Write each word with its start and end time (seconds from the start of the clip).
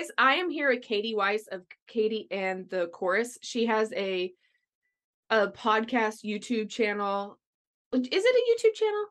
guys, 0.00 0.10
I 0.16 0.34
am 0.34 0.50
here 0.50 0.70
with 0.70 0.82
Katie 0.82 1.14
Weiss 1.14 1.46
of 1.48 1.62
Katie 1.86 2.26
and 2.30 2.68
the 2.70 2.86
Chorus. 2.88 3.38
She 3.42 3.66
has 3.66 3.92
a 3.92 4.32
a 5.28 5.48
podcast 5.48 6.24
YouTube 6.24 6.70
channel. 6.70 7.38
Is 7.92 8.00
it 8.10 8.12
a 8.12 8.68
YouTube 8.68 8.74
channel? 8.74 9.04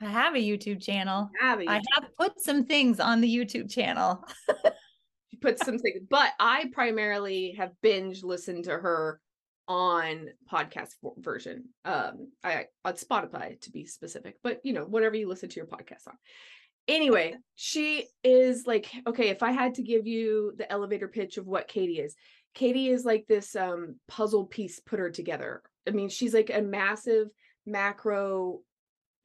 I 0.00 0.06
have 0.06 0.34
a 0.34 0.38
YouTube 0.38 0.82
channel. 0.82 1.30
I 1.40 1.46
have, 1.46 1.60
I 1.66 1.74
have 1.94 2.04
put 2.18 2.40
some 2.40 2.64
things 2.64 3.00
on 3.00 3.20
the 3.20 3.36
YouTube 3.36 3.70
channel. 3.70 4.24
she 5.30 5.36
put 5.36 5.62
some 5.62 5.78
things, 5.78 6.00
but 6.08 6.30
I 6.40 6.70
primarily 6.72 7.52
have 7.58 7.72
binge 7.82 8.22
listened 8.22 8.64
to 8.64 8.72
her 8.72 9.20
on 9.68 10.28
podcast 10.50 10.94
version. 11.18 11.66
Um, 11.84 12.32
I 12.42 12.66
on 12.84 12.94
Spotify 12.94 13.60
to 13.60 13.70
be 13.70 13.86
specific, 13.86 14.36
but 14.42 14.60
you 14.64 14.72
know, 14.72 14.84
whatever 14.84 15.16
you 15.16 15.28
listen 15.28 15.50
to 15.50 15.56
your 15.56 15.66
podcast 15.66 16.08
on. 16.08 16.16
Anyway, 16.86 17.34
she 17.54 18.06
is 18.22 18.66
like, 18.66 18.90
okay, 19.06 19.28
if 19.28 19.42
I 19.42 19.52
had 19.52 19.74
to 19.74 19.82
give 19.82 20.06
you 20.06 20.52
the 20.56 20.70
elevator 20.70 21.08
pitch 21.08 21.38
of 21.38 21.46
what 21.46 21.68
Katie 21.68 22.00
is, 22.00 22.14
Katie 22.54 22.88
is 22.88 23.04
like 23.04 23.26
this 23.26 23.56
um 23.56 23.96
puzzle 24.06 24.46
piece 24.46 24.80
put 24.80 24.98
her 24.98 25.10
together. 25.10 25.62
I 25.88 25.90
mean, 25.90 26.08
she's 26.08 26.34
like 26.34 26.50
a 26.54 26.62
massive 26.62 27.28
macro 27.66 28.60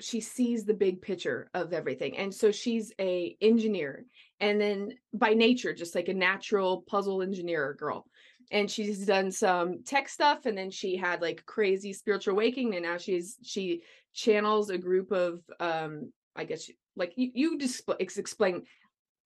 she 0.02 0.22
sees 0.22 0.64
the 0.64 0.74
big 0.74 1.02
picture 1.02 1.50
of 1.54 1.74
everything 1.74 2.18
and 2.18 2.34
so 2.34 2.52
she's 2.52 2.94
a 3.00 3.36
engineer 3.42 4.06
and 4.40 4.60
then 4.60 4.90
by 5.14 5.34
nature 5.34 5.74
just 5.74 5.96
like 5.96 6.08
a 6.08 6.14
natural 6.14 6.84
puzzle 6.88 7.22
engineer 7.22 7.76
girl 7.78 8.06
and 8.52 8.72
she's 8.72 9.06
done 9.06 9.32
some 9.32 9.84
tech 9.84 10.08
stuff 10.08 10.46
and 10.46 10.58
then 10.58 10.72
she 10.72 10.96
had 10.96 11.22
like 11.22 11.46
crazy 11.46 11.92
spiritual 11.94 12.34
awakening 12.34 12.76
and 12.76 12.84
now 12.84 12.98
she's 12.98 13.38
she 13.44 13.82
channels 14.14 14.70
a 14.70 14.78
group 14.78 15.12
of 15.12 15.42
um 15.60 16.12
i 16.36 16.46
guess 16.46 16.70
like 17.00 17.14
you, 17.16 17.32
you 17.34 17.58
just 17.58 17.82
explain 18.00 18.64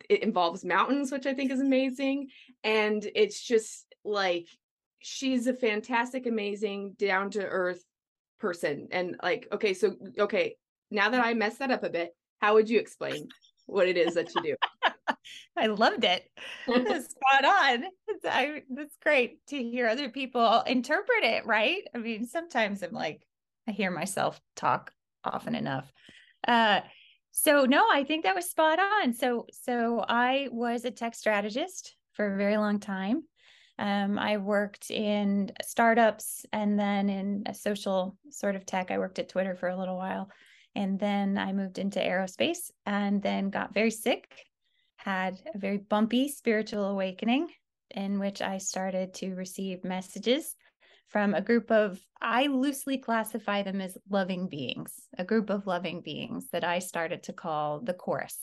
it 0.09 0.23
involves 0.23 0.63
mountains 0.63 1.11
which 1.11 1.25
i 1.25 1.33
think 1.33 1.51
is 1.51 1.59
amazing 1.59 2.27
and 2.63 3.09
it's 3.15 3.41
just 3.41 3.85
like 4.05 4.47
she's 4.99 5.47
a 5.47 5.53
fantastic 5.53 6.25
amazing 6.25 6.95
down 6.97 7.29
to 7.29 7.43
earth 7.43 7.83
person 8.39 8.87
and 8.91 9.15
like 9.21 9.47
okay 9.51 9.73
so 9.73 9.95
okay 10.19 10.55
now 10.91 11.09
that 11.09 11.23
i 11.23 11.33
messed 11.33 11.59
that 11.59 11.71
up 11.71 11.83
a 11.83 11.89
bit 11.89 12.15
how 12.39 12.53
would 12.53 12.69
you 12.69 12.79
explain 12.79 13.27
what 13.65 13.87
it 13.87 13.97
is 13.97 14.13
that 14.13 14.33
you 14.35 14.41
do 14.43 14.55
I 15.57 15.67
loved 15.67 16.03
it. 16.03 16.29
Spot 16.65 17.45
on. 17.45 17.83
It's, 18.07 18.25
I, 18.25 18.63
that's 18.69 18.97
great 19.01 19.45
to 19.47 19.61
hear 19.61 19.87
other 19.87 20.09
people 20.09 20.61
interpret 20.61 21.23
it, 21.23 21.45
right? 21.45 21.83
I 21.93 21.99
mean, 21.99 22.25
sometimes 22.25 22.81
I'm 22.81 22.91
like, 22.91 23.25
I 23.67 23.71
hear 23.71 23.91
myself 23.91 24.41
talk 24.55 24.91
often 25.23 25.55
enough. 25.55 25.91
Uh, 26.47 26.81
so 27.33 27.65
no, 27.65 27.85
I 27.91 28.05
think 28.05 28.23
that 28.23 28.35
was 28.35 28.49
spot 28.49 28.79
on. 28.79 29.13
So, 29.13 29.47
so 29.51 30.05
I 30.07 30.47
was 30.51 30.85
a 30.85 30.91
tech 30.91 31.15
strategist 31.15 31.95
for 32.13 32.33
a 32.33 32.37
very 32.37 32.57
long 32.57 32.79
time. 32.79 33.23
Um, 33.77 34.17
I 34.17 34.37
worked 34.37 34.91
in 34.91 35.51
startups 35.63 36.45
and 36.53 36.79
then 36.79 37.09
in 37.09 37.43
a 37.47 37.53
social 37.53 38.15
sort 38.29 38.55
of 38.55 38.65
tech. 38.65 38.91
I 38.91 38.99
worked 38.99 39.19
at 39.19 39.29
Twitter 39.29 39.55
for 39.55 39.67
a 39.67 39.77
little 39.77 39.97
while. 39.97 40.29
And 40.75 40.99
then 40.99 41.37
I 41.37 41.53
moved 41.53 41.79
into 41.79 41.99
aerospace 41.99 42.71
and 42.85 43.21
then 43.21 43.49
got 43.49 43.73
very 43.73 43.91
sick 43.91 44.27
had 45.03 45.37
a 45.53 45.57
very 45.57 45.77
bumpy 45.77 46.29
spiritual 46.29 46.85
awakening 46.85 47.49
in 47.91 48.19
which 48.19 48.41
I 48.41 48.57
started 48.57 49.13
to 49.15 49.35
receive 49.35 49.83
messages 49.83 50.55
from 51.13 51.33
a 51.33 51.41
group 51.41 51.71
of, 51.71 51.99
I 52.21 52.47
loosely 52.47 52.97
classify 52.97 53.63
them 53.63 53.79
as 53.79 53.97
loving 54.09 54.49
beings, 54.49 54.93
a 55.17 55.23
group 55.23 55.49
of 55.49 55.67
loving 55.67 56.01
beings 56.01 56.47
that 56.51 56.65
I 56.65 56.79
started 56.79 57.23
to 57.23 57.33
call 57.33 57.79
the 57.79 57.93
chorus. 57.93 58.37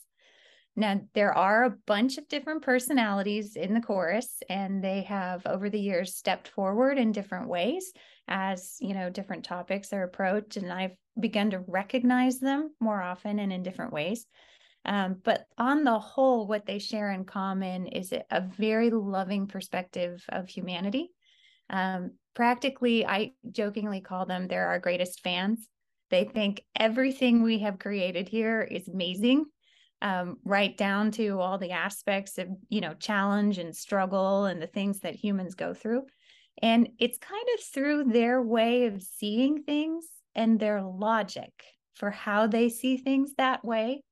Now, 0.77 1.01
there 1.15 1.37
are 1.37 1.65
a 1.65 1.77
bunch 1.87 2.17
of 2.17 2.29
different 2.29 2.63
personalities 2.63 3.57
in 3.57 3.75
the 3.75 3.81
chorus, 3.81 4.39
and 4.49 4.83
they 4.83 5.03
have 5.03 5.45
over 5.45 5.69
the 5.69 5.81
years 5.81 6.17
stepped 6.17 6.49
forward 6.49 6.97
in 6.97 7.13
different 7.13 7.49
ways 7.49 7.93
as 8.29 8.77
you 8.79 8.95
know 8.95 9.11
different 9.11 9.45
topics 9.45 9.93
are 9.93 10.05
approached 10.05 10.57
and 10.57 10.73
i've 10.73 10.95
begun 11.19 11.51
to 11.51 11.65
recognize 11.67 12.39
them 12.39 12.71
more 12.79 13.03
often 13.03 13.41
and 13.41 13.53
in 13.53 13.65
different 13.65 13.93
ways 13.93 14.25
um, 14.85 15.17
but 15.23 15.47
on 15.59 15.85
the 15.85 15.99
whole, 15.99 16.47
what 16.47 16.67
they 16.67 16.79
share 16.79 17.11
in 17.11 17.25
common 17.25 17.87
is 17.87 18.13
a 18.13 18.41
very 18.41 18.91
loving 18.91 19.47
perspective 19.47 20.25
of 20.29 20.49
humanity. 20.49 21.11
Um, 21.71 22.13
practically, 22.35 23.07
I 23.07 23.33
jokingly 23.51 24.01
call 24.01 24.27
them 24.27 24.49
they're 24.49 24.69
our 24.69 24.79
greatest 24.81 25.23
fans. 25.23 25.69
They 26.11 26.25
think 26.25 26.63
everything 26.79 27.43
we 27.43 27.61
have 27.61 27.79
created 27.79 28.29
here 28.29 28.61
is 28.63 28.89
amazing, 28.89 29.47
um, 30.03 30.39
right 30.45 30.77
down 30.77 31.13
to 31.13 31.41
all 31.41 31.57
the 31.57 31.71
aspects 31.71 32.37
of 32.37 32.49
you 32.69 32.81
know 32.81 32.95
challenge 32.95 33.59
and 33.59 33.75
struggle 33.75 34.45
and 34.47 34.61
the 34.61 34.67
things 34.67 35.01
that 35.01 35.15
humans 35.15 35.55
go 35.55 35.73
through. 35.73 36.03
And 36.61 36.89
it's 36.99 37.19
kind 37.19 37.47
of 37.55 37.65
through 37.65 38.05
their 38.13 38.43
way 38.43 38.87
of 38.87 39.03
seeing 39.03 39.63
things 39.63 40.07
and 40.35 40.59
their 40.59 40.83
logic 40.83 41.53
for 41.95 42.11
how 42.11 42.47
they 42.47 42.69
see 42.69 42.97
things 42.97 43.35
that 43.39 43.65
way 43.65 44.03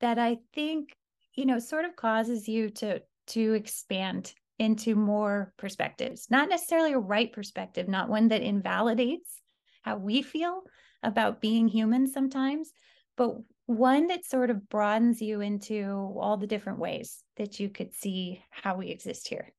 that 0.00 0.18
I 0.18 0.38
think, 0.54 0.94
you 1.34 1.46
know, 1.46 1.58
sort 1.58 1.84
of 1.84 1.96
causes 1.96 2.46
you 2.46 2.70
to 2.70 3.02
to 3.28 3.54
expand 3.54 4.32
into 4.58 4.94
more 4.94 5.52
perspectives, 5.56 6.28
not 6.30 6.48
necessarily 6.48 6.92
a 6.92 6.98
right 6.98 7.32
perspective, 7.32 7.88
not 7.88 8.08
one 8.08 8.28
that 8.28 8.42
invalidates 8.42 9.40
how 9.82 9.96
we 9.96 10.22
feel 10.22 10.62
about 11.02 11.40
being 11.40 11.68
human 11.68 12.06
sometimes, 12.06 12.72
but 13.16 13.36
one 13.66 14.06
that 14.08 14.24
sort 14.24 14.50
of 14.50 14.68
broadens 14.68 15.20
you 15.20 15.40
into 15.40 15.84
all 16.18 16.36
the 16.36 16.46
different 16.46 16.78
ways 16.78 17.22
that 17.36 17.60
you 17.60 17.68
could 17.68 17.92
see 17.94 18.42
how 18.50 18.76
we 18.76 18.88
exist 18.88 19.28
here. 19.28 19.52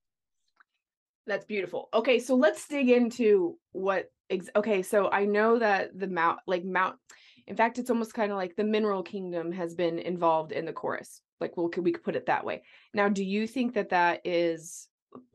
That's 1.25 1.45
beautiful. 1.45 1.89
Okay, 1.93 2.19
so 2.19 2.35
let's 2.35 2.67
dig 2.67 2.89
into 2.89 3.57
what 3.73 4.09
ex- 4.29 4.49
okay, 4.55 4.81
so 4.81 5.09
I 5.09 5.25
know 5.25 5.59
that 5.59 5.97
the 5.97 6.07
mount 6.07 6.39
like 6.47 6.63
mount 6.63 6.95
in 7.47 7.55
fact, 7.55 7.79
it's 7.79 7.89
almost 7.89 8.13
kind 8.13 8.31
of 8.31 8.37
like 8.37 8.55
the 8.55 8.63
mineral 8.63 9.03
kingdom 9.03 9.51
has 9.53 9.73
been 9.73 9.99
involved 9.99 10.51
in 10.51 10.65
the 10.65 10.73
chorus. 10.73 11.21
Like, 11.39 11.55
well, 11.55 11.69
we 11.77 11.91
could 11.91 12.03
put 12.03 12.15
it 12.15 12.25
that 12.25 12.45
way. 12.45 12.63
Now, 12.93 13.09
do 13.09 13.23
you 13.23 13.47
think 13.47 13.73
that 13.75 13.89
that 13.89 14.21
is 14.25 14.87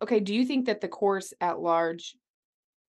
okay? 0.02 0.20
Do 0.20 0.34
you 0.34 0.44
think 0.44 0.66
that 0.66 0.80
the 0.80 0.88
chorus 0.88 1.32
at 1.40 1.60
large, 1.60 2.14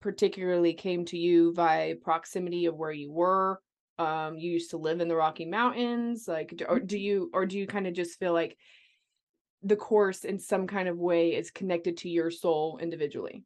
particularly, 0.01 0.73
came 0.73 1.05
to 1.05 1.17
you 1.17 1.51
by 1.53 1.95
proximity 2.01 2.65
of 2.67 2.75
where 2.75 2.91
you 2.91 3.11
were? 3.11 3.59
Um, 3.97 4.37
you 4.37 4.51
used 4.51 4.69
to 4.69 4.77
live 4.77 5.01
in 5.01 5.09
the 5.09 5.15
Rocky 5.15 5.45
Mountains, 5.45 6.25
like, 6.25 6.63
or 6.69 6.79
do 6.79 6.97
you, 6.97 7.29
or 7.33 7.45
do 7.45 7.57
you 7.57 7.67
kind 7.67 7.85
of 7.85 7.93
just 7.93 8.17
feel 8.17 8.31
like 8.31 8.55
the 9.61 9.75
chorus 9.75 10.23
in 10.23 10.39
some 10.39 10.67
kind 10.67 10.87
of 10.87 10.97
way 10.97 11.35
is 11.35 11.51
connected 11.51 11.97
to 11.97 12.09
your 12.09 12.31
soul 12.31 12.79
individually? 12.81 13.43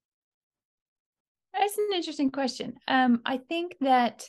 That's 1.53 1.77
an 1.77 1.89
interesting 1.95 2.29
question. 2.29 2.75
Um, 2.87 3.21
I 3.25 3.37
think 3.37 3.77
that 3.81 4.27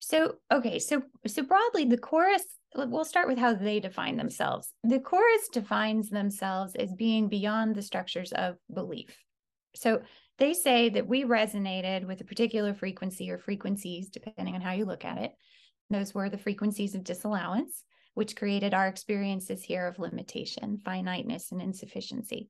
so, 0.00 0.36
okay, 0.50 0.78
so 0.78 1.02
so 1.26 1.42
broadly, 1.42 1.84
the 1.84 1.98
chorus. 1.98 2.44
We'll 2.76 3.04
start 3.04 3.26
with 3.26 3.38
how 3.38 3.54
they 3.54 3.80
define 3.80 4.16
themselves. 4.16 4.72
The 4.84 5.00
chorus 5.00 5.48
defines 5.52 6.08
themselves 6.08 6.76
as 6.76 6.92
being 6.94 7.28
beyond 7.28 7.74
the 7.74 7.82
structures 7.82 8.30
of 8.32 8.56
belief. 8.72 9.16
So 9.74 10.02
they 10.38 10.54
say 10.54 10.88
that 10.90 11.08
we 11.08 11.24
resonated 11.24 12.06
with 12.06 12.20
a 12.20 12.24
particular 12.24 12.72
frequency 12.72 13.28
or 13.28 13.38
frequencies, 13.38 14.08
depending 14.08 14.54
on 14.54 14.60
how 14.60 14.72
you 14.72 14.84
look 14.84 15.04
at 15.04 15.18
it. 15.18 15.32
Those 15.90 16.14
were 16.14 16.30
the 16.30 16.38
frequencies 16.38 16.94
of 16.94 17.02
disallowance, 17.02 17.82
which 18.14 18.36
created 18.36 18.72
our 18.72 18.86
experiences 18.86 19.62
here 19.62 19.88
of 19.88 19.98
limitation, 19.98 20.78
finiteness, 20.84 21.50
and 21.50 21.60
insufficiency. 21.60 22.48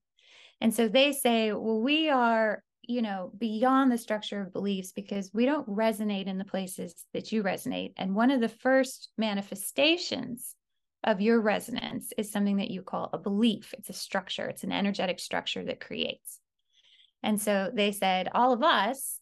And 0.61 0.75
so 0.75 0.87
they 0.87 1.13
say, 1.13 1.53
well, 1.53 1.81
we 1.81 2.11
are 2.11 2.63
you 2.83 3.03
know, 3.03 3.33
beyond 3.39 3.91
the 3.93 3.99
structure 3.99 4.41
of 4.41 4.53
beliefs 4.53 4.93
because 4.93 5.31
we 5.33 5.47
don't 5.47 5.69
resonate 5.69 6.27
in 6.27 6.39
the 6.39 6.45
places 6.45 6.95
that 7.13 7.31
you 7.31 7.43
resonate. 7.43 7.93
And 7.97 8.15
one 8.15 8.31
of 8.31 8.41
the 8.41 8.49
first 8.49 9.11
manifestations 9.17 10.55
of 11.05 11.21
your 11.21 11.41
resonance 11.41 12.13
is 12.19 12.31
something 12.31 12.57
that 12.57 12.71
you 12.71 12.83
call 12.83 13.11
a 13.13 13.19
belief. 13.19 13.73
It's 13.79 13.91
a 13.91 13.95
structure, 13.95 14.47
it's 14.47 14.65
an 14.65 14.73
energetic 14.73 15.19
structure 15.19 15.65
that 15.65 15.81
creates. 15.81 16.39
And 17.23 17.41
so 17.41 17.71
they 17.73 17.93
said, 17.93 18.29
all 18.35 18.53
of 18.53 18.63
us 18.63 19.19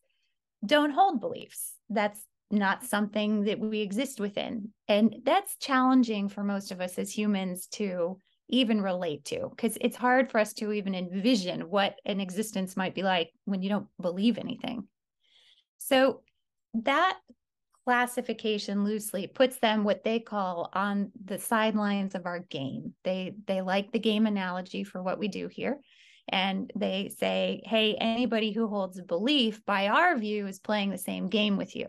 don't 0.64 0.92
hold 0.92 1.20
beliefs. 1.20 1.74
That's 1.88 2.20
not 2.50 2.84
something 2.84 3.44
that 3.44 3.60
we 3.60 3.80
exist 3.80 4.20
within. 4.20 4.70
And 4.88 5.16
that's 5.24 5.56
challenging 5.58 6.28
for 6.28 6.42
most 6.42 6.70
of 6.70 6.80
us 6.80 6.98
as 6.98 7.16
humans 7.16 7.66
to 7.72 8.18
even 8.48 8.80
relate 8.80 9.24
to 9.26 9.48
because 9.50 9.76
it's 9.80 9.96
hard 9.96 10.30
for 10.30 10.38
us 10.38 10.52
to 10.54 10.72
even 10.72 10.94
envision 10.94 11.68
what 11.70 11.96
an 12.04 12.20
existence 12.20 12.76
might 12.76 12.94
be 12.94 13.02
like 13.02 13.30
when 13.44 13.62
you 13.62 13.68
don't 13.68 13.86
believe 14.00 14.38
anything. 14.38 14.86
So 15.78 16.22
that 16.74 17.18
classification 17.84 18.84
loosely 18.84 19.26
puts 19.26 19.58
them 19.58 19.84
what 19.84 20.04
they 20.04 20.20
call 20.20 20.70
on 20.74 21.10
the 21.24 21.38
sidelines 21.38 22.14
of 22.14 22.26
our 22.26 22.40
game. 22.40 22.94
They 23.04 23.34
they 23.46 23.62
like 23.62 23.92
the 23.92 23.98
game 23.98 24.26
analogy 24.26 24.84
for 24.84 25.02
what 25.02 25.18
we 25.18 25.28
do 25.28 25.48
here. 25.48 25.78
And 26.30 26.70
they 26.76 27.10
say, 27.18 27.62
hey, 27.64 27.94
anybody 27.94 28.52
who 28.52 28.68
holds 28.68 28.98
a 28.98 29.02
belief 29.02 29.64
by 29.64 29.88
our 29.88 30.18
view 30.18 30.46
is 30.46 30.58
playing 30.58 30.90
the 30.90 30.98
same 30.98 31.28
game 31.28 31.56
with 31.56 31.74
you. 31.74 31.86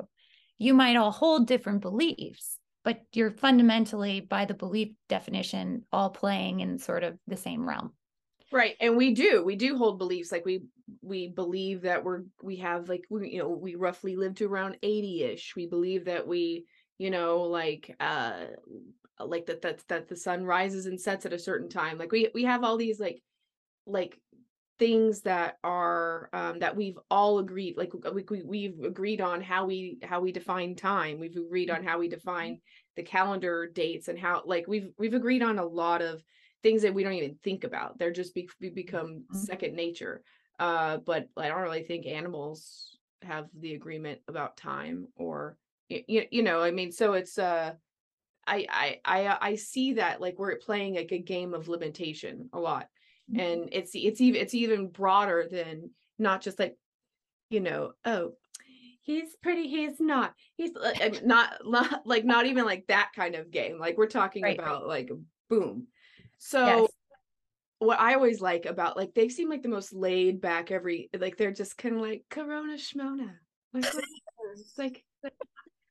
You 0.58 0.74
might 0.74 0.96
all 0.96 1.12
hold 1.12 1.48
different 1.48 1.82
beliefs, 1.82 2.59
but 2.84 3.02
you're 3.14 3.32
fundamentally 3.32 4.22
by 4.22 4.46
the 4.46 4.54
belief 4.54 4.90
definition 5.08 5.86
all 5.92 6.10
playing 6.10 6.62
in 6.62 6.80
sort 6.80 7.04
of 7.04 7.18
the 7.28 7.38
same 7.38 7.68
realm. 7.68 7.94
Right 8.52 8.76
and 8.80 8.98
we 8.98 9.14
do 9.14 9.44
we 9.46 9.56
do 9.56 9.78
hold 9.78 10.00
beliefs 10.00 10.32
like 10.32 10.46
we 10.46 10.64
we 11.02 11.28
believe 11.28 11.84
that 11.84 12.04
we're 12.04 12.24
we 12.42 12.56
have 12.58 12.90
like 12.90 13.04
we 13.10 13.30
you 13.30 13.40
know 13.40 13.50
we 13.50 13.76
roughly 13.76 14.16
live 14.16 14.34
to 14.36 14.48
around 14.48 14.78
80ish 14.82 15.56
we 15.56 15.68
believe 15.68 16.06
that 16.06 16.28
we 16.28 16.66
you 16.98 17.12
know 17.12 17.42
like 17.42 17.96
uh 18.00 18.46
like 19.20 19.46
that 19.46 19.62
that 19.62 19.88
that 19.88 20.08
the 20.08 20.16
sun 20.16 20.46
rises 20.46 20.88
and 20.88 21.00
sets 21.00 21.28
at 21.28 21.34
a 21.34 21.38
certain 21.38 21.70
time 21.70 22.00
like 22.00 22.12
we 22.12 22.30
we 22.34 22.44
have 22.44 22.64
all 22.64 22.76
these 22.76 23.00
like 23.00 23.22
like 23.86 24.20
things 24.80 25.22
that 25.22 25.58
are 25.64 26.30
um 26.34 26.60
that 26.60 26.76
we've 26.76 26.98
all 27.12 27.40
agreed 27.40 27.78
like 27.78 27.92
we, 28.14 28.24
we 28.30 28.42
we've 28.44 28.84
agreed 28.84 29.22
on 29.22 29.42
how 29.42 29.66
we 29.66 30.00
how 30.04 30.20
we 30.22 30.32
define 30.32 30.76
time. 30.76 31.20
We've 31.20 31.36
agreed 31.36 31.70
on 31.70 31.84
how 31.84 32.00
we 32.00 32.08
define 32.08 32.60
the 32.96 33.04
calendar 33.04 33.68
dates 33.68 34.08
and 34.08 34.18
how 34.18 34.42
like 34.46 34.68
we've 34.68 34.92
we've 34.98 35.14
agreed 35.14 35.44
on 35.44 35.60
a 35.60 35.66
lot 35.66 36.02
of 36.02 36.24
things 36.64 36.82
that 36.82 36.94
we 36.94 37.04
don't 37.04 37.14
even 37.14 37.38
think 37.44 37.64
about. 37.64 38.00
They're 38.00 38.12
just 38.12 38.34
be, 38.34 38.50
become 38.74 39.26
mm-hmm. 39.26 39.38
second 39.38 39.76
nature. 39.76 40.24
Uh 40.58 40.98
but 40.98 41.30
i 41.38 41.48
don't 41.48 41.62
really 41.62 41.84
think 41.84 42.06
animals 42.06 42.98
have 43.22 43.48
the 43.60 43.76
agreement 43.76 44.20
about 44.28 44.58
time 44.58 45.08
or 45.16 45.58
you, 45.88 46.26
you 46.32 46.44
know 46.44 46.62
i 46.62 46.70
mean 46.70 46.92
so 46.92 47.14
it's 47.14 47.38
uh 47.38 47.74
I, 48.50 48.66
I 48.70 49.00
I 49.06 49.38
I 49.42 49.56
see 49.56 49.94
that 49.94 50.22
like 50.22 50.40
we're 50.40 50.56
playing 50.58 50.96
like 50.96 51.12
a 51.12 51.20
game 51.20 51.54
of 51.54 51.68
limitation 51.68 52.50
a 52.52 52.60
lot, 52.60 52.88
mm-hmm. 53.32 53.40
and 53.40 53.70
it's 53.72 53.92
it's 53.94 54.22
even 54.22 54.42
it's 54.42 54.54
even 54.54 54.88
broader 54.88 55.48
than 55.50 55.92
not 56.18 56.42
just 56.42 56.60
like, 56.60 56.76
you 57.50 57.60
know, 57.60 57.94
oh, 58.06 58.34
he's 59.02 59.36
pretty, 59.42 59.68
he's 59.68 60.00
not, 60.00 60.34
he's 60.56 60.76
uh, 60.76 61.10
not 61.24 61.54
not 61.66 62.02
like 62.06 62.26
not 62.26 62.46
even 62.46 62.66
like 62.66 62.88
that 62.88 63.12
kind 63.16 63.36
of 63.36 63.52
game. 63.52 63.80
Like 63.80 63.98
we're 63.98 64.08
talking 64.08 64.44
right. 64.44 64.60
about 64.60 64.88
like 64.88 65.10
boom. 65.50 65.88
So 66.38 66.66
yes 66.66 66.90
what 67.80 68.00
I 68.00 68.14
always 68.14 68.42
like 68.42 68.66
about 68.66 68.98
like 68.98 69.14
they 69.14 69.30
seem 69.30 69.50
like 69.50 69.64
the 69.64 69.70
most 69.70 69.94
laid 69.94 70.42
back 70.42 70.70
every 70.70 71.10
like 71.18 71.38
they're 71.38 71.52
just 71.52 71.78
kind 71.78 71.96
of 71.96 72.02
like 72.02 72.24
Corona 72.30 72.74
shmona 72.74 73.32
Like 73.74 73.86
like 74.78 75.04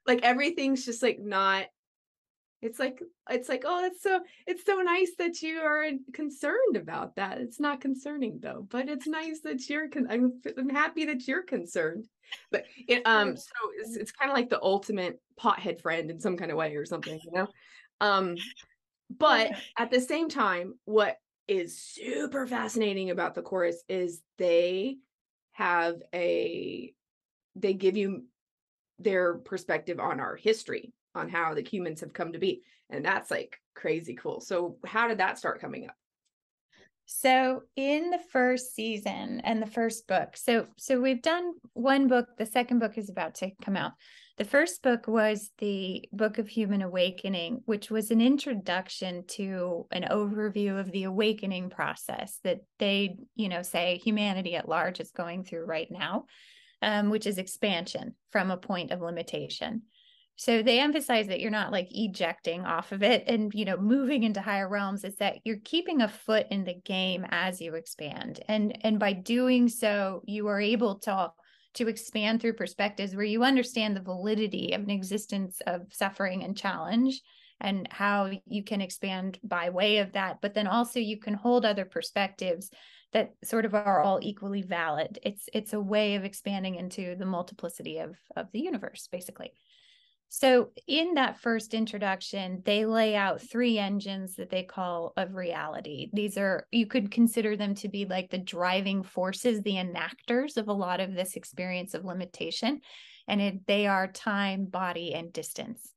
like 0.07 0.23
everything's 0.23 0.85
just 0.85 1.03
like 1.03 1.19
not 1.19 1.67
it's 2.61 2.79
like 2.79 3.01
it's 3.31 3.49
like 3.49 3.63
oh 3.65 3.85
it's 3.85 4.03
so 4.03 4.21
it's 4.47 4.65
so 4.65 4.79
nice 4.81 5.13
that 5.19 5.43
you 5.43 5.61
are 5.61 5.87
concerned 6.13 6.77
about 6.77 7.15
that. 7.17 7.39
It's 7.39 7.61
not 7.61 7.81
concerning 7.81 8.41
though 8.41 8.67
but 8.69 8.89
it's 8.89 9.07
nice 9.07 9.41
that 9.41 9.69
you're 9.69 9.89
con- 9.89 10.09
I'm, 10.11 10.41
I'm 10.57 10.69
happy 10.69 11.05
that 11.07 11.27
you're 11.29 11.45
concerned. 11.45 12.07
But 12.51 12.65
it 12.89 13.03
um 13.07 13.37
so 13.37 13.53
it's, 13.77 13.97
it's 13.97 14.13
kind 14.13 14.31
of 14.31 14.37
like 14.37 14.51
the 14.51 14.63
ultimate 14.63 15.21
pothead 15.41 15.81
friend 15.81 16.11
in 16.11 16.21
some 16.21 16.37
kind 16.37 16.51
of 16.51 16.57
way 16.57 16.75
or 16.75 16.85
something 16.85 17.21
you 17.23 17.31
know? 17.33 17.47
Um 18.01 18.37
but 19.17 19.53
at 19.79 19.91
the 19.91 20.01
same 20.01 20.29
time 20.29 20.75
what 20.85 21.17
is 21.47 21.79
super 21.79 22.47
fascinating 22.47 23.11
about 23.11 23.35
the 23.35 23.43
chorus 23.43 23.83
is 23.89 24.21
they 24.37 24.99
have 25.53 25.97
a 26.15 26.93
they 27.57 27.73
give 27.73 27.97
you 27.97 28.25
their 28.99 29.35
perspective 29.35 30.01
on 30.01 30.21
our 30.21 30.37
history 30.37 30.93
on 31.15 31.29
how 31.29 31.55
the 31.55 31.63
humans 31.63 32.01
have 32.01 32.13
come 32.13 32.33
to 32.33 32.39
be. 32.39 32.63
And 32.91 33.05
that's 33.05 33.31
like 33.31 33.61
crazy 33.75 34.15
cool. 34.15 34.41
So, 34.41 34.77
how 34.87 35.09
did 35.09 35.19
that 35.19 35.39
start 35.39 35.61
coming 35.61 35.87
up? 35.87 35.95
So 37.11 37.63
in 37.75 38.11
the 38.11 38.21
first 38.33 38.75
season 38.75 39.41
and 39.43 39.63
the 39.63 39.67
first 39.67 40.07
book, 40.07 40.37
so 40.37 40.67
so 40.77 41.01
we've 41.01 41.23
done 41.23 41.55
one 41.73 42.07
book. 42.07 42.27
The 42.37 42.45
second 42.45 42.81
book 42.81 42.99
is 42.99 43.09
about 43.09 43.37
to 43.37 43.51
come 43.63 43.79
out. 43.79 43.93
The 44.37 44.45
first 44.45 44.83
book 44.83 45.09
was 45.09 45.51
the 45.57 46.05
Book 46.13 46.37
of 46.37 46.49
Human 46.49 46.83
Awakening, 46.83 47.63
which 47.65 47.91
was 47.91 48.11
an 48.11 48.21
introduction 48.21 49.25
to 49.29 49.87
an 49.91 50.07
overview 50.11 50.79
of 50.79 50.93
the 50.93 51.05
awakening 51.05 51.71
process 51.71 52.39
that 52.45 52.61
they, 52.79 53.17
you 53.35 53.49
know, 53.49 53.63
say 53.63 53.99
humanity 54.05 54.55
at 54.55 54.69
large 54.69 55.01
is 55.01 55.11
going 55.11 55.45
through 55.45 55.65
right 55.65 55.89
now, 55.91 56.27
um, 56.83 57.09
which 57.09 57.27
is 57.27 57.39
expansion 57.39 58.15
from 58.31 58.51
a 58.51 58.59
point 58.59 58.91
of 58.93 59.01
limitation. 59.01 59.83
So 60.39 60.63
they 60.63 60.79
emphasize 60.79 61.27
that 61.27 61.41
you're 61.41 61.51
not 61.51 61.73
like 61.73 61.89
ejecting 61.91 62.65
off 62.65 62.93
of 62.93 63.03
it 63.03 63.25
and 63.27 63.53
you 63.53 63.65
know 63.65 63.77
moving 63.77 64.23
into 64.23 64.41
higher 64.41 64.69
realms. 64.69 65.03
It's 65.03 65.17
that 65.17 65.39
you're 65.43 65.59
keeping 65.65 66.01
a 66.01 66.09
foot 66.09 66.47
in 66.53 66.63
the 66.63 66.77
game 66.85 67.27
as 67.29 67.61
you 67.61 67.75
expand, 67.75 68.41
and 68.47 68.79
and 68.85 69.01
by 69.01 69.15
doing 69.15 69.69
so, 69.69 70.23
you 70.27 70.47
are 70.47 70.61
able 70.61 71.01
to 71.01 71.33
to 71.75 71.89
expand 71.89 72.41
through 72.41 72.53
perspectives 72.53 73.17
where 73.17 73.25
you 73.25 73.43
understand 73.43 73.97
the 73.97 74.01
validity 74.01 74.75
of 74.75 74.83
an 74.83 74.91
existence 74.91 75.61
of 75.67 75.83
suffering 75.91 76.45
and 76.45 76.57
challenge 76.57 77.21
and 77.61 77.89
how 77.91 78.31
you 78.47 78.63
can 78.63 78.81
expand 78.81 79.41
by 79.43 79.71
way 79.71 79.99
of 79.99 80.13
that. 80.13 80.41
But 80.41 80.55
then 80.55 80.69
also 80.69 81.01
you 81.01 81.19
can 81.19 81.35
hold 81.35 81.65
other 81.65 81.85
perspectives 81.85 82.71
that 83.13 83.33
sort 83.43 83.65
of 83.65 83.75
are 83.75 84.03
all 84.03 84.21
equally 84.23 84.63
valid. 84.63 85.19
It's 85.25 85.49
it's 85.53 85.73
a 85.73 85.81
way 85.81 86.15
of 86.15 86.25
expanding 86.25 86.77
into 86.77 87.17
the 87.17 87.27
multiplicity 87.27 87.99
of 87.99 88.17
of 88.37 88.47
the 88.53 88.61
universe 88.61 89.09
basically 89.11 89.51
so, 90.31 90.69
in 90.87 91.15
that 91.15 91.41
first 91.41 91.73
introduction, 91.73 92.63
they 92.67 92.85
lay 92.85 93.17
out 93.17 93.41
three 93.41 93.79
engines 93.79 94.35
that 94.37 94.51
they 94.51 94.63
call 94.63 95.15
of 95.17 95.35
reality. 95.35 96.11
These 96.13 96.37
are, 96.37 96.67
you 96.71 96.87
could 96.87 97.11
consider 97.11 97.57
them 97.57 97.75
to 97.77 97.89
be 97.89 98.05
like 98.05 98.31
the 98.31 98.39
driving 98.39 99.03
forces, 99.03 99.63
the 99.63 99.77
enactors 99.77 100.59
of 100.59 100.69
a 100.69 100.73
lot 100.73 101.01
of 101.01 101.15
this 101.15 101.35
experience 101.35 101.95
of 101.95 102.05
limitation. 102.05 102.81
And 103.27 103.41
it, 103.41 103.67
they 103.67 103.87
are 103.87 104.07
time, 104.07 104.67
body, 104.67 105.15
and 105.15 105.33
distance. 105.33 105.95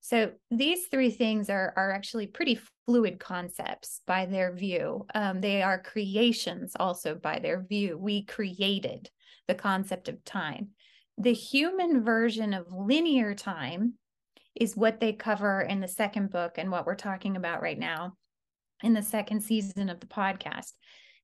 So, 0.00 0.32
these 0.50 0.88
three 0.90 1.10
things 1.10 1.48
are, 1.48 1.72
are 1.76 1.92
actually 1.92 2.26
pretty 2.26 2.58
fluid 2.86 3.20
concepts 3.20 4.00
by 4.08 4.26
their 4.26 4.52
view. 4.52 5.06
Um, 5.14 5.40
they 5.40 5.62
are 5.62 5.80
creations 5.80 6.72
also 6.80 7.14
by 7.14 7.38
their 7.38 7.62
view. 7.62 7.96
We 7.96 8.24
created 8.24 9.08
the 9.46 9.54
concept 9.54 10.08
of 10.08 10.24
time 10.24 10.70
the 11.18 11.32
human 11.32 12.02
version 12.04 12.54
of 12.54 12.72
linear 12.72 13.34
time 13.34 13.94
is 14.54 14.76
what 14.76 15.00
they 15.00 15.12
cover 15.12 15.60
in 15.60 15.80
the 15.80 15.88
second 15.88 16.30
book 16.30 16.58
and 16.58 16.70
what 16.70 16.86
we're 16.86 16.94
talking 16.94 17.36
about 17.36 17.62
right 17.62 17.78
now 17.78 18.14
in 18.82 18.92
the 18.92 19.02
second 19.02 19.42
season 19.42 19.88
of 19.88 20.00
the 20.00 20.06
podcast. 20.06 20.72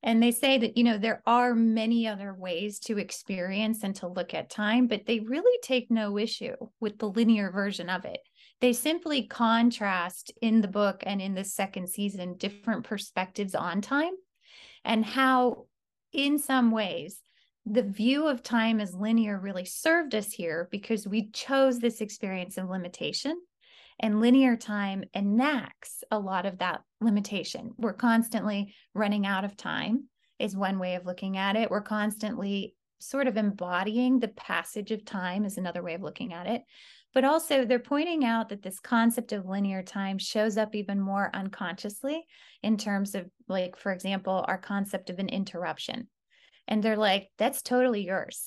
And 0.03 0.23
they 0.23 0.31
say 0.31 0.59
that, 0.59 0.77
you 0.77 0.85
know, 0.85 0.97
there 0.97 1.23
are 1.27 1.55
many 1.55 2.07
other 2.07 2.33
ways 2.33 2.79
to 2.81 2.99
experience 2.99 3.83
and 3.83 3.97
to 3.97 4.07
look 4.07 4.33
at 4.33 4.49
time, 4.49 4.87
but 4.87 5.07
they 5.07 5.21
really 5.21 5.59
take 5.63 5.91
no 5.91 6.19
issue 6.19 6.55
with 6.79 6.99
the 6.99 7.09
linear 7.09 7.51
version 7.51 7.91
of 7.91 8.05
it. 8.05 8.21
They 8.61 8.73
simply 8.73 9.27
contrast 9.27 10.33
in 10.41 10.61
the 10.61 10.69
book 10.69 11.03
and 11.05 11.21
in 11.21 11.35
the 11.35 11.45
second 11.45 11.89
season 11.89 12.37
different 12.37 12.85
perspectives 12.85 13.55
on 13.55 13.81
time 13.81 14.13
and 14.85 15.05
how, 15.05 15.67
in 16.13 16.39
some 16.39 16.71
ways, 16.71 17.21
the 17.71 17.83
view 17.83 18.27
of 18.27 18.43
time 18.43 18.81
as 18.81 18.95
linear 18.95 19.39
really 19.39 19.65
served 19.65 20.15
us 20.15 20.33
here 20.33 20.69
because 20.71 21.07
we 21.07 21.31
chose 21.31 21.79
this 21.79 22.01
experience 22.01 22.57
of 22.57 22.69
limitation 22.69 23.37
and 24.01 24.21
linear 24.21 24.57
time 24.57 25.05
enacts 25.15 26.05
a 26.11 26.19
lot 26.19 26.47
of 26.47 26.59
that 26.59 26.83
limitation. 27.01 27.73
We're 27.77 27.95
constantly 27.95 28.75
running 28.95 29.27
out 29.27 29.45
of 29.45 29.57
time, 29.57 30.05
is 30.39 30.57
one 30.57 30.79
way 30.79 30.95
of 30.95 31.05
looking 31.05 31.37
at 31.37 31.57
it. 31.57 31.71
We're 31.71 31.81
constantly 31.81 32.75
sort 33.01 33.27
of 33.27 33.37
embodying 33.37 34.19
the 34.19 34.29
passage 34.29 34.91
of 34.91 35.05
time, 35.05 35.45
is 35.45 35.59
another 35.59 35.83
way 35.83 35.95
of 35.95 36.03
looking 36.03 36.33
at 36.33 36.47
it. 36.47 36.63
But 37.15 37.25
also, 37.25 37.65
they're 37.65 37.79
pointing 37.79 38.25
out 38.25 38.51
that 38.51 38.63
this 38.63 38.79
concept 38.79 39.33
of 39.33 39.47
linear 39.47 39.83
time 39.83 40.19
shows 40.19 40.57
up 40.57 40.75
even 40.75 41.01
more 41.01 41.31
unconsciously 41.35 42.25
in 42.63 42.77
terms 42.77 43.15
of, 43.15 43.27
like, 43.49 43.77
for 43.77 43.93
example, 43.93 44.45
our 44.47 44.59
concept 44.59 45.11
of 45.11 45.19
an 45.19 45.29
interruption 45.29 46.09
and 46.69 46.83
they're 46.83 46.97
like, 46.97 47.31
that's 47.39 47.63
totally 47.63 48.07
yours. 48.07 48.47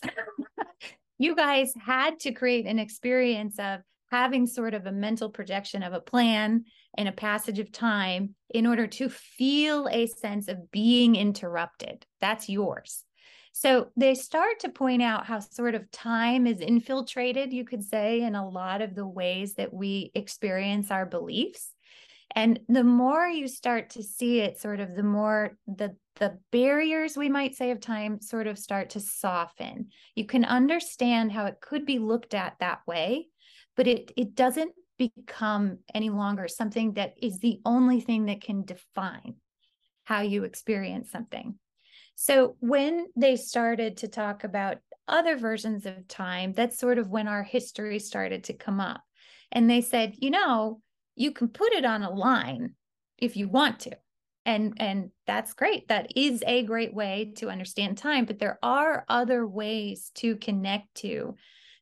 you 1.18 1.36
guys 1.36 1.74
had 1.80 2.20
to 2.22 2.32
create 2.32 2.66
an 2.66 2.80
experience 2.80 3.60
of 3.60 3.82
having 4.12 4.46
sort 4.46 4.74
of 4.74 4.86
a 4.86 4.92
mental 4.92 5.30
projection 5.30 5.84
of 5.84 5.94
a 5.94 6.00
plan 6.00 6.66
and 6.98 7.08
a 7.08 7.14
passage 7.14 7.60
of 7.60 7.72
time 7.72 8.36
in 8.50 8.68
order 8.68 8.86
to 8.86 9.10
feel 9.10 9.88
a 9.90 10.06
sense 10.06 10.48
of 10.48 10.72
being 10.72 11.16
interrupted. 11.16 12.06
That's 12.20 12.50
yours. 12.50 13.04
So 13.54 13.88
they 13.98 14.16
start 14.16 14.60
to 14.60 14.70
point 14.70 15.02
out 15.02 15.26
how 15.26 15.40
sort 15.40 15.76
of 15.76 15.90
time 15.92 16.48
is 16.48 16.62
infiltrated, 16.62 17.52
you 17.52 17.66
could 17.66 17.84
say, 17.84 18.22
in 18.22 18.36
a 18.36 18.48
lot 18.48 18.82
of 18.82 18.96
the 18.96 19.08
ways 19.08 19.56
that 19.56 19.74
we 19.74 20.12
experience 20.16 20.92
our 20.92 21.06
beliefs. 21.06 21.74
And 22.36 22.60
the 22.68 22.84
more 22.84 23.28
you 23.28 23.48
start 23.48 23.92
to 23.92 24.04
see 24.04 24.40
it, 24.40 24.60
sort 24.60 24.80
of 24.80 24.96
the 24.96 25.04
more 25.04 25.58
the 25.68 25.96
the 26.16 26.38
barriers 26.52 27.18
we 27.18 27.30
might 27.30 27.56
say 27.56 27.72
of 27.72 27.80
time 27.80 28.22
sort 28.22 28.46
of 28.48 28.60
start 28.60 28.92
to 28.92 29.00
soften. 29.00 29.88
You 30.16 30.26
can 30.26 30.46
understand 30.46 31.32
how 31.32 31.46
it 31.46 31.62
could 31.62 31.86
be 31.86 32.00
looked 32.00 32.34
at 32.34 32.56
that 32.60 32.82
way, 32.88 33.28
but 33.76 33.88
it 33.88 34.12
it 34.16 34.36
doesn't 34.36 34.74
become 34.98 35.80
any 35.96 36.10
longer 36.10 36.48
something 36.48 36.94
that 36.94 37.14
is 37.22 37.40
the 37.40 37.60
only 37.66 38.02
thing 38.02 38.26
that 38.26 38.42
can 38.42 38.64
define 38.64 39.36
how 40.04 40.22
you 40.22 40.44
experience 40.44 41.12
something. 41.12 41.58
So 42.16 42.56
when 42.60 43.08
they 43.16 43.36
started 43.36 43.98
to 43.98 44.08
talk 44.08 44.44
about 44.44 44.78
other 45.08 45.38
versions 45.38 45.86
of 45.86 46.08
time, 46.08 46.54
that's 46.54 46.78
sort 46.78 47.00
of 47.00 47.10
when 47.10 47.28
our 47.28 47.44
history 47.44 48.00
started 48.00 48.46
to 48.46 48.54
come 48.54 48.80
up. 48.80 49.02
And 49.52 49.70
they 49.70 49.82
said, 49.82 50.16
you 50.20 50.30
know, 50.30 50.82
you 51.22 51.32
can 51.32 51.48
put 51.48 51.72
it 51.74 51.86
on 51.86 52.02
a 52.04 52.10
line 52.10 52.74
if 53.18 53.38
you 53.38 53.48
want 53.48 53.82
to. 53.82 53.92
And 54.44 54.74
and 54.78 55.12
that's 55.28 55.54
great. 55.54 55.88
That 55.90 56.18
is 56.18 56.44
a 56.48 56.64
great 56.64 56.96
way 56.96 57.34
to 57.38 57.50
understand 57.50 57.98
time, 57.98 58.26
but 58.26 58.40
there 58.40 58.58
are 58.64 59.06
other 59.08 59.46
ways 59.46 60.12
to 60.16 60.36
connect 60.38 60.96
to 60.96 61.36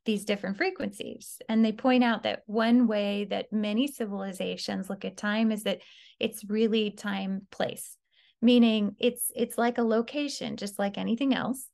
these 0.04 0.26
different 0.26 0.58
frequencies. 0.58 1.42
And 1.48 1.64
they 1.64 1.72
point 1.72 2.04
out 2.04 2.24
that 2.24 2.44
one 2.48 2.88
way 2.88 3.28
that 3.30 3.54
many 3.54 3.88
civilizations 3.88 4.90
look 4.90 5.06
at 5.06 5.16
time 5.16 5.52
is 5.54 5.64
that 5.64 5.80
it's 6.20 6.44
really 6.50 6.92
time 6.92 7.48
place, 7.50 7.96
meaning 8.42 8.96
it's 9.00 9.32
it's 9.36 9.58
like 9.58 9.78
a 9.78 9.84
location 9.84 10.58
just 10.58 10.78
like 10.78 10.98
anything 10.98 11.34
else. 11.34 11.66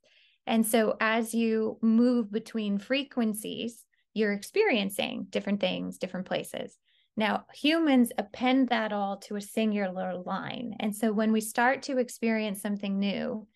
And 0.45 0.67
so 0.67 0.97
as 0.99 1.33
you 1.33 1.79
move 1.81 2.31
between 2.31 2.77
frequencies, 2.77 3.83
you're 4.13 4.33
experiencing 4.33 5.25
different 5.31 5.59
things, 5.59 5.97
different 5.97 6.27
places. 6.27 6.77
Now, 7.17 7.45
humans 7.53 8.11
append 8.17 8.69
that 8.69 8.91
all 8.91 9.17
to 9.17 9.37
a 9.37 9.41
singular 9.41 10.17
line. 10.17 10.75
And 10.79 10.95
so 10.95 11.13
when 11.13 11.31
we 11.31 11.41
start 11.41 11.83
to 11.83 11.97
experience 11.97 12.61
something 12.61 12.99
new, 12.99 13.47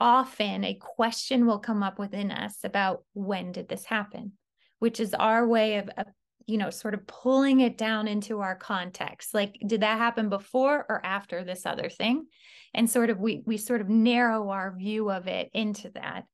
often 0.00 0.64
a 0.64 0.74
question 0.74 1.46
will 1.46 1.60
come 1.60 1.82
up 1.82 1.98
within 1.98 2.32
us 2.32 2.58
about 2.64 3.04
when 3.12 3.52
did 3.52 3.68
this 3.68 3.84
happen, 3.84 4.32
which 4.80 4.98
is 4.98 5.14
our 5.14 5.46
way 5.46 5.76
of, 5.76 5.88
you 6.46 6.58
know, 6.58 6.70
sort 6.70 6.94
of 6.94 7.06
pulling 7.06 7.60
it 7.60 7.78
down 7.78 8.08
into 8.08 8.40
our 8.40 8.56
context. 8.56 9.32
Like, 9.32 9.56
did 9.64 9.82
that 9.82 9.98
happen 9.98 10.28
before 10.28 10.84
or 10.88 11.04
after 11.06 11.44
this 11.44 11.66
other 11.66 11.88
thing? 11.88 12.26
And 12.74 12.90
sort 12.90 13.10
of 13.10 13.18
we 13.20 13.42
we 13.46 13.58
sort 13.58 13.80
of 13.80 13.88
narrow 13.88 14.48
our 14.48 14.74
view 14.76 15.08
of 15.08 15.28
it 15.28 15.50
into 15.54 15.90
that. 15.90 16.24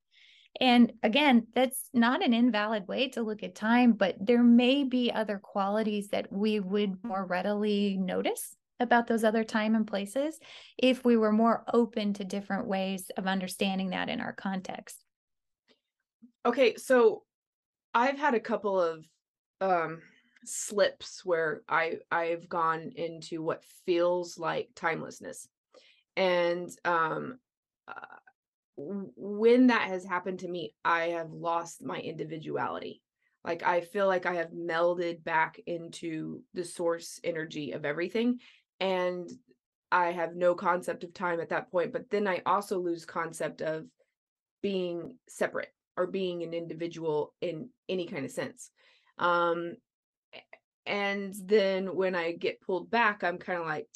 And 0.61 0.93
again, 1.03 1.47
that's 1.55 1.89
not 1.95 2.25
an 2.25 2.35
invalid 2.35 2.89
way 2.89 3.09
to 3.11 3.23
look 3.23 3.43
at 3.43 3.55
time, 3.55 3.93
but 3.93 4.17
there 4.21 4.43
may 4.43 4.85
be 4.85 5.13
other 5.13 5.39
qualities 5.39 6.09
that 6.09 6.33
we 6.33 6.59
would 6.59 7.03
more 7.05 7.25
readily 7.25 7.97
notice 7.97 8.57
about 8.81 9.07
those 9.07 9.25
other 9.25 9.45
time 9.45 9.75
and 9.75 9.87
places 9.87 10.39
if 10.77 11.05
we 11.05 11.17
were 11.17 11.33
more 11.33 11.65
open 11.73 12.13
to 12.15 12.25
different 12.25 12.67
ways 12.67 13.11
of 13.17 13.27
understanding 13.27 13.91
that 13.91 14.09
in 14.09 14.21
our 14.21 14.33
context. 14.33 15.05
Okay, 16.47 16.77
so 16.77 17.25
I've 17.95 18.19
had 18.19 18.35
a 18.35 18.41
couple 18.41 18.81
of 18.81 19.05
um 19.61 20.03
slips 20.45 21.25
where 21.25 21.63
I 21.69 21.99
I've 22.11 22.49
gone 22.49 22.93
into 22.95 23.43
what 23.43 23.65
feels 23.87 24.39
like 24.39 24.69
timelessness. 24.77 25.49
And 26.17 26.71
um 26.85 27.39
uh, 27.89 28.17
when 28.79 29.67
that 29.67 29.89
has 29.89 30.05
happened 30.05 30.41
to 30.41 30.49
me, 30.49 30.75
I 30.85 31.09
have 31.09 31.33
lost 31.33 31.83
my 31.83 31.99
individuality. 31.99 33.03
Like 33.45 33.63
I 33.63 33.81
feel 33.81 34.07
like 34.07 34.25
I 34.25 34.35
have 34.35 34.51
melded 34.51 35.25
back 35.25 35.61
into 35.67 36.43
the 36.55 36.65
source 36.65 37.21
energy 37.25 37.73
of 37.73 37.85
everything. 37.85 38.39
And 38.79 39.29
I 39.91 40.13
have 40.13 40.37
no 40.37 40.55
concept 40.55 41.03
of 41.03 41.13
time 41.13 41.41
at 41.41 41.49
that 41.49 41.71
point. 41.71 41.93
But 41.93 42.11
then 42.11 42.29
I 42.29 42.43
also 42.47 42.79
lose 42.79 43.05
concept 43.05 43.63
of 43.63 43.87
being 44.63 45.17
separate 45.29 45.73
or 45.97 46.07
being 46.07 46.43
an 46.43 46.55
individual 46.55 47.35
in 47.41 47.71
any 47.89 48.07
kind 48.07 48.25
of 48.25 48.31
sense. 48.31 48.71
Um, 49.19 49.75
and 50.89 51.35
then 51.45 51.95
when 51.95 52.15
i 52.15 52.33
get 52.33 52.61
pulled 52.61 52.91
back 52.91 53.23
i'm 53.23 53.39
kind 53.39 53.61
of 53.61 53.67
like 53.67 53.87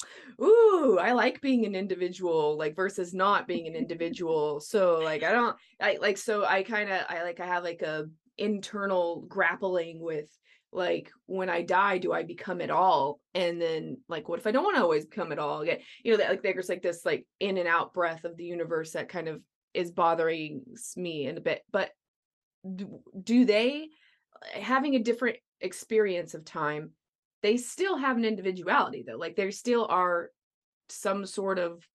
ooh 0.41 0.97
i 1.01 1.11
like 1.11 1.41
being 1.41 1.65
an 1.65 1.75
individual 1.75 2.57
like 2.57 2.75
versus 2.75 3.13
not 3.13 3.47
being 3.47 3.67
an 3.67 3.75
individual 3.83 4.59
so 4.59 4.99
like 5.03 5.23
i 5.23 5.31
don't 5.31 5.57
i 5.81 5.97
like 5.99 6.17
so 6.17 6.45
i 6.45 6.63
kind 6.63 6.89
of 6.89 7.01
i 7.09 7.23
like 7.23 7.39
i 7.39 7.45
have 7.45 7.63
like 7.63 7.81
a 7.81 8.05
internal 8.37 9.25
grappling 9.27 9.99
with 9.99 10.29
like 10.71 11.11
when 11.25 11.49
i 11.49 11.61
die 11.61 11.97
do 11.97 12.11
i 12.11 12.23
become 12.23 12.59
it 12.59 12.71
all? 12.71 13.19
And 13.35 13.61
then 13.61 13.97
like 14.09 14.27
what 14.27 14.39
if 14.39 14.47
i 14.47 14.51
don't 14.51 14.63
want 14.63 14.75
to 14.75 14.81
always 14.81 15.05
become 15.05 15.31
it 15.31 15.39
all 15.39 15.61
again? 15.61 15.79
You 16.03 16.11
know 16.11 16.17
that 16.17 16.29
like 16.29 16.41
there's 16.41 16.69
like 16.69 16.81
this 16.81 17.05
like 17.05 17.27
in 17.39 17.57
and 17.57 17.67
out 17.67 17.93
breath 17.93 18.23
of 18.23 18.37
the 18.37 18.45
universe 18.45 18.93
that 18.93 19.09
kind 19.09 19.27
of 19.27 19.41
is 19.73 19.91
bothering 19.91 20.61
me 20.95 21.27
in 21.27 21.37
a 21.37 21.41
bit 21.41 21.61
but 21.71 21.91
do, 22.75 23.01
do 23.21 23.45
they 23.45 23.89
uh, 24.35 24.59
having 24.59 24.95
a 24.95 24.99
different 24.99 25.37
experience 25.63 26.35
of 26.35 26.45
time 26.45 26.91
they 27.41 27.57
still 27.57 27.97
have 27.97 28.15
an 28.17 28.25
individuality 28.25 29.03
though 29.05 29.17
like 29.17 29.35
there 29.35 29.51
still 29.51 29.87
are 29.89 30.29
some 30.89 31.25
sort 31.25 31.57
of 31.59 31.87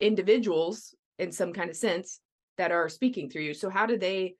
individuals 0.00 0.94
in 1.18 1.32
some 1.32 1.52
kind 1.52 1.70
of 1.70 1.76
sense 1.76 2.20
that 2.56 2.72
are 2.72 2.88
speaking 2.88 3.28
through 3.30 3.42
you. 3.42 3.54
So 3.54 3.70
how 3.70 3.86
do 3.86 3.96
they 3.96 4.34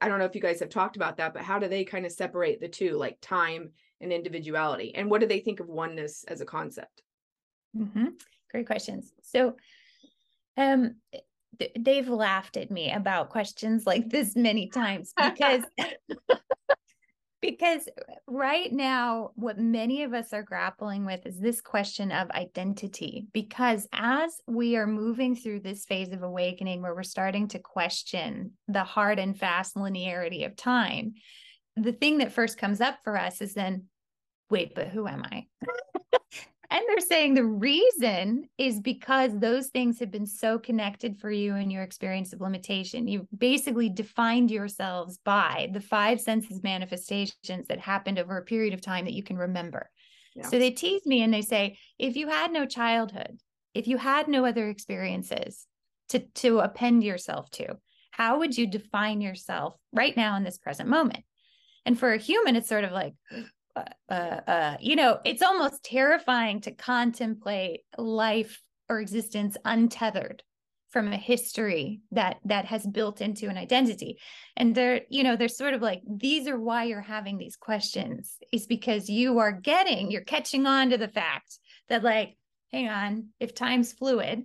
i 0.00 0.08
don't 0.08 0.18
know 0.18 0.24
if 0.24 0.34
you 0.34 0.40
guys 0.40 0.58
have 0.58 0.70
talked 0.70 0.96
about 0.96 1.18
that 1.18 1.34
but 1.34 1.42
how 1.42 1.58
do 1.58 1.68
they 1.68 1.84
kind 1.84 2.06
of 2.06 2.12
separate 2.12 2.60
the 2.60 2.68
two 2.68 2.92
like 2.96 3.18
time 3.20 3.70
and 4.00 4.12
individuality? 4.12 4.94
And 4.94 5.10
what 5.10 5.20
do 5.20 5.26
they 5.26 5.40
think 5.40 5.60
of 5.60 5.68
oneness 5.68 6.24
as 6.26 6.40
a 6.40 6.46
concept? 6.46 7.02
Mm-hmm. 7.76 8.06
great 8.50 8.66
questions. 8.66 9.12
So 9.22 9.56
um 10.56 10.96
they've 11.78 12.08
laughed 12.08 12.56
at 12.56 12.70
me 12.70 12.90
about 12.90 13.28
questions 13.28 13.86
like 13.86 14.08
this 14.08 14.34
many 14.34 14.68
times 14.68 15.12
because 15.22 15.62
because 17.42 17.88
uh, 17.88 18.14
right 18.26 18.72
now 18.72 19.32
what 19.34 19.58
many 19.58 20.04
of 20.04 20.14
us 20.14 20.32
are 20.32 20.42
grappling 20.42 21.04
with 21.04 21.26
is 21.26 21.38
this 21.38 21.60
question 21.60 22.10
of 22.10 22.30
identity 22.30 23.26
because 23.34 23.86
as 23.92 24.40
we 24.46 24.76
are 24.76 24.86
moving 24.86 25.36
through 25.36 25.60
this 25.60 25.84
phase 25.84 26.12
of 26.12 26.22
awakening 26.22 26.80
where 26.80 26.94
we're 26.94 27.02
starting 27.02 27.48
to 27.48 27.58
question 27.58 28.52
the 28.68 28.84
hard 28.84 29.18
and 29.18 29.38
fast 29.38 29.74
linearity 29.74 30.46
of 30.46 30.56
time 30.56 31.12
the 31.76 31.92
thing 31.92 32.18
that 32.18 32.32
first 32.32 32.56
comes 32.56 32.80
up 32.80 32.98
for 33.04 33.18
us 33.18 33.42
is 33.42 33.52
then 33.52 33.84
wait 34.48 34.74
but 34.74 34.88
who 34.88 35.06
am 35.06 35.22
i 35.30 35.44
And 36.72 36.80
they're 36.88 37.00
saying 37.06 37.34
the 37.34 37.44
reason 37.44 38.48
is 38.56 38.80
because 38.80 39.38
those 39.38 39.66
things 39.68 39.98
have 39.98 40.10
been 40.10 40.24
so 40.24 40.58
connected 40.58 41.18
for 41.18 41.30
you 41.30 41.54
in 41.54 41.70
your 41.70 41.82
experience 41.82 42.32
of 42.32 42.40
limitation. 42.40 43.06
You 43.06 43.28
basically 43.36 43.90
defined 43.90 44.50
yourselves 44.50 45.18
by 45.22 45.68
the 45.74 45.82
five 45.82 46.18
senses 46.18 46.62
manifestations 46.62 47.68
that 47.68 47.78
happened 47.78 48.18
over 48.18 48.38
a 48.38 48.44
period 48.44 48.72
of 48.72 48.80
time 48.80 49.04
that 49.04 49.12
you 49.12 49.22
can 49.22 49.36
remember. 49.36 49.90
Yeah. 50.34 50.46
So 50.48 50.58
they 50.58 50.70
tease 50.70 51.04
me 51.04 51.20
and 51.22 51.32
they 51.32 51.42
say, 51.42 51.76
if 51.98 52.16
you 52.16 52.28
had 52.28 52.50
no 52.50 52.64
childhood, 52.64 53.38
if 53.74 53.86
you 53.86 53.98
had 53.98 54.26
no 54.26 54.46
other 54.46 54.70
experiences 54.70 55.66
to, 56.08 56.20
to 56.36 56.60
append 56.60 57.04
yourself 57.04 57.50
to, 57.50 57.76
how 58.12 58.38
would 58.38 58.56
you 58.56 58.66
define 58.66 59.20
yourself 59.20 59.76
right 59.92 60.16
now 60.16 60.36
in 60.36 60.42
this 60.42 60.56
present 60.56 60.88
moment? 60.88 61.22
And 61.84 61.98
for 61.98 62.14
a 62.14 62.18
human, 62.18 62.56
it's 62.56 62.68
sort 62.68 62.84
of 62.84 62.92
like, 62.92 63.12
uh, 63.76 63.84
uh, 64.08 64.40
uh, 64.46 64.76
you 64.80 64.96
know, 64.96 65.18
it's 65.24 65.42
almost 65.42 65.84
terrifying 65.84 66.60
to 66.62 66.72
contemplate 66.72 67.80
life 67.96 68.60
or 68.88 69.00
existence 69.00 69.56
untethered 69.64 70.42
from 70.90 71.10
a 71.10 71.16
history 71.16 72.02
that 72.10 72.36
that 72.44 72.66
has 72.66 72.86
built 72.86 73.22
into 73.22 73.48
an 73.48 73.56
identity. 73.56 74.18
And 74.56 74.74
they're 74.74 75.00
you 75.08 75.22
know 75.22 75.36
they're 75.36 75.48
sort 75.48 75.74
of 75.74 75.80
like 75.80 76.02
these 76.06 76.46
are 76.46 76.60
why 76.60 76.84
you're 76.84 77.00
having 77.00 77.38
these 77.38 77.56
questions 77.56 78.36
is 78.52 78.66
because 78.66 79.08
you 79.08 79.38
are 79.38 79.52
getting 79.52 80.10
you're 80.10 80.20
catching 80.20 80.66
on 80.66 80.90
to 80.90 80.98
the 80.98 81.08
fact 81.08 81.58
that 81.88 82.04
like 82.04 82.36
hang 82.72 82.88
on 82.88 83.28
if 83.40 83.54
time's 83.54 83.92
fluid 83.92 84.44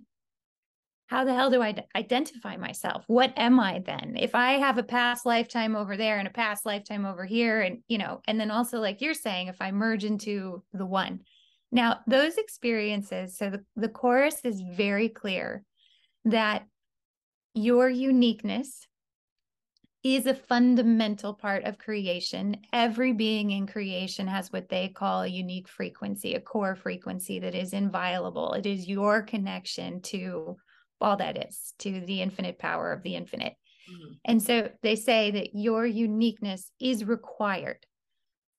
how 1.08 1.24
the 1.24 1.34
hell 1.34 1.50
do 1.50 1.62
I 1.62 1.74
identify 1.96 2.58
myself? 2.58 3.04
What 3.08 3.34
am 3.38 3.60
I 3.60 3.80
then? 3.80 4.16
If 4.18 4.36
I 4.36 4.54
have 4.54 4.78
a 4.78 4.84
past 4.84 5.26
lifetime 5.26 5.76
over 5.76 5.96
there 5.96 6.20
and 6.20 6.28
a 6.28 6.32
past 6.32 6.66
lifetime 6.66 7.06
over 7.06 7.26
here, 7.26 7.62
and 7.62 7.80
you 7.88 7.98
know, 7.98 8.22
and 8.28 8.40
then 8.40 8.52
also 8.52 8.80
like 8.80 9.02
you're 9.02 9.14
saying, 9.14 9.48
if 9.48 9.62
I 9.62 9.72
merge 9.72 10.04
into 10.04 10.64
the 10.74 10.86
one. 10.86 11.22
Now, 11.72 12.00
those 12.08 12.38
experiences, 12.38 13.38
so 13.38 13.50
the, 13.50 13.64
the 13.76 13.90
chorus 13.90 14.40
is 14.44 14.62
very 14.62 15.10
clear 15.10 15.64
that 16.26 16.66
your 17.54 17.90
uniqueness 17.90 18.88
is 20.04 20.26
a 20.26 20.34
fundamental 20.34 21.34
part 21.34 21.64
of 21.64 21.78
creation. 21.78 22.58
Every 22.72 23.14
being 23.14 23.52
in 23.52 23.68
creation 23.68 24.28
has 24.28 24.52
what 24.52 24.70
they 24.70 24.90
call 24.90 25.24
a 25.24 25.28
unique 25.28 25.68
frequency, 25.68 26.36
a 26.36 26.40
core 26.40 26.76
frequency 26.76 27.40
that 27.40 27.56
is 27.56 27.74
inviolable. 27.74 28.54
It 28.54 28.66
is 28.66 28.88
your 28.88 29.22
connection 29.22 30.02
to 30.04 30.58
all 31.00 31.18
that 31.18 31.48
is 31.48 31.74
to 31.80 32.02
the 32.02 32.22
infinite 32.22 32.60
power 32.60 32.92
of 32.92 33.04
the 33.04 33.16
infinite. 33.16 33.54
Mm-hmm. 33.90 34.14
And 34.26 34.44
so 34.44 34.70
they 34.82 34.96
say 34.96 35.32
that 35.32 35.50
your 35.54 35.86
uniqueness 35.86 36.72
is 36.80 37.06
required 37.06 37.86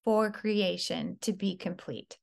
for 0.05 0.31
creation 0.31 1.19
to 1.23 1.33
be 1.33 1.57
complete. 1.57 2.17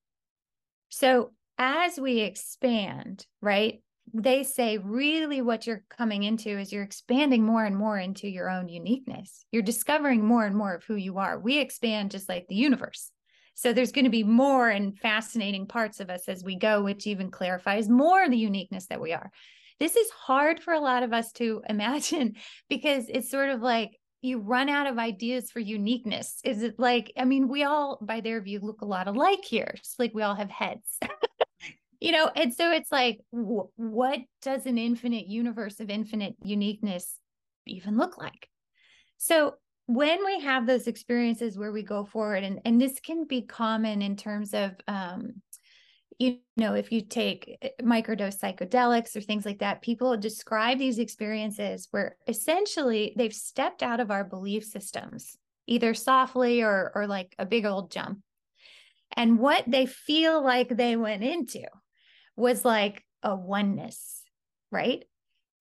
So 0.89 1.31
as 1.57 2.00
we 2.00 2.19
expand, 2.19 3.25
right, 3.41 3.81
they 4.13 4.43
say 4.43 4.77
really 4.77 5.41
what 5.41 5.65
you're 5.65 5.84
coming 5.89 6.24
into 6.24 6.57
is 6.57 6.72
you're 6.72 6.84
expanding 6.84 7.43
more 7.43 7.65
and 7.65 7.75
more 7.75 7.98
into 7.98 8.27
your 8.27 8.50
own 8.50 8.69
uniqueness. 8.69 9.45
You're 9.51 9.63
discovering 9.63 10.25
more 10.25 10.45
and 10.45 10.55
more 10.55 10.75
of 10.75 10.84
who 10.84 10.95
you 10.95 11.17
are. 11.17 11.39
We 11.39 11.60
expand 11.60 12.12
just 12.12 12.29
like 12.29 12.48
the 12.48 12.55
universe. 12.55 13.12
So 13.55 13.72
there's 13.72 13.93
going 13.93 14.05
to 14.05 14.12
be 14.12 14.24
more 14.24 14.69
and 14.69 14.98
fascinating 14.98 15.65
parts 15.65 16.00
of 16.00 16.10
us 16.10 16.27
as 16.27 16.43
we 16.43 16.57
go, 16.57 16.84
which 16.84 17.07
even 17.07 17.31
clarifies 17.31 17.89
more 17.89 18.29
the 18.29 18.38
uniqueness 18.38 18.88
that 18.88 19.01
we 19.01 19.13
are. 19.13 19.31
This 19.79 19.96
is 19.96 20.10
hard 20.10 20.62
for 20.62 20.74
a 20.74 20.79
lot 20.79 21.03
of 21.03 21.13
us 21.13 21.32
to 21.34 21.62
imagine 21.67 22.36
because 22.70 23.05
it's 23.10 23.29
sort 23.29 23.50
of 23.50 23.62
like 23.62 23.91
you 24.22 24.39
run 24.39 24.70
out 24.70 24.88
of 24.88 24.98
ideas 24.98 25.51
for 25.51 25.60
uniqueness. 25.60 26.39
Is 26.44 26.63
it 26.63 26.75
like, 26.79 27.12
I 27.17 27.25
mean, 27.25 27.48
we 27.48 27.63
all, 27.63 28.00
by 28.01 28.22
their 28.22 28.41
view, 28.41 28.60
look 28.62 28.82
a 28.82 28.86
lot 28.86 29.08
alike 29.08 29.46
here. 29.46 29.72
It's 29.75 29.96
like 30.00 30.13
we 30.13 30.24
all 30.24 30.36
have 30.36 30.50
heads. 30.50 31.00
you 32.00 32.12
know, 32.12 32.32
and 32.36 32.53
so 32.53 32.72
it's 32.72 32.91
like, 32.91 33.20
what 33.32 34.20
does 34.41 34.65
an 34.65 34.77
infinite 34.77 35.27
universe 35.27 35.79
of 35.79 35.89
infinite 35.89 36.36
uniqueness 36.44 37.20
even 37.67 37.98
look 37.98 38.17
like? 38.17 38.50
So 39.17 39.55
when 39.86 40.25
we 40.25 40.39
have 40.41 40.65
those 40.65 40.88
experiences 40.88 41.58
where 41.58 41.72
we 41.72 41.84
go 41.84 42.05
forward, 42.05 42.44
and, 42.44 42.60
and 42.65 42.82
this 42.82 43.00
can 43.00 43.25
be 43.25 43.44
common 43.44 44.01
in 44.01 44.15
terms 44.15 44.53
of, 44.55 44.72
um, 44.88 45.41
you 46.19 46.39
know, 46.57 46.74
if 46.75 46.91
you 46.91 47.01
take 47.01 47.57
eh, 47.62 47.69
microdose 47.81 48.39
psychedelics 48.39 49.15
or 49.15 49.22
things 49.22 49.45
like 49.45 49.60
that, 49.60 49.81
people 49.81 50.15
describe 50.17 50.79
these 50.79 51.00
experiences 51.00 51.88
where 51.91 52.15
essentially 52.27 53.13
they've 53.17 53.34
stepped 53.34 53.84
out 53.84 54.00
of 54.00 54.12
our 54.12 54.24
belief 54.24 54.63
systems, 54.63 55.38
either 55.67 55.93
softly 55.93 56.62
or 56.62 56.91
or 56.95 57.07
like 57.07 57.36
a 57.38 57.45
big 57.45 57.65
old 57.65 57.91
jump. 57.91 58.19
And 59.15 59.39
what 59.39 59.63
they 59.67 59.86
feel 59.86 60.43
like 60.43 60.69
they 60.69 60.95
went 60.95 61.24
into 61.24 61.63
was 62.36 62.65
like 62.65 63.03
a 63.24 63.36
oneness, 63.36 64.22
right? 64.72 65.03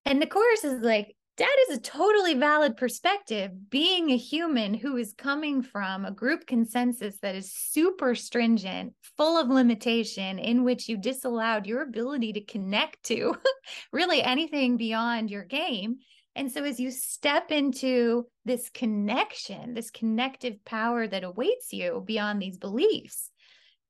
And 0.05 0.21
the 0.21 0.27
chorus 0.27 0.65
is 0.65 0.81
like, 0.81 1.15
that 1.37 1.57
is 1.69 1.77
a 1.77 1.81
totally 1.81 2.35
valid 2.35 2.77
perspective. 2.77 3.51
Being 3.69 4.11
a 4.11 4.17
human 4.17 4.75
who 4.75 4.97
is 4.97 5.15
coming 5.15 5.63
from 5.63 6.05
a 6.05 6.13
group 6.13 6.47
consensus 6.47 7.19
that 7.23 7.35
is 7.35 7.53
super 7.53 8.15
stringent 8.15 8.95
full 9.17 9.37
of 9.37 9.49
limitation 9.49 10.39
in 10.39 10.63
which 10.63 10.89
you 10.89 10.97
disallowed 10.97 11.67
your 11.67 11.83
ability 11.83 12.35
to 12.35 12.45
connect 12.45 13.03
to 13.05 13.37
really 13.93 14.23
anything 14.23 14.77
beyond 14.77 15.31
your 15.31 15.45
game. 15.45 15.97
And 16.37 16.51
so 16.51 16.65
as 16.65 16.79
you 16.79 16.91
step 16.91 17.51
into 17.51 18.27
this 18.45 18.69
connection 18.71 19.75
this 19.75 19.91
connective 19.91 20.65
power 20.65 21.07
that 21.07 21.25
awaits 21.25 21.73
you 21.73 22.03
beyond 22.07 22.41
these 22.41 22.59
beliefs 22.59 23.31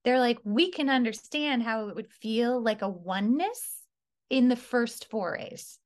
they're 0.04 0.20
like 0.20 0.38
we 0.44 0.70
can 0.70 0.88
understand 0.88 1.62
how 1.62 1.88
it 1.88 1.94
would 1.94 2.12
feel 2.12 2.62
like 2.62 2.82
a 2.82 2.88
oneness 2.88 3.80
in 4.30 4.48
the 4.48 4.56
first 4.56 5.10
forays 5.10 5.78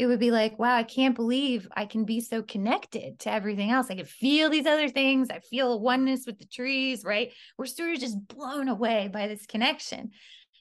it 0.00 0.06
would 0.06 0.18
be 0.18 0.30
like, 0.30 0.58
wow, 0.58 0.74
I 0.74 0.82
can't 0.82 1.14
believe 1.14 1.68
I 1.76 1.84
can 1.84 2.06
be 2.06 2.22
so 2.22 2.42
connected 2.42 3.18
to 3.18 3.30
everything 3.30 3.70
else. 3.70 3.88
I 3.90 3.96
can 3.96 4.06
feel 4.06 4.48
these 4.48 4.64
other 4.64 4.88
things. 4.88 5.28
I 5.28 5.40
feel 5.40 5.78
oneness 5.78 6.24
with 6.24 6.38
the 6.38 6.46
trees, 6.46 7.04
right? 7.04 7.32
We're 7.58 7.66
sort 7.66 7.92
of 7.92 8.00
just 8.00 8.26
blown 8.26 8.68
away 8.68 9.10
by 9.12 9.28
this 9.28 9.44
connection. 9.44 10.12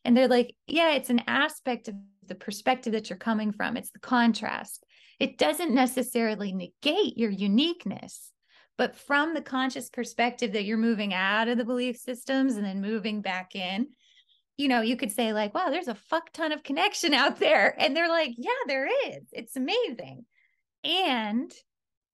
And 0.03 0.17
they're 0.17 0.27
like, 0.27 0.55
yeah, 0.67 0.91
it's 0.91 1.09
an 1.09 1.21
aspect 1.25 1.87
of 1.87 1.95
the 2.27 2.35
perspective 2.35 2.91
that 2.91 3.09
you're 3.09 3.17
coming 3.17 3.53
from, 3.53 3.77
it's 3.77 3.91
the 3.91 3.99
contrast. 3.99 4.83
It 5.21 5.37
doesn't 5.37 5.73
necessarily 5.73 6.51
negate 6.51 7.17
your 7.17 7.31
uniqueness. 7.31 8.33
But 8.77 8.97
from 8.97 9.33
the 9.33 9.41
conscious 9.41 9.89
perspective 9.89 10.51
that 10.51 10.65
you're 10.65 10.77
moving 10.77 11.13
out 11.13 11.47
of 11.47 11.57
the 11.57 11.65
belief 11.65 11.95
systems 11.95 12.57
and 12.57 12.65
then 12.65 12.81
moving 12.81 13.21
back 13.21 13.55
in, 13.55 13.87
you 14.59 14.67
know, 14.67 14.81
you 14.81 14.97
could 14.97 15.11
say, 15.11 15.31
like, 15.31 15.53
wow, 15.55 15.69
there's 15.69 15.87
a 15.87 15.95
fuck 15.95 16.33
ton 16.33 16.51
of 16.51 16.63
connection 16.63 17.13
out 17.23 17.39
there. 17.39 17.73
And 17.81 17.95
they're 17.95 18.09
like, 18.09 18.33
yeah, 18.37 18.51
there 18.67 18.87
is. 19.07 19.23
It's 19.31 19.55
amazing. 19.55 20.25
And 20.83 21.51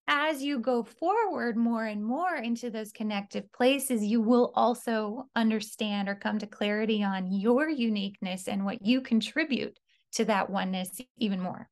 as 0.08 0.44
you 0.44 0.60
go 0.60 0.84
forward 0.84 1.58
more 1.58 1.84
and 1.84 2.06
more 2.06 2.36
into 2.36 2.70
those 2.70 2.92
connective 2.92 3.52
places, 3.52 4.04
you 4.04 4.22
will 4.22 4.52
also 4.54 5.28
understand 5.36 6.08
or 6.08 6.14
come 6.14 6.38
to 6.38 6.46
clarity 6.46 7.04
on 7.04 7.32
your 7.32 7.68
uniqueness 7.68 8.48
and 8.48 8.64
what 8.64 8.86
you 8.86 9.02
contribute 9.02 9.80
to 10.14 10.26
that 10.26 10.52
oneness 10.52 11.02
even 11.18 11.42
more. 11.42 11.68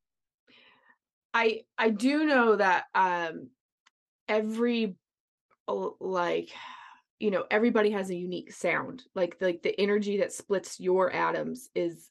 I 1.32 1.62
I 1.78 1.90
do 1.90 2.24
know 2.26 2.56
that 2.56 2.84
um 2.96 3.50
every 4.28 4.96
like 5.68 6.50
you 7.18 7.30
know 7.30 7.44
everybody 7.50 7.90
has 7.90 8.10
a 8.10 8.16
unique 8.16 8.52
sound 8.52 9.02
like 9.14 9.36
like 9.40 9.62
the 9.62 9.78
energy 9.80 10.18
that 10.18 10.32
splits 10.32 10.80
your 10.80 11.12
atoms 11.12 11.68
is 11.74 12.10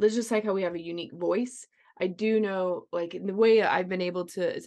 it's 0.00 0.14
just 0.14 0.30
like 0.30 0.44
how 0.44 0.52
we 0.52 0.62
have 0.62 0.74
a 0.74 0.80
unique 0.80 1.12
voice. 1.12 1.66
I 2.00 2.06
do 2.06 2.38
know 2.38 2.86
like 2.92 3.14
in 3.16 3.26
the 3.26 3.34
way 3.34 3.60
i've 3.60 3.88
been 3.88 4.00
able 4.00 4.26
to 4.26 4.62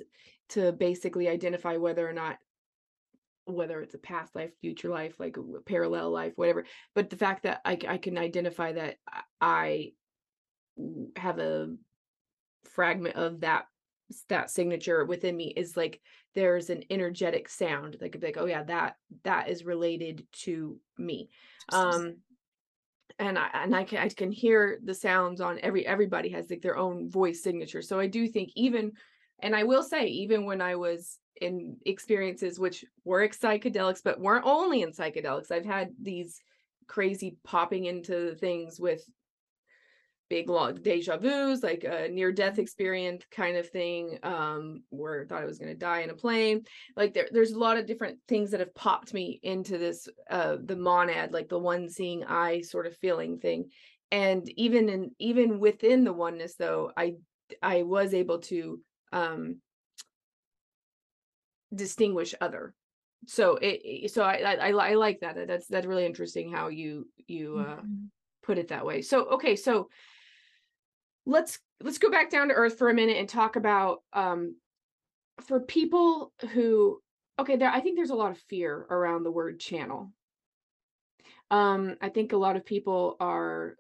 to 0.50 0.74
basically 0.74 1.30
identify 1.30 1.78
whether 1.78 2.08
or 2.08 2.12
not 2.12 2.38
whether 3.46 3.82
it's 3.82 3.96
a 3.96 4.00
past 4.00 4.36
life 4.36 4.52
future 4.60 4.90
life 4.90 5.16
like 5.18 5.38
a 5.38 5.62
parallel 5.62 6.12
life 6.12 6.34
whatever 6.36 6.66
but 6.94 7.10
the 7.10 7.16
fact 7.16 7.44
that 7.44 7.62
i, 7.64 7.78
I 7.88 7.98
can 7.98 8.18
identify 8.18 8.74
that 8.74 8.98
i 9.40 9.94
have 11.16 11.40
a 11.40 11.74
fragment 12.76 13.16
of 13.16 13.42
that 13.42 13.66
that 14.30 14.50
signature 14.50 15.06
within 15.06 15.36
me 15.36 15.54
is 15.56 15.78
like 15.78 16.02
there's 16.36 16.70
an 16.70 16.84
energetic 16.90 17.50
sound 17.50 17.98
like 18.02 18.18
like 18.22 18.38
oh 18.38 18.46
yeah 18.46 18.64
that 18.64 18.96
that 19.24 19.50
is 19.50 19.66
related 19.66 20.26
to 20.32 20.80
me 20.98 21.30
um 21.72 22.16
and 23.20 23.38
I 23.38 23.50
and 23.54 23.76
I 23.76 23.84
can 23.84 24.00
I 24.00 24.10
can 24.10 24.32
hear 24.32 24.80
the 24.84 24.94
sounds 24.94 25.42
on 25.42 25.60
every 25.62 25.86
everybody 25.86 26.30
has 26.30 26.50
like 26.50 26.62
their 26.62 26.78
own 26.78 27.10
voice 27.10 27.44
signature. 27.44 27.82
So 27.82 28.00
I 28.00 28.08
do 28.08 28.28
think 28.28 28.50
even 28.56 28.94
and 29.40 29.56
I 29.56 29.64
will 29.64 29.84
say 29.84 30.08
even 30.08 30.46
when 30.46 30.62
I 30.62 30.76
was 30.76 31.20
in 31.40 31.78
experiences 31.86 32.60
which 32.60 32.86
were 33.04 33.28
psychedelics 33.30 34.02
but 34.04 34.20
weren't 34.20 34.46
only 34.46 34.82
in 34.82 34.92
psychedelics, 34.92 35.52
I've 35.52 35.66
had 35.66 35.90
these 36.02 36.42
crazy 36.88 37.38
popping 37.44 37.86
into 37.86 38.36
things 38.36 38.80
with 38.80 39.04
big 40.32 40.48
long 40.48 40.76
deja 40.76 41.18
vus, 41.18 41.62
like 41.62 41.84
a 41.84 42.08
near 42.08 42.32
death 42.32 42.58
experience 42.58 43.26
kind 43.32 43.58
of 43.58 43.70
thing, 43.70 44.18
um, 44.24 44.82
where 44.90 45.24
I 45.24 45.26
thought 45.26 45.42
I 45.42 45.46
was 45.46 45.60
going 45.60 45.74
to 45.74 45.78
die 45.78 46.00
in 46.00 46.10
a 46.10 46.14
plane. 46.14 46.64
Like 46.96 47.14
there, 47.14 47.28
there's 47.30 47.52
a 47.52 47.60
lot 47.60 47.76
of 47.76 47.86
different 47.86 48.18
things 48.30 48.52
that 48.52 48.62
have 48.62 48.74
popped 48.74 49.14
me 49.14 49.42
into 49.44 49.78
this, 49.78 50.08
uh, 50.30 50.56
the 50.64 50.78
monad, 50.78 51.34
like 51.34 51.50
the 51.50 51.60
one 51.60 51.90
seeing 51.90 52.24
eye 52.24 52.62
sort 52.62 52.88
of 52.88 52.96
feeling 52.96 53.40
thing. 53.40 53.72
And 54.10 54.48
even 54.58 54.88
in, 54.88 55.12
even 55.20 55.60
within 55.60 56.06
the 56.06 56.14
oneness 56.14 56.56
though, 56.56 56.94
I, 56.96 57.16
I 57.62 57.84
was 57.84 58.14
able 58.14 58.40
to, 58.40 58.80
um, 59.12 59.58
distinguish 61.74 62.36
other 62.42 62.74
so 63.28 63.58
it 63.62 64.12
so 64.12 64.24
I, 64.24 64.56
I 64.60 64.72
i 64.72 64.94
like 64.96 65.22
that 65.22 65.38
that's 65.48 65.68
that's 65.68 65.86
really 65.86 66.06
interesting 66.06 66.52
how 66.52 66.68
you 66.68 67.08
you 67.28 67.60
uh 67.60 67.76
mm-hmm. 67.78 68.06
put 68.44 68.58
it 68.58 68.70
that 68.70 68.86
way 68.86 69.02
so 69.02 69.26
okay 69.36 69.56
so 69.56 69.88
let's 71.26 71.60
let's 71.82 71.98
go 71.98 72.10
back 72.10 72.30
down 72.30 72.48
to 72.48 72.54
earth 72.54 72.78
for 72.78 72.90
a 72.90 72.94
minute 72.94 73.18
and 73.18 73.30
talk 73.30 73.56
about 73.56 74.00
um 74.14 74.56
for 75.42 75.60
people 75.60 76.34
who 76.52 77.00
okay 77.40 77.56
there 77.56 77.70
i 77.70 77.80
think 77.80 77.96
there's 77.96 78.10
a 78.10 78.16
lot 78.16 78.32
of 78.32 78.38
fear 78.50 78.86
around 78.90 79.24
the 79.24 79.32
word 79.32 79.60
channel. 79.60 80.12
Um 81.50 81.96
i 82.02 82.10
think 82.10 82.34
a 82.34 82.38
lot 82.38 82.56
of 82.56 82.66
people 82.66 83.18
are 83.20 83.76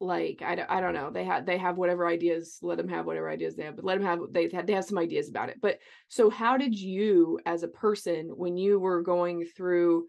like 0.00 0.42
I, 0.42 0.64
I 0.68 0.80
don't 0.80 0.94
know 0.94 1.10
they 1.10 1.24
have 1.24 1.44
they 1.44 1.58
have 1.58 1.76
whatever 1.76 2.06
ideas 2.06 2.58
let 2.62 2.78
them 2.78 2.88
have 2.88 3.06
whatever 3.06 3.28
ideas 3.28 3.56
they 3.56 3.64
have 3.64 3.76
but 3.76 3.84
let 3.84 3.98
them 3.98 4.06
have 4.06 4.20
they 4.30 4.48
had 4.48 4.66
they 4.66 4.72
have 4.72 4.84
some 4.84 4.98
ideas 4.98 5.28
about 5.28 5.48
it. 5.48 5.58
But 5.60 5.78
so 6.08 6.30
how 6.30 6.56
did 6.56 6.78
you 6.78 7.40
as 7.44 7.62
a 7.62 7.68
person 7.68 8.28
when 8.28 8.56
you 8.56 8.78
were 8.78 9.02
going 9.02 9.44
through 9.44 10.06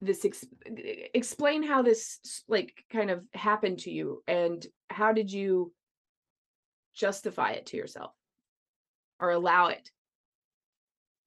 this 0.00 0.24
ex- 0.24 0.46
explain 1.14 1.62
how 1.62 1.82
this 1.82 2.18
like 2.48 2.74
kind 2.90 3.10
of 3.10 3.24
happened 3.34 3.78
to 3.80 3.90
you 3.90 4.22
and 4.26 4.66
how 4.92 5.12
did 5.12 5.32
you 5.32 5.72
justify 6.94 7.52
it 7.52 7.66
to 7.66 7.76
yourself? 7.76 8.12
Or 9.20 9.30
allow 9.30 9.68
it? 9.68 9.90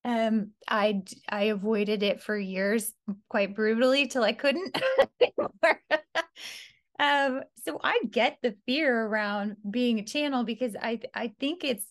Um 0.04 0.52
i 0.68 1.02
i 1.28 1.46
avoided 1.46 2.04
it 2.04 2.22
for 2.22 2.38
years 2.38 2.94
quite 3.28 3.56
brutally 3.56 4.06
till 4.06 4.22
i 4.22 4.34
couldn't 4.34 4.78
um 7.00 7.42
so 7.64 7.80
i 7.84 8.00
get 8.12 8.38
the 8.44 8.56
fear 8.68 9.08
around 9.08 9.56
being 9.68 9.98
a 9.98 10.04
channel 10.04 10.44
because 10.44 10.76
i 10.80 11.00
i 11.16 11.34
think 11.40 11.64
it's 11.64 11.88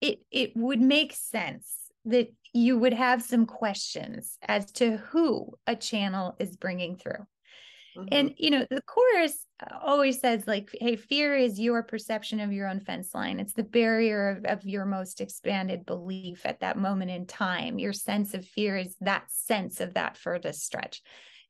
it 0.00 0.18
it 0.32 0.56
would 0.56 0.80
make 0.80 1.12
sense 1.12 1.72
that 2.04 2.28
you 2.52 2.78
would 2.78 2.92
have 2.92 3.22
some 3.22 3.46
questions 3.46 4.36
as 4.42 4.70
to 4.72 4.98
who 4.98 5.54
a 5.66 5.74
channel 5.74 6.36
is 6.38 6.56
bringing 6.56 6.96
through. 6.96 7.26
Mm-hmm. 7.96 8.08
And, 8.10 8.34
you 8.38 8.50
know, 8.50 8.66
the 8.70 8.82
chorus 8.82 9.46
always 9.80 10.20
says, 10.20 10.46
like, 10.46 10.70
hey, 10.80 10.96
fear 10.96 11.36
is 11.36 11.60
your 11.60 11.82
perception 11.82 12.40
of 12.40 12.52
your 12.52 12.68
own 12.68 12.80
fence 12.80 13.14
line. 13.14 13.38
It's 13.38 13.52
the 13.52 13.62
barrier 13.62 14.30
of, 14.30 14.58
of 14.58 14.64
your 14.64 14.86
most 14.86 15.20
expanded 15.20 15.84
belief 15.84 16.46
at 16.46 16.60
that 16.60 16.78
moment 16.78 17.10
in 17.10 17.26
time. 17.26 17.78
Your 17.78 17.92
sense 17.92 18.34
of 18.34 18.46
fear 18.46 18.76
is 18.76 18.96
that 19.00 19.24
sense 19.30 19.80
of 19.80 19.94
that 19.94 20.16
furthest 20.16 20.64
stretch. 20.64 21.02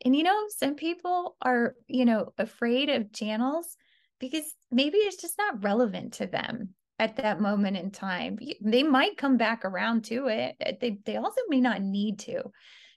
And, 0.05 0.16
you 0.16 0.24
know, 0.24 0.46
some 0.48 0.74
people 0.74 1.37
are, 1.40 1.76
you 1.87 2.05
know, 2.05 2.33
afraid 2.38 2.88
of 2.88 3.12
channels 3.12 3.76
because 4.18 4.44
maybe 4.70 4.98
it's 4.98 5.20
just 5.20 5.38
not 5.38 5.62
relevant 5.62 6.14
to 6.14 6.26
them 6.26 6.70
at 6.98 7.16
that 7.16 7.40
moment 7.40 7.76
in 7.76 7.90
time. 7.90 8.38
They 8.61 8.83
might 8.83 9.16
come 9.16 9.37
back 9.37 9.64
around 9.64 10.05
to 10.05 10.28
it. 10.28 10.57
Eh, 10.61 10.72
they 10.81 10.98
they 11.05 11.16
also 11.16 11.40
may 11.48 11.61
not 11.61 11.83
need 11.83 12.20
to. 12.20 12.42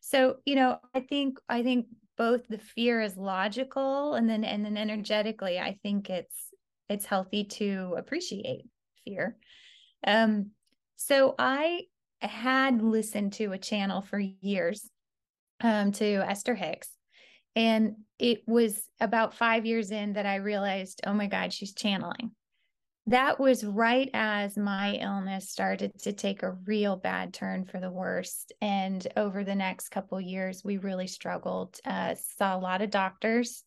So, 0.01 0.37
you 0.45 0.55
know, 0.55 0.77
I 0.93 0.99
think 0.99 1.39
I 1.49 1.63
think 1.63 1.87
both 2.17 2.47
the 2.47 2.57
fear 2.57 3.01
is 3.01 3.17
logical 3.17 4.13
and 4.13 4.29
then 4.29 4.43
and 4.43 4.65
then 4.65 4.77
energetically, 4.77 5.59
I 5.59 5.77
think 5.83 6.09
it's 6.09 6.49
it's 6.89 7.05
healthy 7.05 7.45
to 7.45 7.95
appreciate 7.97 8.65
fear. 9.03 9.37
Um 10.05 10.51
so 10.95 11.35
I 11.37 11.81
had 12.21 12.81
listened 12.81 13.33
to 13.33 13.51
a 13.51 13.57
channel 13.57 14.01
for 14.01 14.19
years 14.19 14.89
um, 15.61 15.91
to 15.93 16.23
Esther 16.27 16.55
Hicks. 16.55 16.89
And 17.55 17.95
it 18.19 18.41
was 18.47 18.87
about 18.99 19.33
five 19.33 19.65
years 19.65 19.91
in 19.91 20.13
that 20.13 20.25
I 20.25 20.35
realized, 20.35 21.01
oh 21.05 21.13
my 21.13 21.27
God, 21.27 21.53
she's 21.53 21.73
channeling. 21.73 22.31
That 23.07 23.39
was 23.39 23.63
right 23.63 24.09
as 24.13 24.57
my 24.57 24.93
illness 24.95 25.49
started 25.49 25.91
to 25.99 26.13
take 26.13 26.41
a 26.41 26.57
real 26.65 26.95
bad 26.95 27.33
turn 27.33 27.65
for 27.65 27.79
the 27.79 27.91
worst. 27.91 28.51
And 28.61 29.05
over 29.15 29.43
the 29.43 29.53
next 29.53 29.89
couple 29.89 30.19
years, 30.19 30.63
we 30.63 30.77
really 30.77 31.07
struggled. 31.07 31.79
Uh, 31.85 32.15
saw 32.37 32.57
a 32.57 32.59
lot 32.59 32.81
of 32.81 32.89
doctors. 32.89 33.63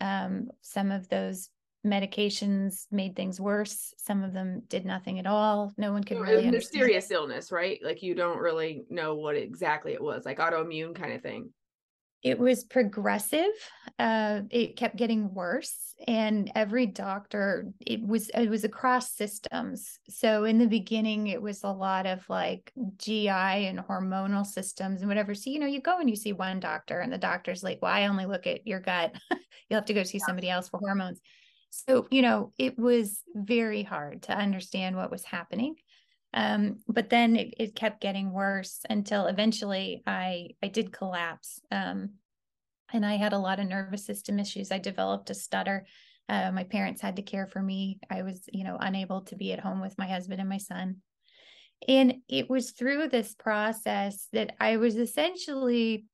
Um, 0.00 0.48
some 0.62 0.92
of 0.92 1.08
those 1.08 1.50
medications 1.84 2.86
made 2.90 3.16
things 3.16 3.40
worse. 3.40 3.94
Some 3.98 4.22
of 4.22 4.32
them 4.32 4.62
did 4.68 4.84
nothing 4.84 5.18
at 5.18 5.26
all. 5.26 5.72
No 5.76 5.92
one 5.92 6.04
could 6.04 6.20
really 6.20 6.48
a 6.48 6.52
mysterious 6.52 7.10
illness, 7.10 7.52
right? 7.52 7.80
Like 7.82 8.02
you 8.02 8.14
don't 8.14 8.38
really 8.38 8.84
know 8.90 9.14
what 9.14 9.36
exactly 9.36 9.92
it 9.92 10.02
was, 10.02 10.24
like 10.24 10.38
autoimmune 10.38 10.94
kind 10.94 11.12
of 11.12 11.22
thing. 11.22 11.50
It 12.22 12.38
was 12.38 12.64
progressive. 12.64 13.50
Uh, 13.98 14.42
it 14.50 14.76
kept 14.76 14.96
getting 14.96 15.32
worse, 15.32 15.94
and 16.06 16.52
every 16.54 16.84
doctor 16.86 17.72
it 17.80 18.06
was 18.06 18.28
it 18.30 18.50
was 18.50 18.64
across 18.64 19.12
systems. 19.12 19.98
So 20.08 20.44
in 20.44 20.58
the 20.58 20.66
beginning, 20.66 21.28
it 21.28 21.40
was 21.40 21.64
a 21.64 21.72
lot 21.72 22.06
of 22.06 22.28
like 22.28 22.72
GI 22.98 23.28
and 23.28 23.78
hormonal 23.78 24.44
systems 24.44 25.00
and 25.00 25.08
whatever. 25.08 25.34
So 25.34 25.48
you 25.48 25.58
know, 25.58 25.66
you 25.66 25.80
go 25.80 25.98
and 25.98 26.10
you 26.10 26.16
see 26.16 26.34
one 26.34 26.60
doctor, 26.60 27.00
and 27.00 27.12
the 27.12 27.18
doctor's 27.18 27.62
like, 27.62 27.78
"Well, 27.80 27.92
I 27.92 28.06
only 28.06 28.26
look 28.26 28.46
at 28.46 28.66
your 28.66 28.80
gut. 28.80 29.14
You'll 29.70 29.78
have 29.78 29.86
to 29.86 29.94
go 29.94 30.02
see 30.02 30.18
somebody 30.18 30.50
else 30.50 30.68
for 30.68 30.78
hormones." 30.78 31.20
So, 31.70 32.08
you 32.10 32.20
know, 32.20 32.52
it 32.58 32.78
was 32.78 33.22
very 33.34 33.82
hard 33.82 34.22
to 34.24 34.36
understand 34.36 34.96
what 34.96 35.10
was 35.10 35.24
happening. 35.24 35.76
Um, 36.32 36.78
but 36.86 37.10
then 37.10 37.36
it, 37.36 37.54
it, 37.58 37.74
kept 37.74 38.00
getting 38.00 38.32
worse 38.32 38.80
until 38.88 39.26
eventually 39.26 40.02
I 40.06 40.50
I 40.62 40.68
did 40.68 40.92
collapse. 40.92 41.60
Um, 41.72 42.10
and 42.92 43.04
I 43.04 43.16
had 43.16 43.32
a 43.32 43.38
lot 43.38 43.60
of 43.60 43.66
nervous 43.66 44.04
system 44.04 44.38
issues. 44.38 44.70
I 44.70 44.78
developed 44.78 45.30
a 45.30 45.34
stutter. 45.34 45.86
Uh, 46.28 46.52
my 46.52 46.64
parents 46.64 47.00
had 47.00 47.16
to 47.16 47.22
care 47.22 47.46
for 47.46 47.60
me. 47.60 47.98
I 48.08 48.22
was, 48.22 48.48
you 48.52 48.64
know, 48.64 48.76
unable 48.78 49.22
to 49.22 49.36
be 49.36 49.52
at 49.52 49.60
home 49.60 49.80
with 49.80 49.98
my 49.98 50.06
husband 50.06 50.40
and 50.40 50.48
my 50.48 50.58
son. 50.58 50.96
And 51.88 52.16
it 52.28 52.50
was 52.50 52.72
through 52.72 53.08
this 53.08 53.34
process 53.34 54.28
that 54.32 54.54
I 54.60 54.76
was 54.76 54.96
essentially 54.96 56.04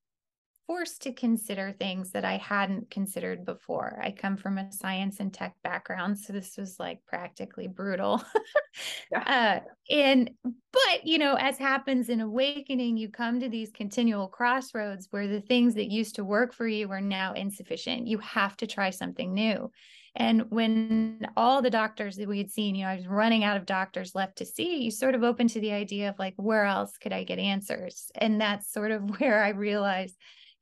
forced 0.66 1.02
to 1.02 1.12
consider 1.12 1.72
things 1.72 2.10
that 2.10 2.24
I 2.24 2.36
hadn't 2.36 2.90
considered 2.90 3.44
before. 3.44 4.00
I 4.02 4.10
come 4.10 4.36
from 4.36 4.58
a 4.58 4.72
science 4.72 5.20
and 5.20 5.32
tech 5.32 5.54
background, 5.62 6.18
so 6.18 6.32
this 6.32 6.56
was 6.56 6.78
like 6.80 7.00
practically 7.06 7.68
brutal. 7.68 8.22
yeah. 9.12 9.62
uh, 9.62 9.94
and 9.94 10.30
but 10.72 11.04
you 11.06 11.18
know, 11.18 11.34
as 11.34 11.58
happens 11.58 12.08
in 12.08 12.20
awakening, 12.20 12.96
you 12.96 13.08
come 13.08 13.40
to 13.40 13.48
these 13.48 13.70
continual 13.70 14.28
crossroads 14.28 15.08
where 15.10 15.28
the 15.28 15.40
things 15.40 15.74
that 15.74 15.90
used 15.90 16.16
to 16.16 16.24
work 16.24 16.52
for 16.52 16.66
you 16.66 16.90
are 16.90 17.00
now 17.00 17.32
insufficient. 17.32 18.06
You 18.06 18.18
have 18.18 18.56
to 18.58 18.66
try 18.66 18.90
something 18.90 19.32
new. 19.32 19.70
And 20.16 20.50
when 20.50 21.26
all 21.36 21.60
the 21.60 21.70
doctors 21.70 22.16
that 22.16 22.28
we 22.28 22.38
had 22.38 22.50
seen, 22.50 22.74
you 22.74 22.84
know, 22.84 22.90
I 22.90 22.96
was 22.96 23.06
running 23.06 23.44
out 23.44 23.58
of 23.58 23.66
doctors 23.66 24.14
left 24.14 24.38
to 24.38 24.46
see, 24.46 24.82
you 24.82 24.90
sort 24.90 25.14
of 25.14 25.22
open 25.22 25.46
to 25.48 25.60
the 25.60 25.72
idea 25.72 26.08
of 26.08 26.18
like, 26.18 26.32
where 26.36 26.64
else 26.64 26.96
could 26.96 27.12
I 27.12 27.22
get 27.22 27.38
answers? 27.38 28.10
And 28.14 28.40
that's 28.40 28.72
sort 28.72 28.92
of 28.92 29.02
where 29.20 29.44
I 29.44 29.50
realized 29.50 30.16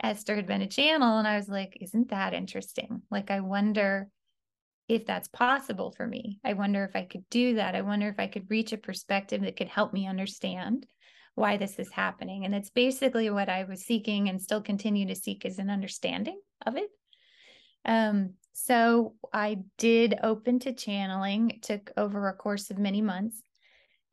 Esther 0.04 0.36
had 0.36 0.46
been 0.46 0.62
a 0.62 0.68
channel. 0.68 1.18
And 1.18 1.26
I 1.26 1.36
was 1.36 1.48
like, 1.48 1.78
isn't 1.80 2.10
that 2.10 2.34
interesting? 2.34 3.02
Like, 3.10 3.30
I 3.30 3.40
wonder 3.40 4.08
if 4.88 5.06
that's 5.06 5.28
possible 5.28 5.92
for 5.92 6.06
me. 6.06 6.40
I 6.44 6.52
wonder 6.52 6.84
if 6.84 6.94
I 6.94 7.04
could 7.04 7.24
do 7.30 7.54
that. 7.54 7.74
I 7.74 7.80
wonder 7.80 8.08
if 8.08 8.18
I 8.18 8.26
could 8.26 8.50
reach 8.50 8.72
a 8.72 8.78
perspective 8.78 9.40
that 9.42 9.56
could 9.56 9.68
help 9.68 9.92
me 9.92 10.06
understand 10.06 10.86
why 11.34 11.56
this 11.56 11.78
is 11.78 11.90
happening. 11.90 12.44
And 12.44 12.54
it's 12.54 12.70
basically 12.70 13.30
what 13.30 13.48
I 13.48 13.64
was 13.64 13.82
seeking 13.82 14.28
and 14.28 14.40
still 14.40 14.60
continue 14.60 15.06
to 15.06 15.14
seek 15.14 15.44
is 15.44 15.58
an 15.58 15.70
understanding 15.70 16.38
of 16.64 16.76
it. 16.76 16.90
Um, 17.84 18.34
so 18.52 19.14
I 19.32 19.58
did 19.78 20.18
open 20.22 20.60
to 20.60 20.72
channeling. 20.72 21.50
It 21.50 21.62
took 21.62 21.90
over 21.96 22.28
a 22.28 22.34
course 22.34 22.70
of 22.70 22.78
many 22.78 23.02
months. 23.02 23.42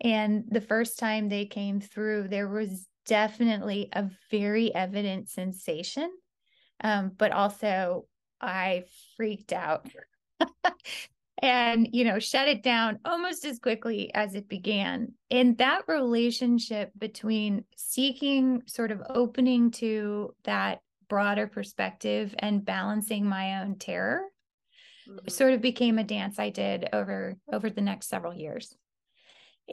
And 0.04 0.45
the 0.49 0.62
first 0.62 0.97
time 0.97 1.30
they 1.30 1.45
came 1.45 1.80
through, 1.80 2.30
there 2.30 2.47
was 2.47 2.88
definitely 3.06 3.90
a 3.94 4.10
very 4.30 4.74
evident 4.74 5.30
sensation. 5.30 6.12
Um, 6.84 7.12
but 7.16 7.32
also, 7.32 8.06
I 8.40 8.86
freaked 9.16 9.54
out 9.54 9.88
and, 11.42 11.88
you 11.92 12.04
know, 12.04 12.20
shut 12.20 12.48
it 12.48 12.64
down 12.64 13.00
almost 13.06 13.46
as 13.46 13.60
quickly 13.60 14.14
as 14.14 14.36
it 14.36 14.50
began. 14.50 15.14
And 15.30 15.58
that 15.60 15.84
relationship 15.88 16.92
between 16.98 17.66
seeking 17.76 18.64
sort 18.66 18.92
of 18.92 19.02
opening 19.10 19.72
to 19.72 20.34
that 20.44 20.82
broader 21.08 21.46
perspective 21.46 22.34
and 22.40 22.66
balancing 22.66 23.28
my 23.28 23.62
own 23.62 23.76
terror 23.76 24.22
mm-hmm. 25.08 25.28
sort 25.28 25.54
of 25.54 25.62
became 25.62 26.00
a 26.00 26.04
dance 26.04 26.40
I 26.40 26.50
did 26.50 26.88
over 26.94 27.36
over 27.52 27.70
the 27.70 27.82
next 27.82 28.08
several 28.08 28.34
years. 28.34 28.76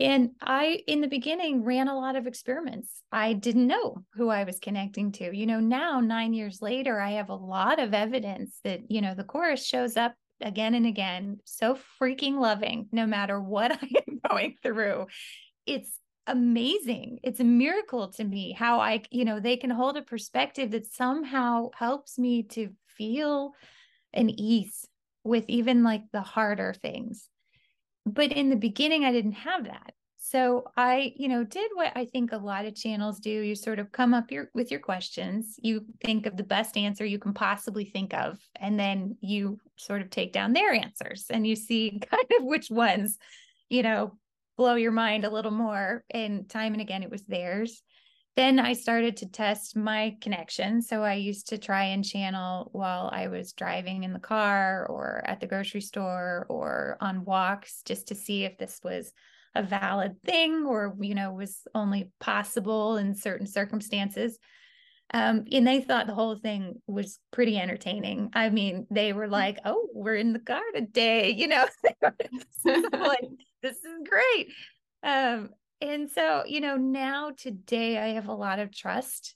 And 0.00 0.30
I, 0.40 0.84
in 0.87 1.00
the 1.00 1.08
beginning, 1.08 1.64
ran 1.64 1.88
a 1.88 1.98
lot 1.98 2.14
of 2.14 2.28
experiments. 2.28 3.02
I 3.11 3.32
didn't 3.32 3.66
know 3.66 4.04
who 4.14 4.28
I 4.28 4.44
was 4.44 4.61
connecting 4.61 5.11
to. 5.12 5.37
You 5.37 5.46
know, 5.46 5.58
now, 5.58 5.98
nine 5.98 6.32
years 6.32 6.62
later, 6.62 7.00
I 7.00 7.12
have 7.12 7.30
a 7.30 7.34
lot 7.34 7.80
of 7.80 7.92
evidence 7.92 8.61
that, 8.62 8.88
you 8.88 9.00
know, 9.00 9.14
the 9.14 9.24
chorus 9.24 9.66
shows 9.66 9.96
up 9.96 10.14
again 10.40 10.74
and 10.74 10.87
again, 10.87 11.38
so 11.44 11.76
freaking 12.00 12.38
loving, 12.38 12.88
no 12.92 13.06
matter 13.06 13.40
what 13.40 13.72
I 13.82 13.88
am 14.06 14.20
going 14.28 14.54
through. 14.62 15.08
It's 15.66 15.98
amazing. 16.28 17.18
It's 17.24 17.40
a 17.40 17.44
miracle 17.44 18.12
to 18.12 18.24
me 18.24 18.52
how 18.52 18.78
I, 18.78 19.02
you 19.11 19.24
know, 19.24 19.40
they 19.40 19.56
can 19.56 19.70
hold 19.70 19.96
a 19.96 20.02
perspective 20.02 20.70
that 20.70 20.92
somehow 20.92 21.70
helps 21.74 22.18
me 22.18 22.44
to 22.44 22.70
feel 22.87 23.52
an 24.12 24.30
ease 24.30 24.87
with 25.24 25.44
even 25.48 25.82
like 25.82 26.04
the 26.12 26.20
harder 26.20 26.72
things 26.72 27.28
but 28.09 28.33
in 28.33 28.51
the 28.51 28.57
beginning 28.57 29.05
i 29.05 29.12
didn't 29.12 29.33
have 29.33 29.64
that. 29.64 29.92
So 30.18 30.64
i 30.77 31.12
you 31.16 31.29
know 31.29 31.44
did 31.44 31.71
what 31.75 31.92
i 31.97 32.05
think 32.05 32.33
a 32.33 32.37
lot 32.37 32.64
of 32.64 32.75
channels 32.75 33.21
do. 33.21 33.31
You 33.31 33.55
sort 33.55 33.79
of 33.79 33.92
come 33.92 34.14
up 34.14 34.31
your 34.31 34.51
with 34.55 34.71
your 34.71 34.81
questions. 34.81 35.59
You 35.62 35.85
think 36.05 36.27
of 36.27 36.37
the 36.37 36.42
best 36.42 36.77
answer 36.77 37.05
you 37.05 37.18
can 37.18 37.35
possibly 37.35 37.85
think 37.85 38.14
of 38.14 38.38
and 38.57 38.79
then 38.79 39.16
you 39.21 39.61
sort 39.77 40.03
of 40.03 40.11
take 40.11 40.33
down 40.33 40.53
their 40.53 40.73
answers 40.73 41.27
and 41.31 41.47
you 41.47 41.57
see 41.57 42.01
kind 42.11 42.31
of 42.38 42.44
which 42.44 42.71
ones 42.71 43.18
you 43.68 43.83
know 43.83 44.18
blow 44.57 44.75
your 44.75 44.92
mind 44.92 45.25
a 45.25 45.31
little 45.31 45.53
more. 45.53 46.05
And 46.11 46.49
time 46.49 46.73
and 46.73 46.83
again 46.83 47.03
it 47.03 47.11
was 47.11 47.23
theirs 47.23 47.83
then 48.38 48.61
I 48.61 48.74
started 48.74 49.16
to 49.16 49.27
test 49.27 49.74
my 49.74 50.16
connection. 50.20 50.81
So 50.81 51.03
I 51.03 51.14
used 51.14 51.48
to 51.48 51.59
try 51.59 51.87
and 51.87 52.05
channel 52.05 52.68
while 52.70 53.11
I 53.12 53.27
was 53.27 53.53
driving 53.53 54.05
in 54.05 54.12
the 54.12 54.20
car 54.20 54.87
or 54.88 55.24
at 55.27 55.40
the 55.40 55.48
grocery 55.48 55.81
store 55.81 56.46
or 56.48 56.98
on 57.01 57.24
walks 57.24 57.83
just 57.85 58.07
to 58.09 58.14
see 58.14 58.44
if 58.44 58.57
this 58.57 58.79
was 58.85 59.12
a 59.57 59.62
valid 59.64 60.22
thing 60.22 60.64
or, 60.66 60.94
you 61.01 61.16
know, 61.16 61.33
was 61.33 61.62
only 61.74 62.12
possible 62.20 62.96
in 62.96 63.16
certain 63.16 63.48
circumstances. 63.48 64.38
Um, 65.12 65.44
and 65.51 65.66
they 65.66 65.81
thought 65.81 66.07
the 66.07 66.14
whole 66.14 66.37
thing 66.37 66.81
was 66.87 67.18
pretty 67.33 67.59
entertaining. 67.59 68.31
I 68.35 68.51
mean, 68.51 68.87
they 68.88 69.14
were 69.14 69.27
like, 69.27 69.59
"Oh, 69.64 69.88
we're 69.94 70.16
in 70.16 70.33
the 70.35 70.38
car 70.38 70.61
today," 70.74 71.31
you 71.37 71.48
know. 71.48 71.66
like, 72.64 73.24
this 73.62 73.77
is 73.79 74.09
great. 74.09 74.48
Um, 75.03 75.48
and 75.81 76.11
so, 76.11 76.45
you 76.47 76.61
know, 76.61 76.77
now 76.77 77.31
today 77.37 77.99
I 77.99 78.09
have 78.14 78.29
a 78.29 78.35
lot 78.35 78.59
of 78.59 78.75
trust 78.75 79.35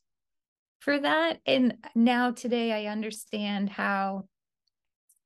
for 0.80 0.98
that. 0.98 1.38
And 1.46 1.76
now 1.94 2.32
today 2.32 2.72
I 2.72 2.90
understand 2.90 3.70
how 3.70 4.24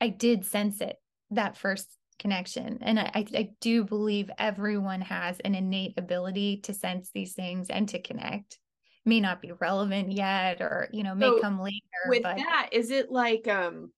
I 0.01 0.09
did 0.09 0.45
sense 0.45 0.81
it 0.81 0.97
that 1.31 1.57
first 1.57 1.89
connection. 2.19 2.79
And 2.83 2.99
I, 2.99 3.11
I 3.35 3.51
do 3.61 3.85
believe 3.85 4.31
everyone 4.39 5.01
has 5.03 5.39
an 5.41 5.55
innate 5.55 5.95
ability 5.97 6.59
to 6.65 6.75
sense 6.75 7.11
these 7.13 7.35
things 7.35 7.71
and 7.71 7.89
to 7.91 8.01
connect. 8.01 8.59
May 9.05 9.21
not 9.21 9.41
be 9.41 9.53
relevant 9.61 10.13
yet, 10.13 10.61
or 10.61 10.89
you 10.93 11.05
know, 11.05 11.15
may 11.15 11.27
so 11.27 11.41
come 11.41 11.61
later. 11.61 11.77
With 12.09 12.23
but... 12.23 12.37
that, 12.37 12.71
is 12.73 12.91
it 12.91 13.11
like 13.11 13.47
um 13.47 13.93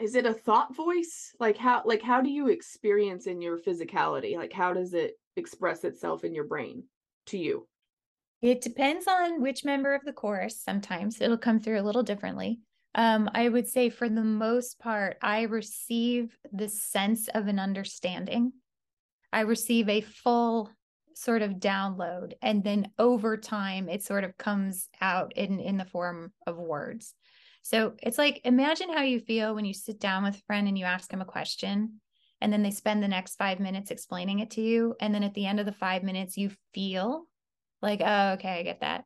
is 0.00 0.16
it 0.16 0.26
a 0.26 0.34
thought 0.34 0.74
voice? 0.74 1.32
Like 1.38 1.56
how 1.56 1.82
like 1.84 2.02
how 2.02 2.20
do 2.20 2.28
you 2.28 2.48
experience 2.48 3.26
in 3.26 3.40
your 3.40 3.56
physicality? 3.58 4.36
Like 4.36 4.52
how 4.52 4.72
does 4.72 4.94
it 4.94 5.14
express 5.36 5.84
itself 5.84 6.24
in 6.24 6.34
your 6.34 6.44
brain 6.44 6.84
to 7.26 7.38
you? 7.38 7.66
It 8.42 8.60
depends 8.60 9.06
on 9.06 9.40
which 9.40 9.64
member 9.64 9.94
of 9.94 10.02
the 10.04 10.12
chorus. 10.12 10.60
Sometimes 10.62 11.20
it'll 11.20 11.38
come 11.38 11.60
through 11.60 11.80
a 11.80 11.82
little 11.82 12.02
differently. 12.02 12.60
Um, 12.94 13.28
I 13.34 13.48
would 13.48 13.66
say 13.66 13.90
for 13.90 14.08
the 14.08 14.22
most 14.22 14.78
part, 14.78 15.16
I 15.22 15.42
receive 15.42 16.36
the 16.52 16.68
sense 16.68 17.28
of 17.28 17.48
an 17.48 17.58
understanding. 17.58 18.52
I 19.32 19.40
receive 19.40 19.88
a 19.88 20.02
full 20.02 20.70
sort 21.16 21.42
of 21.42 21.52
download, 21.52 22.32
and 22.42 22.62
then 22.62 22.90
over 22.98 23.36
time, 23.36 23.88
it 23.88 24.02
sort 24.02 24.24
of 24.24 24.36
comes 24.36 24.88
out 25.00 25.32
in 25.36 25.58
in 25.58 25.76
the 25.76 25.84
form 25.84 26.32
of 26.46 26.56
words. 26.56 27.14
So 27.62 27.94
it's 28.02 28.18
like 28.18 28.42
imagine 28.44 28.92
how 28.92 29.02
you 29.02 29.20
feel 29.20 29.54
when 29.54 29.64
you 29.64 29.74
sit 29.74 29.98
down 29.98 30.22
with 30.22 30.36
a 30.36 30.42
friend 30.46 30.68
and 30.68 30.78
you 30.78 30.84
ask 30.84 31.10
them 31.10 31.22
a 31.22 31.26
question 31.26 32.00
and 32.40 32.52
then 32.52 32.62
they 32.62 32.70
spend 32.70 33.02
the 33.02 33.08
next 33.08 33.36
five 33.36 33.60
minutes 33.60 33.90
explaining 33.90 34.40
it 34.40 34.50
to 34.50 34.60
you 34.60 34.94
and 35.00 35.14
then 35.14 35.22
at 35.22 35.34
the 35.34 35.46
end 35.46 35.60
of 35.60 35.66
the 35.66 35.72
five 35.72 36.02
minutes 36.02 36.36
you 36.36 36.50
feel 36.72 37.26
like 37.82 38.00
oh 38.04 38.32
okay 38.32 38.60
i 38.60 38.62
get 38.62 38.80
that. 38.80 39.04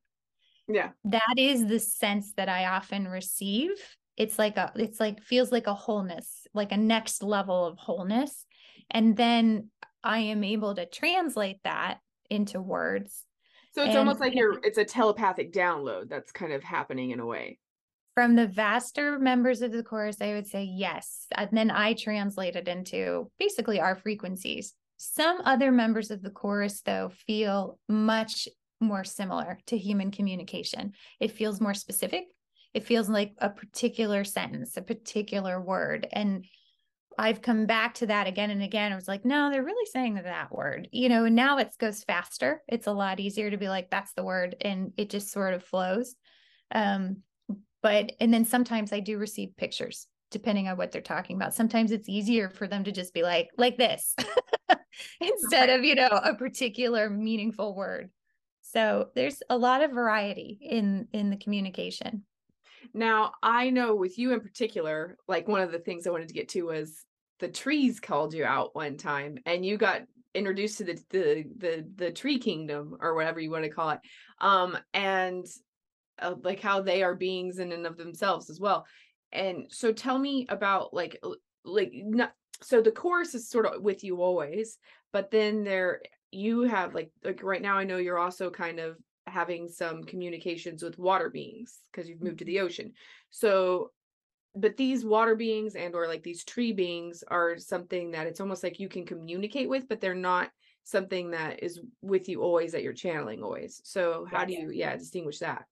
Yeah. 0.70 0.90
That 1.04 1.34
is 1.38 1.66
the 1.66 1.80
sense 1.80 2.32
that 2.36 2.48
i 2.48 2.66
often 2.66 3.08
receive. 3.08 3.70
It's 4.16 4.38
like 4.38 4.56
a 4.56 4.72
it's 4.76 5.00
like 5.00 5.22
feels 5.22 5.52
like 5.52 5.66
a 5.66 5.74
wholeness 5.74 6.46
like 6.54 6.72
a 6.72 6.76
next 6.76 7.22
level 7.22 7.64
of 7.64 7.78
wholeness. 7.78 8.46
And 8.90 9.16
then 9.16 9.68
i 10.04 10.18
am 10.18 10.44
able 10.44 10.74
to 10.74 10.86
translate 10.86 11.60
that 11.64 11.98
into 12.30 12.60
words. 12.60 13.24
So 13.72 13.82
it's 13.82 13.90
and, 13.90 13.98
almost 13.98 14.20
like 14.20 14.34
you're 14.34 14.58
it's 14.62 14.78
a 14.78 14.84
telepathic 14.84 15.52
download 15.52 16.08
that's 16.08 16.32
kind 16.32 16.52
of 16.52 16.62
happening 16.62 17.10
in 17.10 17.20
a 17.20 17.26
way 17.26 17.58
from 18.18 18.34
the 18.34 18.48
vaster 18.48 19.16
members 19.20 19.62
of 19.62 19.70
the 19.70 19.84
chorus 19.84 20.16
i 20.20 20.32
would 20.32 20.46
say 20.46 20.64
yes 20.64 21.26
and 21.36 21.50
then 21.52 21.70
i 21.70 21.92
translate 21.92 22.56
it 22.56 22.66
into 22.66 23.30
basically 23.38 23.78
our 23.78 23.94
frequencies 23.94 24.74
some 24.96 25.40
other 25.44 25.70
members 25.70 26.10
of 26.10 26.20
the 26.22 26.30
chorus 26.30 26.80
though 26.80 27.12
feel 27.26 27.78
much 27.88 28.48
more 28.80 29.04
similar 29.04 29.56
to 29.66 29.78
human 29.78 30.10
communication 30.10 30.92
it 31.20 31.30
feels 31.30 31.60
more 31.60 31.74
specific 31.74 32.24
it 32.74 32.84
feels 32.84 33.08
like 33.08 33.32
a 33.38 33.48
particular 33.48 34.24
sentence, 34.24 34.76
a 34.76 34.82
particular 34.82 35.60
word. 35.60 36.06
And 36.12 36.44
I've 37.18 37.42
come 37.42 37.66
back 37.66 37.94
to 37.94 38.06
that 38.06 38.26
again 38.26 38.50
and 38.50 38.62
again. 38.62 38.92
I 38.92 38.94
was 38.94 39.08
like, 39.08 39.24
no, 39.24 39.50
they're 39.50 39.64
really 39.64 39.86
saying 39.86 40.14
that 40.14 40.52
word, 40.52 40.88
you 40.92 41.08
know, 41.08 41.24
and 41.24 41.34
now 41.34 41.58
it 41.58 41.74
goes 41.78 42.04
faster. 42.04 42.62
It's 42.68 42.86
a 42.86 42.92
lot 42.92 43.18
easier 43.18 43.50
to 43.50 43.56
be 43.56 43.68
like, 43.68 43.90
that's 43.90 44.12
the 44.12 44.22
word. 44.22 44.54
And 44.60 44.92
it 44.96 45.10
just 45.10 45.32
sort 45.32 45.54
of 45.54 45.64
flows. 45.64 46.14
Um, 46.70 47.22
but, 47.82 48.12
and 48.20 48.32
then 48.32 48.44
sometimes 48.44 48.92
I 48.92 49.00
do 49.00 49.18
receive 49.18 49.56
pictures 49.56 50.06
depending 50.30 50.68
on 50.68 50.76
what 50.76 50.92
they're 50.92 51.00
talking 51.00 51.36
about. 51.36 51.54
Sometimes 51.54 51.90
it's 51.90 52.08
easier 52.08 52.50
for 52.50 52.66
them 52.66 52.84
to 52.84 52.92
just 52.92 53.14
be 53.14 53.22
like, 53.22 53.48
like 53.56 53.78
this 53.78 54.14
instead 55.20 55.70
of, 55.70 55.84
you 55.84 55.94
know, 55.94 56.08
a 56.08 56.34
particular 56.34 57.08
meaningful 57.08 57.74
word. 57.74 58.10
So 58.60 59.08
there's 59.14 59.42
a 59.48 59.56
lot 59.56 59.82
of 59.82 59.92
variety 59.92 60.58
in 60.60 61.08
in 61.12 61.30
the 61.30 61.38
communication. 61.38 62.24
Now, 62.92 63.32
I 63.42 63.70
know 63.70 63.94
with 63.94 64.18
you 64.18 64.32
in 64.32 64.40
particular, 64.40 65.16
like 65.26 65.48
one 65.48 65.62
of 65.62 65.72
the 65.72 65.78
things 65.78 66.06
I 66.06 66.10
wanted 66.10 66.28
to 66.28 66.34
get 66.34 66.50
to 66.50 66.62
was 66.62 67.04
the 67.40 67.48
trees 67.48 68.00
called 68.00 68.34
you 68.34 68.44
out 68.44 68.74
one 68.74 68.96
time 68.96 69.38
and 69.46 69.64
you 69.64 69.76
got 69.76 70.02
introduced 70.34 70.78
to 70.78 70.84
the 70.84 70.98
the 71.10 71.44
the, 71.56 71.88
the 71.96 72.10
tree 72.12 72.38
kingdom 72.38 72.96
or 73.00 73.14
whatever 73.14 73.40
you 73.40 73.50
want 73.50 73.64
to 73.64 73.70
call 73.70 73.90
it. 73.90 74.00
Um 74.40 74.76
and 74.92 75.46
uh, 76.20 76.34
like 76.42 76.60
how 76.60 76.80
they 76.80 77.02
are 77.02 77.14
beings 77.14 77.58
in 77.58 77.72
and 77.72 77.86
of 77.86 77.96
themselves 77.96 78.50
as 78.50 78.60
well. 78.60 78.86
And 79.32 79.66
so 79.70 79.92
tell 79.92 80.18
me 80.18 80.46
about 80.48 80.94
like 80.94 81.20
like 81.64 81.92
not 81.94 82.32
so 82.62 82.80
the 82.80 82.90
chorus 82.90 83.34
is 83.34 83.48
sort 83.48 83.66
of 83.66 83.82
with 83.82 84.02
you 84.02 84.22
always, 84.22 84.78
but 85.12 85.30
then 85.30 85.64
there 85.64 86.02
you 86.30 86.62
have 86.62 86.94
like 86.94 87.10
like 87.24 87.42
right 87.42 87.62
now 87.62 87.78
I 87.78 87.84
know 87.84 87.98
you're 87.98 88.18
also 88.18 88.50
kind 88.50 88.78
of 88.78 88.96
having 89.26 89.68
some 89.68 90.02
communications 90.04 90.82
with 90.82 90.98
water 90.98 91.28
beings 91.28 91.80
because 91.90 92.08
you've 92.08 92.22
moved 92.22 92.38
to 92.38 92.44
the 92.44 92.56
mm-hmm. 92.56 92.66
ocean. 92.66 92.92
So 93.30 93.90
but 94.54 94.76
these 94.76 95.04
water 95.04 95.34
beings 95.34 95.76
and 95.76 95.94
or 95.94 96.08
like 96.08 96.22
these 96.22 96.44
tree 96.44 96.72
beings 96.72 97.22
are 97.28 97.58
something 97.58 98.10
that 98.10 98.26
it's 98.26 98.40
almost 98.40 98.62
like 98.62 98.80
you 98.80 98.88
can 98.88 99.04
communicate 99.04 99.68
with 99.68 99.88
but 99.88 100.00
they're 100.00 100.14
not 100.14 100.50
something 100.84 101.30
that 101.30 101.62
is 101.62 101.80
with 102.02 102.28
you 102.28 102.42
always 102.42 102.72
that 102.72 102.82
you're 102.82 102.92
channeling 102.92 103.42
always 103.42 103.80
so 103.84 104.26
how 104.30 104.44
do 104.44 104.54
you 104.54 104.70
yeah 104.70 104.96
distinguish 104.96 105.38
that 105.38 105.64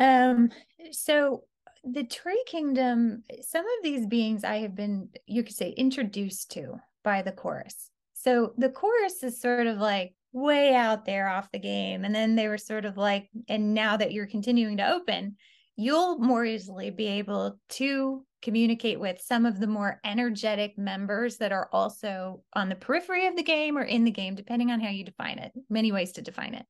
um 0.00 0.50
so 0.90 1.44
the 1.84 2.04
tree 2.04 2.42
kingdom 2.46 3.22
some 3.40 3.64
of 3.64 3.82
these 3.82 4.06
beings 4.06 4.44
i 4.44 4.56
have 4.56 4.74
been 4.74 5.08
you 5.26 5.42
could 5.42 5.54
say 5.54 5.70
introduced 5.70 6.50
to 6.50 6.74
by 7.04 7.22
the 7.22 7.32
chorus 7.32 7.90
so 8.12 8.52
the 8.58 8.68
chorus 8.68 9.22
is 9.22 9.40
sort 9.40 9.66
of 9.66 9.78
like 9.78 10.14
way 10.32 10.74
out 10.74 11.04
there 11.04 11.28
off 11.28 11.50
the 11.52 11.58
game. 11.58 12.04
And 12.04 12.14
then 12.14 12.36
they 12.36 12.48
were 12.48 12.58
sort 12.58 12.84
of 12.84 12.96
like, 12.96 13.28
and 13.48 13.74
now 13.74 13.96
that 13.96 14.12
you're 14.12 14.26
continuing 14.26 14.76
to 14.78 14.92
open, 14.92 15.36
you'll 15.76 16.18
more 16.18 16.44
easily 16.44 16.90
be 16.90 17.06
able 17.06 17.58
to 17.70 18.24
communicate 18.42 19.00
with 19.00 19.20
some 19.20 19.46
of 19.46 19.58
the 19.58 19.66
more 19.66 20.00
energetic 20.04 20.78
members 20.78 21.38
that 21.38 21.52
are 21.52 21.68
also 21.72 22.42
on 22.54 22.68
the 22.68 22.74
periphery 22.74 23.26
of 23.26 23.36
the 23.36 23.42
game 23.42 23.76
or 23.76 23.82
in 23.82 24.04
the 24.04 24.10
game, 24.10 24.34
depending 24.34 24.70
on 24.70 24.80
how 24.80 24.90
you 24.90 25.04
define 25.04 25.38
it. 25.38 25.52
Many 25.68 25.92
ways 25.92 26.12
to 26.12 26.22
define 26.22 26.54
it. 26.54 26.66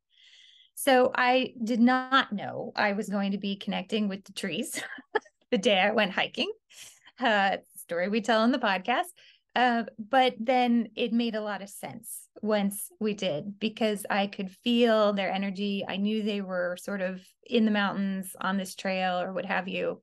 So 0.81 1.11
I 1.13 1.55
did 1.65 1.81
not 1.81 2.33
know 2.33 2.71
I 2.77 2.93
was 2.93 3.09
going 3.09 3.33
to 3.33 3.39
be 3.39 3.57
connecting 3.57 4.07
with 4.07 4.23
the 4.23 4.33
trees 4.33 4.81
the 5.51 5.59
day 5.59 5.77
I 5.77 5.91
went 5.91 6.13
hiking. 6.13 6.53
Uh, 7.19 7.57
story 7.75 8.09
we 8.09 8.21
tell 8.21 8.45
in 8.45 8.53
the 8.53 8.61
podcast. 8.61 9.09
Uh, 9.57 9.83
but 9.99 10.35
then 10.39 10.91
it 10.95 11.13
made 11.13 11.35
a 11.35 11.41
lot 11.41 11.63
of 11.63 11.69
sense 11.69 12.29
once 12.43 12.93
we 13.01 13.13
did 13.13 13.59
because 13.59 14.07
I 14.09 14.29
could 14.29 14.53
feel 14.53 15.13
their 15.13 15.33
energy. 15.33 15.85
I 15.87 15.97
knew 15.97 16.23
they 16.23 16.43
were 16.43 16.77
sort 16.81 17.01
of 17.01 17.21
in 17.45 17.65
the 17.65 17.73
mountains 17.73 18.37
on 18.41 18.57
this 18.57 18.77
trail 18.77 19.21
or 19.21 19.33
what 19.33 19.47
have 19.47 19.67
you. 19.67 20.01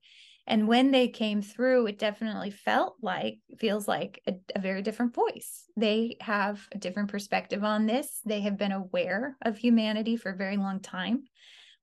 And 0.48 0.68
when 0.68 0.92
they 0.92 1.08
came 1.08 1.42
through, 1.42 1.88
it 1.88 1.98
definitely 1.98 2.52
felt 2.52 2.98
like, 3.02 3.40
feels 3.58 3.88
like 3.88 4.22
a, 4.28 4.36
a 4.56 4.60
very 4.60 4.82
different 4.82 5.14
voice. 5.16 5.66
They 5.76 6.18
have 6.22 6.68
a 6.72 6.78
different 6.78 7.10
perspective 7.10 7.64
on 7.64 7.88
this. 7.88 8.22
They 8.26 8.42
have 8.42 8.58
been 8.58 8.72
aware 8.72 9.38
of 9.42 9.58
humanity 9.58 10.18
for 10.18 10.32
a 10.32 10.38
very 10.38 10.58
long 10.58 10.80
time 10.82 11.24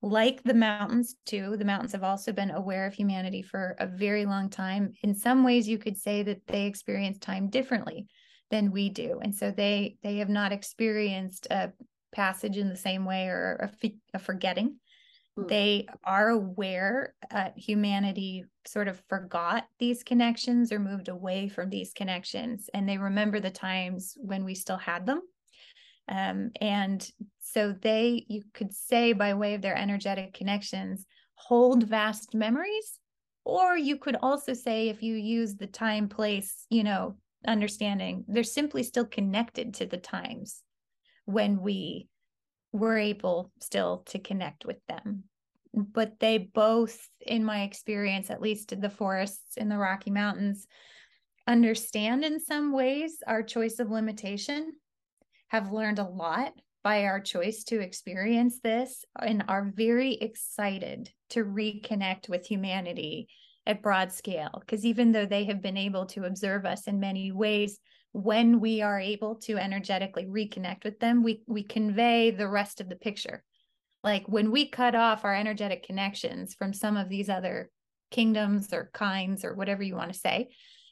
like 0.02 0.42
the 0.42 0.52
mountains 0.52 1.14
too 1.24 1.56
the 1.56 1.64
mountains 1.64 1.92
have 1.92 2.02
also 2.02 2.32
been 2.32 2.50
aware 2.50 2.86
of 2.86 2.92
humanity 2.92 3.40
for 3.40 3.76
a 3.78 3.86
very 3.86 4.26
long 4.26 4.50
time 4.50 4.92
in 5.02 5.14
some 5.14 5.44
ways 5.44 5.68
you 5.68 5.78
could 5.78 5.96
say 5.96 6.24
that 6.24 6.44
they 6.48 6.66
experience 6.66 7.18
time 7.18 7.48
differently 7.48 8.06
than 8.50 8.72
we 8.72 8.90
do 8.90 9.20
and 9.22 9.34
so 9.34 9.52
they 9.52 9.96
they 10.02 10.16
have 10.16 10.28
not 10.28 10.52
experienced 10.52 11.46
a 11.50 11.72
passage 12.10 12.58
in 12.58 12.68
the 12.68 12.76
same 12.76 13.04
way 13.04 13.28
or 13.28 13.70
a, 13.82 13.90
a 14.14 14.18
forgetting 14.18 14.76
hmm. 15.36 15.46
they 15.48 15.86
are 16.04 16.28
aware 16.28 17.14
uh, 17.30 17.50
humanity 17.56 18.44
sort 18.66 18.88
of 18.88 19.02
forgot 19.08 19.64
these 19.78 20.02
connections 20.02 20.72
or 20.72 20.78
moved 20.78 21.08
away 21.08 21.48
from 21.48 21.70
these 21.70 21.92
connections 21.92 22.70
and 22.74 22.88
they 22.88 22.98
remember 22.98 23.40
the 23.40 23.50
times 23.50 24.14
when 24.18 24.44
we 24.44 24.54
still 24.54 24.76
had 24.76 25.06
them 25.06 25.20
um, 26.08 26.50
and 26.60 27.08
so 27.40 27.72
they, 27.72 28.24
you 28.28 28.42
could 28.54 28.74
say, 28.74 29.12
by 29.12 29.34
way 29.34 29.54
of 29.54 29.62
their 29.62 29.76
energetic 29.76 30.34
connections, 30.34 31.06
hold 31.34 31.84
vast 31.84 32.34
memories. 32.34 32.98
Or 33.44 33.76
you 33.76 33.96
could 33.96 34.16
also 34.22 34.52
say, 34.52 34.88
if 34.88 35.02
you 35.02 35.14
use 35.14 35.56
the 35.56 35.66
time, 35.66 36.08
place, 36.08 36.66
you 36.70 36.84
know, 36.84 37.16
understanding, 37.46 38.24
they're 38.28 38.44
simply 38.44 38.82
still 38.84 39.04
connected 39.04 39.74
to 39.74 39.86
the 39.86 39.96
times 39.96 40.62
when 41.24 41.60
we 41.60 42.08
were 42.72 42.98
able 42.98 43.52
still 43.60 44.02
to 44.06 44.18
connect 44.18 44.64
with 44.64 44.78
them. 44.88 45.24
But 45.74 46.18
they 46.20 46.38
both, 46.38 47.08
in 47.20 47.44
my 47.44 47.62
experience, 47.62 48.30
at 48.30 48.42
least 48.42 48.78
the 48.78 48.90
forests 48.90 49.56
in 49.56 49.68
the 49.68 49.78
Rocky 49.78 50.10
Mountains, 50.10 50.66
understand 51.46 52.24
in 52.24 52.40
some 52.40 52.72
ways 52.72 53.18
our 53.26 53.42
choice 53.42 53.78
of 53.78 53.90
limitation 53.90 54.72
have 55.48 55.72
learned 55.72 55.98
a 55.98 56.08
lot 56.08 56.52
by 56.82 57.04
our 57.04 57.20
choice 57.20 57.64
to 57.64 57.80
experience 57.80 58.60
this 58.60 59.04
and 59.18 59.44
are 59.48 59.72
very 59.74 60.14
excited 60.14 61.10
to 61.30 61.44
reconnect 61.44 62.28
with 62.28 62.46
humanity 62.46 63.28
at 63.66 63.82
broad 63.82 64.12
scale. 64.12 64.50
Because 64.60 64.84
even 64.84 65.12
though 65.12 65.26
they 65.26 65.44
have 65.44 65.62
been 65.62 65.76
able 65.76 66.06
to 66.06 66.24
observe 66.24 66.64
us 66.66 66.86
in 66.86 67.00
many 67.00 67.30
ways, 67.32 67.78
when 68.12 68.60
we 68.60 68.82
are 68.82 69.00
able 69.00 69.36
to 69.36 69.56
energetically 69.56 70.26
reconnect 70.26 70.84
with 70.84 71.00
them, 71.00 71.22
we, 71.22 71.42
we 71.46 71.62
convey 71.62 72.30
the 72.30 72.48
rest 72.48 72.80
of 72.80 72.88
the 72.88 72.96
picture. 72.96 73.42
Like 74.04 74.28
when 74.28 74.50
we 74.50 74.68
cut 74.68 74.94
off 74.94 75.24
our 75.24 75.34
energetic 75.34 75.84
connections 75.86 76.54
from 76.54 76.72
some 76.72 76.96
of 76.96 77.08
these 77.08 77.28
other 77.28 77.70
kingdoms 78.10 78.72
or 78.72 78.90
kinds 78.92 79.44
or 79.44 79.54
whatever 79.54 79.82
you 79.82 79.96
want 79.96 80.12
to 80.12 80.18
say, 80.18 80.50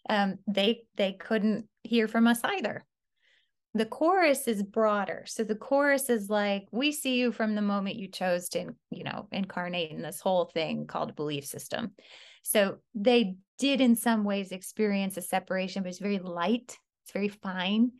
um, 0.09 0.39
they 0.47 0.83
they 0.97 1.13
couldn't 1.13 1.67
hear 1.83 2.09
from 2.09 2.27
us 2.27 2.41
either. 2.43 2.85
The 3.75 3.87
chorus 3.87 4.49
is 4.49 4.63
broader. 4.63 5.25
So 5.27 5.45
the 5.45 5.55
chorus 5.55 6.09
is 6.09 6.29
like 6.31 6.67
we 6.73 6.91
see 6.91 7.17
you 7.17 7.31
from 7.31 7.55
the 7.55 7.63
moment 7.63 7.97
you 7.97 8.09
chose 8.09 8.49
to 8.51 8.75
you 8.91 9.05
know 9.05 9.29
incarnate 9.31 9.91
in 9.91 10.03
this 10.03 10.21
whole 10.21 10.47
thing 10.47 10.87
called 10.87 11.17
belief 11.17 11.45
system. 11.45 11.93
So 12.43 12.79
they 12.95 13.35
did 13.59 13.81
in 13.83 13.95
some 13.95 14.25
ways 14.25 14.53
experience 14.53 15.19
a 15.19 15.23
separation 15.23 15.83
but 15.83 15.91
it's 15.91 15.99
very 15.99 16.19
light 16.19 16.79
it's 17.11 17.13
very 17.13 17.29
fine 17.29 17.91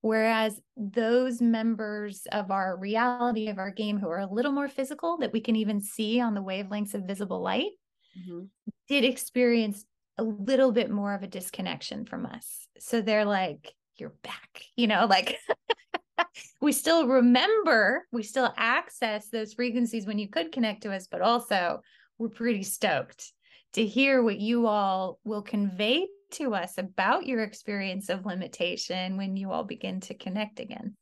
whereas 0.00 0.60
those 0.76 1.40
members 1.40 2.26
of 2.32 2.50
our 2.50 2.76
reality 2.76 3.48
of 3.48 3.58
our 3.58 3.70
game 3.70 3.98
who 3.98 4.08
are 4.08 4.20
a 4.20 4.32
little 4.32 4.52
more 4.52 4.68
physical 4.68 5.18
that 5.18 5.32
we 5.32 5.40
can 5.40 5.56
even 5.56 5.80
see 5.80 6.20
on 6.20 6.34
the 6.34 6.42
wavelengths 6.42 6.94
of 6.94 7.02
visible 7.02 7.40
light 7.40 7.70
mm-hmm. 8.18 8.44
did 8.88 9.04
experience 9.04 9.84
a 10.18 10.22
little 10.22 10.72
bit 10.72 10.90
more 10.90 11.14
of 11.14 11.22
a 11.22 11.28
disconnection 11.28 12.04
from 12.04 12.26
us 12.26 12.66
so 12.78 13.00
they're 13.00 13.24
like 13.24 13.72
you're 13.98 14.14
back 14.22 14.62
you 14.74 14.86
know 14.86 15.06
like 15.08 15.38
we 16.60 16.72
still 16.72 17.06
remember 17.06 18.04
we 18.12 18.22
still 18.22 18.52
access 18.56 19.28
those 19.28 19.54
frequencies 19.54 20.06
when 20.06 20.18
you 20.18 20.28
could 20.28 20.50
connect 20.50 20.82
to 20.82 20.92
us 20.92 21.06
but 21.08 21.20
also 21.20 21.80
we're 22.18 22.28
pretty 22.28 22.62
stoked 22.62 23.32
to 23.74 23.86
hear 23.86 24.22
what 24.22 24.40
you 24.40 24.66
all 24.66 25.18
will 25.24 25.42
convey 25.42 26.06
to 26.30 26.54
us 26.54 26.78
about 26.78 27.26
your 27.26 27.42
experience 27.42 28.08
of 28.08 28.26
limitation 28.26 29.16
when 29.16 29.36
you 29.36 29.50
all 29.50 29.64
begin 29.64 30.00
to 30.00 30.14
connect 30.14 30.60
again 30.60 30.94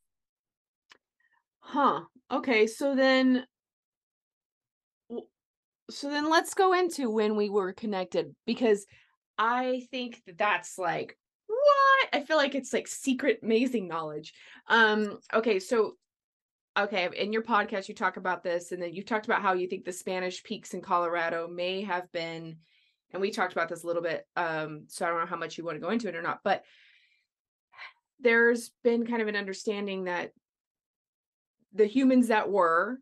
huh 1.61 2.01
Okay, 2.31 2.67
so 2.67 2.95
then 2.95 3.45
so 5.91 6.09
then 6.09 6.31
let's 6.31 6.55
go 6.55 6.73
into 6.73 7.11
when 7.11 7.37
we 7.37 7.51
were 7.51 7.73
connected 7.73 8.35
because 8.47 8.87
I 9.37 9.87
think 9.91 10.23
that 10.27 10.39
that's 10.39 10.79
like 10.79 11.19
what? 11.47 12.09
I 12.13 12.25
feel 12.25 12.39
like 12.39 12.55
it's 12.55 12.73
like 12.73 12.89
secret 12.89 13.41
amazing 13.43 13.87
knowledge. 13.87 14.33
Um 14.69 15.19
okay, 15.33 15.61
so 15.61 15.93
okay, 16.77 17.09
in 17.17 17.33
your 17.33 17.43
podcast 17.43 17.89
you 17.89 17.95
talk 17.95 18.17
about 18.17 18.43
this 18.43 18.73
and 18.73 18.83
then 18.83 18.95
you 18.95 19.05
talked 19.05 19.27
about 19.27 19.43
how 19.43 19.53
you 19.53 19.69
think 19.69 19.85
the 19.85 19.93
Spanish 19.93 20.43
peaks 20.43 20.73
in 20.73 20.81
Colorado 20.81 21.47
may 21.47 21.83
have 21.83 22.11
been 22.11 22.57
and 23.13 23.21
we 23.21 23.31
talked 23.31 23.53
about 23.53 23.69
this 23.69 23.85
a 23.85 23.87
little 23.87 24.03
bit 24.03 24.27
um 24.37 24.85
so 24.89 25.05
I 25.05 25.09
don't 25.09 25.21
know 25.21 25.27
how 25.27 25.37
much 25.37 25.57
you 25.59 25.65
want 25.65 25.77
to 25.77 25.81
go 25.81 25.91
into 25.91 26.09
it 26.09 26.17
or 26.17 26.23
not, 26.23 26.41
but 26.45 26.65
there's 28.21 28.71
been 28.83 29.07
kind 29.07 29.23
of 29.23 29.29
an 29.29 29.37
understanding 29.37 30.05
that 30.05 30.33
the 31.75 31.87
humans 31.87 32.29
that 32.29 32.51
were 32.51 32.99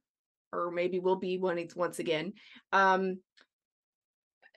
or 0.52 0.70
maybe 0.70 0.98
will 0.98 1.16
be 1.16 1.38
once 1.38 1.76
once 1.76 1.98
again 1.98 2.32
um 2.72 3.18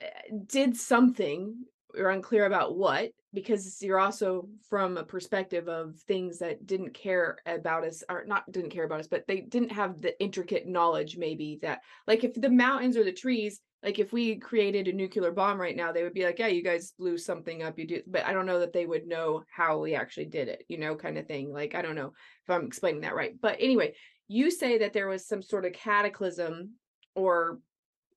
eh, 0.00 0.34
did 0.46 0.76
something 0.76 1.54
you're 1.94 2.10
unclear 2.10 2.44
about 2.44 2.76
what 2.76 3.10
because 3.32 3.82
you're 3.82 3.98
also 3.98 4.48
from 4.68 4.96
a 4.96 5.04
perspective 5.04 5.68
of 5.68 5.96
things 6.08 6.38
that 6.38 6.66
didn't 6.66 6.94
care 6.94 7.38
about 7.46 7.84
us 7.84 8.02
or 8.08 8.24
not 8.26 8.50
didn't 8.50 8.70
care 8.70 8.84
about 8.84 9.00
us 9.00 9.06
but 9.06 9.26
they 9.26 9.40
didn't 9.40 9.72
have 9.72 10.00
the 10.00 10.18
intricate 10.20 10.66
knowledge 10.66 11.16
maybe 11.16 11.58
that 11.62 11.80
like 12.06 12.24
if 12.24 12.34
the 12.34 12.50
mountains 12.50 12.96
or 12.96 13.04
the 13.04 13.12
trees 13.12 13.60
like 13.82 13.98
if 13.98 14.12
we 14.12 14.36
created 14.36 14.88
a 14.88 14.92
nuclear 14.92 15.30
bomb 15.30 15.60
right 15.60 15.76
now 15.76 15.92
they 15.92 16.02
would 16.02 16.14
be 16.14 16.24
like 16.24 16.38
yeah 16.38 16.46
you 16.46 16.62
guys 16.62 16.92
blew 16.98 17.16
something 17.18 17.62
up 17.62 17.78
you 17.78 17.86
do 17.86 18.02
but 18.06 18.24
i 18.24 18.32
don't 18.32 18.46
know 18.46 18.60
that 18.60 18.72
they 18.72 18.86
would 18.86 19.06
know 19.06 19.42
how 19.54 19.78
we 19.78 19.94
actually 19.94 20.26
did 20.26 20.48
it 20.48 20.64
you 20.68 20.78
know 20.78 20.94
kind 20.94 21.18
of 21.18 21.26
thing 21.26 21.52
like 21.52 21.74
i 21.74 21.82
don't 21.82 21.94
know 21.94 22.12
if 22.44 22.50
i'm 22.50 22.66
explaining 22.66 23.02
that 23.02 23.14
right 23.14 23.40
but 23.40 23.56
anyway 23.60 23.92
you 24.28 24.50
say 24.50 24.78
that 24.78 24.92
there 24.92 25.08
was 25.08 25.26
some 25.26 25.42
sort 25.42 25.64
of 25.64 25.72
cataclysm 25.72 26.70
or 27.14 27.60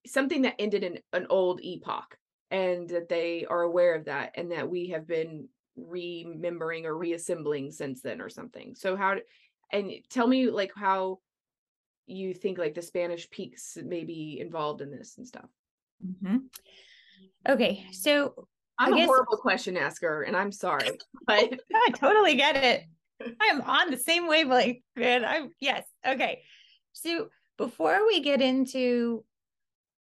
something 0.08 0.44
that 0.44 0.56
ended 0.60 0.84
in 0.84 1.00
an 1.14 1.28
old 1.30 1.62
epoch 1.64 2.18
and 2.52 2.90
that 2.90 3.10
they 3.10 3.46
are 3.46 3.62
aware 3.62 3.96
of 3.96 4.06
that 4.06 4.32
and 4.36 4.52
that 4.52 4.70
we 4.70 4.88
have 4.88 5.08
been 5.08 5.48
remembering 5.76 6.86
or 6.86 6.98
reassembling 6.98 7.72
since 7.72 8.02
then 8.02 8.22
or 8.22 8.30
something. 8.30 8.76
So 8.76 8.96
how 8.96 9.18
and 9.72 9.92
tell 10.10 10.28
me 10.28 10.50
like 10.50 10.72
how 10.76 11.20
you 12.10 12.34
think 12.34 12.58
like 12.58 12.74
the 12.74 12.82
spanish 12.82 13.30
peaks 13.30 13.78
may 13.84 14.04
be 14.04 14.40
involved 14.40 14.82
in 14.82 14.92
this 14.92 15.18
and 15.18 15.28
stuff? 15.28 15.50
Mm-hmm. 16.06 16.38
okay 17.48 17.86
so 17.92 18.48
i'm 18.78 18.94
I 18.94 18.96
a 18.96 19.00
guess, 19.00 19.08
horrible 19.08 19.38
question 19.38 19.76
asker 19.76 20.22
and 20.24 20.36
i'm 20.36 20.52
sorry 20.52 20.90
but 21.28 21.60
i 21.76 21.92
totally 21.96 22.36
get 22.36 22.56
it. 22.56 22.84
I'm 23.42 23.60
on 23.62 23.92
the 23.92 23.98
same 23.98 24.28
wavelength 24.28 24.78
man 24.96 25.26
i'm 25.26 25.52
yes 25.60 25.84
okay. 26.08 26.42
So 26.94 27.30
before 27.58 28.06
we 28.08 28.22
get 28.22 28.42
into 28.42 29.24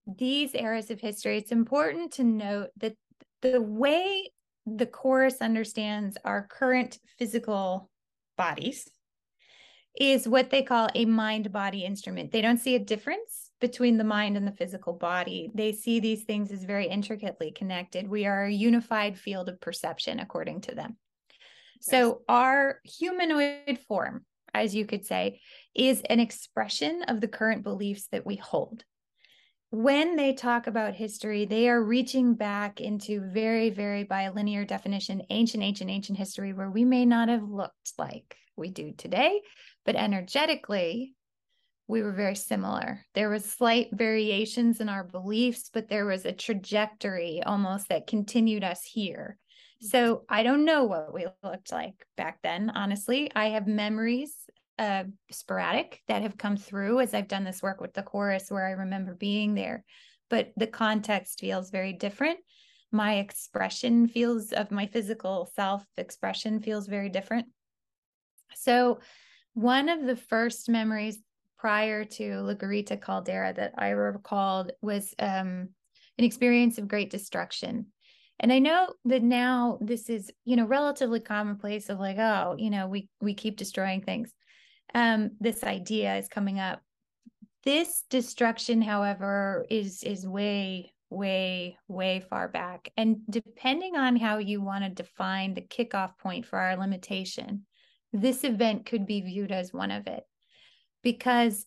these 0.07 0.55
eras 0.55 0.91
of 0.91 1.01
history, 1.01 1.39
it's 1.39 1.53
important 1.53 2.13
to 2.15 2.25
note 2.25 2.71
that 2.79 2.97
the 3.41 3.61
way 3.61 4.31
the 4.67 4.87
chorus 4.87 5.41
understands 5.41 6.17
our 6.25 6.47
current 6.47 6.99
physical 7.19 7.91
bodies 8.37 8.89
is 9.99 10.27
what 10.27 10.51
they 10.51 10.63
call 10.63 10.89
a 10.95 11.05
mind 11.05 11.53
body 11.53 11.85
instrument. 11.85 12.33
They 12.33 12.41
don't 12.41 12.59
see 12.59 12.75
a 12.75 12.81
difference 12.81 13.51
between 13.61 13.99
the 13.99 14.05
mind 14.05 14.37
and 14.37 14.47
the 14.47 14.53
physical 14.53 14.95
body. 14.95 15.51
They 15.55 15.73
see 15.73 16.01
these 16.01 16.25
things 16.25 16.51
as 16.51 16.65
very 16.65 16.89
intricately 16.89 17.53
connected. 17.53 18.09
We 18.09 18.27
are 18.27 18.45
a 18.45 18.53
unified 18.53 19.19
field 19.19 19.49
of 19.49 19.61
perception, 19.61 20.19
according 20.19 20.63
to 20.63 20.75
them. 20.75 20.97
Yes. 21.81 21.91
So, 21.91 22.23
our 22.29 22.81
humanoid 22.85 23.79
form, 23.87 24.25
as 24.55 24.75
you 24.75 24.87
could 24.87 25.05
say, 25.05 25.41
is 25.75 26.03
an 26.09 26.21
expression 26.21 27.05
of 27.09 27.21
the 27.21 27.29
current 27.29 27.63
beliefs 27.63 28.09
that 28.13 28.27
we 28.27 28.37
hold 28.37 28.85
when 29.73 30.17
they 30.17 30.35
talk 30.35 30.67
about 30.67 30.95
history, 30.95 31.47
they 31.47 31.67
are 31.67 31.83
reaching 31.83 32.35
back 32.35 32.79
into 32.79 33.23
very, 33.33 33.71
very 33.71 34.05
by 34.05 34.29
linear 34.29 34.67
definition, 34.67 35.23
ancient, 35.31 35.63
ancient, 35.63 35.89
ancient 35.89 36.19
history 36.19 36.53
where 36.53 36.71
we 36.71 36.85
may 36.85 37.07
not 37.07 37.31
have 37.31 37.43
looked 37.43 37.95
like 37.97 38.37
we 38.55 38.69
do 38.69 38.93
today, 38.93 39.41
but 39.85 39.97
energetically, 39.97 41.15
we 41.89 42.03
were 42.03 42.13
very 42.13 42.37
similar. 42.37 43.05
There 43.15 43.29
was 43.29 43.45
slight 43.45 43.89
variations 43.93 44.81
in 44.81 44.89
our 44.89 45.05
beliefs, 45.05 45.71
but 45.73 45.89
there 45.89 46.07
was 46.07 46.25
a 46.25 46.33
trajectory 46.33 47.43
almost 47.45 47.89
that 47.89 48.07
continued 48.07 48.65
us 48.65 48.83
here. 48.85 49.37
So 49.81 50.23
I 50.29 50.45
don't 50.45 50.65
know 50.65 50.85
what 50.85 51.13
we 51.13 51.27
looked 51.43 51.73
like 51.73 52.07
back 52.17 52.39
then. 52.43 52.71
Honestly, 52.71 53.31
I 53.35 53.49
have 53.49 53.67
memories 53.67 54.35
uh, 54.79 55.05
sporadic 55.31 56.01
that 56.09 56.23
have 56.23 56.39
come 56.39 56.57
through 56.57 57.01
as 57.01 57.15
I've 57.15 57.29
done 57.29 57.45
this 57.45 57.63
work 57.63 57.81
with 57.81 57.93
the 57.93 58.03
chorus 58.03 58.51
where 58.51 58.67
I 58.67 58.73
remember 58.73 59.15
being 59.15 59.55
there, 59.55 59.85
but 60.31 60.53
the 60.57 60.67
context 60.69 61.41
feels 61.41 61.71
very 61.71 61.93
different. 61.93 62.39
My 62.93 63.15
expression 63.17 64.07
feels 64.07 64.53
of 64.53 64.71
my 64.71 64.87
physical 64.87 65.51
self 65.55 65.85
expression 65.97 66.61
feels 66.61 66.87
very 66.87 67.09
different. 67.09 67.47
So, 68.55 69.01
one 69.55 69.89
of 69.89 70.05
the 70.05 70.17
first 70.17 70.69
memories 70.69 71.19
prior 71.59 72.05
to 72.05 72.41
La 72.41 72.55
Garita 72.55 73.01
Caldera 73.01 73.53
that 73.55 73.75
I 73.79 73.91
recalled 73.91 74.73
was 74.81 75.15
um, 75.19 75.69
an 76.19 76.25
experience 76.25 76.79
of 76.79 76.89
great 76.89 77.11
destruction. 77.11 77.87
And 78.41 78.53
I 78.53 78.59
know 78.59 78.89
that 79.05 79.23
now 79.23 79.79
this 79.81 80.11
is, 80.11 80.31
you 80.45 80.57
know, 80.57 80.67
relatively 80.67 81.21
commonplace 81.21 81.89
of 81.89 82.01
like, 82.01 82.19
oh, 82.19 82.57
you 82.59 82.71
know, 82.71 82.89
we 82.89 83.09
we 83.21 83.35
keep 83.35 83.57
destroying 83.57 84.03
things 84.03 84.33
um, 84.95 85.33
this 85.41 85.65
idea 85.65 86.17
is 86.17 86.29
coming 86.29 86.59
up. 86.59 86.81
This 87.65 88.05
destruction, 88.11 88.83
however, 88.83 89.65
is 89.71 90.03
is 90.03 90.27
way, 90.27 90.93
way, 91.11 91.79
way 91.89 92.21
far 92.29 92.49
back. 92.49 92.91
And 92.97 93.19
depending 93.31 93.97
on 93.97 94.17
how 94.17 94.39
you 94.39 94.61
want 94.61 94.85
to 94.85 94.91
define 94.91 95.55
the 95.55 95.63
kickoff 95.63 96.19
point 96.19 96.47
for 96.47 96.59
our 96.59 96.77
limitation, 96.77 97.65
this 98.13 98.45
event 98.45 98.87
could 98.87 99.07
be 99.07 99.21
viewed 99.21 99.53
as 99.53 99.73
one 99.73 99.91
of 99.91 100.07
it. 100.07 100.25
Because 101.03 101.67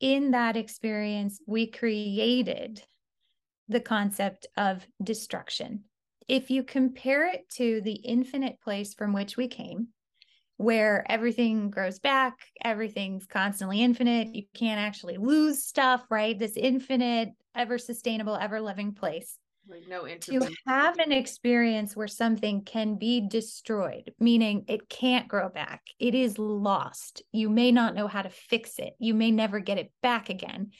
in 0.00 0.32
that 0.32 0.56
experience, 0.56 1.40
we 1.46 1.66
created 1.66 2.82
the 3.68 3.80
concept 3.80 4.46
of 4.56 4.86
destruction. 5.02 5.84
If 6.26 6.50
you 6.50 6.62
compare 6.62 7.26
it 7.26 7.48
to 7.56 7.80
the 7.80 7.94
infinite 7.94 8.60
place 8.60 8.94
from 8.94 9.12
which 9.12 9.36
we 9.36 9.48
came, 9.48 9.88
where 10.58 11.04
everything 11.08 11.70
grows 11.70 12.00
back, 12.00 12.34
everything's 12.64 13.26
constantly 13.26 13.80
infinite. 13.80 14.34
You 14.34 14.42
can't 14.54 14.80
actually 14.80 15.16
lose 15.16 15.64
stuff, 15.64 16.04
right? 16.10 16.38
This 16.38 16.56
infinite, 16.56 17.30
ever 17.54 17.78
sustainable, 17.78 18.36
ever 18.36 18.60
loving 18.60 18.92
place. 18.92 19.38
Like 19.68 19.86
no 19.86 20.06
to 20.06 20.50
have 20.66 20.98
an 20.98 21.12
experience 21.12 21.94
where 21.94 22.08
something 22.08 22.62
can 22.62 22.96
be 22.96 23.20
destroyed, 23.20 24.14
meaning 24.18 24.64
it 24.66 24.88
can't 24.88 25.28
grow 25.28 25.50
back, 25.50 25.82
it 25.98 26.14
is 26.14 26.38
lost. 26.38 27.22
You 27.32 27.50
may 27.50 27.70
not 27.70 27.94
know 27.94 28.06
how 28.06 28.22
to 28.22 28.30
fix 28.30 28.78
it, 28.78 28.94
you 28.98 29.12
may 29.12 29.30
never 29.30 29.60
get 29.60 29.76
it 29.76 29.92
back 30.02 30.30
again, 30.30 30.70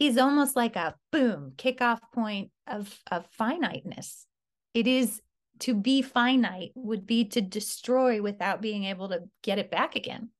is 0.00 0.16
almost 0.16 0.56
like 0.56 0.76
a 0.76 0.94
boom 1.12 1.52
kickoff 1.56 1.98
point 2.14 2.50
of, 2.66 2.98
of 3.10 3.26
finiteness. 3.32 4.26
It 4.72 4.86
is 4.86 5.20
to 5.60 5.74
be 5.74 6.02
finite 6.02 6.70
would 6.74 7.06
be 7.06 7.24
to 7.26 7.40
destroy 7.40 8.22
without 8.22 8.62
being 8.62 8.84
able 8.84 9.08
to 9.10 9.24
get 9.42 9.58
it 9.58 9.70
back 9.70 9.96
again 9.96 10.30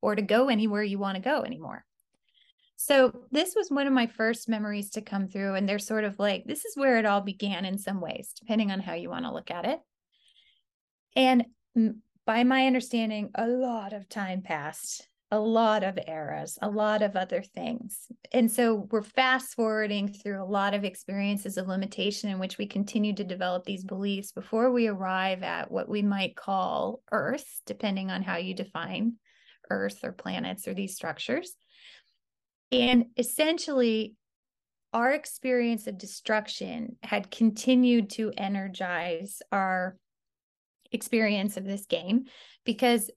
or 0.00 0.14
to 0.14 0.22
go 0.22 0.48
anywhere 0.48 0.82
you 0.82 0.98
want 0.98 1.16
to 1.16 1.22
go 1.22 1.42
anymore. 1.42 1.84
So, 2.76 3.24
this 3.30 3.54
was 3.54 3.70
one 3.70 3.86
of 3.86 3.92
my 3.92 4.06
first 4.06 4.48
memories 4.48 4.90
to 4.90 5.00
come 5.00 5.28
through. 5.28 5.54
And 5.54 5.68
they're 5.68 5.78
sort 5.78 6.04
of 6.04 6.18
like, 6.18 6.44
this 6.44 6.64
is 6.64 6.76
where 6.76 6.98
it 6.98 7.06
all 7.06 7.20
began 7.20 7.64
in 7.64 7.78
some 7.78 8.00
ways, 8.00 8.32
depending 8.38 8.70
on 8.70 8.80
how 8.80 8.94
you 8.94 9.10
want 9.10 9.24
to 9.24 9.32
look 9.32 9.50
at 9.50 9.64
it. 9.64 9.80
And 11.14 11.46
by 12.26 12.44
my 12.44 12.66
understanding, 12.66 13.30
a 13.34 13.46
lot 13.46 13.92
of 13.92 14.08
time 14.08 14.42
passed 14.42 15.08
a 15.32 15.38
lot 15.38 15.82
of 15.82 15.98
eras, 16.06 16.56
a 16.62 16.70
lot 16.70 17.02
of 17.02 17.16
other 17.16 17.42
things. 17.42 18.06
And 18.32 18.50
so 18.50 18.86
we're 18.92 19.02
fast 19.02 19.54
forwarding 19.54 20.12
through 20.12 20.40
a 20.40 20.46
lot 20.46 20.72
of 20.72 20.84
experiences 20.84 21.56
of 21.56 21.66
limitation 21.66 22.30
in 22.30 22.38
which 22.38 22.58
we 22.58 22.66
continue 22.66 23.12
to 23.14 23.24
develop 23.24 23.64
these 23.64 23.84
beliefs 23.84 24.30
before 24.30 24.70
we 24.70 24.86
arrive 24.86 25.42
at 25.42 25.70
what 25.70 25.88
we 25.88 26.02
might 26.02 26.36
call 26.36 27.02
Earth, 27.10 27.60
depending 27.66 28.10
on 28.10 28.22
how 28.22 28.36
you 28.36 28.54
define 28.54 29.14
Earth 29.68 29.98
or 30.04 30.12
planets 30.12 30.68
or 30.68 30.74
these 30.74 30.94
structures. 30.94 31.56
And 32.72 33.06
essentially, 33.16 34.14
our 34.92 35.12
experience 35.12 35.86
of 35.86 35.98
destruction 35.98 36.96
had 37.02 37.30
continued 37.30 38.10
to 38.10 38.32
energize 38.36 39.42
our 39.52 39.96
experience 40.92 41.56
of 41.56 41.64
this 41.64 41.86
game 41.86 42.24
because 42.64 43.10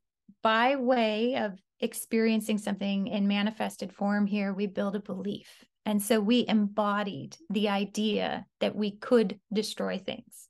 by 0.43 0.75
way 0.75 1.35
of 1.35 1.53
experiencing 1.79 2.57
something 2.57 3.07
in 3.07 3.27
manifested 3.27 3.93
form 3.93 4.27
here, 4.27 4.53
we 4.53 4.67
build 4.67 4.95
a 4.95 4.99
belief. 4.99 5.47
And 5.85 6.01
so 6.01 6.19
we 6.19 6.45
embodied 6.47 7.37
the 7.49 7.69
idea 7.69 8.45
that 8.59 8.75
we 8.75 8.91
could 8.91 9.39
destroy 9.51 9.97
things. 9.97 10.49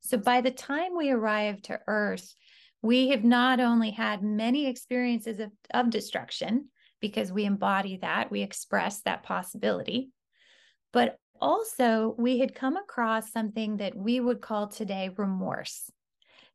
So 0.00 0.18
by 0.18 0.40
the 0.40 0.50
time 0.50 0.96
we 0.96 1.10
arrived 1.10 1.64
to 1.64 1.80
Earth, 1.86 2.34
we 2.82 3.08
have 3.08 3.24
not 3.24 3.58
only 3.58 3.90
had 3.90 4.22
many 4.22 4.66
experiences 4.66 5.40
of, 5.40 5.50
of 5.72 5.90
destruction, 5.90 6.68
because 7.00 7.32
we 7.32 7.44
embody 7.44 7.98
that, 7.98 8.30
we 8.30 8.42
express 8.42 9.00
that 9.02 9.22
possibility. 9.22 10.10
But 10.92 11.18
also, 11.40 12.14
we 12.18 12.38
had 12.38 12.54
come 12.54 12.76
across 12.76 13.30
something 13.30 13.76
that 13.76 13.96
we 13.96 14.18
would 14.18 14.40
call 14.40 14.66
today 14.66 15.10
remorse, 15.16 15.90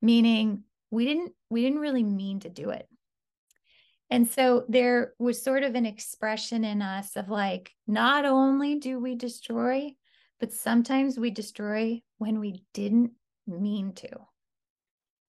meaning 0.01 0.63
we 0.91 1.05
didn't 1.05 1.31
we 1.49 1.61
didn't 1.61 1.79
really 1.79 2.03
mean 2.03 2.41
to 2.41 2.49
do 2.49 2.71
it. 2.71 2.87
And 4.09 4.29
so 4.29 4.65
there 4.67 5.13
was 5.17 5.41
sort 5.41 5.63
of 5.63 5.75
an 5.75 5.85
expression 5.85 6.63
in 6.63 6.81
us 6.81 7.15
of 7.15 7.29
like, 7.29 7.71
not 7.87 8.25
only 8.25 8.75
do 8.75 8.99
we 8.99 9.15
destroy, 9.15 9.91
but 10.39 10.51
sometimes 10.53 11.17
we 11.17 11.31
destroy 11.31 12.01
when 12.17 12.39
we 12.39 12.63
didn't 12.73 13.13
mean 13.47 13.93
to. 13.93 14.09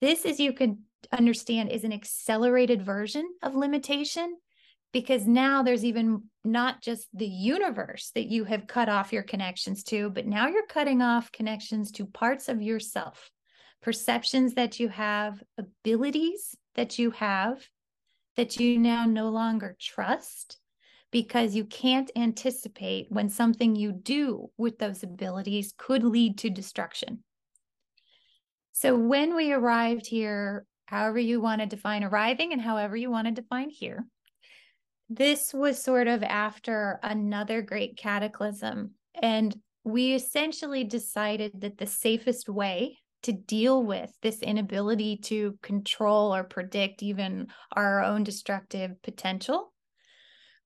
This, 0.01 0.27
as 0.27 0.39
you 0.39 0.53
can 0.53 0.83
understand, 1.13 1.71
is 1.71 1.85
an 1.85 1.93
accelerated 1.93 2.83
version 2.83 3.27
of 3.43 3.55
limitation 3.55 4.37
because 4.95 5.27
now 5.27 5.65
there's 5.65 5.85
even 5.85 6.23
not 6.45 6.81
just 6.81 7.09
the 7.13 7.27
universe 7.27 8.13
that 8.15 8.29
you 8.29 8.45
have 8.45 8.69
cut 8.69 8.89
off 8.89 9.13
your 9.13 9.25
connections 9.25 9.83
to, 9.83 10.09
but 10.09 10.25
now 10.25 10.47
you're 10.47 10.69
cutting 10.69 11.03
off 11.03 11.33
connections 11.33 11.91
to 11.91 12.07
parts 12.07 12.49
of 12.49 12.63
yourself, 12.63 13.33
perceptions 13.83 14.55
that 14.55 14.79
you 14.79 14.89
have, 14.89 15.43
abilities 15.59 16.55
that 16.77 16.97
you 16.97 17.11
have 17.11 17.69
that 18.37 18.61
you 18.61 18.79
now 18.79 19.05
no 19.05 19.31
longer 19.31 19.77
trust 19.81 20.59
because 21.11 21.57
you 21.57 21.65
can't 21.65 22.11
anticipate 22.15 23.07
when 23.11 23.29
something 23.29 23.75
you 23.75 23.91
do 23.91 24.49
with 24.57 24.79
those 24.79 25.03
abilities 25.03 25.75
could 25.77 26.05
lead 26.05 26.39
to 26.39 26.51
destruction. 26.51 27.25
So 28.73 28.97
when 28.97 29.35
we 29.35 29.53
arrived 29.53 30.07
here, 30.07 30.67
however 30.87 31.19
you 31.19 31.41
want 31.41 31.63
to 31.63 31.67
define 31.67 32.05
arriving 32.05 32.53
and 32.53 32.61
however 32.61 32.97
you 32.97 33.11
want 33.11 33.27
to 33.27 33.33
define 33.33 33.71
here, 33.71 34.05
this 35.17 35.55
was 35.55 35.83
sort 35.83 36.09
of 36.09 36.23
after 36.23 36.99
another 37.03 37.63
great 37.63 37.97
cataclysm. 37.97 38.93
And 39.21 39.55
we 39.85 40.15
essentially 40.15 40.85
decided 40.85 41.61
that 41.61 41.79
the 41.79 41.87
safest 41.87 42.49
way 42.49 42.99
to 43.23 43.33
deal 43.33 43.83
with 43.83 44.13
this 44.23 44.43
inability 44.43 45.17
to 45.17 45.59
control 45.63 46.35
or 46.35 46.45
predict 46.45 47.03
even 47.03 47.49
our 47.73 48.03
own 48.03 48.25
destructive 48.25 49.01
potential 49.03 49.73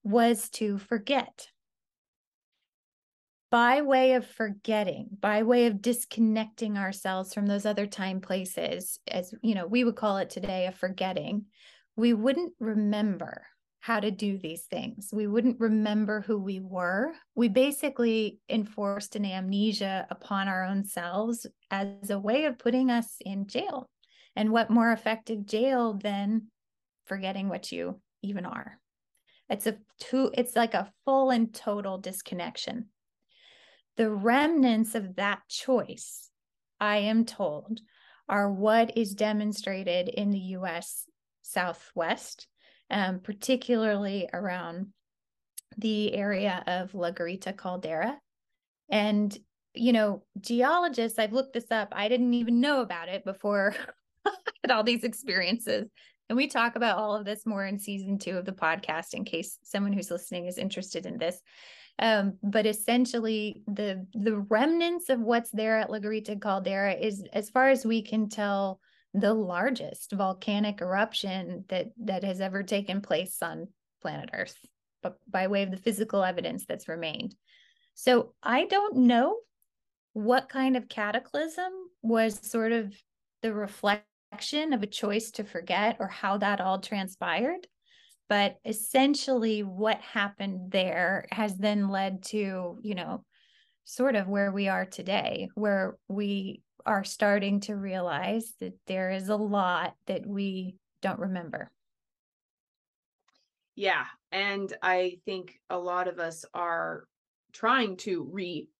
was 0.03 0.49
to 0.49 0.77
forget. 0.77 1.47
By 3.51 3.81
way 3.81 4.13
of 4.13 4.27
forgetting, 4.27 5.09
by 5.19 5.43
way 5.43 5.67
of 5.67 5.81
disconnecting 5.81 6.77
ourselves 6.77 7.33
from 7.33 7.47
those 7.47 7.65
other 7.65 7.87
time 7.87 8.21
places, 8.21 8.99
as 9.07 9.33
you 9.41 9.55
know, 9.55 9.65
we 9.65 9.83
would 9.83 9.95
call 9.95 10.17
it 10.17 10.29
today 10.29 10.67
a 10.67 10.71
forgetting, 10.71 11.45
we 11.95 12.13
wouldn't 12.13 12.53
remember 12.59 13.45
how 13.79 13.99
to 13.99 14.11
do 14.11 14.37
these 14.37 14.63
things. 14.63 15.09
We 15.13 15.27
wouldn't 15.27 15.59
remember 15.59 16.21
who 16.21 16.37
we 16.37 16.59
were. 16.59 17.13
We 17.35 17.47
basically 17.47 18.39
enforced 18.49 19.15
an 19.15 19.25
amnesia 19.25 20.05
upon 20.09 20.47
our 20.47 20.65
own 20.65 20.83
selves 20.83 21.45
as 21.71 22.09
a 22.09 22.19
way 22.19 22.45
of 22.45 22.59
putting 22.59 22.91
us 22.91 23.15
in 23.21 23.47
jail. 23.47 23.89
And 24.35 24.51
what 24.51 24.69
more 24.69 24.91
effective 24.91 25.45
jail 25.45 25.93
than 25.93 26.47
forgetting 27.05 27.47
what 27.47 27.71
you 27.71 28.01
even 28.21 28.45
are? 28.45 28.79
It's 29.49 29.65
a 29.65 29.77
two, 29.99 30.29
it's 30.33 30.55
like 30.55 30.73
a 30.73 30.91
full 31.05 31.31
and 31.31 31.53
total 31.53 31.97
disconnection. 31.97 32.87
The 33.97 34.11
remnants 34.11 34.93
of 34.93 35.15
that 35.15 35.41
choice, 35.49 36.29
I 36.79 36.97
am 36.97 37.25
told, 37.25 37.79
are 38.27 38.51
what 38.51 38.95
is 38.97 39.15
demonstrated 39.15 40.07
in 40.09 40.29
the 40.29 40.39
US 40.57 41.05
Southwest 41.41 42.47
um, 42.89 43.19
particularly 43.19 44.29
around 44.33 44.87
the 45.77 46.13
area 46.13 46.63
of 46.67 46.93
La 46.93 47.11
Garita 47.11 47.55
caldera. 47.55 48.17
And, 48.89 49.35
you 49.73 49.93
know, 49.93 50.23
geologists, 50.41 51.19
I've 51.19 51.33
looked 51.33 51.53
this 51.53 51.71
up, 51.71 51.89
I 51.91 52.07
didn't 52.07 52.33
even 52.33 52.59
know 52.59 52.81
about 52.81 53.09
it 53.09 53.23
before 53.23 53.75
I 54.25 54.31
had 54.63 54.71
all 54.71 54.83
these 54.83 55.03
experiences. 55.03 55.87
And 56.29 56.37
we 56.37 56.47
talk 56.47 56.75
about 56.75 56.97
all 56.97 57.15
of 57.15 57.25
this 57.25 57.45
more 57.45 57.65
in 57.65 57.79
season 57.79 58.19
two 58.19 58.37
of 58.37 58.45
the 58.45 58.51
podcast 58.51 59.13
in 59.13 59.25
case 59.25 59.57
someone 59.63 59.93
who's 59.93 60.11
listening 60.11 60.45
is 60.45 60.57
interested 60.57 61.05
in 61.05 61.17
this. 61.17 61.39
Um, 61.97 62.37
but 62.41 62.65
essentially, 62.65 63.61
the 63.67 64.07
the 64.13 64.37
remnants 64.37 65.09
of 65.09 65.19
what's 65.19 65.51
there 65.51 65.79
at 65.79 65.89
La 65.89 65.99
Garita 65.99 66.39
Caldera 66.39 66.93
is, 66.93 67.23
as 67.33 67.49
far 67.49 67.69
as 67.69 67.85
we 67.85 68.01
can 68.01 68.29
tell, 68.29 68.79
the 69.13 69.33
largest 69.33 70.11
volcanic 70.11 70.81
eruption 70.81 71.65
that 71.69 71.87
that 71.97 72.23
has 72.23 72.41
ever 72.41 72.63
taken 72.63 73.01
place 73.01 73.37
on 73.41 73.67
planet 74.01 74.29
Earth, 74.33 74.55
but 75.01 75.17
by 75.27 75.47
way 75.47 75.63
of 75.63 75.71
the 75.71 75.77
physical 75.77 76.23
evidence 76.23 76.65
that's 76.67 76.87
remained. 76.87 77.35
So 77.95 78.33
I 78.41 78.65
don't 78.65 78.97
know 78.97 79.37
what 80.13 80.49
kind 80.49 80.77
of 80.77 80.87
cataclysm 80.87 81.71
was 82.01 82.39
sort 82.47 82.71
of 82.71 82.93
the 83.41 83.53
reflection 83.53 84.73
of 84.73 84.83
a 84.83 84.87
choice 84.87 85.31
to 85.31 85.43
forget 85.43 85.97
or 85.99 86.07
how 86.07 86.37
that 86.37 86.61
all 86.61 86.79
transpired. 86.79 87.67
But 88.27 88.57
essentially, 88.63 89.63
what 89.63 89.99
happened 90.01 90.71
there 90.71 91.25
has 91.31 91.57
then 91.57 91.89
led 91.89 92.23
to, 92.25 92.77
you 92.81 92.95
know, 92.95 93.25
sort 93.85 94.15
of 94.15 94.27
where 94.27 94.51
we 94.51 94.67
are 94.67 94.85
today, 94.85 95.49
where 95.55 95.97
we 96.07 96.61
are 96.85 97.03
starting 97.03 97.59
to 97.61 97.75
realize 97.75 98.53
that 98.59 98.73
there 98.87 99.11
is 99.11 99.29
a 99.29 99.35
lot 99.35 99.93
that 100.07 100.25
we 100.25 100.75
don't 101.01 101.19
remember. 101.19 101.71
Yeah. 103.75 104.05
And 104.31 104.75
I 104.81 105.19
think 105.25 105.59
a 105.69 105.77
lot 105.77 106.07
of 106.07 106.19
us 106.19 106.45
are 106.53 107.05
trying 107.53 107.97
to 107.97 108.29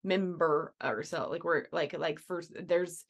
remember 0.04 0.74
ourselves. 0.84 1.32
Like 1.32 1.44
we're 1.44 1.66
like, 1.72 1.98
like 1.98 2.20
first, 2.20 2.52
there's, 2.68 3.06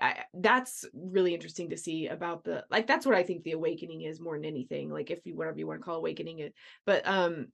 I, 0.00 0.24
that's 0.32 0.84
really 0.92 1.34
interesting 1.34 1.70
to 1.70 1.76
see 1.76 2.08
about 2.08 2.42
the 2.42 2.64
like 2.68 2.88
that's 2.88 3.06
what 3.06 3.14
I 3.14 3.22
think 3.22 3.44
the 3.44 3.52
awakening 3.52 4.02
is 4.02 4.20
more 4.20 4.36
than 4.36 4.44
anything 4.44 4.90
like 4.90 5.12
if 5.12 5.24
you 5.24 5.36
whatever 5.36 5.56
you 5.56 5.68
want 5.68 5.80
to 5.80 5.84
call 5.84 5.98
awakening 5.98 6.40
it 6.40 6.52
but 6.84 7.06
um 7.06 7.46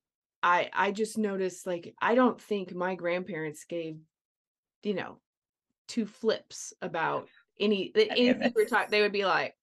I 0.43 0.71
I 0.73 0.91
just 0.91 1.19
noticed 1.19 1.67
like 1.67 1.95
I 2.01 2.15
don't 2.15 2.41
think 2.41 2.75
my 2.75 2.95
grandparents 2.95 3.65
gave 3.65 3.99
you 4.83 4.95
know 4.95 5.19
two 5.91 6.07
flips 6.07 6.73
about 6.81 7.29
any 7.59 7.93
anything 7.95 8.53
we're 8.55 8.65
talking. 8.65 8.91
They 8.91 9.03
would 9.03 9.13
be 9.13 9.27
like, 9.27 9.55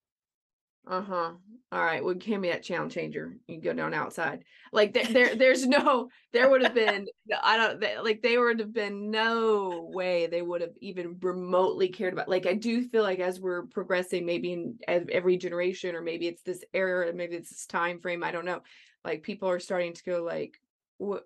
"Uh 0.85 1.01
huh, 1.01 1.31
all 1.71 1.83
right, 1.83 2.03
well, 2.03 2.13
give 2.13 2.39
me 2.39 2.49
that 2.49 2.63
channel 2.63 2.89
changer. 2.89 3.37
You 3.47 3.59
go 3.61 3.73
down 3.73 3.93
outside." 3.93 4.43
Like 4.73 4.93
there, 4.93 5.05
there 5.05 5.35
there's 5.35 5.65
no, 5.65 6.09
there 6.33 6.49
would 6.49 6.61
have 6.61 6.73
been, 6.75 7.07
I 7.41 7.57
don't 7.57 7.79
they, 7.79 7.97
like 7.99 8.21
they 8.21 8.37
would 8.37 8.59
have 8.59 8.73
been 8.73 9.09
no 9.09 9.89
way 9.93 10.27
they 10.27 10.41
would 10.41 10.61
have 10.61 10.75
even 10.81 11.17
remotely 11.21 11.87
cared 11.87 12.13
about. 12.13 12.29
Like 12.29 12.45
I 12.45 12.53
do 12.53 12.83
feel 12.83 13.03
like 13.03 13.19
as 13.19 13.39
we're 13.39 13.63
progressing, 13.67 14.25
maybe 14.25 14.51
in 14.53 14.77
every 14.87 15.37
generation, 15.37 15.95
or 15.95 16.01
maybe 16.01 16.27
it's 16.27 16.43
this 16.43 16.63
era, 16.73 17.13
maybe 17.13 17.37
it's 17.37 17.49
this 17.49 17.65
time 17.65 17.99
frame. 18.01 18.23
I 18.23 18.31
don't 18.31 18.45
know. 18.45 18.61
Like 19.05 19.23
people 19.23 19.49
are 19.49 19.59
starting 19.59 19.93
to 19.93 20.03
go 20.03 20.23
like, 20.23 20.59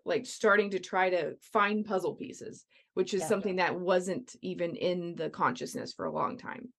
like 0.06 0.26
starting 0.26 0.70
to 0.72 0.80
try 0.80 1.10
to 1.10 1.36
find 1.42 1.86
puzzle 1.86 2.16
pieces 2.16 2.66
which 2.94 3.14
is 3.14 3.22
yeah. 3.22 3.28
something 3.28 3.56
that 3.58 3.80
wasn't 3.80 4.36
even 4.42 4.76
in 4.76 5.16
the 5.16 5.30
consciousness 5.30 5.94
for 5.94 6.06
a 6.06 6.12
long 6.12 6.38
time. 6.38 6.70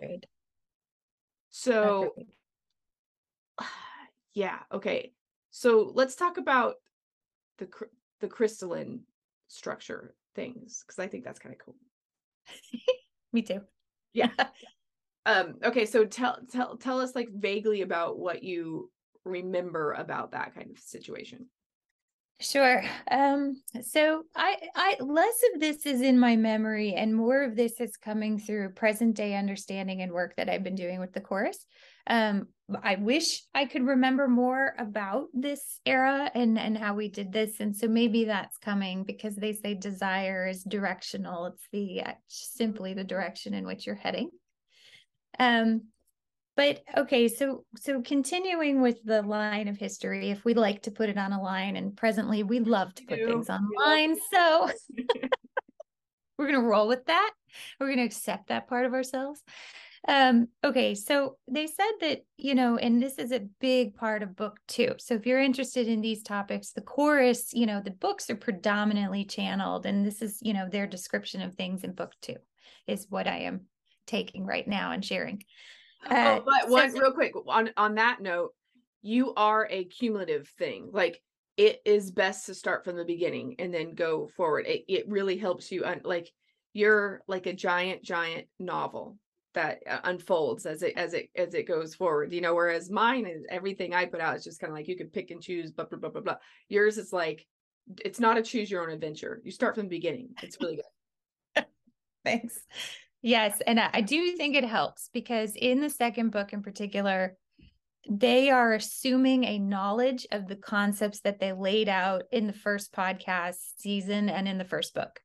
Right. 0.00 0.24
So, 1.50 2.14
yeah, 4.34 4.58
okay. 4.72 5.12
So 5.50 5.90
let's 5.94 6.14
talk 6.14 6.38
about 6.38 6.76
the 7.58 7.68
the 8.20 8.28
crystalline 8.28 9.00
structure 9.48 10.14
things 10.34 10.84
because 10.86 10.98
I 10.98 11.08
think 11.08 11.24
that's 11.24 11.38
kind 11.38 11.54
of 11.54 11.60
cool. 11.64 11.76
Me 13.32 13.42
too. 13.42 13.60
Yeah. 14.14 14.30
um. 15.26 15.56
Okay. 15.62 15.84
So 15.84 16.06
tell 16.06 16.38
tell 16.50 16.78
tell 16.78 16.98
us 16.98 17.14
like 17.14 17.28
vaguely 17.30 17.82
about 17.82 18.18
what 18.18 18.42
you 18.42 18.90
remember 19.24 19.92
about 19.92 20.32
that 20.32 20.54
kind 20.54 20.70
of 20.70 20.78
situation. 20.78 21.46
Sure. 22.40 22.84
Um, 23.10 23.60
so 23.82 24.22
I, 24.36 24.56
I 24.76 24.96
less 25.00 25.34
of 25.52 25.60
this 25.60 25.84
is 25.86 26.00
in 26.02 26.20
my 26.20 26.36
memory, 26.36 26.94
and 26.94 27.12
more 27.12 27.42
of 27.42 27.56
this 27.56 27.80
is 27.80 27.96
coming 27.96 28.38
through 28.38 28.70
present 28.74 29.16
day 29.16 29.34
understanding 29.34 30.02
and 30.02 30.12
work 30.12 30.36
that 30.36 30.48
I've 30.48 30.62
been 30.62 30.76
doing 30.76 31.00
with 31.00 31.12
the 31.12 31.20
chorus. 31.20 31.66
Um, 32.06 32.46
I 32.80 32.94
wish 32.94 33.42
I 33.56 33.64
could 33.64 33.82
remember 33.84 34.28
more 34.28 34.74
about 34.78 35.26
this 35.34 35.80
era 35.84 36.30
and 36.32 36.56
and 36.60 36.78
how 36.78 36.94
we 36.94 37.08
did 37.08 37.32
this, 37.32 37.58
and 37.58 37.74
so 37.74 37.88
maybe 37.88 38.26
that's 38.26 38.56
coming 38.58 39.02
because 39.02 39.34
they 39.34 39.52
say 39.52 39.74
desire 39.74 40.46
is 40.46 40.62
directional. 40.62 41.46
It's 41.46 41.66
the 41.72 42.02
uh, 42.02 42.12
simply 42.28 42.94
the 42.94 43.02
direction 43.02 43.52
in 43.52 43.66
which 43.66 43.84
you're 43.84 43.96
heading. 43.96 44.30
Um, 45.40 45.88
but 46.58 46.82
okay, 46.96 47.28
so 47.28 47.64
so 47.76 48.02
continuing 48.02 48.82
with 48.82 48.98
the 49.04 49.22
line 49.22 49.68
of 49.68 49.76
history, 49.76 50.30
if 50.30 50.44
we'd 50.44 50.56
like 50.56 50.82
to 50.82 50.90
put 50.90 51.08
it 51.08 51.16
on 51.16 51.32
a 51.32 51.40
line, 51.40 51.76
and 51.76 51.96
presently 51.96 52.42
we 52.42 52.58
love 52.58 52.92
to 52.96 53.04
put 53.04 53.20
things 53.20 53.48
on 53.48 53.64
lines, 53.78 54.18
so 54.34 54.68
we're 56.36 56.46
gonna 56.46 56.60
roll 56.60 56.88
with 56.88 57.06
that. 57.06 57.30
We're 57.78 57.90
gonna 57.90 58.02
accept 58.02 58.48
that 58.48 58.66
part 58.66 58.86
of 58.86 58.92
ourselves. 58.92 59.40
Um, 60.08 60.48
okay, 60.64 60.96
so 60.96 61.36
they 61.46 61.68
said 61.68 61.92
that, 62.00 62.22
you 62.36 62.56
know, 62.56 62.76
and 62.76 63.00
this 63.00 63.18
is 63.18 63.30
a 63.30 63.46
big 63.60 63.94
part 63.94 64.24
of 64.24 64.34
book 64.34 64.58
two. 64.66 64.94
So 64.98 65.14
if 65.14 65.26
you're 65.26 65.40
interested 65.40 65.86
in 65.86 66.00
these 66.00 66.24
topics, 66.24 66.72
the 66.72 66.80
chorus, 66.80 67.52
you 67.52 67.66
know, 67.66 67.80
the 67.80 67.92
books 67.92 68.30
are 68.30 68.36
predominantly 68.36 69.24
channeled, 69.24 69.86
and 69.86 70.04
this 70.04 70.22
is, 70.22 70.40
you 70.42 70.54
know, 70.54 70.68
their 70.68 70.88
description 70.88 71.40
of 71.40 71.54
things 71.54 71.84
in 71.84 71.92
book 71.92 72.14
two 72.20 72.36
is 72.88 73.06
what 73.08 73.28
I 73.28 73.42
am 73.42 73.66
taking 74.08 74.44
right 74.44 74.66
now 74.66 74.90
and 74.90 75.04
sharing. 75.04 75.44
Oh, 76.10 76.14
uh, 76.14 76.40
oh, 76.40 76.44
but 76.44 76.70
one 76.70 76.92
real 76.92 77.12
quick 77.12 77.32
on 77.46 77.70
on 77.76 77.96
that 77.96 78.20
note, 78.20 78.54
you 79.02 79.34
are 79.34 79.66
a 79.70 79.84
cumulative 79.84 80.48
thing. 80.58 80.90
Like 80.92 81.20
it 81.56 81.80
is 81.84 82.10
best 82.10 82.46
to 82.46 82.54
start 82.54 82.84
from 82.84 82.96
the 82.96 83.04
beginning 83.04 83.56
and 83.58 83.74
then 83.74 83.94
go 83.94 84.28
forward. 84.36 84.66
It 84.66 84.84
it 84.88 85.08
really 85.08 85.36
helps 85.36 85.72
you 85.72 85.84
un- 85.84 86.02
like 86.04 86.30
you're 86.72 87.22
like 87.26 87.46
a 87.46 87.52
giant 87.52 88.02
giant 88.02 88.46
novel 88.58 89.18
that 89.54 89.82
uh, 89.88 89.98
unfolds 90.04 90.66
as 90.66 90.82
it 90.82 90.92
as 90.96 91.14
it 91.14 91.30
as 91.34 91.54
it 91.54 91.66
goes 91.66 91.94
forward 91.94 92.32
you 92.32 92.40
know 92.40 92.54
whereas 92.54 92.90
mine 92.90 93.26
is 93.26 93.44
everything 93.48 93.94
i 93.94 94.04
put 94.04 94.20
out 94.20 94.36
is 94.36 94.44
just 94.44 94.60
kind 94.60 94.70
of 94.70 94.76
like 94.76 94.86
you 94.86 94.96
could 94.96 95.12
pick 95.12 95.30
and 95.30 95.42
choose 95.42 95.72
blah 95.72 95.86
blah 95.86 95.98
blah 95.98 96.10
blah 96.10 96.20
blah 96.20 96.36
yours 96.68 96.98
is 96.98 97.12
like 97.12 97.46
it's 98.04 98.20
not 98.20 98.36
a 98.36 98.42
choose 98.42 98.70
your 98.70 98.82
own 98.82 98.90
adventure 98.90 99.40
you 99.44 99.50
start 99.50 99.74
from 99.74 99.84
the 99.84 99.88
beginning 99.88 100.28
it's 100.42 100.58
really 100.60 100.76
good 100.76 101.64
thanks 102.24 102.60
yes 103.22 103.60
and 103.66 103.80
I, 103.80 104.00
do 104.00 104.36
think 104.36 104.56
it 104.56 104.64
helps 104.64 105.10
because 105.12 105.52
in 105.56 105.80
the 105.80 105.90
second 105.90 106.30
book 106.30 106.52
in 106.52 106.62
particular 106.62 107.36
they 108.10 108.50
are 108.50 108.72
assuming 108.72 109.44
a 109.44 109.58
knowledge 109.58 110.26
of 110.32 110.46
the 110.46 110.56
concepts 110.56 111.20
that 111.20 111.40
they 111.40 111.52
laid 111.52 111.88
out 111.88 112.22
in 112.32 112.46
the 112.46 112.52
first 112.52 112.92
podcast 112.92 113.56
season 113.76 114.28
and 114.28 114.48
in 114.48 114.58
the 114.58 114.64
first 114.64 114.94
book 114.94 115.20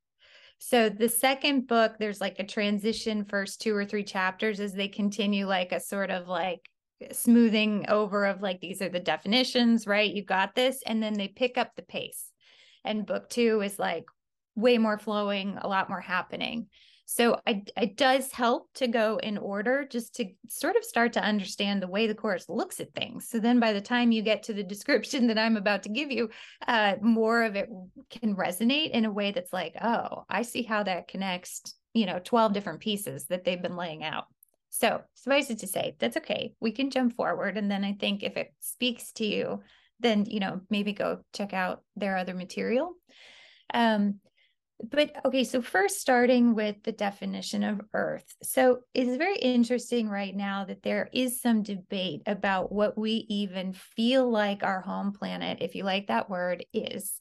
so 0.66 0.88
the 0.88 1.10
second 1.10 1.68
book, 1.68 1.96
there's 2.00 2.22
like 2.22 2.40
a 2.40 2.46
transition 2.46 3.26
first 3.26 3.60
two 3.60 3.76
or 3.76 3.84
three 3.84 4.06
chapters 4.06 4.62
as 4.62 4.72
they 4.72 4.88
continue 4.88 5.46
like 5.46 5.74
a 5.74 5.80
sort 5.82 6.10
of 6.10 6.30
like 6.30 6.70
smoothing 7.12 7.86
over 7.90 8.24
of 8.26 8.42
like 8.42 8.62
these 8.62 8.82
are 8.82 8.88
the 8.88 9.02
definitions, 9.02 9.86
right? 9.86 10.10
You 10.10 10.24
got 10.24 10.56
this. 10.56 10.82
And 10.86 11.04
then 11.04 11.16
they 11.16 11.28
pick 11.28 11.58
up 11.58 11.72
the 11.76 11.82
pace. 11.82 12.32
And 12.86 13.06
book 13.06 13.30
two 13.30 13.60
is 13.60 13.78
like 13.78 14.06
way 14.56 14.78
more 14.78 14.98
flowing, 14.98 15.58
a 15.60 15.68
lot 15.68 15.90
more 15.90 16.00
happening. 16.00 16.68
So 17.06 17.40
I, 17.46 17.64
it 17.76 17.98
does 17.98 18.32
help 18.32 18.74
to 18.76 18.88
go 18.88 19.18
in 19.18 19.38
order 19.38 19.86
just 19.90 20.16
to 20.16 20.26
sort 20.48 20.78
of 20.78 20.84
start 20.84 21.14
to 21.14 21.24
understand 21.24 21.82
the 21.82 21.88
way 21.88 22.08
the 22.08 22.16
chorus 22.16 22.48
looks 22.48 22.80
at 22.80 22.94
things. 22.94 23.30
So 23.30 23.40
then 23.40 23.60
by 23.60 23.74
the 23.74 23.82
time 23.82 24.12
you 24.12 24.22
get 24.22 24.44
to 24.44 24.54
the 24.54 24.64
description 24.74 25.28
that 25.28 25.38
I'm 25.38 25.58
about 25.58 25.84
to 25.84 25.90
give 25.90 26.12
you, 26.12 26.30
uh, 26.68 26.96
more 27.02 27.44
of 27.44 27.56
it 27.56 27.70
can 28.10 28.36
resonate 28.36 28.92
in 28.92 29.06
a 29.06 29.12
way 29.12 29.32
that's 29.32 29.54
like, 29.54 29.76
oh, 29.82 30.24
I 30.30 30.44
see 30.44 30.64
how 30.64 30.84
that 30.84 31.08
connects, 31.08 31.76
you 31.94 32.06
know, 32.06 32.20
12 32.24 32.54
different 32.54 32.80
pieces 32.80 33.26
that 33.28 33.44
they've 33.44 33.62
been 33.62 33.76
laying 33.76 34.04
out. 34.04 34.26
So 34.70 35.02
suffice 35.14 35.52
it 35.52 35.60
to 35.60 35.68
say, 35.68 35.96
that's 36.00 36.18
okay. 36.18 36.54
We 36.60 36.72
can 36.72 36.90
jump 36.90 37.16
forward. 37.16 37.58
And 37.58 37.70
then 37.70 37.84
I 37.84 37.94
think 37.94 38.24
if 38.24 38.38
it 38.38 38.52
speaks 38.60 39.12
to 39.14 39.26
you, 39.26 39.62
then, 40.00 40.26
you 40.26 40.40
know, 40.40 40.62
maybe 40.70 40.94
go 40.94 41.20
check 41.34 41.54
out 41.54 41.84
their 41.96 42.18
other 42.18 42.34
material. 42.34 42.94
Um, 43.74 44.20
but 44.82 45.12
okay, 45.26 45.44
so 45.44 45.62
first 45.62 46.00
starting 46.02 46.56
with 46.56 46.82
the 46.84 46.92
definition 46.92 47.64
of 47.64 47.82
Earth. 47.94 48.36
So 48.42 48.80
it's 48.94 49.18
very 49.18 49.38
interesting 49.38 50.10
right 50.10 50.36
now 50.36 50.66
that 50.66 50.84
there 50.84 51.10
is 51.14 51.42
some 51.42 51.64
debate 51.64 52.24
about 52.26 52.72
what 52.72 52.98
we 52.98 53.26
even 53.30 53.74
feel 53.74 54.30
like 54.30 54.64
our 54.64 54.82
home 54.82 55.14
planet, 55.14 55.60
if 55.62 55.76
you 55.76 55.84
like 55.84 56.08
that 56.08 56.30
word, 56.30 56.66
is. 56.74 57.14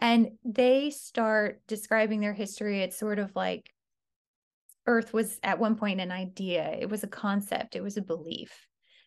And 0.00 0.32
they 0.44 0.90
start 0.90 1.62
describing 1.66 2.20
their 2.20 2.34
history. 2.34 2.80
It's 2.82 2.98
sort 2.98 3.18
of 3.18 3.34
like 3.34 3.70
Earth 4.86 5.12
was 5.12 5.40
at 5.42 5.58
one 5.58 5.76
point 5.76 6.00
an 6.00 6.12
idea, 6.12 6.76
it 6.78 6.88
was 6.88 7.02
a 7.02 7.08
concept, 7.08 7.74
it 7.74 7.82
was 7.82 7.96
a 7.96 8.02
belief. 8.02 8.66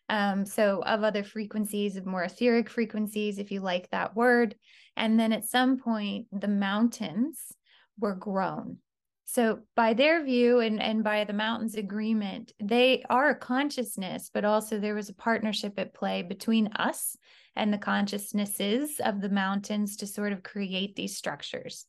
Um, 0.09 0.45
so, 0.45 0.81
of 0.83 1.03
other 1.03 1.23
frequencies, 1.23 1.95
of 1.95 2.05
more 2.05 2.23
etheric 2.23 2.67
frequencies, 2.67 3.37
if 3.37 3.51
you 3.51 3.61
like 3.61 3.89
that 3.91 4.15
word. 4.15 4.55
And 4.97 5.19
then 5.19 5.31
at 5.31 5.45
some 5.45 5.77
point, 5.77 6.25
the 6.31 6.47
mountains 6.47 7.53
were 7.99 8.15
grown. 8.15 8.77
So, 9.25 9.59
by 9.75 9.93
their 9.93 10.23
view 10.25 10.59
and, 10.59 10.81
and 10.81 11.03
by 11.03 11.23
the 11.23 11.33
mountains 11.33 11.75
agreement, 11.75 12.51
they 12.59 13.03
are 13.11 13.29
a 13.29 13.35
consciousness, 13.35 14.31
but 14.33 14.43
also 14.43 14.79
there 14.79 14.95
was 14.95 15.09
a 15.09 15.13
partnership 15.13 15.77
at 15.77 15.93
play 15.93 16.23
between 16.23 16.67
us 16.77 17.15
and 17.55 17.71
the 17.71 17.77
consciousnesses 17.77 18.99
of 18.99 19.21
the 19.21 19.29
mountains 19.29 19.97
to 19.97 20.07
sort 20.07 20.33
of 20.33 20.41
create 20.41 20.95
these 20.95 21.15
structures. 21.15 21.85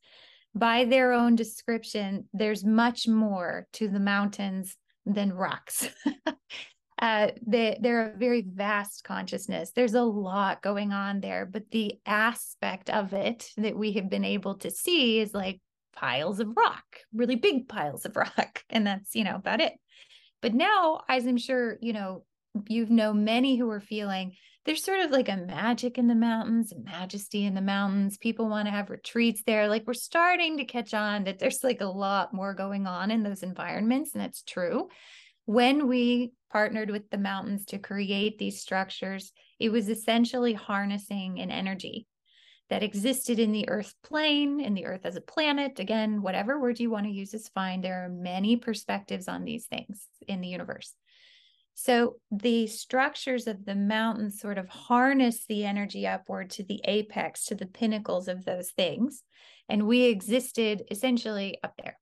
By 0.54 0.84
their 0.84 1.12
own 1.12 1.36
description, 1.36 2.28
there's 2.34 2.64
much 2.64 3.08
more 3.08 3.66
to 3.74 3.88
the 3.88 4.00
mountains 4.00 4.76
than 5.06 5.32
rocks. 5.32 5.88
uh, 6.98 7.28
they, 7.46 7.78
they're 7.80 8.12
a 8.12 8.18
very 8.18 8.42
vast 8.42 9.04
consciousness. 9.04 9.70
There's 9.70 9.94
a 9.94 10.02
lot 10.02 10.60
going 10.60 10.92
on 10.92 11.20
there, 11.20 11.46
but 11.46 11.70
the 11.70 11.94
aspect 12.04 12.90
of 12.90 13.14
it 13.14 13.50
that 13.56 13.78
we 13.78 13.92
have 13.92 14.10
been 14.10 14.24
able 14.24 14.56
to 14.56 14.70
see 14.70 15.20
is 15.20 15.32
like 15.32 15.60
piles 15.92 16.40
of 16.40 16.56
rock, 16.56 16.84
really 17.14 17.36
big 17.36 17.68
piles 17.68 18.04
of 18.04 18.16
rock. 18.16 18.64
And 18.70 18.86
that's, 18.86 19.14
you 19.14 19.24
know, 19.24 19.36
about 19.36 19.60
it. 19.60 19.74
But 20.42 20.54
now, 20.54 21.02
as 21.08 21.26
I'm 21.26 21.36
sure, 21.36 21.78
you 21.80 21.92
know, 21.92 22.24
you've 22.68 22.90
know 22.90 23.12
many 23.12 23.56
who 23.56 23.70
are 23.70 23.80
feeling 23.80 24.32
there's 24.66 24.84
sort 24.84 25.00
of 25.00 25.10
like 25.10 25.28
a 25.28 25.36
magic 25.36 25.96
in 25.96 26.06
the 26.06 26.14
mountains, 26.14 26.72
majesty 26.84 27.46
in 27.46 27.54
the 27.54 27.62
mountains. 27.62 28.18
People 28.18 28.48
want 28.48 28.66
to 28.66 28.72
have 28.72 28.90
retreats 28.90 29.42
there. 29.46 29.68
Like 29.68 29.86
we're 29.86 29.94
starting 29.94 30.58
to 30.58 30.64
catch 30.64 30.92
on 30.92 31.24
that 31.24 31.38
there's 31.38 31.64
like 31.64 31.80
a 31.80 31.86
lot 31.86 32.34
more 32.34 32.52
going 32.54 32.86
on 32.86 33.10
in 33.10 33.22
those 33.22 33.42
environments. 33.42 34.12
And 34.12 34.22
that's 34.22 34.42
true. 34.42 34.88
When 35.46 35.88
we 35.88 36.32
partnered 36.52 36.90
with 36.90 37.08
the 37.10 37.18
mountains 37.18 37.64
to 37.66 37.78
create 37.78 38.38
these 38.38 38.60
structures, 38.60 39.32
it 39.58 39.70
was 39.70 39.88
essentially 39.88 40.52
harnessing 40.52 41.40
an 41.40 41.50
energy 41.50 42.06
that 42.70 42.84
existed 42.84 43.40
in 43.40 43.50
the 43.50 43.68
earth 43.68 43.94
plane, 44.02 44.60
in 44.60 44.74
the 44.74 44.86
earth 44.86 45.04
as 45.04 45.16
a 45.16 45.20
planet. 45.20 45.80
Again, 45.80 46.22
whatever 46.22 46.58
word 46.58 46.78
you 46.78 46.88
want 46.88 47.04
to 47.04 47.12
use 47.12 47.34
is 47.34 47.48
fine. 47.48 47.80
There 47.80 48.04
are 48.04 48.08
many 48.08 48.56
perspectives 48.56 49.26
on 49.26 49.44
these 49.44 49.66
things 49.66 50.06
in 50.28 50.40
the 50.40 50.48
universe. 50.48 50.94
So 51.74 52.16
the 52.30 52.68
structures 52.68 53.46
of 53.48 53.64
the 53.64 53.74
mountains 53.74 54.40
sort 54.40 54.56
of 54.56 54.68
harness 54.68 55.46
the 55.46 55.64
energy 55.64 56.06
upward 56.06 56.50
to 56.50 56.64
the 56.64 56.80
apex, 56.84 57.46
to 57.46 57.56
the 57.56 57.66
pinnacles 57.66 58.28
of 58.28 58.44
those 58.44 58.70
things. 58.70 59.24
And 59.68 59.86
we 59.86 60.04
existed 60.04 60.84
essentially 60.90 61.58
up 61.64 61.74
there. 61.76 61.98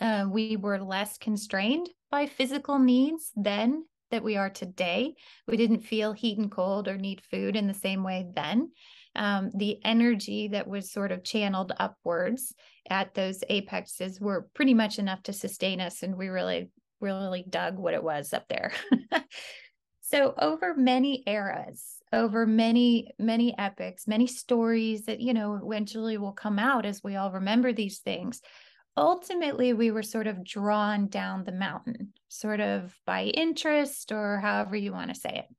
Uh, 0.00 0.26
we 0.28 0.56
were 0.56 0.80
less 0.80 1.18
constrained 1.18 1.88
by 2.10 2.26
physical 2.26 2.78
needs 2.78 3.30
then 3.36 3.84
that 4.10 4.24
we 4.24 4.36
are 4.36 4.50
today. 4.50 5.14
We 5.46 5.56
didn't 5.56 5.80
feel 5.80 6.12
heat 6.12 6.38
and 6.38 6.50
cold 6.50 6.88
or 6.88 6.96
need 6.96 7.20
food 7.30 7.56
in 7.56 7.66
the 7.66 7.74
same 7.74 8.02
way 8.02 8.26
then 8.34 8.70
um, 9.16 9.50
the 9.54 9.78
energy 9.84 10.48
that 10.48 10.66
was 10.68 10.92
sort 10.92 11.12
of 11.12 11.24
channeled 11.24 11.72
upwards 11.78 12.54
at 12.88 13.14
those 13.14 13.42
apexes 13.48 14.20
were 14.20 14.48
pretty 14.54 14.74
much 14.74 14.98
enough 14.98 15.22
to 15.24 15.32
sustain 15.32 15.80
us. 15.80 16.02
And 16.02 16.16
we 16.16 16.28
really, 16.28 16.70
really 17.00 17.44
dug 17.48 17.78
what 17.78 17.94
it 17.94 18.02
was 18.02 18.32
up 18.32 18.48
there. 18.48 18.72
so, 20.00 20.34
over 20.38 20.74
many 20.74 21.22
eras, 21.26 21.96
over 22.12 22.46
many, 22.46 23.12
many 23.18 23.56
epics, 23.58 24.06
many 24.06 24.26
stories 24.26 25.06
that, 25.06 25.20
you 25.20 25.34
know, 25.34 25.60
eventually 25.62 26.18
will 26.18 26.32
come 26.32 26.58
out 26.58 26.86
as 26.86 27.02
we 27.02 27.16
all 27.16 27.32
remember 27.32 27.72
these 27.72 27.98
things 27.98 28.40
ultimately 28.96 29.72
we 29.72 29.92
were 29.92 30.02
sort 30.02 30.26
of 30.26 30.42
drawn 30.42 31.06
down 31.06 31.44
the 31.44 31.52
mountain, 31.52 32.12
sort 32.26 32.58
of 32.58 32.92
by 33.06 33.26
interest 33.26 34.10
or 34.10 34.38
however 34.40 34.74
you 34.74 34.90
want 34.90 35.08
to 35.08 35.14
say 35.14 35.30
it 35.48 35.56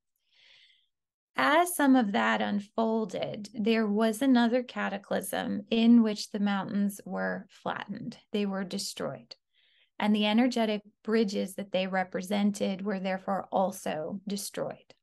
as 1.36 1.76
some 1.76 1.96
of 1.96 2.12
that 2.12 2.42
unfolded, 2.42 3.50
there 3.54 3.88
was 3.88 4.22
another 4.22 4.64
cataclysm 4.64 5.62
in 5.70 6.04
which 6.04 6.32
the 6.32 6.40
mountains 6.40 7.00
were 7.06 7.46
flattened, 7.50 8.18
they 8.32 8.46
were 8.46 8.64
destroyed. 8.64 9.36
And 9.98 10.16
the 10.16 10.26
energetic 10.26 10.82
bridges 11.04 11.56
that 11.56 11.72
they 11.72 11.88
represented 11.88 12.82
were 12.82 13.00
therefore 13.00 13.48
also 13.52 14.22
destroyed. 14.28 14.94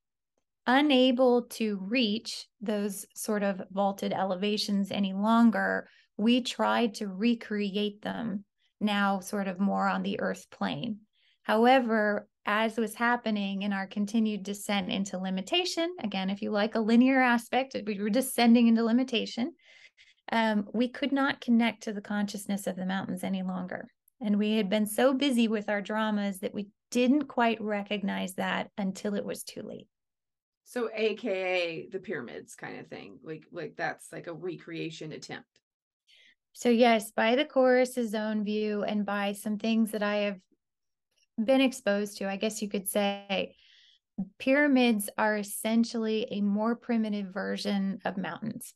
Unable 0.66 1.42
to 1.42 1.78
reach 1.78 2.48
those 2.60 3.06
sort 3.14 3.42
of 3.42 3.62
vaulted 3.70 4.12
elevations 4.12 4.90
any 4.90 5.12
longer, 5.12 5.88
we 6.16 6.40
tried 6.40 6.94
to 6.94 7.08
recreate 7.08 8.02
them 8.02 8.44
now, 8.80 9.20
sort 9.20 9.48
of 9.48 9.60
more 9.60 9.86
on 9.86 10.02
the 10.02 10.20
earth 10.20 10.46
plane. 10.50 10.98
However, 11.46 12.26
as 12.44 12.76
was 12.76 12.96
happening 12.96 13.62
in 13.62 13.72
our 13.72 13.86
continued 13.86 14.42
descent 14.42 14.90
into 14.90 15.16
limitation, 15.16 15.94
again, 16.02 16.28
if 16.28 16.42
you 16.42 16.50
like 16.50 16.74
a 16.74 16.80
linear 16.80 17.22
aspect, 17.22 17.76
we 17.86 18.00
were 18.00 18.10
descending 18.10 18.66
into 18.66 18.82
limitation, 18.82 19.54
um, 20.32 20.66
we 20.74 20.88
could 20.88 21.12
not 21.12 21.40
connect 21.40 21.84
to 21.84 21.92
the 21.92 22.00
consciousness 22.00 22.66
of 22.66 22.74
the 22.74 22.84
mountains 22.84 23.22
any 23.22 23.44
longer. 23.44 23.86
And 24.20 24.40
we 24.40 24.56
had 24.56 24.68
been 24.68 24.86
so 24.86 25.14
busy 25.14 25.46
with 25.46 25.68
our 25.68 25.80
dramas 25.80 26.40
that 26.40 26.52
we 26.52 26.66
didn't 26.90 27.28
quite 27.28 27.60
recognize 27.60 28.34
that 28.34 28.72
until 28.76 29.14
it 29.14 29.24
was 29.24 29.44
too 29.44 29.62
late. 29.62 29.86
So 30.64 30.90
AKA 30.92 31.90
the 31.92 32.00
pyramids 32.00 32.56
kind 32.56 32.80
of 32.80 32.88
thing. 32.88 33.20
Like 33.22 33.44
like 33.52 33.76
that's 33.76 34.12
like 34.12 34.26
a 34.26 34.34
recreation 34.34 35.12
attempt. 35.12 35.60
So 36.54 36.70
yes, 36.70 37.12
by 37.12 37.36
the 37.36 37.44
chorus's 37.44 38.16
own 38.16 38.42
view 38.42 38.82
and 38.82 39.06
by 39.06 39.30
some 39.30 39.58
things 39.58 39.92
that 39.92 40.02
I 40.02 40.16
have 40.16 40.40
been 41.42 41.60
exposed 41.60 42.18
to, 42.18 42.28
I 42.28 42.36
guess 42.36 42.62
you 42.62 42.68
could 42.68 42.88
say, 42.88 43.54
pyramids 44.38 45.10
are 45.18 45.36
essentially 45.36 46.26
a 46.30 46.40
more 46.40 46.76
primitive 46.76 47.32
version 47.32 47.98
of 48.04 48.16
mountains. 48.16 48.74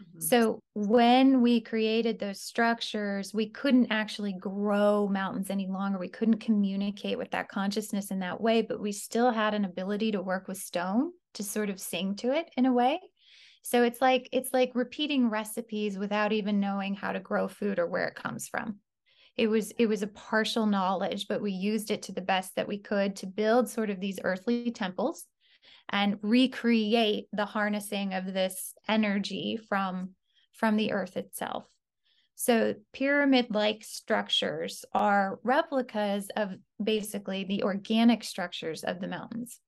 Mm-hmm. 0.00 0.20
So 0.20 0.60
when 0.74 1.42
we 1.42 1.60
created 1.60 2.18
those 2.18 2.40
structures, 2.40 3.34
we 3.34 3.48
couldn't 3.50 3.90
actually 3.90 4.34
grow 4.34 5.08
mountains 5.08 5.50
any 5.50 5.66
longer. 5.66 5.98
We 5.98 6.08
couldn't 6.08 6.40
communicate 6.40 7.18
with 7.18 7.30
that 7.32 7.48
consciousness 7.48 8.10
in 8.10 8.20
that 8.20 8.40
way, 8.40 8.62
but 8.62 8.80
we 8.80 8.92
still 8.92 9.30
had 9.30 9.54
an 9.54 9.64
ability 9.64 10.12
to 10.12 10.22
work 10.22 10.48
with 10.48 10.58
stone 10.58 11.12
to 11.34 11.42
sort 11.42 11.70
of 11.70 11.80
sing 11.80 12.16
to 12.16 12.32
it 12.32 12.50
in 12.56 12.66
a 12.66 12.72
way. 12.72 13.00
So 13.62 13.82
it's 13.82 14.00
like 14.00 14.28
it's 14.32 14.52
like 14.52 14.72
repeating 14.74 15.28
recipes 15.28 15.98
without 15.98 16.32
even 16.32 16.60
knowing 16.60 16.94
how 16.94 17.12
to 17.12 17.20
grow 17.20 17.46
food 17.46 17.78
or 17.78 17.86
where 17.86 18.08
it 18.08 18.14
comes 18.14 18.48
from. 18.48 18.78
It 19.36 19.48
was 19.48 19.72
it 19.78 19.86
was 19.86 20.02
a 20.02 20.08
partial 20.08 20.66
knowledge, 20.66 21.26
but 21.28 21.40
we 21.40 21.52
used 21.52 21.90
it 21.90 22.02
to 22.02 22.12
the 22.12 22.20
best 22.20 22.54
that 22.56 22.68
we 22.68 22.78
could 22.78 23.16
to 23.16 23.26
build 23.26 23.68
sort 23.68 23.90
of 23.90 24.00
these 24.00 24.20
earthly 24.22 24.70
temples 24.70 25.24
and 25.88 26.18
recreate 26.22 27.26
the 27.32 27.46
harnessing 27.46 28.14
of 28.14 28.26
this 28.26 28.74
energy 28.88 29.58
from 29.68 30.10
from 30.52 30.76
the 30.76 30.92
earth 30.92 31.16
itself. 31.16 31.66
So 32.34 32.74
pyramid 32.92 33.48
like 33.50 33.84
structures 33.84 34.84
are 34.94 35.38
replicas 35.42 36.28
of 36.36 36.54
basically 36.82 37.44
the 37.44 37.62
organic 37.64 38.24
structures 38.24 38.82
of 38.82 39.00
the 39.00 39.08
mountains. 39.08 39.60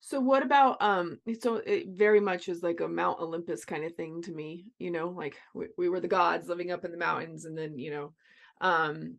So 0.00 0.20
what 0.20 0.42
about 0.42 0.80
um 0.82 1.18
so 1.40 1.56
it 1.56 1.86
very 1.88 2.20
much 2.20 2.48
is 2.48 2.62
like 2.62 2.80
a 2.80 2.88
Mount 2.88 3.20
Olympus 3.20 3.64
kind 3.64 3.84
of 3.84 3.94
thing 3.94 4.22
to 4.22 4.32
me, 4.32 4.66
you 4.78 4.90
know, 4.90 5.08
like 5.08 5.36
we, 5.54 5.66
we 5.78 5.88
were 5.88 6.00
the 6.00 6.08
gods 6.08 6.48
living 6.48 6.70
up 6.70 6.84
in 6.84 6.92
the 6.92 6.98
mountains 6.98 7.46
and 7.46 7.56
then, 7.56 7.78
you 7.78 7.90
know, 7.90 8.12
um 8.60 9.16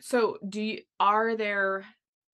so 0.00 0.38
do 0.48 0.60
you 0.60 0.82
are 1.00 1.36
there 1.36 1.84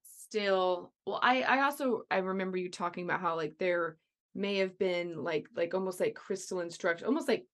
still 0.02 0.92
well 1.06 1.20
I 1.22 1.42
I 1.42 1.62
also 1.62 2.02
I 2.10 2.18
remember 2.18 2.56
you 2.56 2.70
talking 2.70 3.04
about 3.04 3.20
how 3.20 3.36
like 3.36 3.54
there 3.58 3.96
may 4.34 4.56
have 4.56 4.78
been 4.78 5.22
like 5.24 5.46
like 5.56 5.74
almost 5.74 5.98
like 6.00 6.14
crystalline 6.14 6.70
structure, 6.70 7.06
almost 7.06 7.28
like 7.28 7.46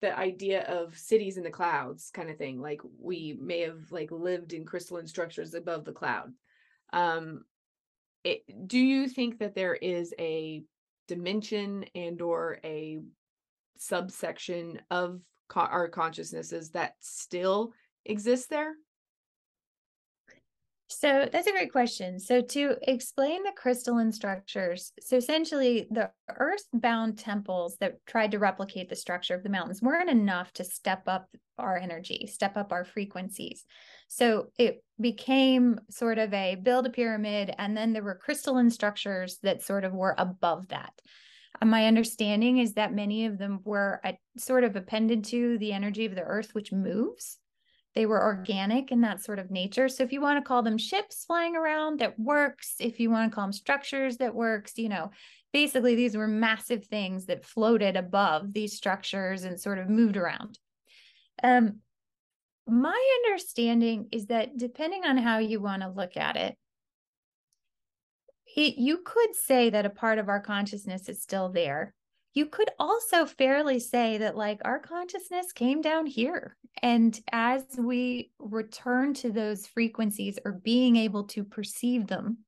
the 0.00 0.16
idea 0.16 0.62
of 0.64 0.96
cities 0.96 1.38
in 1.38 1.42
the 1.42 1.50
clouds 1.50 2.10
kind 2.12 2.30
of 2.30 2.36
thing. 2.36 2.60
Like 2.60 2.80
we 3.00 3.36
may 3.40 3.60
have 3.60 3.90
like 3.90 4.10
lived 4.10 4.52
in 4.52 4.64
crystalline 4.64 5.06
structures 5.06 5.54
above 5.54 5.84
the 5.84 5.92
cloud. 5.92 6.32
Um 6.92 7.44
it, 8.24 8.42
do 8.66 8.78
you 8.78 9.08
think 9.08 9.38
that 9.38 9.54
there 9.54 9.74
is 9.74 10.12
a 10.18 10.62
dimension 11.06 11.84
and 11.94 12.20
or 12.20 12.58
a 12.64 12.98
subsection 13.78 14.80
of 14.90 15.20
co- 15.48 15.60
our 15.60 15.88
consciousnesses 15.88 16.70
that 16.70 16.94
still 17.00 17.72
exists 18.08 18.48
there 18.48 18.74
so 20.90 21.28
that's 21.30 21.46
a 21.46 21.52
great 21.52 21.70
question. 21.70 22.18
So, 22.18 22.40
to 22.40 22.76
explain 22.82 23.42
the 23.42 23.52
crystalline 23.54 24.10
structures, 24.10 24.92
so 25.00 25.16
essentially 25.16 25.86
the 25.90 26.10
earthbound 26.30 27.18
temples 27.18 27.76
that 27.80 28.04
tried 28.06 28.30
to 28.30 28.38
replicate 28.38 28.88
the 28.88 28.96
structure 28.96 29.34
of 29.34 29.42
the 29.42 29.50
mountains 29.50 29.82
weren't 29.82 30.08
enough 30.08 30.50
to 30.54 30.64
step 30.64 31.02
up 31.06 31.28
our 31.58 31.76
energy, 31.76 32.26
step 32.26 32.56
up 32.56 32.72
our 32.72 32.86
frequencies. 32.86 33.66
So, 34.08 34.46
it 34.58 34.82
became 34.98 35.78
sort 35.90 36.16
of 36.16 36.32
a 36.32 36.54
build 36.54 36.86
a 36.86 36.90
pyramid, 36.90 37.54
and 37.58 37.76
then 37.76 37.92
there 37.92 38.02
were 38.02 38.14
crystalline 38.14 38.70
structures 38.70 39.38
that 39.42 39.62
sort 39.62 39.84
of 39.84 39.92
were 39.92 40.14
above 40.16 40.68
that. 40.68 40.94
Uh, 41.60 41.66
my 41.66 41.86
understanding 41.86 42.58
is 42.58 42.74
that 42.74 42.94
many 42.94 43.26
of 43.26 43.36
them 43.36 43.60
were 43.62 44.00
sort 44.38 44.64
of 44.64 44.74
appended 44.74 45.24
to 45.24 45.58
the 45.58 45.74
energy 45.74 46.06
of 46.06 46.14
the 46.14 46.22
earth, 46.22 46.54
which 46.54 46.72
moves. 46.72 47.38
They 47.98 48.06
were 48.06 48.22
organic 48.22 48.92
in 48.92 49.00
that 49.00 49.24
sort 49.24 49.40
of 49.40 49.50
nature. 49.50 49.88
So 49.88 50.04
if 50.04 50.12
you 50.12 50.20
want 50.20 50.38
to 50.38 50.46
call 50.46 50.62
them 50.62 50.78
ships 50.78 51.24
flying 51.24 51.56
around, 51.56 51.98
that 51.98 52.16
works. 52.16 52.76
If 52.78 53.00
you 53.00 53.10
want 53.10 53.28
to 53.28 53.34
call 53.34 53.42
them 53.46 53.52
structures, 53.52 54.18
that 54.18 54.36
works. 54.36 54.74
You 54.78 54.88
know, 54.88 55.10
basically 55.52 55.96
these 55.96 56.16
were 56.16 56.28
massive 56.28 56.84
things 56.84 57.26
that 57.26 57.44
floated 57.44 57.96
above 57.96 58.52
these 58.52 58.76
structures 58.76 59.42
and 59.42 59.60
sort 59.60 59.80
of 59.80 59.88
moved 59.88 60.16
around. 60.16 60.60
Um, 61.42 61.80
my 62.68 63.20
understanding 63.24 64.06
is 64.12 64.26
that 64.26 64.56
depending 64.56 65.04
on 65.04 65.16
how 65.16 65.38
you 65.38 65.60
want 65.60 65.82
to 65.82 65.88
look 65.88 66.16
at 66.16 66.36
it, 66.36 66.56
it, 68.56 68.78
you 68.78 68.98
could 69.04 69.34
say 69.34 69.70
that 69.70 69.86
a 69.86 69.90
part 69.90 70.20
of 70.20 70.28
our 70.28 70.38
consciousness 70.38 71.08
is 71.08 71.20
still 71.20 71.48
there 71.48 71.94
you 72.34 72.46
could 72.46 72.70
also 72.78 73.26
fairly 73.26 73.80
say 73.80 74.18
that 74.18 74.36
like 74.36 74.60
our 74.64 74.78
consciousness 74.78 75.52
came 75.52 75.80
down 75.80 76.06
here 76.06 76.56
and 76.82 77.20
as 77.32 77.64
we 77.78 78.30
return 78.38 79.14
to 79.14 79.30
those 79.30 79.66
frequencies 79.66 80.38
or 80.44 80.52
being 80.52 80.96
able 80.96 81.24
to 81.24 81.42
perceive 81.44 82.06
them 82.06 82.38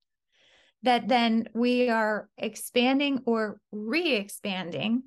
that 0.83 1.09
then 1.09 1.49
we 1.55 1.89
are 1.89 2.29
expanding 2.39 3.21
or 3.27 3.61
re-expanding 3.73 5.03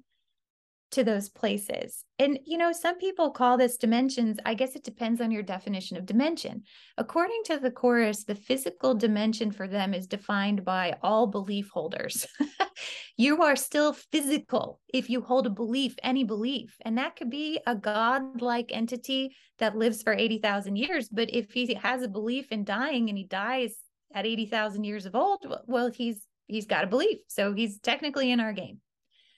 to 0.94 1.04
those 1.04 1.30
places. 1.30 2.06
And, 2.20 2.40
you 2.46 2.58
know, 2.58 2.72
some 2.72 2.98
people 2.98 3.32
call 3.32 3.58
this 3.58 3.78
dimensions. 3.78 4.40
I 4.46 4.54
guess 4.54 4.76
it 4.76 4.84
depends 4.84 5.22
on 5.22 5.32
your 5.32 5.44
definition 5.44 5.98
of 5.98 6.06
dimension. 6.06 6.64
According 6.98 7.42
to 7.46 7.58
the 7.58 7.72
chorus, 7.72 8.24
the 8.24 8.36
physical 8.36 8.94
dimension 8.94 9.52
for 9.52 9.68
them 9.68 9.94
is 9.94 10.08
defined 10.08 10.64
by 10.64 10.96
all 11.02 11.28
belief 11.28 11.70
holders. 11.74 12.28
you 13.18 13.42
are 13.42 13.56
still 13.56 13.94
physical 13.94 14.80
if 14.94 15.10
you 15.10 15.22
hold 15.22 15.48
a 15.48 15.52
belief, 15.52 15.96
any 16.04 16.24
belief. 16.24 16.76
And 16.82 16.98
that 16.98 17.16
could 17.16 17.30
be 17.30 17.60
a 17.68 17.76
God-like 17.76 18.70
entity 18.72 19.36
that 19.60 19.78
lives 19.78 20.04
for 20.04 20.14
80,000 20.14 20.76
years. 20.76 21.10
But 21.10 21.34
if 21.34 21.52
he 21.52 21.74
has 21.76 22.04
a 22.04 22.08
belief 22.08 22.52
in 22.52 22.64
dying 22.64 23.10
and 23.10 23.18
he 23.18 23.26
dies 23.26 23.76
at 24.14 24.26
80,000 24.26 24.84
years 24.84 25.06
of 25.06 25.16
old, 25.16 25.46
well, 25.66 25.92
he's 25.92 26.26
he's 26.48 26.66
got 26.66 26.84
a 26.84 26.88
belief. 26.88 27.20
So 27.28 27.54
he's 27.54 27.80
technically 27.80 28.32
in 28.32 28.40
our 28.40 28.54
game. 28.54 28.80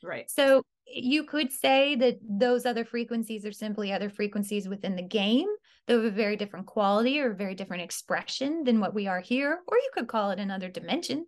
Right. 0.03 0.29
So 0.29 0.63
you 0.87 1.23
could 1.23 1.51
say 1.51 1.95
that 1.95 2.19
those 2.21 2.65
other 2.65 2.85
frequencies 2.85 3.45
are 3.45 3.51
simply 3.51 3.91
other 3.91 4.09
frequencies 4.09 4.67
within 4.67 4.95
the 4.95 5.01
game. 5.01 5.47
They 5.87 5.93
have 5.93 6.03
a 6.03 6.11
very 6.11 6.35
different 6.35 6.67
quality 6.67 7.19
or 7.19 7.33
very 7.33 7.55
different 7.55 7.83
expression 7.83 8.63
than 8.63 8.79
what 8.79 8.93
we 8.93 9.07
are 9.07 9.19
here, 9.19 9.59
or 9.67 9.77
you 9.77 9.89
could 9.93 10.07
call 10.07 10.31
it 10.31 10.39
another 10.39 10.69
dimension. 10.69 11.25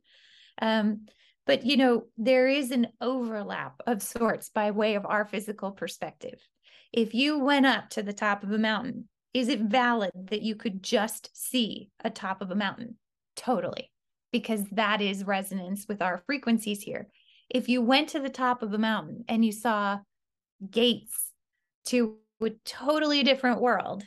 Um, 0.61 1.05
but 1.45 1.65
you 1.65 1.77
know, 1.77 2.05
there 2.17 2.47
is 2.47 2.71
an 2.71 2.87
overlap 3.01 3.81
of 3.85 4.01
sorts 4.01 4.49
by 4.49 4.71
way 4.71 4.95
of 4.95 5.05
our 5.05 5.25
physical 5.25 5.71
perspective. 5.71 6.39
If 6.91 7.13
you 7.13 7.39
went 7.39 7.65
up 7.65 7.89
to 7.91 8.03
the 8.03 8.13
top 8.13 8.43
of 8.43 8.51
a 8.51 8.57
mountain, 8.57 9.07
is 9.33 9.49
it 9.49 9.61
valid 9.61 10.11
that 10.29 10.41
you 10.41 10.55
could 10.55 10.81
just 10.81 11.29
see 11.33 11.89
a 12.03 12.09
top 12.09 12.41
of 12.41 12.51
a 12.51 12.55
mountain? 12.55 12.95
Totally, 13.35 13.91
because 14.31 14.63
that 14.71 15.01
is 15.01 15.23
resonance 15.23 15.85
with 15.87 16.01
our 16.01 16.23
frequencies 16.25 16.81
here 16.81 17.07
if 17.49 17.69
you 17.69 17.81
went 17.81 18.09
to 18.09 18.19
the 18.19 18.29
top 18.29 18.61
of 18.61 18.73
a 18.73 18.77
mountain 18.77 19.23
and 19.27 19.43
you 19.45 19.51
saw 19.51 19.99
gates 20.69 21.31
to 21.85 22.17
a 22.41 22.51
totally 22.65 23.23
different 23.23 23.61
world, 23.61 24.03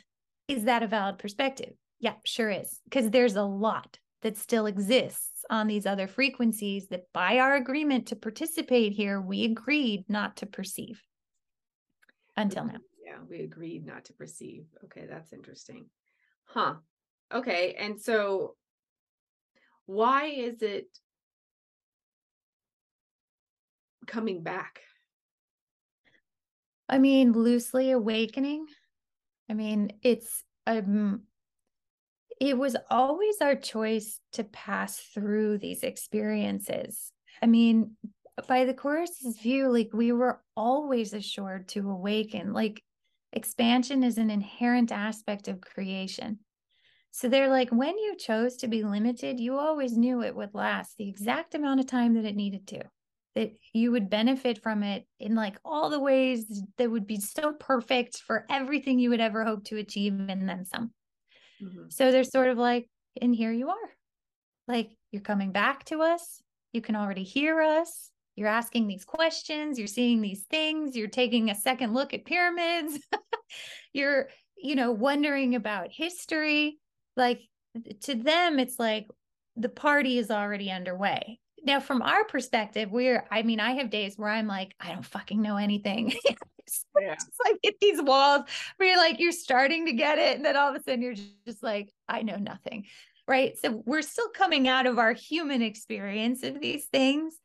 is 0.47 0.65
that 0.65 0.83
a 0.83 0.87
valid 0.87 1.17
perspective? 1.17 1.73
Yeah, 1.99 2.15
sure 2.25 2.49
is. 2.49 2.79
Because 2.85 3.09
there's 3.09 3.35
a 3.35 3.43
lot 3.43 3.97
that 4.21 4.37
still 4.37 4.65
exists 4.65 5.45
on 5.49 5.67
these 5.67 5.85
other 5.85 6.07
frequencies 6.07 6.87
that 6.89 7.03
by 7.13 7.39
our 7.39 7.55
agreement 7.55 8.07
to 8.07 8.15
participate 8.15 8.93
here, 8.93 9.19
we 9.19 9.45
agreed 9.45 10.05
not 10.07 10.37
to 10.37 10.45
perceive 10.45 11.01
until 12.37 12.65
now. 12.65 12.77
Yeah, 13.05 13.17
we 13.27 13.41
agreed 13.41 13.85
not 13.85 14.05
to 14.05 14.13
perceive. 14.13 14.65
Okay, 14.85 15.05
that's 15.09 15.33
interesting. 15.33 15.87
Huh. 16.45 16.75
Okay. 17.33 17.75
And 17.77 17.99
so 17.99 18.55
why 19.85 20.25
is 20.25 20.61
it 20.61 20.87
coming 24.07 24.43
back? 24.43 24.81
I 26.87 26.97
mean, 26.97 27.31
loosely 27.31 27.91
awakening. 27.91 28.65
I 29.49 29.53
mean, 29.53 29.93
it's 30.01 30.43
um 30.67 31.23
it 32.39 32.57
was 32.57 32.75
always 32.89 33.39
our 33.39 33.55
choice 33.55 34.19
to 34.33 34.43
pass 34.43 34.97
through 34.97 35.59
these 35.59 35.83
experiences. 35.83 37.11
I 37.41 37.45
mean, 37.45 37.95
by 38.47 38.65
the 38.65 38.73
Chorus's 38.73 39.37
view, 39.37 39.69
like 39.69 39.91
we 39.93 40.11
were 40.11 40.41
always 40.57 41.13
assured 41.13 41.67
to 41.69 41.89
awaken. 41.89 42.51
Like 42.51 42.81
expansion 43.31 44.03
is 44.03 44.17
an 44.17 44.29
inherent 44.29 44.91
aspect 44.91 45.47
of 45.47 45.61
creation. 45.61 46.39
So 47.11 47.27
they're 47.27 47.49
like, 47.49 47.69
when 47.69 47.97
you 47.97 48.15
chose 48.17 48.55
to 48.57 48.67
be 48.67 48.83
limited, 48.83 49.39
you 49.39 49.57
always 49.57 49.97
knew 49.97 50.23
it 50.23 50.35
would 50.35 50.55
last 50.55 50.97
the 50.97 51.09
exact 51.09 51.53
amount 51.55 51.81
of 51.81 51.85
time 51.85 52.15
that 52.15 52.25
it 52.25 52.35
needed 52.35 52.67
to 52.67 52.81
that 53.35 53.51
you 53.73 53.91
would 53.91 54.09
benefit 54.09 54.61
from 54.61 54.83
it 54.83 55.05
in 55.19 55.35
like 55.35 55.57
all 55.63 55.89
the 55.89 55.99
ways 55.99 56.63
that 56.77 56.91
would 56.91 57.07
be 57.07 57.19
so 57.19 57.53
perfect 57.53 58.17
for 58.17 58.45
everything 58.49 58.99
you 58.99 59.09
would 59.09 59.21
ever 59.21 59.45
hope 59.45 59.63
to 59.65 59.77
achieve 59.77 60.13
and 60.27 60.49
then 60.49 60.65
some. 60.65 60.91
Mm-hmm. 61.61 61.89
So 61.89 62.11
they're 62.11 62.23
sort 62.23 62.49
of 62.49 62.57
like, 62.57 62.89
and 63.21 63.35
here 63.35 63.51
you 63.51 63.69
are. 63.69 63.89
Like 64.67 64.91
you're 65.11 65.21
coming 65.21 65.51
back 65.51 65.85
to 65.85 66.01
us. 66.01 66.41
You 66.73 66.81
can 66.81 66.95
already 66.95 67.23
hear 67.23 67.61
us. 67.61 68.11
You're 68.35 68.47
asking 68.47 68.87
these 68.87 69.05
questions. 69.05 69.77
You're 69.77 69.87
seeing 69.87 70.21
these 70.21 70.43
things. 70.49 70.95
You're 70.95 71.07
taking 71.07 71.49
a 71.49 71.55
second 71.55 71.93
look 71.93 72.13
at 72.13 72.25
pyramids. 72.25 72.99
you're, 73.93 74.29
you 74.57 74.75
know, 74.75 74.91
wondering 74.91 75.55
about 75.55 75.89
history. 75.91 76.79
Like 77.17 77.41
to 78.03 78.15
them, 78.15 78.59
it's 78.59 78.79
like 78.79 79.07
the 79.57 79.69
party 79.69 80.17
is 80.17 80.31
already 80.31 80.71
underway. 80.71 81.40
Now, 81.63 81.79
from 81.79 82.01
our 82.01 82.23
perspective, 82.25 82.91
we're, 82.91 83.25
I 83.29 83.43
mean, 83.43 83.59
I 83.59 83.73
have 83.73 83.89
days 83.89 84.17
where 84.17 84.29
I'm 84.29 84.47
like, 84.47 84.73
I 84.79 84.93
don't 84.93 85.05
fucking 85.05 85.41
know 85.41 85.57
anything. 85.57 86.13
it's 86.71 86.85
yeah. 86.99 87.15
like 87.43 87.57
hit 87.61 87.79
these 87.79 88.01
walls 88.01 88.43
where 88.77 88.89
you're 88.89 88.97
like, 88.97 89.19
you're 89.19 89.31
starting 89.31 89.85
to 89.85 89.93
get 89.93 90.17
it. 90.17 90.37
And 90.37 90.45
then 90.45 90.55
all 90.55 90.69
of 90.69 90.75
a 90.75 90.83
sudden 90.83 91.01
you're 91.01 91.15
just 91.45 91.61
like, 91.61 91.91
I 92.07 92.23
know 92.23 92.37
nothing. 92.37 92.85
Right. 93.27 93.57
So 93.57 93.83
we're 93.85 94.01
still 94.01 94.29
coming 94.29 94.67
out 94.67 94.87
of 94.87 94.97
our 94.97 95.13
human 95.13 95.61
experience 95.61 96.43
of 96.43 96.59
these 96.59 96.85
things, 96.85 97.35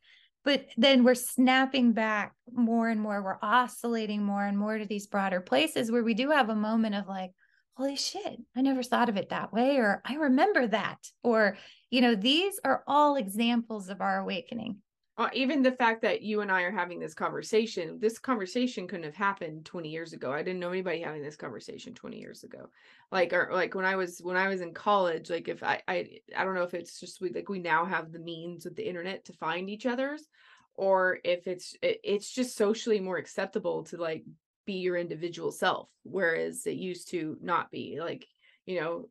but 0.43 0.65
then 0.75 1.03
we're 1.03 1.15
snapping 1.15 1.93
back 1.93 2.33
more 2.51 2.89
and 2.89 2.99
more. 2.99 3.21
We're 3.21 3.37
oscillating 3.41 4.23
more 4.23 4.43
and 4.43 4.57
more 4.57 4.77
to 4.77 4.85
these 4.85 5.07
broader 5.07 5.39
places 5.39 5.91
where 5.91 6.03
we 6.03 6.13
do 6.13 6.31
have 6.31 6.49
a 6.49 6.55
moment 6.55 6.95
of 6.95 7.07
like, 7.07 7.31
holy 7.77 7.95
shit, 7.95 8.41
I 8.55 8.61
never 8.61 8.81
thought 8.81 9.07
of 9.07 9.17
it 9.17 9.29
that 9.29 9.53
way, 9.53 9.77
or 9.77 10.01
I 10.03 10.15
remember 10.15 10.65
that, 10.67 10.97
or, 11.23 11.57
you 11.91 12.01
know, 12.01 12.15
these 12.15 12.59
are 12.63 12.83
all 12.87 13.17
examples 13.17 13.89
of 13.89 14.01
our 14.01 14.19
awakening. 14.19 14.77
Uh, 15.15 15.29
even 15.33 15.61
the 15.61 15.71
fact 15.71 16.01
that 16.01 16.23
you 16.23 16.41
and 16.41 16.51
I 16.51 16.61
are 16.61 16.71
having 16.71 16.99
this 16.99 17.13
conversation, 17.13 17.99
this 17.99 18.17
conversation 18.17 18.87
couldn't 18.87 19.05
have 19.05 19.15
happened 19.15 19.65
20 19.65 19.89
years 19.89 20.13
ago. 20.13 20.31
I 20.31 20.41
didn't 20.41 20.59
know 20.59 20.71
anybody 20.71 21.01
having 21.01 21.21
this 21.21 21.35
conversation 21.35 21.93
20 21.93 22.19
years 22.19 22.43
ago. 22.43 22.67
Like, 23.11 23.31
or 23.31 23.49
like 23.51 23.75
when 23.75 23.85
I 23.85 23.95
was, 23.95 24.19
when 24.19 24.37
I 24.37 24.47
was 24.47 24.61
in 24.61 24.73
college, 24.73 25.29
like 25.29 25.47
if 25.47 25.63
I, 25.63 25.81
I, 25.87 26.19
I 26.35 26.43
don't 26.43 26.55
know 26.55 26.63
if 26.63 26.73
it's 26.73 26.99
just 26.99 27.21
we, 27.21 27.31
like 27.31 27.49
we 27.49 27.59
now 27.59 27.85
have 27.85 28.11
the 28.11 28.19
means 28.19 28.65
with 28.65 28.75
the 28.75 28.87
internet 28.87 29.25
to 29.25 29.33
find 29.33 29.69
each 29.69 29.85
other's, 29.85 30.27
or 30.75 31.19
if 31.23 31.47
it's, 31.47 31.75
it, 31.83 31.99
it's 32.03 32.31
just 32.31 32.55
socially 32.55 32.99
more 32.99 33.17
acceptable 33.17 33.83
to 33.85 33.97
like 33.97 34.23
be 34.67 34.73
your 34.73 34.97
individual 34.97 35.51
self 35.51 35.89
whereas 36.03 36.67
it 36.67 36.75
used 36.75 37.09
to 37.09 37.37
not 37.41 37.71
be 37.71 37.97
like 37.99 38.27
you 38.67 38.79
know 38.79 39.09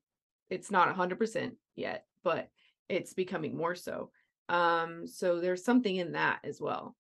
it's 0.49 0.71
not 0.71 0.95
100% 0.95 1.53
yet 1.75 2.05
but 2.23 2.49
it's 2.89 3.15
becoming 3.15 3.57
more 3.57 3.75
so. 3.75 4.11
Um 4.49 5.09
so 5.09 5.41
there's 5.41 5.65
something 5.65 5.97
in 5.97 6.13
that 6.13 6.39
as 6.45 6.61
well. 6.61 6.95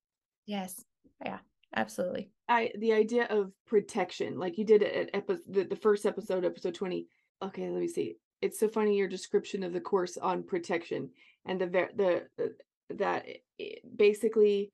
Yes. 0.47 0.85
Yeah 1.25 1.39
absolutely. 1.77 2.31
I 2.49 2.73
the 2.79 2.93
idea 2.93 3.27
of 3.27 3.53
protection 3.67 4.39
like 4.39 4.59
you 4.59 4.65
did 4.65 4.83
it 4.83 4.95
at 4.95 5.11
episode 5.15 5.43
the, 5.49 5.65
the 5.65 5.77
first 5.77 6.07
episode 6.07 6.45
episode 6.45 6.75
20 6.75 7.07
okay 7.43 7.71
let 7.71 7.81
me 7.81 7.89
see. 7.89 8.17
It's 8.43 8.59
so 8.59 8.69
funny 8.69 8.97
your 8.97 9.09
description 9.09 9.63
of 9.63 9.73
the 9.73 9.81
chorus 9.81 10.17
on 10.17 10.43
protection 10.43 11.11
and 11.45 11.61
the 11.61 11.67
the, 11.67 12.27
the 12.37 12.55
that 12.97 13.27
basically 13.97 14.73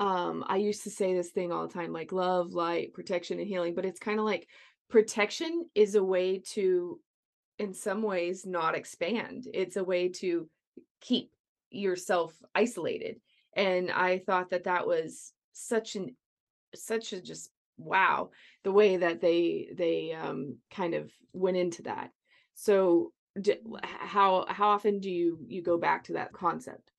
um 0.00 0.44
i 0.46 0.56
used 0.56 0.84
to 0.84 0.90
say 0.90 1.14
this 1.14 1.30
thing 1.30 1.52
all 1.52 1.66
the 1.66 1.74
time 1.74 1.92
like 1.92 2.12
love 2.12 2.52
light 2.52 2.92
protection 2.94 3.38
and 3.38 3.48
healing 3.48 3.74
but 3.74 3.84
it's 3.84 3.98
kind 3.98 4.18
of 4.18 4.24
like 4.24 4.46
protection 4.88 5.68
is 5.74 5.94
a 5.94 6.02
way 6.02 6.38
to 6.38 7.00
in 7.58 7.74
some 7.74 8.02
ways 8.02 8.46
not 8.46 8.76
expand. 8.76 9.48
It's 9.52 9.76
a 9.76 9.82
way 9.82 10.10
to 10.10 10.48
keep 11.00 11.30
yourself 11.70 12.34
isolated 12.54 13.20
and 13.54 13.90
i 13.90 14.18
thought 14.18 14.50
that 14.50 14.64
that 14.64 14.86
was 14.86 15.32
such 15.52 15.96
an 15.96 16.16
such 16.74 17.12
a 17.12 17.20
just 17.20 17.50
wow 17.76 18.30
the 18.64 18.72
way 18.72 18.96
that 18.96 19.20
they 19.20 19.68
they 19.74 20.12
um 20.12 20.56
kind 20.70 20.94
of 20.94 21.10
went 21.32 21.56
into 21.56 21.82
that. 21.82 22.10
So 22.54 23.12
d- 23.40 23.60
how 23.82 24.46
how 24.48 24.68
often 24.68 25.00
do 25.00 25.10
you 25.10 25.38
you 25.46 25.62
go 25.62 25.76
back 25.78 26.04
to 26.04 26.14
that 26.14 26.32
concept? 26.32 26.90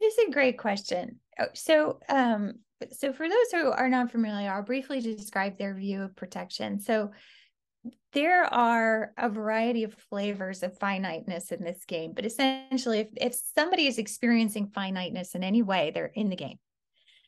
It's 0.00 0.28
a 0.28 0.30
great 0.30 0.58
question. 0.58 1.18
Oh, 1.38 1.46
so, 1.54 1.98
um, 2.08 2.54
so 2.90 3.12
for 3.12 3.28
those 3.28 3.52
who 3.52 3.70
are 3.70 3.88
not 3.88 4.10
familiar, 4.10 4.50
I'll 4.50 4.62
briefly 4.62 5.00
describe 5.00 5.58
their 5.58 5.74
view 5.74 6.02
of 6.02 6.16
protection. 6.16 6.80
So, 6.80 7.12
there 8.12 8.44
are 8.44 9.12
a 9.16 9.28
variety 9.28 9.84
of 9.84 9.94
flavors 9.94 10.62
of 10.62 10.78
finiteness 10.78 11.50
in 11.50 11.64
this 11.64 11.84
game, 11.86 12.12
but 12.14 12.26
essentially, 12.26 13.00
if, 13.00 13.08
if 13.16 13.34
somebody 13.34 13.86
is 13.86 13.98
experiencing 13.98 14.70
finiteness 14.74 15.34
in 15.34 15.42
any 15.42 15.62
way, 15.62 15.90
they're 15.92 16.06
in 16.06 16.28
the 16.28 16.36
game. 16.36 16.58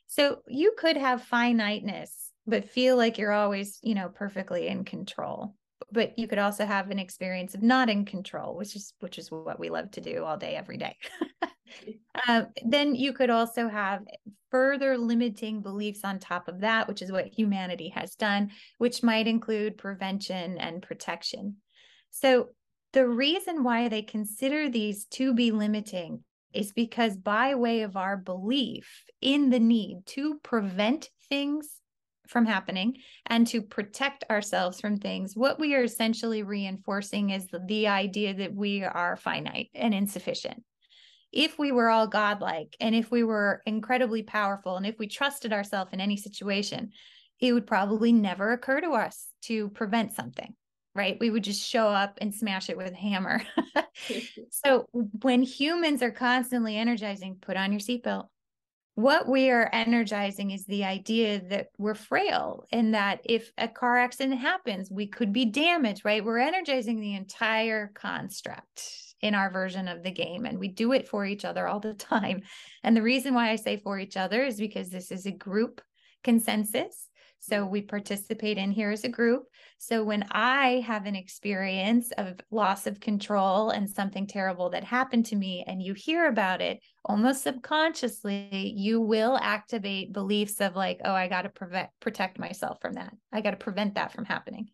So 0.06 0.42
you 0.46 0.74
could 0.76 0.96
have 0.96 1.22
finiteness, 1.22 2.30
but 2.46 2.68
feel 2.68 2.96
like 2.96 3.18
you're 3.18 3.32
always, 3.32 3.78
you 3.82 3.94
know, 3.94 4.08
perfectly 4.08 4.68
in 4.68 4.84
control. 4.84 5.54
But 5.90 6.18
you 6.18 6.28
could 6.28 6.38
also 6.38 6.66
have 6.66 6.90
an 6.90 6.98
experience 6.98 7.54
of 7.54 7.62
not 7.62 7.90
in 7.90 8.04
control, 8.04 8.56
which 8.56 8.76
is 8.76 8.94
which 9.00 9.18
is 9.18 9.30
what 9.30 9.58
we 9.58 9.70
love 9.70 9.90
to 9.92 10.00
do 10.00 10.24
all 10.24 10.36
day, 10.36 10.56
every 10.56 10.76
day. 10.76 10.96
Uh, 12.28 12.44
then 12.64 12.94
you 12.94 13.12
could 13.12 13.28
also 13.28 13.68
have 13.68 14.04
further 14.48 14.96
limiting 14.96 15.60
beliefs 15.60 16.02
on 16.04 16.20
top 16.20 16.46
of 16.46 16.60
that, 16.60 16.86
which 16.86 17.02
is 17.02 17.10
what 17.10 17.26
humanity 17.26 17.88
has 17.88 18.14
done, 18.14 18.52
which 18.78 19.02
might 19.02 19.26
include 19.26 19.76
prevention 19.76 20.56
and 20.58 20.80
protection. 20.80 21.56
So, 22.10 22.50
the 22.92 23.06
reason 23.08 23.64
why 23.64 23.88
they 23.88 24.02
consider 24.02 24.70
these 24.70 25.06
to 25.06 25.34
be 25.34 25.50
limiting 25.50 26.22
is 26.52 26.72
because, 26.72 27.16
by 27.16 27.56
way 27.56 27.80
of 27.80 27.96
our 27.96 28.16
belief 28.16 29.04
in 29.20 29.50
the 29.50 29.58
need 29.58 30.06
to 30.06 30.38
prevent 30.44 31.10
things 31.28 31.68
from 32.26 32.46
happening 32.46 32.96
and 33.26 33.46
to 33.48 33.62
protect 33.62 34.24
ourselves 34.30 34.80
from 34.80 34.98
things, 34.98 35.36
what 35.36 35.58
we 35.58 35.74
are 35.74 35.84
essentially 35.84 36.42
reinforcing 36.42 37.30
is 37.30 37.46
the, 37.46 37.60
the 37.66 37.88
idea 37.88 38.34
that 38.34 38.54
we 38.54 38.82
are 38.82 39.16
finite 39.16 39.70
and 39.74 39.94
insufficient 39.94 40.62
if 41.34 41.58
we 41.58 41.72
were 41.72 41.90
all 41.90 42.06
godlike 42.06 42.76
and 42.80 42.94
if 42.94 43.10
we 43.10 43.24
were 43.24 43.60
incredibly 43.66 44.22
powerful 44.22 44.76
and 44.76 44.86
if 44.86 44.98
we 44.98 45.08
trusted 45.08 45.52
ourselves 45.52 45.92
in 45.92 46.00
any 46.00 46.16
situation, 46.16 46.92
it 47.40 47.52
would 47.52 47.66
probably 47.66 48.12
never 48.12 48.52
occur 48.52 48.80
to 48.80 48.90
us 48.90 49.26
to 49.42 49.68
prevent 49.70 50.12
something, 50.12 50.54
right? 50.94 51.18
We 51.18 51.30
would 51.30 51.42
just 51.42 51.60
show 51.60 51.88
up 51.88 52.18
and 52.20 52.32
smash 52.32 52.70
it 52.70 52.76
with 52.76 52.92
a 52.92 52.96
hammer. 52.96 53.42
so 54.50 54.86
when 54.92 55.42
humans 55.42 56.02
are 56.02 56.12
constantly 56.12 56.76
energizing, 56.76 57.38
put 57.40 57.56
on 57.56 57.72
your 57.72 57.80
seatbelt. 57.80 58.28
What 58.96 59.28
we 59.28 59.50
are 59.50 59.68
energizing 59.72 60.52
is 60.52 60.66
the 60.66 60.84
idea 60.84 61.40
that 61.48 61.68
we're 61.78 61.96
frail 61.96 62.64
and 62.70 62.94
that 62.94 63.20
if 63.24 63.50
a 63.58 63.66
car 63.66 63.98
accident 63.98 64.40
happens, 64.40 64.88
we 64.90 65.08
could 65.08 65.32
be 65.32 65.46
damaged, 65.46 66.04
right? 66.04 66.24
We're 66.24 66.38
energizing 66.38 67.00
the 67.00 67.14
entire 67.14 67.90
construct 67.94 69.04
in 69.24 69.34
our 69.34 69.50
version 69.50 69.88
of 69.88 70.02
the 70.02 70.10
game 70.10 70.44
and 70.44 70.58
we 70.58 70.68
do 70.68 70.92
it 70.92 71.08
for 71.08 71.24
each 71.24 71.46
other 71.46 71.66
all 71.66 71.80
the 71.80 71.94
time 71.94 72.42
and 72.82 72.94
the 72.94 73.00
reason 73.00 73.32
why 73.32 73.48
i 73.48 73.56
say 73.56 73.78
for 73.78 73.98
each 73.98 74.18
other 74.18 74.44
is 74.44 74.58
because 74.58 74.90
this 74.90 75.10
is 75.10 75.24
a 75.24 75.30
group 75.30 75.80
consensus 76.22 77.08
so 77.46 77.64
we 77.66 77.82
participate 77.82 78.58
in 78.58 78.70
here 78.70 78.90
as 78.90 79.04
a 79.04 79.08
group. 79.08 79.44
So 79.78 80.02
when 80.02 80.24
i 80.30 80.82
have 80.86 81.04
an 81.04 81.14
experience 81.14 82.10
of 82.12 82.40
loss 82.50 82.86
of 82.86 83.00
control 83.00 83.70
and 83.70 83.88
something 83.88 84.26
terrible 84.26 84.70
that 84.70 84.84
happened 84.84 85.26
to 85.26 85.36
me 85.36 85.64
and 85.66 85.82
you 85.82 85.94
hear 85.94 86.26
about 86.26 86.60
it 86.60 86.80
almost 87.04 87.42
subconsciously 87.42 88.72
you 88.76 89.00
will 89.00 89.36
activate 89.36 90.12
beliefs 90.12 90.60
of 90.60 90.74
like 90.74 91.00
oh 91.04 91.12
i 91.12 91.28
got 91.28 91.42
to 91.42 91.48
prevent 91.50 91.90
protect 92.00 92.38
myself 92.38 92.78
from 92.80 92.94
that. 92.94 93.12
I 93.32 93.40
got 93.40 93.50
to 93.50 93.56
prevent 93.56 93.94
that 93.94 94.12
from 94.12 94.24
happening. 94.24 94.68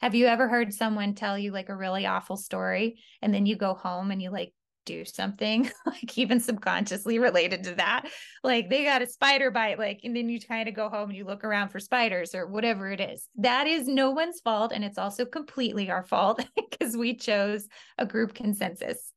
Have 0.00 0.14
you 0.14 0.26
ever 0.26 0.48
heard 0.48 0.72
someone 0.72 1.14
tell 1.14 1.38
you 1.38 1.52
like 1.52 1.68
a 1.68 1.76
really 1.76 2.06
awful 2.06 2.36
story 2.36 3.00
and 3.20 3.32
then 3.32 3.46
you 3.46 3.56
go 3.56 3.74
home 3.74 4.10
and 4.10 4.20
you 4.20 4.30
like 4.30 4.52
do 4.84 5.04
something 5.04 5.70
like 5.86 6.16
even 6.18 6.40
subconsciously 6.40 7.18
related 7.18 7.64
to 7.64 7.74
that. 7.76 8.08
Like 8.42 8.70
they 8.70 8.84
got 8.84 9.02
a 9.02 9.06
spider 9.06 9.50
bite 9.50 9.78
like 9.78 10.00
and 10.04 10.14
then 10.14 10.28
you 10.28 10.40
kind 10.40 10.68
of 10.68 10.74
go 10.74 10.88
home 10.88 11.10
and 11.10 11.16
you 11.16 11.24
look 11.24 11.44
around 11.44 11.68
for 11.68 11.80
spiders 11.80 12.34
or 12.34 12.46
whatever 12.46 12.90
it 12.90 13.00
is. 13.00 13.28
That 13.36 13.66
is 13.66 13.88
no 13.88 14.10
one's 14.10 14.40
fault 14.40 14.72
and 14.74 14.84
it's 14.84 14.98
also 14.98 15.24
completely 15.24 15.90
our 15.90 16.04
fault 16.04 16.44
because 16.56 16.96
we 16.96 17.16
chose 17.16 17.66
a 17.98 18.06
group 18.06 18.34
consensus. 18.34 19.12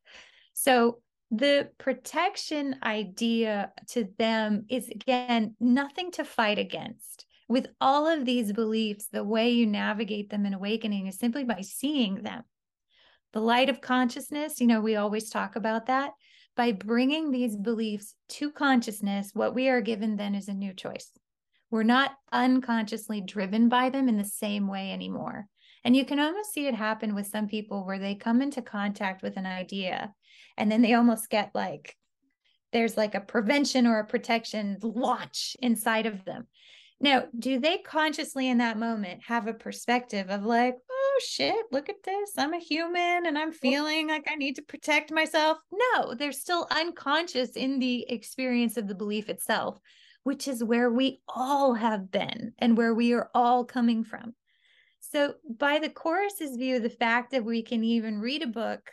So 0.53 0.99
the 1.31 1.69
protection 1.77 2.75
idea 2.83 3.71
to 3.89 4.07
them 4.17 4.65
is 4.69 4.89
again 4.89 5.55
nothing 5.59 6.11
to 6.11 6.23
fight 6.23 6.59
against. 6.59 7.25
With 7.47 7.67
all 7.79 8.07
of 8.07 8.25
these 8.25 8.53
beliefs, 8.53 9.07
the 9.11 9.23
way 9.23 9.51
you 9.51 9.67
navigate 9.67 10.29
them 10.29 10.45
in 10.45 10.53
awakening 10.53 11.07
is 11.07 11.19
simply 11.19 11.43
by 11.43 11.61
seeing 11.61 12.23
them. 12.23 12.43
The 13.35 13.41
light 13.41 13.69
of 13.69 13.81
consciousness, 13.81 14.61
you 14.61 14.65
know, 14.65 14.79
we 14.79 14.95
always 14.95 15.29
talk 15.29 15.57
about 15.57 15.87
that. 15.87 16.11
By 16.55 16.71
bringing 16.71 17.31
these 17.31 17.57
beliefs 17.57 18.15
to 18.29 18.49
consciousness, 18.49 19.31
what 19.33 19.53
we 19.53 19.67
are 19.67 19.81
given 19.81 20.15
then 20.15 20.35
is 20.35 20.47
a 20.47 20.53
new 20.53 20.73
choice. 20.73 21.11
We're 21.69 21.83
not 21.83 22.13
unconsciously 22.31 23.19
driven 23.19 23.67
by 23.67 23.89
them 23.89 24.07
in 24.07 24.15
the 24.15 24.23
same 24.23 24.69
way 24.69 24.89
anymore. 24.93 25.47
And 25.83 25.97
you 25.97 26.05
can 26.05 26.17
almost 26.17 26.53
see 26.53 26.65
it 26.65 26.75
happen 26.75 27.13
with 27.13 27.27
some 27.27 27.49
people 27.49 27.85
where 27.85 27.99
they 27.99 28.15
come 28.15 28.41
into 28.41 28.61
contact 28.61 29.21
with 29.21 29.35
an 29.35 29.45
idea 29.45 30.13
and 30.57 30.71
then 30.71 30.81
they 30.81 30.93
almost 30.93 31.29
get 31.29 31.51
like, 31.53 31.93
there's 32.71 32.95
like 32.95 33.15
a 33.15 33.19
prevention 33.19 33.85
or 33.85 33.99
a 33.99 34.07
protection 34.07 34.77
launch 34.81 35.57
inside 35.61 36.05
of 36.05 36.23
them. 36.23 36.47
Now, 37.01 37.25
do 37.37 37.59
they 37.59 37.79
consciously 37.79 38.47
in 38.47 38.59
that 38.59 38.79
moment 38.79 39.23
have 39.27 39.47
a 39.47 39.53
perspective 39.53 40.29
of 40.29 40.45
like, 40.45 40.75
oh 41.15 41.21
shit, 41.25 41.65
look 41.71 41.89
at 41.89 42.03
this. 42.03 42.31
I'm 42.37 42.53
a 42.53 42.59
human 42.59 43.25
and 43.25 43.37
I'm 43.37 43.51
feeling 43.51 44.07
like 44.07 44.25
I 44.29 44.35
need 44.35 44.55
to 44.55 44.61
protect 44.61 45.11
myself? 45.11 45.57
No, 45.71 46.13
they're 46.13 46.31
still 46.31 46.67
unconscious 46.71 47.51
in 47.51 47.79
the 47.79 48.05
experience 48.09 48.77
of 48.77 48.87
the 48.87 48.95
belief 48.95 49.29
itself, 49.29 49.79
which 50.23 50.47
is 50.47 50.63
where 50.63 50.91
we 50.91 51.21
all 51.27 51.73
have 51.73 52.11
been 52.11 52.53
and 52.59 52.77
where 52.77 52.93
we 52.93 53.13
are 53.13 53.29
all 53.33 53.63
coming 53.63 54.03
from. 54.03 54.33
So, 54.99 55.35
by 55.47 55.79
the 55.79 55.89
chorus's 55.89 56.57
view, 56.57 56.79
the 56.79 56.89
fact 56.89 57.31
that 57.31 57.45
we 57.45 57.61
can 57.61 57.83
even 57.83 58.19
read 58.19 58.41
a 58.41 58.47
book 58.47 58.91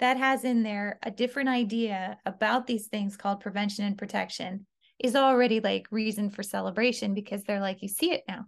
that 0.00 0.16
has 0.16 0.44
in 0.44 0.62
there 0.62 0.98
a 1.02 1.10
different 1.10 1.48
idea 1.48 2.18
about 2.26 2.66
these 2.66 2.88
things 2.88 3.16
called 3.16 3.40
prevention 3.40 3.84
and 3.84 3.96
protection 3.96 4.66
is 4.98 5.14
already 5.14 5.60
like 5.60 5.86
reason 5.90 6.30
for 6.30 6.42
celebration 6.42 7.14
because 7.14 7.44
they're 7.44 7.60
like, 7.60 7.80
you 7.80 7.88
see 7.88 8.10
it 8.12 8.22
now 8.28 8.44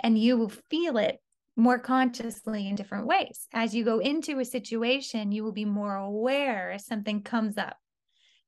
and 0.00 0.18
you 0.18 0.36
will 0.36 0.52
feel 0.70 0.96
it 0.96 1.20
more 1.56 1.78
consciously 1.78 2.68
in 2.68 2.74
different 2.74 3.06
ways. 3.06 3.48
As 3.52 3.74
you 3.74 3.84
go 3.84 3.98
into 3.98 4.38
a 4.38 4.44
situation, 4.44 5.32
you 5.32 5.42
will 5.42 5.52
be 5.52 5.64
more 5.64 5.96
aware 5.96 6.72
if 6.72 6.82
something 6.82 7.22
comes 7.22 7.56
up. 7.56 7.76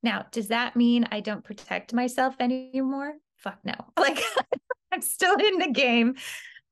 Now, 0.02 0.26
does 0.30 0.48
that 0.48 0.76
mean 0.76 1.09
I 1.11 1.20
don't 1.20 1.44
protect 1.44 1.92
myself 1.92 2.36
anymore? 2.38 3.14
Fuck 3.38 3.59
no. 3.64 3.74
Like, 3.98 4.22
I'm 4.92 5.02
still 5.02 5.36
in 5.36 5.59
the 5.59 5.70
game. 5.70 6.14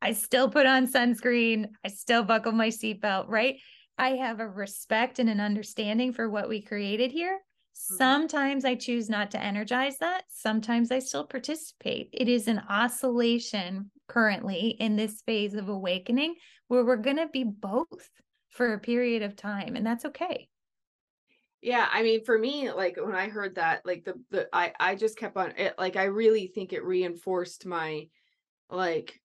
I 0.01 0.13
still 0.13 0.49
put 0.51 0.67
on 0.67 0.87
sunscreen. 0.87 1.69
I 1.85 1.89
still 1.89 2.23
buckle 2.23 2.53
my 2.53 2.69
seatbelt, 2.69 3.29
right? 3.29 3.57
I 3.99 4.11
have 4.11 4.41
a 4.41 4.49
respect 4.49 5.19
and 5.19 5.29
an 5.31 5.41
understanding 5.41 6.13
for 6.13 6.29
what 6.29 6.49
we 6.49 6.61
created 6.61 7.13
here. 7.13 7.35
Mm-hmm. 7.37 7.97
Sometimes 7.97 8.65
I 8.65 8.75
choose 8.75 9.09
not 9.09 9.31
to 9.33 9.43
energize 9.43 9.99
that. 9.99 10.25
Sometimes 10.29 10.93
I 10.93 10.99
still 10.99 11.27
participate. 11.27 12.11
It 12.13 12.29
is 12.29 12.47
an 12.47 12.63
oscillation 12.69 13.91
currently 14.09 14.77
in 14.79 14.97
this 14.97 15.23
phase 15.23 15.55
of 15.55 15.69
awakening 15.69 16.37
where 16.69 16.85
we're 16.85 16.97
going 16.97 17.17
to 17.17 17.29
be 17.29 17.45
both 17.45 18.11
for 18.49 18.73
a 18.73 18.79
period 18.79 19.23
of 19.23 19.37
time, 19.37 19.77
and 19.77 19.87
that's 19.87 20.05
okay. 20.05 20.49
Yeah, 21.61 21.87
I 21.91 22.03
mean, 22.03 22.25
for 22.25 22.39
me, 22.39 22.71
like 22.71 22.97
when 22.97 23.15
I 23.15 23.29
heard 23.29 23.57
that, 23.57 23.85
like 23.85 24.05
the 24.05 24.15
the 24.31 24.49
I 24.53 24.73
I 24.79 24.95
just 24.95 25.19
kept 25.19 25.37
on 25.37 25.53
it. 25.57 25.75
Like 25.79 25.97
I 25.97 26.05
really 26.05 26.47
think 26.47 26.73
it 26.73 26.85
reinforced 26.85 27.67
my, 27.67 28.09
like, 28.71 29.21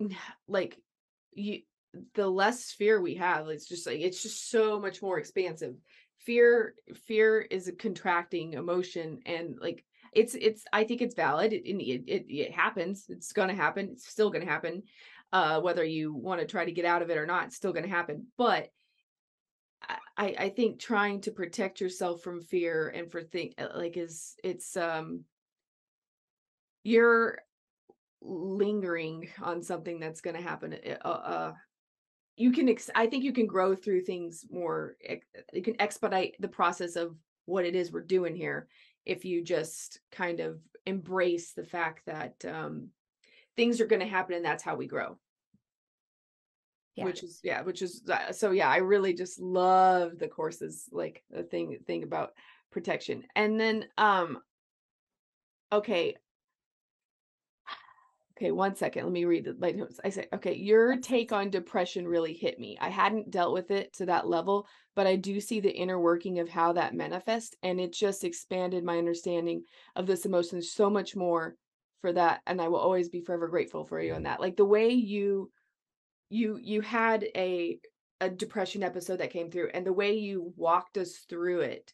like 0.48 0.76
you 1.32 1.60
the 2.14 2.28
less 2.28 2.72
fear 2.72 3.00
we 3.00 3.14
have 3.14 3.48
it's 3.48 3.66
just 3.66 3.86
like 3.86 4.00
it's 4.00 4.22
just 4.22 4.50
so 4.50 4.78
much 4.78 5.00
more 5.00 5.18
expansive 5.18 5.74
fear 6.18 6.74
fear 7.06 7.40
is 7.40 7.68
a 7.68 7.72
contracting 7.72 8.52
emotion 8.52 9.20
and 9.24 9.56
like 9.60 9.84
it's 10.16 10.34
it's 10.34 10.64
i 10.72 10.82
think 10.82 11.02
it's 11.02 11.14
valid 11.14 11.52
it 11.52 11.62
it, 11.68 12.04
it, 12.06 12.24
it 12.28 12.52
happens 12.52 13.04
it's 13.08 13.32
going 13.32 13.48
to 13.48 13.54
happen 13.54 13.90
it's 13.92 14.08
still 14.08 14.30
going 14.30 14.44
to 14.44 14.50
happen 14.50 14.82
uh 15.32 15.60
whether 15.60 15.84
you 15.84 16.12
want 16.12 16.40
to 16.40 16.46
try 16.46 16.64
to 16.64 16.72
get 16.72 16.86
out 16.86 17.02
of 17.02 17.10
it 17.10 17.18
or 17.18 17.26
not 17.26 17.46
it's 17.46 17.56
still 17.56 17.72
going 17.72 17.84
to 17.84 17.90
happen 17.90 18.26
but 18.36 18.68
I, 20.16 20.34
I 20.38 20.48
think 20.48 20.80
trying 20.80 21.20
to 21.22 21.30
protect 21.30 21.80
yourself 21.80 22.22
from 22.22 22.40
fear 22.40 22.88
and 22.88 23.12
for 23.12 23.22
think 23.22 23.54
uh, 23.58 23.68
like 23.76 23.96
is 23.96 24.34
it's 24.42 24.76
um 24.76 25.24
you're 26.82 27.38
lingering 28.22 29.28
on 29.42 29.62
something 29.62 30.00
that's 30.00 30.22
going 30.22 30.36
to 30.36 30.42
happen 30.42 30.76
uh, 31.04 31.08
uh 31.08 31.52
you 32.36 32.52
can 32.52 32.68
ex- 32.68 32.90
i 32.94 33.06
think 33.06 33.22
you 33.22 33.32
can 33.32 33.46
grow 33.46 33.74
through 33.74 34.00
things 34.00 34.46
more 34.50 34.96
you 35.52 35.62
can 35.62 35.80
expedite 35.80 36.34
the 36.40 36.48
process 36.48 36.96
of 36.96 37.14
what 37.44 37.66
it 37.66 37.76
is 37.76 37.92
we're 37.92 38.00
doing 38.00 38.34
here 38.34 38.66
if 39.06 39.24
you 39.24 39.42
just 39.42 40.00
kind 40.12 40.40
of 40.40 40.58
embrace 40.84 41.52
the 41.52 41.64
fact 41.64 42.04
that 42.06 42.44
um 42.46 42.88
things 43.56 43.80
are 43.80 43.86
going 43.86 44.00
to 44.00 44.06
happen 44.06 44.34
and 44.34 44.44
that's 44.44 44.62
how 44.62 44.76
we 44.76 44.86
grow 44.86 45.16
yeah. 46.96 47.04
which 47.04 47.22
is 47.22 47.40
yeah 47.42 47.62
which 47.62 47.82
is 47.82 48.02
uh, 48.10 48.32
so 48.32 48.50
yeah 48.50 48.68
i 48.68 48.78
really 48.78 49.14
just 49.14 49.40
love 49.40 50.18
the 50.18 50.28
chorus's 50.28 50.88
like 50.92 51.22
the 51.30 51.42
thing 51.42 51.78
thing 51.86 52.02
about 52.02 52.32
protection 52.72 53.22
and 53.34 53.58
then 53.58 53.84
um 53.98 54.38
okay 55.72 56.16
Okay, 58.36 58.50
one 58.50 58.74
second. 58.74 59.04
Let 59.04 59.12
me 59.12 59.24
read 59.24 59.48
my 59.58 59.70
notes. 59.70 59.98
I 60.04 60.10
say, 60.10 60.26
okay, 60.34 60.54
your 60.54 60.98
take 60.98 61.32
on 61.32 61.48
depression 61.48 62.06
really 62.06 62.34
hit 62.34 62.58
me. 62.58 62.76
I 62.80 62.90
hadn't 62.90 63.30
dealt 63.30 63.54
with 63.54 63.70
it 63.70 63.94
to 63.94 64.06
that 64.06 64.28
level, 64.28 64.66
but 64.94 65.06
I 65.06 65.16
do 65.16 65.40
see 65.40 65.60
the 65.60 65.74
inner 65.74 65.98
working 65.98 66.38
of 66.38 66.48
how 66.48 66.74
that 66.74 66.94
manifests, 66.94 67.56
and 67.62 67.80
it 67.80 67.94
just 67.94 68.24
expanded 68.24 68.84
my 68.84 68.98
understanding 68.98 69.64
of 69.94 70.06
this 70.06 70.26
emotion 70.26 70.60
so 70.60 70.90
much 70.90 71.16
more 71.16 71.56
for 72.02 72.12
that. 72.12 72.42
And 72.46 72.60
I 72.60 72.68
will 72.68 72.78
always 72.78 73.08
be 73.08 73.22
forever 73.22 73.48
grateful 73.48 73.84
for 73.84 74.00
you 74.00 74.12
on 74.12 74.24
that. 74.24 74.40
Like 74.40 74.56
the 74.56 74.66
way 74.66 74.90
you 74.90 75.50
you 76.28 76.58
you 76.60 76.80
had 76.80 77.24
a 77.36 77.78
a 78.20 78.28
depression 78.28 78.82
episode 78.82 79.18
that 79.18 79.30
came 79.30 79.50
through 79.50 79.70
and 79.74 79.86
the 79.86 79.92
way 79.92 80.14
you 80.14 80.52
walked 80.56 80.96
us 80.96 81.18
through 81.28 81.60
it 81.60 81.92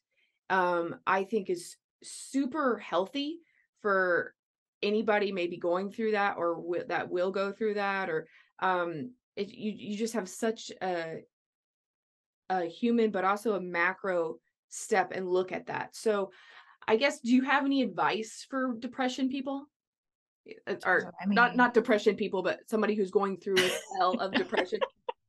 um 0.51 0.97
I 1.07 1.24
think 1.24 1.51
is 1.51 1.76
super 2.03 2.78
healthy 2.78 3.40
for 3.80 4.34
anybody 4.83 5.33
may 5.33 5.47
be 5.47 5.57
going 5.57 5.91
through 5.91 6.12
that 6.12 6.37
or 6.37 6.57
w- 6.57 6.85
that 6.89 7.09
will 7.09 7.30
go 7.30 7.53
through 7.53 7.74
that 7.74 8.11
or 8.11 8.26
um 8.61 9.11
it, 9.37 9.49
you 9.49 9.72
you 9.74 9.97
just 9.97 10.14
have 10.14 10.28
such 10.28 10.70
a 10.83 11.18
a 12.51 12.64
human 12.64 13.11
but 13.11 13.24
also 13.24 13.55
a 13.55 13.61
macro 13.61 14.37
step 14.68 15.12
and 15.14 15.28
look 15.28 15.53
at 15.53 15.66
that. 15.66 15.95
So 15.95 16.30
i 16.89 16.97
guess 16.97 17.20
do 17.20 17.30
you 17.30 17.43
have 17.43 17.64
any 17.64 17.83
advice 17.83 18.47
for 18.49 18.74
depression 18.78 19.28
people? 19.28 19.66
Uh, 20.66 20.74
or 20.85 21.12
I 21.22 21.26
mean, 21.26 21.37
not 21.37 21.57
not 21.57 21.74
depression 21.74 22.16
people 22.16 22.43
but 22.43 22.61
somebody 22.68 22.95
who's 22.95 23.11
going 23.11 23.37
through 23.37 23.59
a 23.59 23.70
hell 23.99 24.14
of 24.20 24.33
depression? 24.43 24.80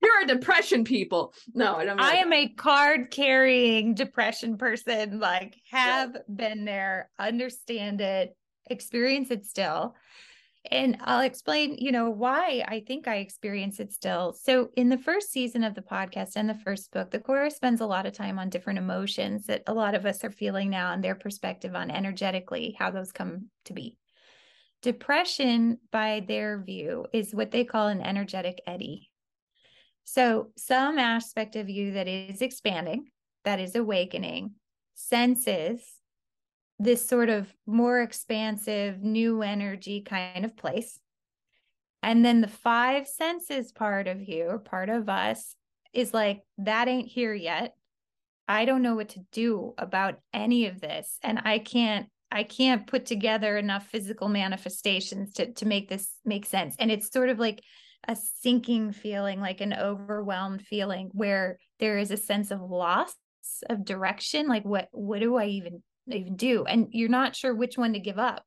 You're 0.01 0.23
a 0.23 0.27
depression 0.27 0.83
people. 0.83 1.33
No 1.53 1.75
i 1.75 1.85
don't 1.85 2.01
i 2.01 2.15
am 2.15 2.33
a 2.33 2.49
card 2.49 3.11
carrying 3.11 3.93
depression 3.93 4.57
person 4.57 5.19
like 5.19 5.55
have 5.69 6.13
yeah. 6.15 6.21
been 6.35 6.65
there 6.65 7.09
understand 7.19 8.01
it 8.01 8.35
experience 8.67 9.31
it 9.31 9.45
still. 9.45 9.95
And 10.71 10.97
I'll 11.01 11.21
explain, 11.21 11.75
you 11.77 11.91
know, 11.91 12.09
why 12.09 12.63
I 12.65 12.83
think 12.87 13.07
I 13.07 13.17
experience 13.17 13.81
it 13.81 13.91
still. 13.91 14.31
So, 14.31 14.69
in 14.77 14.87
the 14.87 14.97
first 14.97 15.29
season 15.29 15.63
of 15.63 15.75
the 15.75 15.81
podcast 15.81 16.37
and 16.37 16.49
the 16.49 16.53
first 16.53 16.91
book, 16.93 17.11
the 17.11 17.19
chorus 17.19 17.55
spends 17.57 17.81
a 17.81 17.85
lot 17.85 18.05
of 18.05 18.13
time 18.13 18.39
on 18.39 18.49
different 18.49 18.79
emotions 18.79 19.45
that 19.47 19.63
a 19.67 19.73
lot 19.73 19.93
of 19.93 20.05
us 20.05 20.23
are 20.23 20.31
feeling 20.31 20.69
now 20.69 20.93
and 20.93 21.03
their 21.03 21.15
perspective 21.15 21.75
on 21.75 21.91
energetically 21.91 22.77
how 22.79 22.91
those 22.91 23.11
come 23.11 23.49
to 23.65 23.73
be. 23.73 23.97
Depression, 24.81 25.79
by 25.91 26.23
their 26.25 26.61
view, 26.61 27.07
is 27.11 27.35
what 27.35 27.51
they 27.51 27.65
call 27.65 27.87
an 27.87 28.01
energetic 28.01 28.61
eddy. 28.65 29.09
So, 30.05 30.51
some 30.55 30.97
aspect 30.97 31.57
of 31.57 31.69
you 31.69 31.93
that 31.93 32.07
is 32.07 32.41
expanding, 32.41 33.07
that 33.43 33.59
is 33.59 33.75
awakening, 33.75 34.51
senses 34.95 35.81
this 36.83 37.07
sort 37.07 37.29
of 37.29 37.53
more 37.65 38.01
expansive, 38.01 39.01
new 39.01 39.41
energy 39.41 40.01
kind 40.01 40.43
of 40.43 40.57
place. 40.57 40.99
And 42.01 42.25
then 42.25 42.41
the 42.41 42.47
five 42.47 43.07
senses 43.07 43.71
part 43.71 44.07
of 44.07 44.27
you, 44.27 44.61
part 44.65 44.89
of 44.89 45.07
us, 45.07 45.55
is 45.93 46.13
like, 46.13 46.41
that 46.57 46.89
ain't 46.89 47.07
here 47.07 47.33
yet. 47.33 47.75
I 48.47 48.65
don't 48.65 48.81
know 48.81 48.95
what 48.95 49.09
to 49.09 49.21
do 49.31 49.73
about 49.77 50.19
any 50.33 50.65
of 50.65 50.81
this. 50.81 51.17
And 51.23 51.39
I 51.45 51.59
can't 51.59 52.07
I 52.29 52.43
can't 52.43 52.87
put 52.87 53.05
together 53.05 53.57
enough 53.57 53.87
physical 53.87 54.27
manifestations 54.27 55.33
to 55.35 55.53
to 55.53 55.65
make 55.65 55.87
this 55.87 56.11
make 56.25 56.45
sense. 56.45 56.75
And 56.77 56.91
it's 56.91 57.11
sort 57.11 57.29
of 57.29 57.39
like 57.39 57.63
a 58.05 58.17
sinking 58.17 58.91
feeling, 58.91 59.39
like 59.39 59.61
an 59.61 59.73
overwhelmed 59.73 60.63
feeling 60.63 61.09
where 61.13 61.57
there 61.79 61.97
is 61.97 62.11
a 62.11 62.17
sense 62.17 62.51
of 62.51 62.59
loss 62.59 63.13
of 63.69 63.85
direction. 63.85 64.47
Like 64.47 64.65
what 64.65 64.89
what 64.91 65.21
do 65.21 65.35
I 65.37 65.45
even 65.45 65.83
even 66.07 66.35
do 66.35 66.65
and 66.65 66.87
you're 66.91 67.09
not 67.09 67.35
sure 67.35 67.53
which 67.53 67.77
one 67.77 67.93
to 67.93 67.99
give 67.99 68.19
up. 68.19 68.43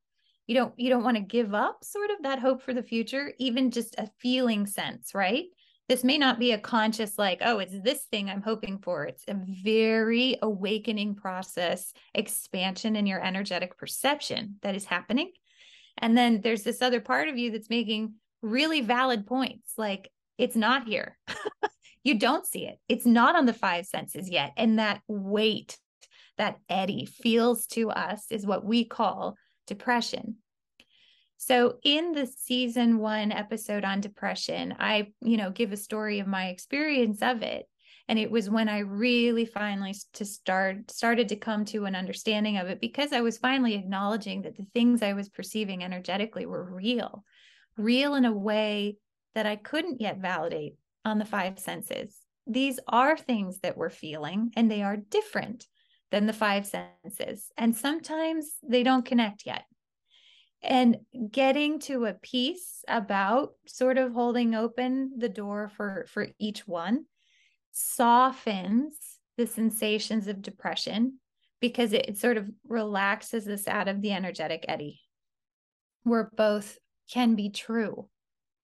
You 0.46 0.54
don't 0.54 0.74
you 0.76 0.90
don't 0.90 1.04
want 1.04 1.16
to 1.16 1.22
give 1.22 1.54
up 1.54 1.78
sort 1.82 2.10
of 2.10 2.22
that 2.22 2.38
hope 2.38 2.62
for 2.62 2.72
the 2.72 2.82
future 2.82 3.32
even 3.38 3.70
just 3.70 3.94
a 3.98 4.08
feeling 4.20 4.66
sense 4.66 5.14
right? 5.14 5.44
This 5.88 6.02
may 6.02 6.18
not 6.18 6.38
be 6.38 6.52
a 6.52 6.58
conscious 6.58 7.18
like 7.18 7.40
oh 7.44 7.58
it's 7.58 7.78
this 7.80 8.04
thing 8.10 8.28
i'm 8.28 8.42
hoping 8.42 8.78
for. 8.78 9.04
It's 9.04 9.24
a 9.28 9.38
very 9.64 10.38
awakening 10.42 11.16
process 11.16 11.92
expansion 12.14 12.96
in 12.96 13.06
your 13.06 13.24
energetic 13.24 13.78
perception 13.78 14.56
that 14.62 14.74
is 14.74 14.84
happening. 14.84 15.32
And 15.98 16.16
then 16.16 16.40
there's 16.42 16.62
this 16.62 16.82
other 16.82 17.00
part 17.00 17.28
of 17.28 17.38
you 17.38 17.50
that's 17.50 17.70
making 17.70 18.14
really 18.42 18.82
valid 18.82 19.26
points 19.26 19.72
like 19.76 20.10
it's 20.38 20.56
not 20.56 20.86
here. 20.86 21.16
You 22.06 22.16
don't 22.16 22.46
see 22.46 22.64
it. 22.64 22.78
It's 22.88 23.04
not 23.04 23.34
on 23.34 23.46
the 23.46 23.52
five 23.52 23.84
senses 23.84 24.30
yet 24.30 24.52
and 24.56 24.78
that 24.78 25.00
weight 25.08 25.76
that 26.38 26.58
eddy 26.68 27.06
feels 27.06 27.66
to 27.68 27.90
us 27.90 28.26
is 28.30 28.46
what 28.46 28.64
we 28.64 28.84
call 28.84 29.36
depression. 29.66 30.36
So 31.38 31.76
in 31.82 32.12
the 32.12 32.26
season 32.26 32.98
1 32.98 33.32
episode 33.32 33.84
on 33.84 34.00
depression, 34.00 34.74
I, 34.78 35.12
you 35.20 35.36
know, 35.36 35.50
give 35.50 35.72
a 35.72 35.76
story 35.76 36.18
of 36.18 36.26
my 36.26 36.48
experience 36.48 37.20
of 37.20 37.42
it 37.42 37.66
and 38.08 38.18
it 38.18 38.30
was 38.30 38.48
when 38.48 38.68
I 38.68 38.80
really 38.80 39.44
finally 39.44 39.94
to 40.14 40.24
start 40.24 40.90
started 40.90 41.28
to 41.30 41.36
come 41.36 41.64
to 41.66 41.86
an 41.86 41.96
understanding 41.96 42.56
of 42.56 42.68
it 42.68 42.80
because 42.80 43.12
I 43.12 43.20
was 43.20 43.38
finally 43.38 43.74
acknowledging 43.74 44.42
that 44.42 44.56
the 44.56 44.66
things 44.74 45.02
I 45.02 45.14
was 45.14 45.28
perceiving 45.28 45.82
energetically 45.82 46.46
were 46.46 46.62
real, 46.62 47.24
real 47.76 48.14
in 48.14 48.24
a 48.24 48.32
way 48.32 48.98
that 49.34 49.46
I 49.46 49.56
couldn't 49.56 50.00
yet 50.00 50.18
validate 50.18 50.76
on 51.04 51.18
the 51.18 51.24
five 51.24 51.58
senses. 51.58 52.16
These 52.46 52.78
are 52.86 53.16
things 53.16 53.58
that 53.60 53.76
we're 53.76 53.90
feeling 53.90 54.52
and 54.56 54.70
they 54.70 54.82
are 54.82 54.96
different 54.96 55.66
than 56.10 56.26
the 56.26 56.32
five 56.32 56.66
senses. 56.66 57.50
And 57.56 57.76
sometimes 57.76 58.56
they 58.62 58.82
don't 58.82 59.04
connect 59.04 59.46
yet. 59.46 59.64
and 60.62 60.96
getting 61.30 61.78
to 61.80 62.06
a 62.06 62.14
piece 62.14 62.84
about 62.88 63.52
sort 63.66 63.98
of 63.98 64.12
holding 64.12 64.54
open 64.54 65.12
the 65.18 65.28
door 65.28 65.68
for 65.76 66.06
for 66.08 66.28
each 66.38 66.66
one 66.66 67.04
softens 67.72 68.94
the 69.36 69.46
sensations 69.46 70.28
of 70.28 70.40
depression 70.42 71.18
because 71.60 71.92
it, 71.92 72.06
it 72.08 72.18
sort 72.18 72.36
of 72.38 72.50
relaxes 72.66 73.46
us 73.48 73.68
out 73.68 73.86
of 73.88 74.00
the 74.00 74.12
energetic 74.12 74.64
eddy 74.66 75.00
where 76.04 76.30
both 76.36 76.78
can 77.12 77.34
be 77.34 77.50
true 77.50 78.08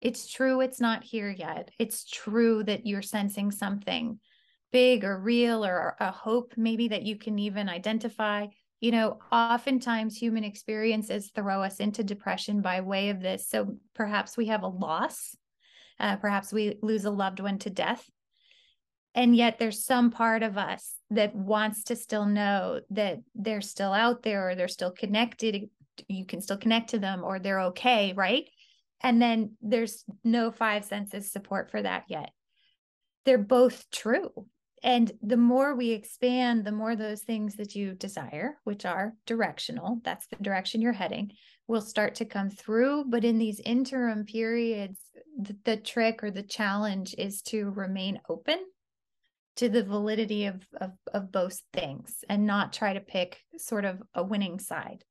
it's 0.01 0.27
true 0.33 0.61
it's 0.63 0.81
not 0.81 1.05
here 1.05 1.31
yet 1.31 1.71
it's 1.79 2.09
true 2.09 2.65
that 2.65 2.87
you're 2.87 3.03
sensing 3.03 3.51
something 3.51 4.19
big 4.73 5.05
or 5.05 5.19
real 5.19 5.65
or 5.65 5.97
a 6.01 6.11
hope 6.11 6.55
maybe 6.57 6.89
that 6.89 7.03
you 7.03 7.17
can 7.17 7.39
even 7.39 7.69
identify 7.69 8.47
you 8.83 8.91
know, 8.91 9.21
oftentimes 9.31 10.17
human 10.17 10.43
experiences 10.43 11.31
throw 11.33 11.63
us 11.63 11.79
into 11.79 12.03
depression 12.03 12.61
by 12.63 12.81
way 12.81 13.11
of 13.11 13.21
this. 13.21 13.49
So 13.49 13.77
perhaps 13.95 14.37
we 14.37 14.47
have 14.47 14.65
a 14.65 14.69
loss, 14.69 15.37
uh, 16.01 16.17
perhaps 16.17 16.53
we 16.53 16.79
lose 16.83 17.05
a 17.05 17.11
loved 17.11 17.39
one 17.39 17.59
to 17.61 17.71
death. 17.71 18.05
And 19.15 19.37
yet 19.37 19.61
there's 19.61 19.85
some 19.85 20.11
part 20.11 20.43
of 20.43 20.59
us 20.59 20.95
that 21.11 21.33
wants 21.33 21.85
to 21.85 21.97
still 21.97 22.27
know 22.27 22.81
that 22.91 23.21
they're 23.37 23.61
still 23.61 23.93
out 23.93 24.25
there 24.25 24.49
or 24.49 24.55
they're 24.57 24.67
still 24.67 24.91
connected. 24.91 25.69
You 26.09 26.27
can 26.27 26.41
still 26.41 26.57
connect 26.57 26.91
to 26.91 26.99
them 26.99 27.23
or 27.23 27.39
they're 27.39 27.61
okay, 27.61 28.15
right? 28.15 28.49
And 29.01 29.23
then 29.23 29.53
there's 29.61 30.05
no 30.25 30.51
five 30.51 30.85
senses 30.85 31.31
support 31.31 31.71
for 31.71 31.81
that 31.81 32.07
yet. 32.09 32.31
They're 33.27 33.39
both 33.39 33.89
true 33.93 34.33
and 34.83 35.13
the 35.23 35.37
more 35.37 35.75
we 35.75 35.91
expand 35.91 36.65
the 36.65 36.73
more 36.73 36.97
those 36.97 37.23
things 37.23 37.57
that 37.57 37.75
you 37.75 37.95
desire 37.95 38.59
which 38.65 38.85
are 38.85 39.15
directional 39.27 40.01
that's 40.05 40.27
the 40.27 40.37
direction 40.37 40.81
you're 40.81 40.93
heading 40.93 41.33
will 41.69 41.81
start 41.81 42.17
to 42.17 42.25
come 42.25 42.51
through. 42.51 43.05
But 43.09 43.25
in 43.25 43.39
these 43.39 43.61
interim 43.61 44.25
periods 44.25 45.01
the, 45.39 45.57
the 45.65 45.77
trick 45.77 46.23
or 46.23 46.31
the 46.31 46.43
challenge 46.43 47.15
is 47.17 47.43
to 47.43 47.71
remain 47.71 48.21
open 48.29 48.59
to 49.57 49.69
the 49.69 49.83
validity 49.83 50.47
of, 50.47 50.67
of 50.81 50.93
of 51.13 51.33
both 51.33 51.61
things 51.73 52.25
and 52.29 52.47
not 52.47 52.73
try 52.73 52.93
to 52.93 53.01
pick 53.01 53.41
sort 53.57 53.85
of 53.85 54.03
a 54.15 54.23
winning 54.23 54.59
side. 54.59 55.05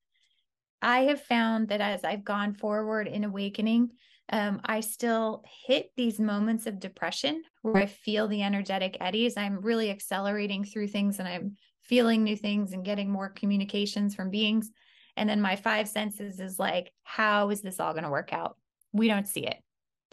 I 0.82 1.02
have 1.02 1.22
found 1.22 1.70
that 1.70 1.82
as 1.82 2.04
i've 2.04 2.24
gone 2.24 2.54
forward 2.54 3.08
in 3.08 3.24
awakening 3.24 3.92
um, 4.32 4.62
I 4.64 4.80
still 4.80 5.44
hit 5.66 5.92
these 5.98 6.20
moments 6.20 6.66
of 6.66 6.80
depression 6.80 7.44
where 7.62 7.84
I 7.84 7.86
feel 7.86 8.28
the 8.28 8.44
energetic 8.44 8.98
eddies. 9.02 9.36
I'm 9.36 9.62
really 9.62 9.90
accelerating 9.90 10.64
through 10.64 10.88
things 10.88 11.20
and 11.20 11.28
I'm 11.28 11.58
feeling 11.84 12.24
new 12.24 12.38
things 12.38 12.72
and 12.72 12.86
getting 12.86 13.12
more 13.12 13.30
communications 13.30 14.16
from 14.16 14.30
beings. 14.30 14.72
And 15.18 15.30
then 15.30 15.42
my 15.42 15.58
five 15.58 15.90
senses 15.90 16.40
is 16.40 16.58
like, 16.58 16.94
how 17.04 17.50
is 17.50 17.62
this 17.62 17.80
all 17.80 17.92
going 17.92 18.06
to 18.06 18.10
work 18.10 18.32
out? 18.32 18.56
We 18.94 19.10
don't 19.10 19.28
see 19.28 19.46
it. 19.46 19.58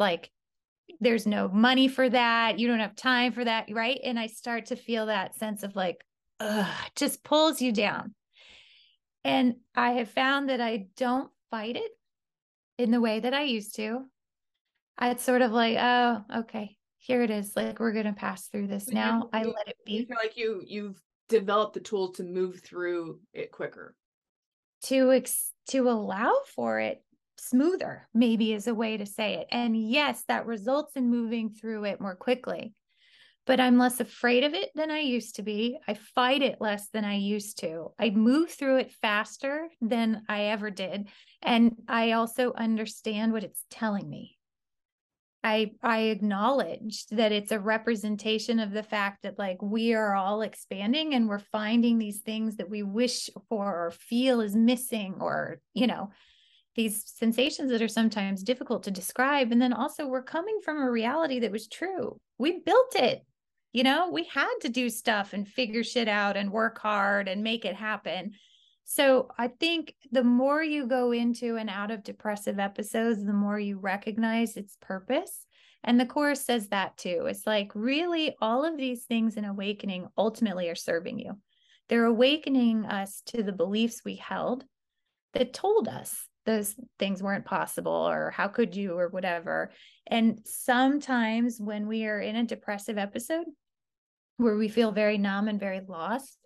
Like, 0.01 0.31
there's 1.01 1.27
no 1.27 1.49
money 1.49 1.87
for 1.87 2.09
that. 2.09 2.59
You 2.59 2.66
don't 2.66 2.81
have 2.81 2.97
time 2.97 3.33
for 3.33 3.45
that. 3.45 3.66
Right. 3.71 4.01
And 4.03 4.19
I 4.19 4.27
start 4.27 4.66
to 4.66 4.77
feel 4.77 5.07
that 5.07 5.37
sense 5.37 5.62
of 5.62 5.77
like, 5.77 6.05
ugh, 6.41 6.66
just 6.97 7.23
pulls 7.23 7.62
you 7.62 7.71
down. 7.71 8.14
And 9.23 9.57
I 9.77 9.93
have 9.93 10.11
found 10.11 10.49
that 10.49 10.61
I 10.61 10.87
don't 10.97 11.31
fight 11.51 11.77
it 11.77 11.91
in 12.79 12.91
the 12.91 13.01
way 13.01 13.20
that 13.20 13.35
I 13.35 13.43
used 13.43 13.74
to. 13.76 14.05
I'd 14.97 15.20
sort 15.20 15.43
of 15.43 15.53
like, 15.53 15.76
oh, 15.79 16.24
okay, 16.39 16.76
here 16.97 17.22
it 17.22 17.31
is. 17.31 17.55
Like 17.55 17.79
we're 17.79 17.93
gonna 17.93 18.14
pass 18.14 18.49
through 18.49 18.68
this 18.68 18.89
now. 18.89 19.29
I 19.33 19.45
let 19.45 19.68
it 19.68 19.76
be. 19.85 19.93
You 19.93 20.07
feel 20.07 20.16
like 20.22 20.37
you 20.37 20.62
you've 20.66 21.01
developed 21.29 21.74
the 21.74 21.81
tools 21.81 22.16
to 22.16 22.24
move 22.24 22.61
through 22.64 23.20
it 23.33 23.53
quicker. 23.53 23.95
To 24.85 25.12
ex 25.12 25.53
to 25.68 25.89
allow 25.91 26.35
for 26.55 26.81
it 26.81 27.03
smoother, 27.37 28.09
maybe 28.14 28.53
is 28.53 28.66
a 28.66 28.74
way 28.74 28.97
to 28.97 29.07
say 29.07 29.35
it. 29.35 29.49
And 29.53 29.76
yes, 29.76 30.24
that 30.29 30.47
results 30.47 30.97
in 30.97 31.11
moving 31.11 31.51
through 31.51 31.85
it 31.85 32.01
more 32.01 32.16
quickly 32.16 32.74
but 33.49 33.61
I'm 33.61 33.78
less 33.78 33.99
afraid 33.99 34.44
of 34.44 34.53
it 34.53 34.70
than 34.74 34.90
I 34.90 34.99
used 34.99 35.36
to 35.36 35.42
be. 35.42 35.78
I 35.88 35.94
fight 35.94 36.42
it 36.42 36.61
less 36.61 36.90
than 36.90 37.07
I 37.07 37.14
used 37.14 37.59
to. 37.61 37.92
I 37.99 38.11
move 38.11 38.51
through 38.51 38.76
it 38.76 38.92
faster 39.01 39.70
than 39.80 40.22
I 40.28 40.44
ever 40.44 40.70
did. 40.70 41.09
And 41.40 41.76
I 41.88 42.12
also 42.12 42.53
understand 42.53 43.32
what 43.32 43.44
it's 43.44 43.64
telling 43.70 44.07
me. 44.07 44.36
I 45.42 45.70
I 45.82 45.99
acknowledge 46.01 47.07
that 47.07 47.32
it's 47.32 47.51
a 47.51 47.59
representation 47.59 48.59
of 48.59 48.72
the 48.72 48.82
fact 48.82 49.22
that 49.22 49.38
like 49.38 49.62
we 49.62 49.94
are 49.94 50.14
all 50.14 50.42
expanding 50.42 51.14
and 51.14 51.26
we're 51.26 51.38
finding 51.38 51.96
these 51.96 52.20
things 52.20 52.57
that 52.57 52.68
we 52.68 52.82
wish 52.82 53.30
for 53.49 53.86
or 53.86 53.92
feel 53.92 54.42
is 54.42 54.55
missing 54.55 55.14
or 55.20 55.61
you 55.72 55.86
know 55.86 56.11
these 56.76 57.03
sensations 57.07 57.70
that 57.70 57.80
are 57.80 57.88
sometimes 57.88 58.42
difficult 58.42 58.82
to 58.82 58.90
describe 58.90 59.53
and 59.53 59.62
then 59.62 59.72
also 59.72 60.07
we're 60.07 60.22
coming 60.22 60.59
from 60.62 60.82
a 60.82 60.90
reality 60.90 61.38
that 61.38 61.53
was 61.53 61.66
true. 61.66 62.20
We 62.36 62.61
built 62.61 62.94
it 62.96 63.24
you 63.73 63.83
know, 63.83 64.11
we 64.11 64.25
had 64.25 64.55
to 64.62 64.69
do 64.69 64.89
stuff 64.89 65.33
and 65.33 65.47
figure 65.47 65.85
shit 65.85 66.09
out 66.09 66.37
and 66.37 66.51
work 66.51 66.79
hard 66.79 67.29
and 67.29 67.43
make 67.43 67.64
it 67.64 67.77
happen. 67.77 68.33
So 68.85 69.29
I 69.37 69.49
think 69.49 69.95
the 70.11 70.25
more 70.25 70.62
you 70.62 70.87
go 70.87 71.12
into 71.12 71.57
and 71.57 71.69
out 71.69 71.91
of 71.91 72.03
depressive 72.03 72.59
episodes, 72.59 73.23
the 73.23 73.35
more 73.35 73.59
you 73.59 73.79
recognize 73.79 74.57
its 74.57 74.79
purpose. 74.81 75.45
And 75.85 76.01
the 76.01 76.07
Chorus 76.07 76.45
says 76.45 76.69
that 76.69 76.97
too. 76.97 77.27
It's 77.29 77.47
like 77.47 77.71
really 77.75 78.35
all 78.41 78.64
of 78.64 78.79
these 78.79 79.05
things 79.05 79.37
in 79.37 79.45
awakening 79.45 80.09
ultimately 80.16 80.69
are 80.71 80.75
serving 80.75 81.19
you. 81.19 81.39
They're 81.89 82.07
awakening 82.07 82.87
us 82.87 83.23
to 83.27 83.43
the 83.43 83.53
beliefs 83.53 84.03
we 84.05 84.16
held 84.16 84.64
that 85.35 85.53
told 85.53 85.89
us 85.89 86.27
those 86.49 86.74
things 86.99 87.22
weren't 87.22 87.44
possible 87.44 87.92
or 87.92 88.30
how 88.30 88.49
could 88.49 88.74
you 88.74 88.99
or 88.99 89.09
whatever. 89.11 89.70
And 90.07 90.40
sometimes 90.46 91.61
when 91.61 91.86
we 91.86 92.07
are 92.07 92.18
in 92.18 92.36
a 92.36 92.46
depressive 92.46 92.96
episode 92.96 93.44
where 94.38 94.57
we 94.57 94.68
feel 94.70 94.90
very 94.90 95.18
numb 95.18 95.49
and 95.49 95.61
very 95.61 95.82
lost, 95.86 96.38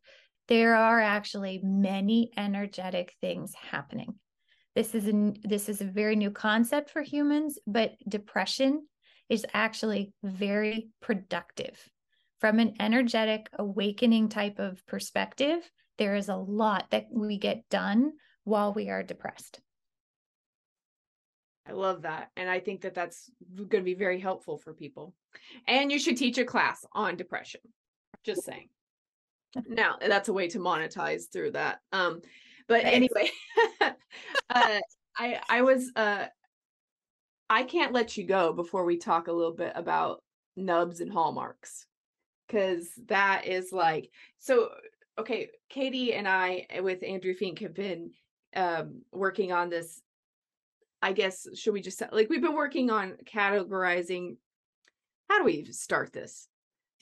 there 0.48 0.74
are 0.74 1.00
actually 1.00 1.61
many 1.62 2.32
energetic 2.36 3.14
things 3.20 3.55
happening. 3.55 4.14
This 4.74 4.96
is 4.96 5.07
a 5.07 5.34
this 5.44 5.68
is 5.68 5.80
a 5.80 5.84
very 5.84 6.16
new 6.16 6.32
concept 6.32 6.90
for 6.90 7.03
humans, 7.03 7.61
but 7.64 7.92
depression 8.09 8.84
is 9.28 9.46
actually 9.55 10.12
very 10.24 10.88
productive. 11.00 11.78
From 12.40 12.59
an 12.59 12.74
energetic 12.80 13.48
awakening 13.57 14.30
type 14.30 14.59
of 14.59 14.84
perspective, 14.88 15.70
there 15.96 16.16
is 16.16 16.28
a 16.28 16.34
lot 16.34 16.86
that 16.90 17.07
we 17.12 17.38
get 17.38 17.68
done 17.70 18.14
while 18.42 18.72
we 18.74 18.88
are 18.88 19.05
depressed. 19.05 19.61
I 21.67 21.73
love 21.73 22.03
that. 22.03 22.31
And 22.37 22.51
I 22.51 22.61
think 22.61 22.81
that 22.83 22.95
that's 22.95 23.31
going 23.57 23.69
to 23.69 23.83
be 23.83 23.95
very 23.95 24.19
helpful 24.19 24.59
for 24.59 24.75
people. 24.75 25.15
And 25.67 25.93
you 25.93 25.99
should 25.99 26.17
teach 26.17 26.39
a 26.39 26.45
class 26.45 26.85
on 26.93 27.17
depression. 27.17 27.61
Just 28.25 28.45
saying. 28.45 28.69
now, 29.69 29.97
that's 30.01 30.29
a 30.29 30.33
way 30.33 30.49
to 30.49 30.59
monetize 30.59 31.25
through 31.33 31.53
that. 31.53 31.81
Um 31.93 32.21
but 32.69 32.85
anyway, 32.85 33.31
uh 33.81 34.81
I 35.17 35.41
I 35.49 35.63
was 35.63 35.91
uh 35.97 36.27
I 37.51 37.65
can't 37.65 37.93
let 37.93 38.17
you 38.17 38.25
go 38.25 38.53
before 38.53 38.85
we 38.85 38.97
talk 38.97 39.29
a 39.29 39.33
little 39.33 39.55
bit 39.55 39.73
about 39.75 40.23
nubs 40.57 41.01
and 41.01 41.13
hallmarks 41.13 41.87
cuz 42.49 42.93
that 43.07 43.47
is 43.47 43.73
like 43.73 44.11
so 44.39 44.71
okay, 45.19 45.51
Katie 45.69 46.15
and 46.15 46.27
I 46.27 46.67
with 46.81 47.03
Andrew 47.03 47.35
Fink 47.35 47.59
have 47.59 47.75
been 47.75 48.13
um 48.55 49.03
working 49.13 49.53
on 49.53 49.69
this 49.69 50.01
I 51.03 51.12
guess 51.12 51.46
should 51.55 51.74
we 51.74 51.80
just 51.82 52.00
like 52.12 52.30
we've 52.30 52.40
been 52.40 52.55
working 52.55 52.90
on 52.90 53.16
categorizing 53.24 54.36
how 55.28 55.38
do 55.38 55.44
we 55.44 55.64
start 55.64 56.12
this? 56.12 56.48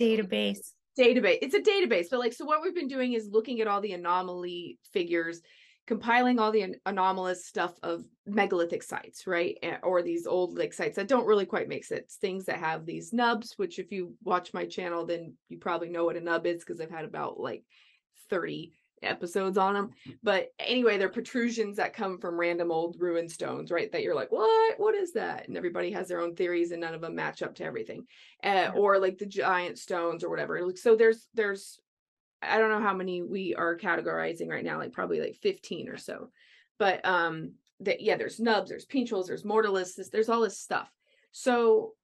Database. 0.00 0.72
database 0.98 1.38
it's 1.42 1.54
a 1.54 1.60
database 1.60 2.06
but 2.10 2.18
like 2.18 2.32
so 2.32 2.46
what 2.46 2.62
we've 2.62 2.74
been 2.74 2.88
doing 2.88 3.12
is 3.12 3.28
looking 3.30 3.60
at 3.60 3.66
all 3.68 3.82
the 3.82 3.92
anomaly 3.92 4.78
figures 4.92 5.42
compiling 5.86 6.38
all 6.38 6.50
the 6.50 6.62
an- 6.62 6.76
anomalous 6.86 7.44
stuff 7.44 7.74
of 7.82 8.04
megalithic 8.26 8.82
sites 8.82 9.26
right? 9.26 9.58
Or 9.82 10.02
these 10.02 10.26
old 10.26 10.56
like 10.56 10.72
sites 10.72 10.96
that 10.96 11.08
don't 11.08 11.26
really 11.26 11.46
quite 11.46 11.68
make 11.68 11.84
sense. 11.84 12.16
Things 12.20 12.46
that 12.46 12.58
have 12.58 12.86
these 12.86 13.12
nubs 13.12 13.54
which 13.56 13.78
if 13.78 13.92
you 13.92 14.14
watch 14.24 14.54
my 14.54 14.64
channel 14.64 15.04
then 15.04 15.34
you 15.48 15.58
probably 15.58 15.90
know 15.90 16.04
what 16.04 16.16
a 16.16 16.20
nub 16.20 16.46
is 16.46 16.60
because 16.60 16.80
i've 16.80 16.90
had 16.90 17.04
about 17.04 17.38
like 17.38 17.64
30 18.30 18.72
episodes 19.02 19.58
on 19.58 19.74
them. 19.74 19.90
But 20.22 20.52
anyway, 20.58 20.98
they're 20.98 21.08
protrusions 21.08 21.76
that 21.76 21.94
come 21.94 22.18
from 22.18 22.38
random 22.38 22.70
old 22.70 22.96
ruined 22.98 23.30
stones, 23.30 23.70
right? 23.70 23.90
That 23.92 24.02
you're 24.02 24.14
like, 24.14 24.30
what? 24.30 24.78
What 24.78 24.94
is 24.94 25.12
that? 25.14 25.48
And 25.48 25.56
everybody 25.56 25.90
has 25.92 26.08
their 26.08 26.20
own 26.20 26.34
theories, 26.34 26.72
and 26.72 26.80
none 26.80 26.94
of 26.94 27.00
them 27.00 27.14
match 27.14 27.42
up 27.42 27.54
to 27.56 27.64
everything. 27.64 28.06
Uh. 28.42 28.70
Or 28.74 28.98
like 28.98 29.18
the 29.18 29.26
giant 29.26 29.78
stones 29.78 30.24
or 30.24 30.30
whatever. 30.30 30.72
So 30.76 30.96
there's 30.96 31.28
there's 31.34 31.78
I 32.42 32.58
don't 32.58 32.70
know 32.70 32.80
how 32.80 32.94
many 32.94 33.22
we 33.22 33.54
are 33.54 33.76
categorizing 33.76 34.48
right 34.48 34.64
now, 34.64 34.78
like 34.78 34.92
probably 34.92 35.20
like 35.20 35.36
15 35.42 35.88
or 35.88 35.96
so. 35.96 36.30
But 36.78 37.04
um 37.04 37.52
that 37.80 38.00
yeah, 38.00 38.16
there's 38.16 38.40
nubs, 38.40 38.70
there's 38.70 38.84
pinch 38.84 39.10
holes, 39.10 39.26
there's 39.26 39.44
mortalists, 39.44 40.08
there's 40.10 40.28
all 40.28 40.40
this 40.40 40.58
stuff. 40.58 40.90
So 41.32 41.94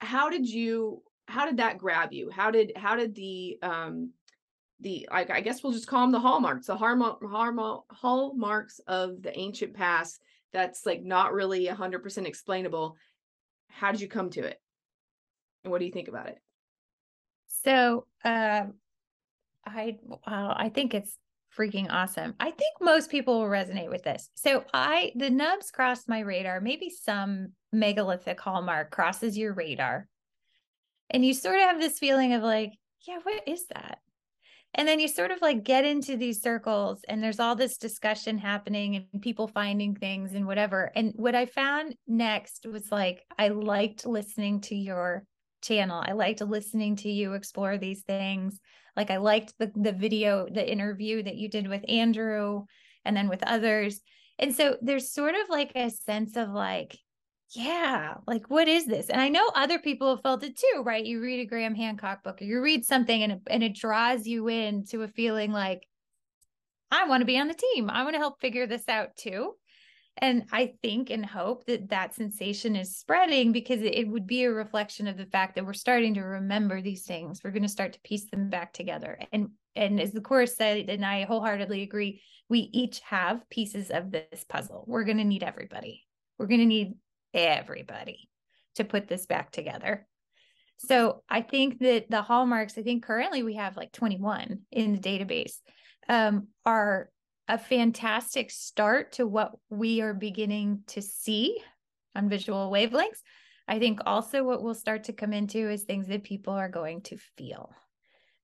how 0.00 0.30
did 0.30 0.48
you 0.48 1.02
how 1.26 1.46
did 1.46 1.58
that 1.58 1.78
grab 1.78 2.12
you? 2.12 2.30
How 2.30 2.50
did 2.50 2.72
how 2.76 2.96
did 2.96 3.14
the 3.14 3.58
um 3.62 4.10
the 4.82 5.08
like 5.10 5.30
I 5.30 5.40
guess 5.40 5.62
we'll 5.62 5.72
just 5.72 5.86
call 5.86 6.02
them 6.02 6.12
the 6.12 6.20
hallmarks, 6.20 6.66
the 6.66 6.76
harmo, 6.76 7.82
hallmarks 7.90 8.80
of 8.86 9.22
the 9.22 9.36
ancient 9.38 9.74
past. 9.74 10.20
That's 10.52 10.84
like 10.84 11.02
not 11.02 11.32
really 11.32 11.66
hundred 11.66 12.02
percent 12.02 12.26
explainable. 12.26 12.96
How 13.68 13.92
did 13.92 14.00
you 14.00 14.08
come 14.08 14.30
to 14.30 14.42
it? 14.42 14.60
And 15.64 15.70
what 15.70 15.78
do 15.78 15.86
you 15.86 15.92
think 15.92 16.08
about 16.08 16.28
it? 16.28 16.38
So, 17.64 18.06
uh, 18.24 18.64
I 19.64 19.96
well, 20.02 20.20
I 20.56 20.68
think 20.68 20.94
it's 20.94 21.16
freaking 21.56 21.86
awesome. 21.90 22.34
I 22.40 22.50
think 22.50 22.74
most 22.80 23.10
people 23.10 23.40
will 23.40 23.48
resonate 23.48 23.90
with 23.90 24.02
this. 24.02 24.28
So, 24.34 24.64
I 24.74 25.12
the 25.14 25.30
nubs 25.30 25.70
crossed 25.70 26.08
my 26.08 26.20
radar. 26.20 26.60
Maybe 26.60 26.90
some 26.90 27.52
megalithic 27.72 28.40
hallmark 28.40 28.90
crosses 28.90 29.38
your 29.38 29.54
radar, 29.54 30.08
and 31.10 31.24
you 31.24 31.34
sort 31.34 31.56
of 31.56 31.62
have 31.62 31.80
this 31.80 31.98
feeling 31.98 32.32
of 32.32 32.42
like, 32.42 32.72
yeah, 33.06 33.18
what 33.22 33.42
is 33.46 33.66
that? 33.68 33.98
And 34.74 34.88
then 34.88 35.00
you 35.00 35.08
sort 35.08 35.30
of 35.30 35.42
like 35.42 35.64
get 35.64 35.84
into 35.84 36.16
these 36.16 36.40
circles, 36.40 37.00
and 37.06 37.22
there's 37.22 37.40
all 37.40 37.54
this 37.54 37.76
discussion 37.76 38.38
happening, 38.38 39.06
and 39.12 39.20
people 39.20 39.48
finding 39.48 39.94
things 39.94 40.32
and 40.34 40.46
whatever. 40.46 40.90
And 40.94 41.12
what 41.16 41.34
I 41.34 41.46
found 41.46 41.94
next 42.06 42.66
was 42.66 42.90
like, 42.90 43.22
I 43.38 43.48
liked 43.48 44.06
listening 44.06 44.62
to 44.62 44.74
your 44.74 45.24
channel. 45.62 46.02
I 46.04 46.12
liked 46.12 46.40
listening 46.40 46.96
to 46.96 47.10
you 47.10 47.34
explore 47.34 47.76
these 47.76 48.02
things. 48.02 48.58
Like 48.96 49.10
I 49.10 49.18
liked 49.18 49.54
the 49.58 49.70
the 49.74 49.92
video, 49.92 50.46
the 50.50 50.70
interview 50.70 51.22
that 51.22 51.36
you 51.36 51.48
did 51.48 51.68
with 51.68 51.84
Andrew 51.88 52.64
and 53.04 53.16
then 53.16 53.28
with 53.28 53.42
others. 53.42 54.00
And 54.38 54.54
so 54.54 54.76
there's 54.80 55.12
sort 55.12 55.34
of 55.34 55.48
like 55.50 55.72
a 55.74 55.90
sense 55.90 56.36
of 56.36 56.48
like, 56.48 56.98
yeah, 57.54 58.14
like 58.26 58.48
what 58.48 58.68
is 58.68 58.86
this? 58.86 59.08
And 59.08 59.20
I 59.20 59.28
know 59.28 59.50
other 59.54 59.78
people 59.78 60.14
have 60.14 60.22
felt 60.22 60.42
it 60.42 60.56
too, 60.56 60.82
right? 60.84 61.04
You 61.04 61.20
read 61.20 61.40
a 61.40 61.44
Graham 61.46 61.74
Hancock 61.74 62.24
book 62.24 62.40
or 62.40 62.44
you 62.44 62.60
read 62.62 62.84
something 62.84 63.22
and 63.22 63.32
it, 63.32 63.40
and 63.48 63.62
it 63.62 63.74
draws 63.74 64.26
you 64.26 64.48
into 64.48 65.02
a 65.02 65.08
feeling 65.08 65.52
like 65.52 65.86
I 66.90 67.06
want 67.06 67.20
to 67.20 67.26
be 67.26 67.38
on 67.38 67.48
the 67.48 67.54
team. 67.54 67.90
I 67.90 68.04
want 68.04 68.14
to 68.14 68.20
help 68.20 68.40
figure 68.40 68.66
this 68.66 68.88
out 68.88 69.16
too. 69.16 69.54
And 70.18 70.44
I 70.52 70.74
think 70.82 71.10
and 71.10 71.24
hope 71.24 71.64
that 71.66 71.88
that 71.88 72.14
sensation 72.14 72.76
is 72.76 72.96
spreading 72.96 73.52
because 73.52 73.80
it 73.82 74.06
would 74.08 74.26
be 74.26 74.44
a 74.44 74.52
reflection 74.52 75.06
of 75.06 75.16
the 75.16 75.26
fact 75.26 75.54
that 75.54 75.64
we're 75.64 75.72
starting 75.72 76.14
to 76.14 76.20
remember 76.20 76.82
these 76.82 77.04
things. 77.04 77.40
We're 77.42 77.50
going 77.50 77.62
to 77.62 77.68
start 77.68 77.94
to 77.94 78.00
piece 78.00 78.28
them 78.30 78.50
back 78.50 78.72
together. 78.72 79.18
And 79.32 79.50
and 79.74 79.98
as 80.00 80.12
the 80.12 80.20
Chorus 80.20 80.54
said, 80.54 80.90
and 80.90 81.04
I 81.04 81.24
wholeheartedly 81.24 81.82
agree, 81.82 82.22
we 82.50 82.68
each 82.72 83.00
have 83.00 83.48
pieces 83.48 83.90
of 83.90 84.10
this 84.10 84.44
puzzle. 84.46 84.84
We're 84.86 85.04
going 85.04 85.16
to 85.16 85.24
need 85.24 85.42
everybody. 85.42 86.04
We're 86.38 86.46
going 86.46 86.60
to 86.60 86.66
need 86.66 86.94
everybody 87.34 88.28
to 88.76 88.84
put 88.84 89.08
this 89.08 89.26
back 89.26 89.50
together. 89.50 90.06
So 90.78 91.22
I 91.28 91.42
think 91.42 91.78
that 91.80 92.10
the 92.10 92.22
hallmarks, 92.22 92.76
I 92.76 92.82
think 92.82 93.04
currently 93.04 93.42
we 93.42 93.54
have 93.54 93.76
like 93.76 93.92
21 93.92 94.60
in 94.72 94.92
the 94.92 94.98
database, 94.98 95.54
um, 96.08 96.48
are 96.66 97.08
a 97.48 97.58
fantastic 97.58 98.50
start 98.50 99.12
to 99.12 99.26
what 99.26 99.52
we 99.70 100.00
are 100.00 100.14
beginning 100.14 100.82
to 100.88 101.02
see 101.02 101.58
on 102.16 102.28
visual 102.28 102.70
wavelengths. 102.70 103.20
I 103.68 103.78
think 103.78 104.00
also 104.06 104.42
what 104.42 104.62
we'll 104.62 104.74
start 104.74 105.04
to 105.04 105.12
come 105.12 105.32
into 105.32 105.70
is 105.70 105.84
things 105.84 106.08
that 106.08 106.24
people 106.24 106.54
are 106.54 106.68
going 106.68 107.02
to 107.02 107.18
feel. 107.36 107.72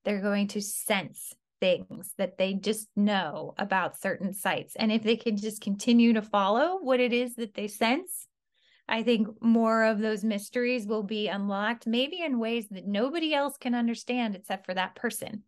They're 0.04 0.22
going 0.22 0.48
to 0.48 0.62
sense 0.62 1.34
things 1.60 2.12
that 2.18 2.38
they 2.38 2.54
just 2.54 2.88
know 2.94 3.54
about 3.58 4.00
certain 4.00 4.32
sites. 4.32 4.76
And 4.76 4.92
if 4.92 5.02
they 5.02 5.16
can 5.16 5.36
just 5.36 5.60
continue 5.60 6.12
to 6.12 6.22
follow 6.22 6.78
what 6.80 7.00
it 7.00 7.12
is 7.12 7.34
that 7.34 7.54
they 7.54 7.66
sense, 7.66 8.27
I 8.88 9.02
think 9.02 9.28
more 9.42 9.84
of 9.84 9.98
those 9.98 10.24
mysteries 10.24 10.86
will 10.86 11.02
be 11.02 11.28
unlocked, 11.28 11.86
maybe 11.86 12.22
in 12.22 12.38
ways 12.38 12.66
that 12.70 12.86
nobody 12.86 13.34
else 13.34 13.56
can 13.58 13.74
understand 13.74 14.34
except 14.34 14.64
for 14.66 14.74
that 14.74 14.94
person. 14.94 15.42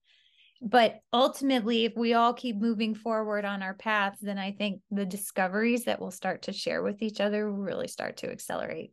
But 0.62 1.00
ultimately 1.12 1.86
if 1.86 1.96
we 1.96 2.12
all 2.12 2.34
keep 2.34 2.56
moving 2.56 2.94
forward 2.94 3.46
on 3.46 3.62
our 3.62 3.72
paths 3.72 4.18
then 4.20 4.36
i 4.36 4.52
think 4.52 4.82
the 4.90 5.06
discoveries 5.06 5.84
that 5.84 5.98
we'll 5.98 6.10
start 6.10 6.42
to 6.42 6.52
share 6.52 6.82
with 6.82 7.00
each 7.00 7.18
other 7.18 7.50
really 7.50 7.88
start 7.88 8.18
to 8.18 8.30
accelerate. 8.30 8.92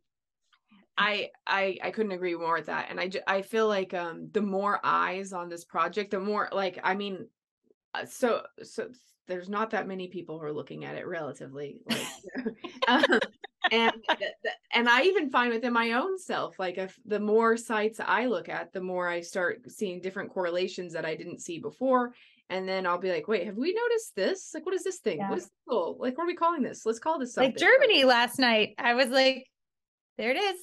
I 0.98 1.30
I 1.46 1.78
I 1.82 1.90
couldn't 1.92 2.12
agree 2.12 2.34
more 2.34 2.54
with 2.54 2.66
that, 2.66 2.88
and 2.90 2.98
I 2.98 3.10
I 3.26 3.42
feel 3.42 3.68
like 3.68 3.94
um 3.94 4.28
the 4.32 4.42
more 4.42 4.80
eyes 4.82 5.32
on 5.32 5.48
this 5.48 5.64
project, 5.64 6.10
the 6.10 6.18
more 6.20 6.48
like 6.50 6.80
I 6.82 6.94
mean, 6.94 7.28
uh, 7.94 8.04
so 8.04 8.42
so 8.64 8.88
there's 9.28 9.48
not 9.48 9.70
that 9.70 9.86
many 9.86 10.08
people 10.08 10.38
who 10.38 10.44
are 10.44 10.52
looking 10.52 10.84
at 10.84 10.96
it 10.96 11.06
relatively, 11.06 11.82
like, 11.88 12.54
um, 12.88 13.20
and 13.70 13.92
and 14.72 14.88
I 14.88 15.02
even 15.02 15.30
find 15.30 15.52
within 15.52 15.72
my 15.72 15.92
own 15.92 16.18
self, 16.18 16.58
like 16.58 16.78
if 16.78 16.98
the 17.04 17.20
more 17.20 17.56
sites 17.56 18.00
I 18.04 18.26
look 18.26 18.48
at, 18.48 18.72
the 18.72 18.80
more 18.80 19.08
I 19.08 19.20
start 19.20 19.70
seeing 19.70 20.00
different 20.00 20.32
correlations 20.32 20.92
that 20.92 21.04
I 21.04 21.14
didn't 21.14 21.40
see 21.40 21.58
before. 21.58 22.14
And 22.50 22.66
then 22.66 22.86
I'll 22.86 22.98
be 22.98 23.10
like, 23.10 23.28
wait, 23.28 23.44
have 23.44 23.58
we 23.58 23.74
noticed 23.74 24.16
this? 24.16 24.52
Like, 24.54 24.64
what 24.64 24.74
is 24.74 24.82
this 24.82 25.00
thing? 25.00 25.18
Yeah. 25.18 25.28
What 25.28 25.38
is 25.38 25.50
cool? 25.68 25.98
Like, 26.00 26.16
what 26.16 26.24
are 26.24 26.28
we 26.28 26.34
calling 26.34 26.62
this? 26.62 26.86
Let's 26.86 26.98
call 26.98 27.18
this 27.18 27.34
something. 27.34 27.52
Like 27.52 27.58
Germany 27.60 28.04
last 28.04 28.38
night. 28.38 28.74
I 28.78 28.94
was 28.94 29.10
like, 29.10 29.46
there 30.16 30.30
it 30.30 30.38
is. 30.38 30.58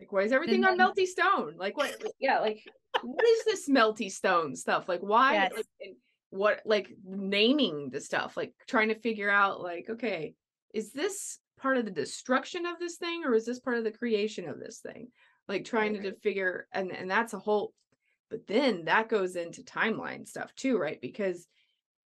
Like, 0.00 0.10
why 0.10 0.22
is 0.22 0.32
everything 0.32 0.64
on 0.64 0.76
melty 0.76 1.06
stone? 1.06 1.54
Like, 1.56 1.76
what? 1.76 2.02
yeah, 2.18 2.40
like, 2.40 2.64
what 3.02 3.24
is 3.24 3.44
this 3.44 3.68
melty 3.68 4.10
stone 4.10 4.56
stuff? 4.56 4.88
Like, 4.88 5.02
why? 5.02 5.34
Yes. 5.34 5.52
Like, 5.54 5.96
what? 6.30 6.62
Like, 6.64 6.88
naming 7.04 7.90
the 7.90 8.00
stuff, 8.00 8.36
like, 8.36 8.52
trying 8.66 8.88
to 8.88 8.98
figure 8.98 9.30
out, 9.30 9.60
like, 9.60 9.86
okay, 9.88 10.34
is 10.74 10.92
this 10.92 11.38
part 11.60 11.76
of 11.76 11.84
the 11.84 11.90
destruction 11.90 12.66
of 12.66 12.78
this 12.78 12.96
thing 12.96 13.24
or 13.24 13.34
is 13.34 13.46
this 13.46 13.60
part 13.60 13.78
of 13.78 13.84
the 13.84 13.90
creation 13.90 14.48
of 14.48 14.58
this 14.58 14.78
thing? 14.78 15.08
Like 15.48 15.64
trying 15.64 16.00
to 16.02 16.14
figure 16.20 16.66
and 16.72 16.92
and 16.92 17.10
that's 17.10 17.34
a 17.34 17.38
whole 17.38 17.72
but 18.30 18.46
then 18.46 18.84
that 18.84 19.08
goes 19.08 19.34
into 19.34 19.62
timeline 19.62 20.26
stuff 20.26 20.54
too 20.54 20.78
right? 20.78 21.00
Because 21.00 21.46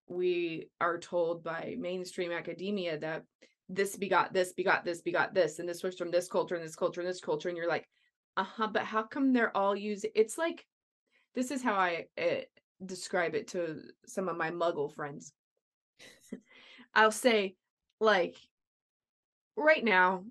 we 0.09 0.69
are 0.81 0.99
told 0.99 1.45
by 1.45 1.77
mainstream 1.79 2.33
academia 2.33 2.99
that 2.99 3.25
this 3.69 3.97
begot 3.97 4.33
this 4.33 4.53
begot 4.53 4.85
this 4.85 5.03
begot 5.03 5.35
this 5.35 5.59
and 5.59 5.69
this 5.69 5.83
was 5.83 5.97
from 5.97 6.11
this 6.11 6.29
culture 6.29 6.55
and 6.55 6.65
this 6.65 6.77
culture 6.77 7.01
and 7.01 7.09
this 7.09 7.21
culture 7.21 7.49
and 7.49 7.59
you're 7.59 7.69
like 7.69 7.87
uh-huh 8.39 8.69
but 8.73 8.85
how 8.85 9.03
come 9.03 9.35
they're 9.35 9.55
all 9.55 9.77
using 9.77 10.11
it's 10.15 10.39
like 10.39 10.65
this 11.35 11.51
is 11.51 11.63
how 11.63 11.75
i 11.75 12.07
uh, 12.19 12.41
describe 12.85 13.35
it 13.35 13.49
to 13.49 13.81
some 14.07 14.29
of 14.29 14.37
my 14.37 14.51
muggle 14.51 14.93
friends. 14.95 15.33
I'll 16.95 17.13
say 17.13 17.57
like 18.01 18.37
right 19.59 19.85
now 19.85 20.25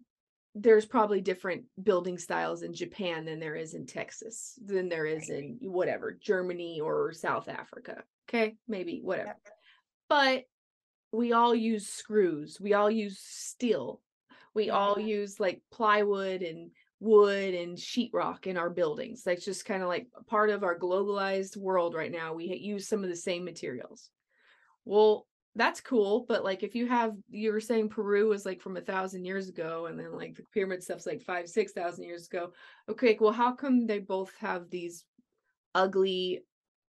there's 0.56 0.86
probably 0.86 1.22
different 1.22 1.66
building 1.84 2.18
styles 2.18 2.64
in 2.64 2.74
Japan 2.74 3.26
than 3.26 3.40
there 3.40 3.56
is 3.56 3.76
in 3.76 3.86
Texas, 3.86 4.58
than 4.66 4.90
there 4.90 5.06
is 5.06 5.30
in 5.30 5.58
whatever, 5.62 6.18
Germany 6.20 6.80
or 6.82 7.14
South 7.14 7.48
Africa. 7.48 8.04
Okay, 8.28 8.56
maybe 8.68 9.00
whatever. 9.04 9.36
But 10.10 10.46
we 11.12 11.34
all 11.34 11.54
use 11.54 11.88
screws, 11.88 12.60
we 12.60 12.74
all 12.74 12.90
use 12.90 13.20
steel, 13.20 14.02
we 14.56 14.70
all 14.70 15.00
use 15.00 15.40
like 15.40 15.62
plywood 15.72 16.42
and 16.42 16.72
wood 17.00 17.54
and 17.54 17.78
sheetrock 17.78 18.48
in 18.48 18.58
our 18.58 18.72
buildings. 18.72 19.22
That's 19.24 19.46
just 19.46 19.66
kind 19.66 19.84
of 19.84 19.90
like 19.90 20.08
part 20.26 20.50
of 20.50 20.64
our 20.64 20.78
globalized 20.78 21.56
world 21.56 21.94
right 21.94 22.12
now. 22.12 22.34
We 22.34 22.46
use 22.46 22.88
some 22.88 23.04
of 23.04 23.10
the 23.10 23.16
same 23.16 23.46
materials. 23.46 24.10
Well, 24.86 25.27
that's 25.58 25.82
cool 25.82 26.24
but 26.30 26.44
like 26.44 26.62
if 26.62 26.76
you 26.76 26.88
have 26.88 27.16
you 27.30 27.52
were 27.52 27.60
saying 27.60 27.90
peru 27.90 28.30
was 28.30 28.46
like 28.46 28.62
from 28.62 28.78
a 28.78 28.82
thousand 28.82 29.26
years 29.26 29.50
ago 29.50 29.88
and 29.88 30.00
then 30.00 30.16
like 30.16 30.36
the 30.36 30.44
pyramid 30.54 30.84
stuff's 30.84 31.08
like 31.08 31.22
five 31.22 31.50
six 31.50 31.72
thousand 31.72 32.04
years 32.04 32.28
ago. 32.28 32.52
Okay 32.88 33.18
well 33.20 33.34
how 33.34 33.52
come 33.52 33.88
they 33.88 34.00
both 34.00 34.32
have 34.40 34.70
these 34.70 35.04
ugly 35.74 36.44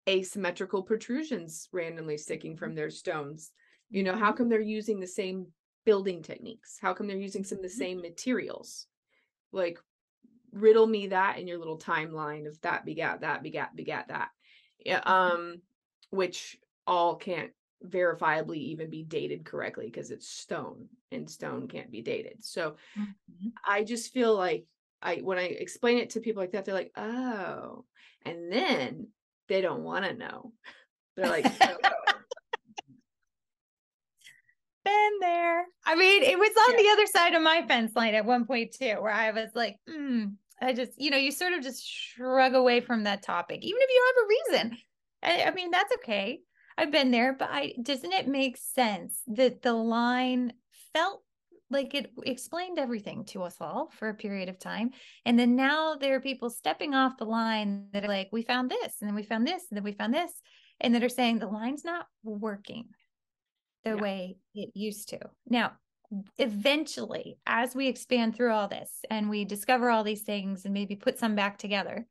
asymmetrical 0.08 0.82
protrusions 0.82 1.68
randomly 1.72 2.18
sticking 2.18 2.56
from 2.56 2.74
their 2.74 2.90
stones? 2.90 3.52
You 3.90 4.02
know 4.02 4.14
how 4.14 4.32
come 4.32 4.50
they're 4.50 4.60
using 4.60 5.00
the 5.00 5.06
same 5.06 5.46
building 5.86 6.22
techniques? 6.22 6.76
How 6.80 6.92
come 6.92 7.06
they're 7.06 7.16
using 7.16 7.44
some 7.44 7.58
of 7.58 7.62
the 7.62 7.70
same 7.70 8.02
materials? 8.02 8.86
Like 9.50 9.78
riddle 10.52 10.86
me 10.86 11.08
that 11.08 11.38
in 11.38 11.46
your 11.46 11.58
little 11.58 11.78
timeline 11.78 12.46
of 12.46 12.60
that 12.60 12.84
begat 12.84 13.22
that 13.22 13.42
begat 13.42 13.74
begat 13.74 14.08
that. 14.08 14.28
Yeah 14.84 15.00
mm-hmm. 15.00 15.10
um 15.10 15.62
which 16.10 16.58
all 16.86 17.16
can't 17.16 17.50
verifiably 17.86 18.56
even 18.56 18.90
be 18.90 19.02
dated 19.02 19.44
correctly 19.44 19.86
because 19.86 20.10
it's 20.10 20.28
stone 20.28 20.86
and 21.12 21.30
stone 21.30 21.68
can't 21.68 21.90
be 21.90 22.02
dated. 22.02 22.44
So 22.44 22.76
mm-hmm. 22.98 23.48
I 23.66 23.84
just 23.84 24.12
feel 24.12 24.36
like 24.36 24.64
I 25.00 25.16
when 25.16 25.38
I 25.38 25.44
explain 25.44 25.98
it 25.98 26.10
to 26.10 26.20
people 26.20 26.42
like 26.42 26.52
that, 26.52 26.64
they're 26.64 26.74
like, 26.74 26.92
oh, 26.96 27.84
and 28.24 28.52
then 28.52 29.08
they 29.48 29.60
don't 29.60 29.84
want 29.84 30.04
to 30.04 30.14
know. 30.14 30.52
They're 31.16 31.28
like, 31.28 31.46
oh. 31.60 31.76
been 34.84 35.12
there. 35.20 35.64
I 35.84 35.94
mean, 35.94 36.22
it 36.22 36.38
was 36.38 36.50
on 36.68 36.72
yeah. 36.72 36.82
the 36.82 36.88
other 36.90 37.06
side 37.06 37.34
of 37.34 37.42
my 37.42 37.64
fence 37.66 37.94
line 37.94 38.14
at 38.14 38.24
one 38.24 38.46
point 38.46 38.72
too, 38.72 38.96
where 39.00 39.12
I 39.12 39.30
was 39.30 39.50
like, 39.54 39.76
hmm, 39.88 40.26
I 40.60 40.72
just, 40.72 40.92
you 40.96 41.10
know, 41.10 41.16
you 41.16 41.30
sort 41.30 41.52
of 41.52 41.62
just 41.62 41.86
shrug 41.86 42.54
away 42.54 42.80
from 42.80 43.04
that 43.04 43.22
topic, 43.22 43.60
even 43.62 43.80
if 43.80 43.90
you 43.90 44.06
have 44.06 44.24
a 44.24 44.28
reason. 44.28 44.78
I, 45.22 45.50
I 45.50 45.54
mean, 45.54 45.70
that's 45.70 45.92
okay. 45.96 46.40
I've 46.78 46.92
been 46.92 47.10
there, 47.10 47.32
but 47.32 47.48
I 47.50 47.74
doesn't 47.82 48.12
it 48.12 48.28
make 48.28 48.56
sense 48.56 49.20
that 49.26 49.62
the 49.62 49.72
line 49.72 50.52
felt 50.94 51.22
like 51.70 51.94
it 51.94 52.12
explained 52.24 52.78
everything 52.78 53.24
to 53.26 53.42
us 53.42 53.56
all 53.60 53.90
for 53.98 54.08
a 54.08 54.14
period 54.14 54.48
of 54.48 54.58
time. 54.58 54.90
And 55.26 55.38
then 55.38 55.56
now 55.56 55.96
there 55.96 56.14
are 56.14 56.20
people 56.20 56.50
stepping 56.50 56.94
off 56.94 57.18
the 57.18 57.24
line 57.24 57.88
that 57.92 58.04
are 58.04 58.08
like, 58.08 58.28
we 58.32 58.42
found 58.42 58.70
this, 58.70 58.94
and 59.00 59.08
then 59.08 59.14
we 59.14 59.22
found 59.22 59.46
this, 59.46 59.64
and 59.68 59.76
then 59.76 59.84
we 59.84 59.92
found 59.92 60.14
this. 60.14 60.32
and 60.80 60.94
that 60.94 61.02
are 61.02 61.08
saying 61.08 61.38
the 61.38 61.46
line's 61.46 61.84
not 61.84 62.06
working 62.22 62.86
the 63.84 63.90
yeah. 63.90 63.96
way 63.96 64.36
it 64.54 64.70
used 64.74 65.08
to. 65.10 65.18
Now, 65.48 65.72
eventually, 66.38 67.38
as 67.46 67.74
we 67.74 67.88
expand 67.88 68.36
through 68.36 68.52
all 68.52 68.68
this 68.68 68.90
and 69.10 69.28
we 69.28 69.44
discover 69.44 69.90
all 69.90 70.04
these 70.04 70.22
things 70.22 70.64
and 70.64 70.72
maybe 70.72 70.96
put 70.96 71.18
some 71.18 71.34
back 71.34 71.58
together, 71.58 72.06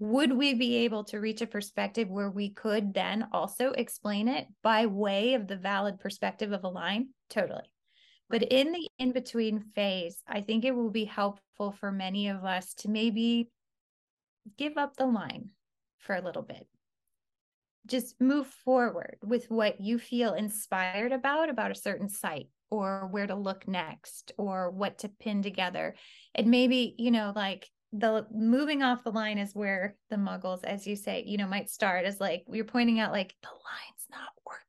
would 0.00 0.32
we 0.32 0.54
be 0.54 0.76
able 0.78 1.04
to 1.04 1.20
reach 1.20 1.42
a 1.42 1.46
perspective 1.46 2.08
where 2.08 2.30
we 2.30 2.48
could 2.48 2.94
then 2.94 3.28
also 3.32 3.72
explain 3.72 4.28
it 4.28 4.46
by 4.62 4.86
way 4.86 5.34
of 5.34 5.46
the 5.46 5.56
valid 5.56 6.00
perspective 6.00 6.52
of 6.52 6.64
a 6.64 6.68
line? 6.68 7.10
Totally. 7.28 7.70
But 8.30 8.44
in 8.44 8.72
the 8.72 8.88
in 8.98 9.12
between 9.12 9.60
phase, 9.74 10.22
I 10.26 10.40
think 10.40 10.64
it 10.64 10.74
will 10.74 10.90
be 10.90 11.04
helpful 11.04 11.72
for 11.72 11.92
many 11.92 12.28
of 12.28 12.44
us 12.44 12.74
to 12.74 12.88
maybe 12.88 13.50
give 14.56 14.78
up 14.78 14.96
the 14.96 15.06
line 15.06 15.50
for 15.98 16.14
a 16.14 16.22
little 16.22 16.42
bit. 16.42 16.66
Just 17.86 18.20
move 18.20 18.46
forward 18.46 19.18
with 19.22 19.50
what 19.50 19.80
you 19.80 19.98
feel 19.98 20.32
inspired 20.32 21.12
about, 21.12 21.50
about 21.50 21.72
a 21.72 21.74
certain 21.74 22.08
site 22.08 22.48
or 22.70 23.08
where 23.10 23.26
to 23.26 23.34
look 23.34 23.68
next 23.68 24.32
or 24.38 24.70
what 24.70 24.98
to 24.98 25.08
pin 25.08 25.42
together. 25.42 25.94
And 26.34 26.46
maybe, 26.46 26.94
you 26.98 27.10
know, 27.10 27.32
like 27.34 27.68
the 27.92 28.26
moving 28.32 28.82
off 28.82 29.04
the 29.04 29.10
line 29.10 29.38
is 29.38 29.54
where 29.54 29.96
the 30.10 30.16
muggles, 30.16 30.64
as 30.64 30.86
you 30.86 30.96
say, 30.96 31.24
you 31.26 31.38
know, 31.38 31.46
might 31.46 31.68
start 31.68 32.04
as 32.04 32.20
like 32.20 32.44
you're 32.48 32.64
pointing 32.64 33.00
out, 33.00 33.12
like 33.12 33.34
the 33.42 33.48
line's 33.48 34.06
not 34.10 34.30
working. 34.46 34.64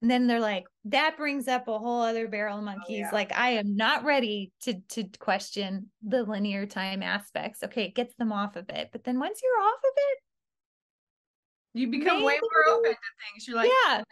And 0.00 0.10
then 0.10 0.26
they're 0.26 0.40
like, 0.40 0.64
that 0.86 1.16
brings 1.16 1.46
up 1.46 1.68
a 1.68 1.78
whole 1.78 2.02
other 2.02 2.26
barrel 2.26 2.56
of 2.56 2.62
oh, 2.62 2.64
monkeys. 2.64 3.04
Oh, 3.04 3.08
yeah. 3.08 3.10
Like, 3.12 3.32
I 3.32 3.50
am 3.50 3.76
not 3.76 4.04
ready 4.04 4.50
to 4.62 4.80
to 4.90 5.04
question 5.20 5.90
the 6.02 6.24
linear 6.24 6.66
time 6.66 7.02
aspects. 7.02 7.62
Okay, 7.62 7.84
it 7.84 7.94
gets 7.94 8.14
them 8.16 8.32
off 8.32 8.56
of 8.56 8.68
it. 8.68 8.88
But 8.90 9.04
then 9.04 9.20
once 9.20 9.40
you're 9.42 9.62
off 9.62 9.78
of 9.78 9.92
it, 9.96 10.18
you 11.74 11.88
become 11.88 12.16
maybe, 12.16 12.26
way 12.26 12.40
more 12.40 12.74
open 12.74 12.90
to 12.90 12.96
things. 12.96 13.46
You're 13.46 13.56
like, 13.56 13.70
yeah, 13.86 14.02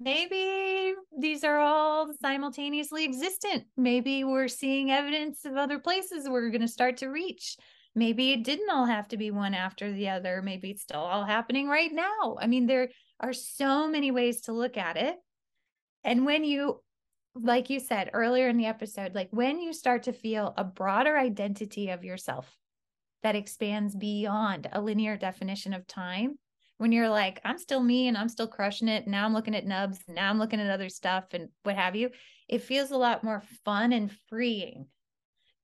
maybe 0.00 0.94
these 1.18 1.44
are 1.44 1.58
all 1.58 2.12
simultaneously 2.20 3.04
existent. 3.04 3.64
Maybe 3.76 4.24
we're 4.24 4.48
seeing 4.48 4.90
evidence 4.90 5.44
of 5.44 5.56
other 5.56 5.78
places 5.78 6.28
we're 6.28 6.50
going 6.50 6.60
to 6.62 6.68
start 6.68 6.98
to 6.98 7.08
reach. 7.08 7.56
Maybe 7.94 8.32
it 8.32 8.44
didn't 8.44 8.70
all 8.70 8.86
have 8.86 9.08
to 9.08 9.16
be 9.16 9.30
one 9.30 9.54
after 9.54 9.92
the 9.92 10.10
other. 10.10 10.40
Maybe 10.42 10.70
it's 10.70 10.82
still 10.82 11.00
all 11.00 11.24
happening 11.24 11.68
right 11.68 11.92
now. 11.92 12.36
I 12.40 12.46
mean, 12.46 12.66
there 12.66 12.90
are 13.20 13.32
so 13.32 13.88
many 13.88 14.10
ways 14.10 14.42
to 14.42 14.52
look 14.52 14.76
at 14.76 14.96
it. 14.96 15.16
And 16.04 16.24
when 16.24 16.44
you, 16.44 16.80
like 17.34 17.70
you 17.70 17.80
said 17.80 18.10
earlier 18.12 18.48
in 18.48 18.56
the 18.56 18.66
episode, 18.66 19.14
like 19.14 19.28
when 19.32 19.60
you 19.60 19.72
start 19.72 20.04
to 20.04 20.12
feel 20.12 20.54
a 20.56 20.64
broader 20.64 21.18
identity 21.18 21.90
of 21.90 22.04
yourself 22.04 22.56
that 23.24 23.34
expands 23.34 23.96
beyond 23.96 24.68
a 24.72 24.80
linear 24.80 25.16
definition 25.16 25.72
of 25.74 25.86
time, 25.86 26.38
when 26.78 26.92
you're 26.92 27.08
like, 27.08 27.40
I'm 27.44 27.58
still 27.58 27.82
me 27.82 28.08
and 28.08 28.16
I'm 28.16 28.28
still 28.28 28.46
crushing 28.46 28.88
it. 28.88 29.06
Now 29.06 29.24
I'm 29.24 29.34
looking 29.34 29.54
at 29.54 29.66
nubs. 29.66 29.98
Now 30.08 30.30
I'm 30.30 30.38
looking 30.38 30.60
at 30.60 30.70
other 30.70 30.88
stuff 30.88 31.24
and 31.32 31.48
what 31.64 31.76
have 31.76 31.96
you. 31.96 32.10
It 32.48 32.62
feels 32.62 32.90
a 32.90 32.96
lot 32.96 33.24
more 33.24 33.42
fun 33.64 33.92
and 33.92 34.10
freeing 34.28 34.86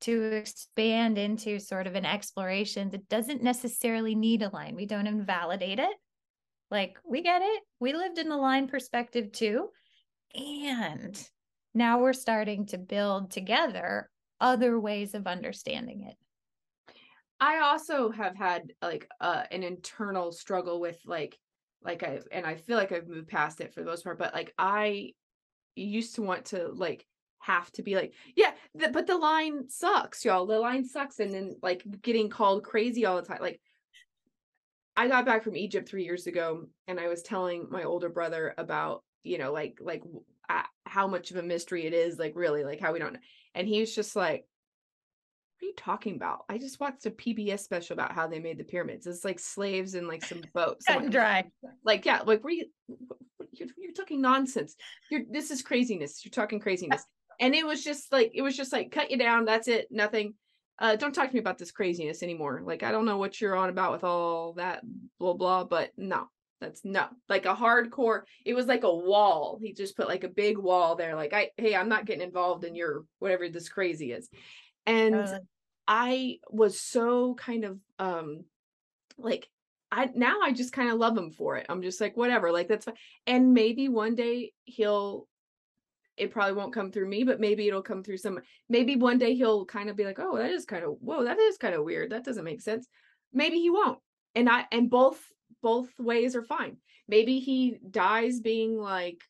to 0.02 0.22
expand 0.32 1.16
into 1.16 1.58
sort 1.58 1.86
of 1.86 1.94
an 1.94 2.04
exploration 2.04 2.90
that 2.90 3.08
doesn't 3.08 3.42
necessarily 3.42 4.14
need 4.14 4.42
a 4.42 4.50
line. 4.50 4.74
We 4.74 4.86
don't 4.86 5.06
invalidate 5.06 5.78
it. 5.78 5.96
Like, 6.70 6.98
we 7.08 7.22
get 7.22 7.42
it. 7.42 7.62
We 7.78 7.92
lived 7.94 8.18
in 8.18 8.28
the 8.28 8.36
line 8.36 8.66
perspective 8.66 9.32
too. 9.32 9.68
And 10.34 11.16
now 11.74 12.00
we're 12.00 12.12
starting 12.12 12.66
to 12.66 12.78
build 12.78 13.30
together 13.30 14.10
other 14.40 14.78
ways 14.78 15.14
of 15.14 15.26
understanding 15.26 16.02
it. 16.08 16.16
I 17.44 17.58
also 17.58 18.10
have 18.10 18.34
had 18.34 18.72
like 18.80 19.06
uh, 19.20 19.42
an 19.50 19.62
internal 19.62 20.32
struggle 20.32 20.80
with 20.80 20.98
like 21.04 21.38
like 21.82 22.02
I 22.02 22.20
and 22.32 22.46
I 22.46 22.54
feel 22.54 22.78
like 22.78 22.90
I've 22.90 23.06
moved 23.06 23.28
past 23.28 23.60
it 23.60 23.74
for 23.74 23.80
the 23.80 23.86
most 23.86 24.02
part, 24.02 24.18
but 24.18 24.32
like 24.32 24.54
I 24.56 25.10
used 25.76 26.14
to 26.14 26.22
want 26.22 26.46
to 26.46 26.68
like 26.68 27.04
have 27.40 27.70
to 27.72 27.82
be 27.82 27.96
like, 27.96 28.14
yeah, 28.34 28.52
the, 28.74 28.88
but 28.88 29.06
the 29.06 29.18
line 29.18 29.68
sucks, 29.68 30.24
y'all. 30.24 30.46
The 30.46 30.58
line 30.58 30.86
sucks, 30.86 31.20
and 31.20 31.34
then 31.34 31.56
like 31.62 31.84
getting 32.00 32.30
called 32.30 32.64
crazy 32.64 33.04
all 33.04 33.16
the 33.16 33.28
time. 33.28 33.42
Like 33.42 33.60
I 34.96 35.06
got 35.06 35.26
back 35.26 35.44
from 35.44 35.54
Egypt 35.54 35.86
three 35.86 36.04
years 36.04 36.26
ago, 36.26 36.64
and 36.88 36.98
I 36.98 37.08
was 37.08 37.20
telling 37.20 37.66
my 37.70 37.82
older 37.82 38.08
brother 38.08 38.54
about 38.56 39.04
you 39.22 39.36
know 39.36 39.52
like 39.52 39.76
like 39.82 40.02
uh, 40.48 40.62
how 40.86 41.06
much 41.06 41.30
of 41.30 41.36
a 41.36 41.42
mystery 41.42 41.84
it 41.84 41.92
is, 41.92 42.18
like 42.18 42.32
really 42.36 42.64
like 42.64 42.80
how 42.80 42.94
we 42.94 43.00
don't. 43.00 43.18
And 43.54 43.68
he 43.68 43.80
was 43.80 43.94
just 43.94 44.16
like, 44.16 44.46
are 45.64 45.68
you 45.68 45.74
talking 45.76 46.16
about? 46.16 46.44
I 46.48 46.58
just 46.58 46.78
watched 46.78 47.06
a 47.06 47.10
PBS 47.10 47.60
special 47.60 47.94
about 47.94 48.12
how 48.12 48.26
they 48.26 48.38
made 48.38 48.58
the 48.58 48.64
pyramids. 48.64 49.06
It's 49.06 49.24
like 49.24 49.38
slaves 49.38 49.94
and 49.94 50.06
like 50.06 50.24
some 50.24 50.42
boats. 50.52 50.84
Cut 50.86 51.02
and 51.02 51.12
dry. 51.12 51.44
Like, 51.84 52.04
yeah, 52.04 52.20
like 52.24 52.44
were 52.44 52.50
you 52.50 52.66
you're, 53.52 53.68
you're 53.76 53.92
talking 53.92 54.20
nonsense. 54.20 54.76
You're 55.10 55.22
this 55.30 55.50
is 55.50 55.62
craziness. 55.62 56.24
You're 56.24 56.30
talking 56.30 56.60
craziness. 56.60 57.04
And 57.40 57.54
it 57.54 57.66
was 57.66 57.82
just 57.82 58.12
like 58.12 58.32
it 58.34 58.42
was 58.42 58.56
just 58.56 58.72
like 58.72 58.92
cut 58.92 59.10
you 59.10 59.18
down. 59.18 59.44
That's 59.44 59.68
it. 59.68 59.88
Nothing. 59.90 60.34
Uh, 60.78 60.96
don't 60.96 61.14
talk 61.14 61.28
to 61.28 61.34
me 61.34 61.40
about 61.40 61.58
this 61.58 61.72
craziness 61.72 62.22
anymore. 62.22 62.62
Like 62.64 62.82
I 62.82 62.92
don't 62.92 63.06
know 63.06 63.18
what 63.18 63.40
you're 63.40 63.56
on 63.56 63.70
about 63.70 63.92
with 63.92 64.04
all 64.04 64.54
that 64.54 64.82
blah 65.18 65.34
blah, 65.34 65.64
but 65.64 65.90
no, 65.96 66.28
that's 66.60 66.84
no 66.84 67.06
like 67.28 67.46
a 67.46 67.54
hardcore. 67.54 68.22
It 68.44 68.54
was 68.54 68.66
like 68.66 68.84
a 68.84 68.94
wall. 68.94 69.58
He 69.62 69.72
just 69.72 69.96
put 69.96 70.08
like 70.08 70.24
a 70.24 70.28
big 70.28 70.58
wall 70.58 70.96
there. 70.96 71.14
Like 71.16 71.32
I, 71.32 71.50
hey, 71.56 71.74
I'm 71.74 71.88
not 71.88 72.06
getting 72.06 72.22
involved 72.22 72.64
in 72.64 72.74
your 72.74 73.04
whatever 73.18 73.48
this 73.48 73.68
crazy 73.68 74.12
is. 74.12 74.28
And 74.86 75.14
uh, 75.14 75.38
I 75.86 76.38
was 76.50 76.80
so 76.80 77.34
kind 77.34 77.64
of 77.64 77.78
um 77.98 78.44
like 79.18 79.48
I 79.92 80.10
now 80.14 80.40
I 80.42 80.52
just 80.52 80.72
kind 80.72 80.90
of 80.90 80.98
love 80.98 81.16
him 81.16 81.30
for 81.30 81.56
it. 81.56 81.66
I'm 81.68 81.82
just 81.82 82.00
like 82.00 82.16
whatever, 82.16 82.50
like 82.52 82.68
that's 82.68 82.84
fine. 82.86 82.94
And 83.26 83.54
maybe 83.54 83.88
one 83.88 84.14
day 84.14 84.52
he'll 84.64 85.28
it 86.16 86.30
probably 86.30 86.54
won't 86.54 86.72
come 86.72 86.92
through 86.92 87.08
me, 87.08 87.24
but 87.24 87.40
maybe 87.40 87.66
it'll 87.66 87.82
come 87.82 88.02
through 88.02 88.18
some 88.18 88.40
maybe 88.68 88.96
one 88.96 89.18
day 89.18 89.34
he'll 89.34 89.64
kind 89.66 89.90
of 89.90 89.96
be 89.96 90.04
like, 90.04 90.18
"Oh, 90.18 90.36
that 90.36 90.50
is 90.50 90.64
kind 90.64 90.84
of 90.84 90.96
whoa, 91.00 91.24
that 91.24 91.38
is 91.38 91.58
kind 91.58 91.74
of 91.74 91.84
weird. 91.84 92.10
That 92.10 92.24
doesn't 92.24 92.44
make 92.44 92.60
sense." 92.60 92.88
Maybe 93.32 93.58
he 93.58 93.70
won't. 93.70 93.98
And 94.34 94.48
I 94.48 94.66
and 94.72 94.90
both 94.90 95.20
both 95.62 95.90
ways 95.98 96.36
are 96.36 96.42
fine. 96.44 96.78
Maybe 97.08 97.40
he 97.40 97.78
dies 97.90 98.40
being 98.40 98.78
like 98.78 99.22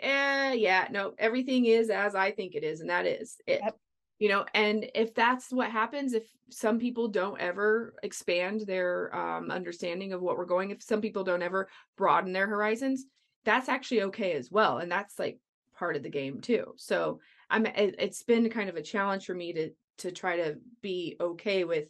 eh, 0.00 0.52
yeah, 0.54 0.88
no, 0.90 1.14
everything 1.18 1.66
is 1.66 1.90
as 1.90 2.14
I 2.14 2.30
think 2.32 2.54
it 2.54 2.64
is, 2.64 2.80
and 2.80 2.90
that 2.90 3.06
is 3.06 3.36
it. 3.46 3.60
Yep 3.62 3.78
you 4.18 4.28
know 4.28 4.44
and 4.54 4.90
if 4.94 5.14
that's 5.14 5.52
what 5.52 5.70
happens 5.70 6.12
if 6.12 6.24
some 6.50 6.78
people 6.78 7.08
don't 7.08 7.40
ever 7.40 7.94
expand 8.02 8.62
their 8.62 9.14
um, 9.14 9.50
understanding 9.50 10.12
of 10.12 10.22
what 10.22 10.36
we're 10.36 10.44
going 10.44 10.70
if 10.70 10.82
some 10.82 11.00
people 11.00 11.24
don't 11.24 11.42
ever 11.42 11.68
broaden 11.96 12.32
their 12.32 12.46
horizons 12.46 13.04
that's 13.44 13.68
actually 13.68 14.02
okay 14.02 14.32
as 14.32 14.50
well 14.50 14.78
and 14.78 14.90
that's 14.90 15.18
like 15.18 15.38
part 15.78 15.96
of 15.96 16.02
the 16.02 16.10
game 16.10 16.40
too. 16.40 16.74
So 16.76 17.20
i'm 17.50 17.64
it, 17.66 17.94
it's 17.98 18.22
been 18.22 18.50
kind 18.50 18.68
of 18.68 18.76
a 18.76 18.82
challenge 18.82 19.24
for 19.24 19.34
me 19.34 19.52
to 19.52 19.70
to 19.98 20.12
try 20.12 20.36
to 20.36 20.56
be 20.82 21.16
okay 21.20 21.64
with 21.64 21.88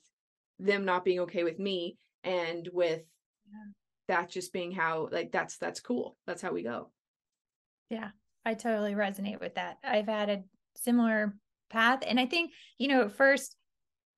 them 0.59 0.85
not 0.85 1.05
being 1.05 1.21
okay 1.21 1.45
with 1.45 1.59
me 1.59 1.97
and 2.25 2.69
with 2.73 3.03
yeah. 3.51 3.73
that 4.09 4.29
just 4.29 4.53
being 4.53 4.73
how 4.73 5.09
like 5.11 5.33
that's 5.33 5.57
that's 5.59 5.81
cool. 5.81 6.17
That's 6.27 6.43
how 6.43 6.53
we 6.53 6.63
go. 6.63 6.91
Yeah 7.91 8.11
i 8.45 8.55
totally 8.55 8.95
resonate 8.95 9.41
with 9.41 9.55
that. 9.57 9.77
I've 9.85 10.07
had 10.07 10.31
a 10.31 10.43
similar 10.75 11.35
path. 11.69 12.01
And 12.07 12.19
I 12.19 12.27
think, 12.27 12.53
you 12.79 12.89
know, 12.89 13.03
at 13.03 13.13
first 13.13 13.57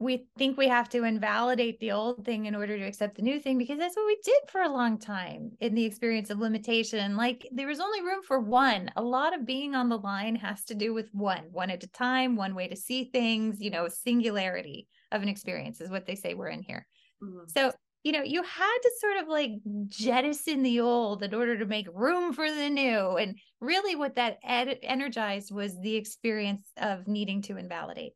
we 0.01 0.27
think 0.39 0.56
we 0.56 0.66
have 0.66 0.89
to 0.89 1.05
invalidate 1.05 1.78
the 1.78 1.93
old 1.93 2.24
thing 2.24 2.47
in 2.47 2.55
order 2.55 2.78
to 2.78 2.85
accept 2.85 3.16
the 3.16 3.22
new 3.22 3.39
thing 3.39 3.59
because 3.59 3.78
that's 3.78 3.94
what 3.94 4.06
we 4.06 4.18
did 4.24 4.40
for 4.48 4.62
a 4.62 4.72
long 4.72 4.98
time 4.98 5.52
in 5.60 5.74
the 5.74 5.85
experience 5.85 6.31
of 6.31 6.39
limitation. 6.39 7.18
Like 7.18 7.47
there 7.52 7.66
was 7.66 7.81
only 7.81 8.01
room 8.01 8.22
for 8.22 8.40
one. 8.40 8.90
A 8.97 9.02
lot 9.02 9.35
of 9.35 9.44
being 9.44 9.74
on 9.74 9.90
the 9.90 9.98
line 9.98 10.36
has 10.36 10.64
to 10.64 10.74
do 10.74 10.94
with 10.94 11.10
one, 11.12 11.44
one 11.52 11.68
at 11.68 11.85
a 11.85 11.89
time, 11.89 12.35
one 12.35 12.55
way 12.55 12.66
to 12.68 12.77
see 12.77 13.10
things, 13.12 13.60
you 13.60 13.68
know, 13.68 13.89
singularity 13.89 14.89
of 15.12 15.22
an 15.22 15.28
experience 15.28 15.82
is 15.82 15.90
what 15.90 16.06
they 16.06 16.14
say 16.14 16.32
we're 16.32 16.48
in 16.48 16.62
here. 16.62 16.86
Mm-hmm. 17.22 17.48
So 17.48 17.70
you 18.02 18.12
know, 18.12 18.22
you 18.22 18.43
had 18.43 18.78
to 18.82 18.90
sort 18.98 19.16
of 19.18 19.28
like 19.28 19.51
jettison 19.89 20.62
the 20.62 20.81
old 20.81 21.22
in 21.22 21.35
order 21.35 21.59
to 21.59 21.66
make 21.66 21.86
room 21.93 22.32
for 22.32 22.51
the 22.51 22.70
new. 22.70 23.16
And 23.16 23.36
really, 23.60 23.94
what 23.94 24.16
that 24.16 24.39
ed- 24.43 24.78
energized 24.82 25.52
was 25.52 25.78
the 25.78 25.97
experience 25.97 26.66
of 26.78 27.06
needing 27.06 27.43
to 27.43 27.59
invalidate 27.59 28.12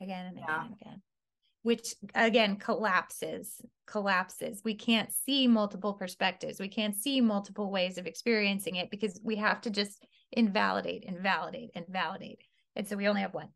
again 0.00 0.26
and 0.26 0.36
again 0.36 0.46
yeah. 0.48 0.64
and 0.64 0.74
again, 0.80 1.02
which 1.62 1.94
again 2.14 2.56
collapses, 2.56 3.60
collapses. 3.86 4.62
We 4.64 4.74
can't 4.74 5.12
see 5.12 5.48
multiple 5.48 5.94
perspectives. 5.94 6.60
We 6.60 6.68
can't 6.68 6.96
see 6.96 7.20
multiple 7.20 7.72
ways 7.72 7.98
of 7.98 8.06
experiencing 8.06 8.76
it 8.76 8.90
because 8.90 9.20
we 9.24 9.36
have 9.36 9.60
to 9.62 9.70
just 9.70 10.06
invalidate, 10.30 11.04
invalidate, 11.04 11.70
invalidate. 11.74 12.42
And 12.76 12.86
so 12.86 12.96
we 12.96 13.08
only 13.08 13.22
have 13.22 13.34
one. 13.34 13.48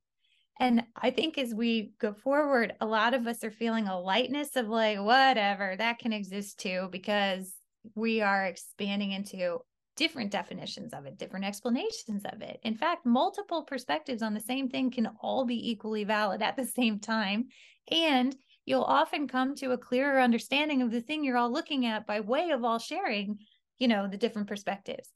And 0.60 0.82
I 0.96 1.10
think 1.10 1.38
as 1.38 1.54
we 1.54 1.92
go 2.00 2.12
forward, 2.12 2.74
a 2.80 2.86
lot 2.86 3.14
of 3.14 3.26
us 3.26 3.44
are 3.44 3.50
feeling 3.50 3.86
a 3.86 4.00
lightness 4.00 4.56
of 4.56 4.68
like, 4.68 4.98
whatever, 4.98 5.76
that 5.78 5.98
can 5.98 6.12
exist 6.12 6.58
too, 6.58 6.88
because 6.90 7.52
we 7.94 8.20
are 8.20 8.46
expanding 8.46 9.12
into 9.12 9.58
different 9.96 10.30
definitions 10.30 10.92
of 10.92 11.06
it, 11.06 11.18
different 11.18 11.44
explanations 11.44 12.22
of 12.32 12.42
it. 12.42 12.58
In 12.62 12.76
fact, 12.76 13.06
multiple 13.06 13.62
perspectives 13.62 14.22
on 14.22 14.34
the 14.34 14.40
same 14.40 14.68
thing 14.68 14.90
can 14.90 15.08
all 15.20 15.44
be 15.44 15.70
equally 15.70 16.04
valid 16.04 16.42
at 16.42 16.56
the 16.56 16.66
same 16.66 16.98
time. 16.98 17.48
And 17.90 18.34
you'll 18.64 18.82
often 18.82 19.28
come 19.28 19.54
to 19.56 19.72
a 19.72 19.78
clearer 19.78 20.20
understanding 20.20 20.82
of 20.82 20.90
the 20.90 21.00
thing 21.00 21.24
you're 21.24 21.38
all 21.38 21.52
looking 21.52 21.86
at 21.86 22.06
by 22.06 22.20
way 22.20 22.50
of 22.50 22.64
all 22.64 22.78
sharing, 22.78 23.38
you 23.78 23.88
know, 23.88 24.08
the 24.08 24.18
different 24.18 24.48
perspectives. 24.48 25.08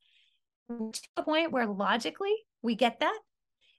To 0.69 0.93
a 1.17 1.23
point 1.23 1.53
where 1.53 1.67
logically 1.67 2.35
we 2.63 2.77
get 2.77 3.01
that. 3.01 3.19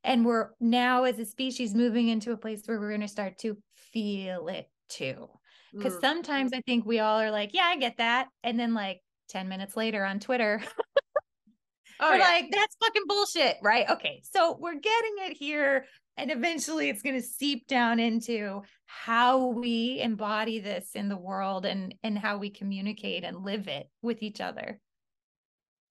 And 0.03 0.25
we're 0.25 0.49
now 0.59 1.03
as 1.03 1.17
a 1.19 1.25
species 1.25 1.73
moving 1.73 2.09
into 2.09 2.31
a 2.31 2.37
place 2.37 2.61
where 2.65 2.79
we're 2.79 2.89
going 2.89 3.01
to 3.01 3.07
start 3.07 3.37
to 3.39 3.57
feel 3.75 4.47
it 4.47 4.69
too. 4.89 5.29
Because 5.73 5.95
mm. 5.95 6.01
sometimes 6.01 6.51
I 6.53 6.61
think 6.61 6.85
we 6.85 6.99
all 6.99 7.19
are 7.19 7.31
like, 7.31 7.51
yeah, 7.53 7.65
I 7.65 7.77
get 7.77 7.97
that. 7.97 8.27
And 8.43 8.59
then 8.59 8.73
like 8.73 8.99
10 9.29 9.47
minutes 9.47 9.77
later 9.77 10.03
on 10.03 10.19
Twitter, 10.19 10.61
oh, 11.99 12.09
we're 12.09 12.17
yeah. 12.17 12.23
like, 12.23 12.51
that's 12.51 12.75
fucking 12.83 13.03
bullshit. 13.07 13.57
Right. 13.63 13.89
Okay. 13.89 14.21
So 14.31 14.57
we're 14.59 14.79
getting 14.79 15.15
it 15.19 15.37
here. 15.37 15.85
And 16.17 16.29
eventually 16.29 16.89
it's 16.89 17.01
going 17.01 17.15
to 17.15 17.25
seep 17.25 17.65
down 17.67 17.99
into 17.99 18.61
how 18.85 19.47
we 19.47 19.99
embody 19.99 20.59
this 20.59 20.91
in 20.93 21.09
the 21.09 21.17
world 21.17 21.65
and, 21.65 21.95
and 22.03 22.17
how 22.17 22.37
we 22.37 22.51
communicate 22.51 23.23
and 23.23 23.43
live 23.43 23.67
it 23.67 23.89
with 24.03 24.21
each 24.21 24.39
other. 24.39 24.79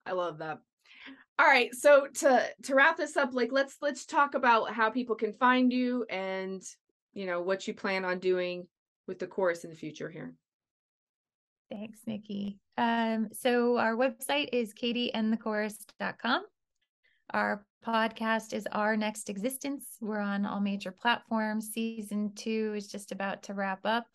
I 0.07 0.13
love 0.13 0.39
that. 0.39 0.59
All 1.43 1.49
right, 1.49 1.75
so 1.75 2.07
to 2.07 2.47
to 2.63 2.75
wrap 2.77 2.97
this 2.97 3.17
up, 3.17 3.35
like 3.35 3.51
let's 3.51 3.79
let's 3.83 4.07
talk 4.07 4.37
about 4.37 4.73
how 4.73 4.91
people 4.91 5.17
can 5.17 5.33
find 5.33 5.73
you 5.73 6.07
and 6.09 6.63
you 7.15 7.27
know 7.27 7.43
what 7.43 7.67
you 7.67 7.75
plan 7.75 8.05
on 8.05 8.21
doing 8.21 8.69
with 9.09 9.19
the 9.19 9.27
Chorus 9.27 9.65
in 9.65 9.71
the 9.71 9.77
future 9.77 10.09
here. 10.09 10.35
Thanks, 11.69 11.99
Nikki. 12.07 12.61
Um, 12.79 13.31
so 13.33 13.77
our 13.77 13.97
website 13.97 14.51
is 14.53 14.73
katieandthechorus.com. 14.73 16.45
Our 17.31 17.67
podcast 17.85 18.53
is 18.53 18.69
Our 18.71 18.97
Next 18.97 19.29
Existence. 19.29 19.97
We're 20.01 20.21
on 20.21 20.47
all 20.47 20.61
major 20.61 20.93
platforms. 20.93 21.71
Season 21.73 22.33
two 22.37 22.73
is 22.77 22.87
just 22.87 23.11
about 23.11 23.43
to 23.45 23.55
wrap 23.55 23.81
up. 23.85 24.07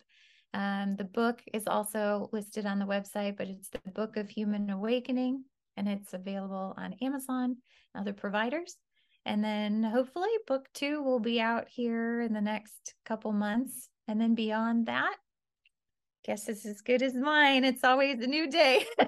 Um, 0.54 0.96
the 0.96 1.04
book 1.04 1.42
is 1.52 1.66
also 1.66 2.30
listed 2.32 2.64
on 2.64 2.78
the 2.78 2.86
website, 2.86 3.36
but 3.36 3.48
it's 3.48 3.68
the 3.68 3.80
Book 3.90 4.16
of 4.16 4.30
Human 4.30 4.70
Awakening, 4.70 5.44
and 5.78 5.88
it's 5.88 6.12
available 6.12 6.74
on 6.76 6.94
Amazon 7.00 7.56
other 7.96 8.12
providers. 8.12 8.76
And 9.24 9.44
then 9.44 9.82
hopefully, 9.82 10.28
book 10.46 10.68
two 10.74 11.02
will 11.02 11.20
be 11.20 11.40
out 11.40 11.68
here 11.68 12.20
in 12.20 12.32
the 12.32 12.40
next 12.40 12.94
couple 13.04 13.32
months. 13.32 13.88
And 14.08 14.20
then 14.20 14.34
beyond 14.34 14.86
that, 14.86 15.14
guess 16.24 16.48
it's 16.48 16.66
as 16.66 16.80
good 16.80 17.02
as 17.02 17.14
mine. 17.14 17.64
It's 17.64 17.84
always 17.84 18.22
a 18.22 18.26
new 18.26 18.50
day 18.50 18.84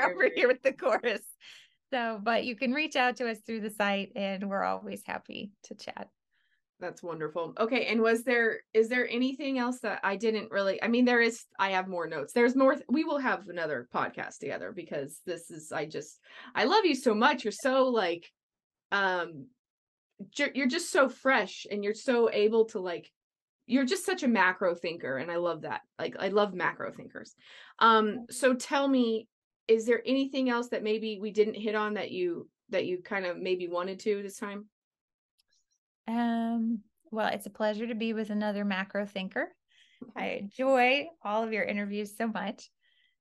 over 0.00 0.28
here 0.34 0.48
with 0.48 0.62
the 0.62 0.72
Chorus. 0.72 1.22
So, 1.92 2.20
but 2.22 2.44
you 2.44 2.56
can 2.56 2.72
reach 2.72 2.96
out 2.96 3.16
to 3.16 3.30
us 3.30 3.38
through 3.46 3.60
the 3.60 3.70
site 3.70 4.12
and 4.16 4.48
we're 4.48 4.64
always 4.64 5.02
happy 5.06 5.52
to 5.64 5.74
chat. 5.74 6.08
That's 6.82 7.02
wonderful. 7.02 7.54
Okay. 7.60 7.86
And 7.86 8.02
was 8.02 8.24
there, 8.24 8.58
is 8.74 8.88
there 8.88 9.08
anything 9.08 9.58
else 9.58 9.78
that 9.80 10.00
I 10.02 10.16
didn't 10.16 10.50
really, 10.50 10.82
I 10.82 10.88
mean, 10.88 11.04
there 11.04 11.20
is, 11.20 11.44
I 11.56 11.70
have 11.70 11.86
more 11.86 12.08
notes. 12.08 12.32
There's 12.32 12.56
more, 12.56 12.76
we 12.88 13.04
will 13.04 13.18
have 13.18 13.48
another 13.48 13.88
podcast 13.94 14.38
together 14.38 14.72
because 14.74 15.20
this 15.24 15.52
is, 15.52 15.70
I 15.70 15.86
just, 15.86 16.18
I 16.56 16.64
love 16.64 16.84
you 16.84 16.96
so 16.96 17.14
much. 17.14 17.44
You're 17.44 17.52
so 17.52 17.84
like, 17.86 18.28
um, 18.90 19.46
you're 20.54 20.66
just 20.66 20.90
so 20.90 21.08
fresh 21.08 21.66
and 21.70 21.84
you're 21.84 21.94
so 21.94 22.30
able 22.32 22.64
to 22.66 22.80
like 22.80 23.10
you're 23.66 23.86
just 23.86 24.04
such 24.04 24.22
a 24.22 24.28
macro 24.28 24.74
thinker 24.74 25.16
and 25.16 25.30
i 25.30 25.36
love 25.36 25.62
that 25.62 25.80
like 25.98 26.14
i 26.18 26.28
love 26.28 26.54
macro 26.54 26.92
thinkers 26.92 27.34
um 27.78 28.26
so 28.30 28.54
tell 28.54 28.86
me 28.86 29.26
is 29.68 29.86
there 29.86 30.02
anything 30.06 30.48
else 30.48 30.68
that 30.68 30.82
maybe 30.82 31.18
we 31.20 31.30
didn't 31.30 31.54
hit 31.54 31.74
on 31.74 31.94
that 31.94 32.10
you 32.10 32.48
that 32.68 32.86
you 32.86 33.02
kind 33.02 33.26
of 33.26 33.38
maybe 33.38 33.68
wanted 33.68 33.98
to 33.98 34.22
this 34.22 34.36
time 34.36 34.66
um 36.08 36.80
well 37.10 37.28
it's 37.28 37.46
a 37.46 37.50
pleasure 37.50 37.86
to 37.86 37.94
be 37.94 38.12
with 38.12 38.30
another 38.30 38.64
macro 38.64 39.06
thinker 39.06 39.48
i 40.16 40.40
enjoy 40.40 41.06
all 41.22 41.42
of 41.42 41.52
your 41.52 41.64
interviews 41.64 42.16
so 42.16 42.26
much 42.26 42.70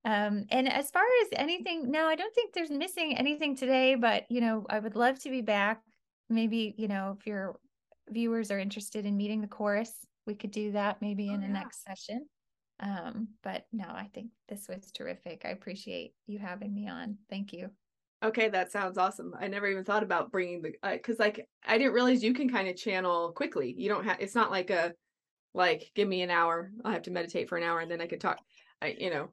um 0.06 0.46
and 0.50 0.72
as 0.72 0.90
far 0.90 1.04
as 1.22 1.28
anything 1.34 1.92
no 1.92 2.08
i 2.08 2.16
don't 2.16 2.34
think 2.34 2.54
there's 2.54 2.72
missing 2.72 3.16
anything 3.18 3.56
today 3.56 3.96
but 3.96 4.26
you 4.30 4.42
know 4.42 4.66
i 4.70 4.80
would 4.80 4.96
love 4.96 5.20
to 5.20 5.30
be 5.30 5.42
back 5.42 5.82
maybe 6.30 6.74
you 6.78 6.88
know 6.88 7.16
if 7.20 7.28
your 7.28 7.56
viewers 8.10 8.50
are 8.50 8.60
interested 8.60 9.06
in 9.06 9.16
meeting 9.16 9.42
the 9.42 9.48
chorus 9.48 9.94
we 10.26 10.36
could 10.36 10.52
do 10.52 10.72
that 10.72 11.02
maybe 11.02 11.30
oh, 11.30 11.34
in 11.34 11.44
oh, 11.44 11.48
the 11.48 11.54
next 11.54 11.84
session. 11.84 12.26
Um, 12.80 13.30
but 13.44 13.66
no, 13.72 13.86
I 13.88 14.10
think 14.14 14.32
this 14.50 14.68
was 14.68 14.92
terrific. 14.92 15.44
I 15.46 15.50
appreciate 15.50 16.14
you 16.26 16.40
having 16.40 16.74
me 16.74 16.88
on. 16.88 17.18
Thank 17.30 17.54
you. 17.54 17.70
Okay, 18.24 18.50
that 18.50 18.72
sounds 18.72 18.98
awesome. 18.98 19.34
I 19.40 19.48
never 19.48 19.68
even 19.68 19.84
thought 19.84 20.04
about 20.04 20.32
bringing 20.32 20.62
the 20.62 20.74
because 20.92 21.20
uh, 21.20 21.24
like 21.24 21.48
I 21.66 21.78
didn't 21.78 21.94
realize 21.94 22.24
you 22.24 22.34
can 22.34 22.50
kind 22.50 22.68
of 22.68 22.76
channel 22.76 23.32
quickly. 23.32 23.74
You 23.76 23.90
don't 23.90 24.06
have 24.06 24.20
it's 24.20 24.36
not 24.36 24.52
like 24.52 24.70
a 24.70 24.94
like 25.54 25.92
give 25.96 26.08
me 26.08 26.22
an 26.22 26.30
hour. 26.30 26.72
I'll 26.86 26.92
have 26.92 27.02
to 27.04 27.12
meditate 27.12 27.50
for 27.50 27.58
an 27.58 27.64
hour 27.64 27.80
and 27.80 27.90
then 27.90 28.02
I 28.02 28.08
could 28.08 28.22
talk. 28.22 28.40
I 28.82 28.96
you 28.98 29.10
know, 29.10 29.30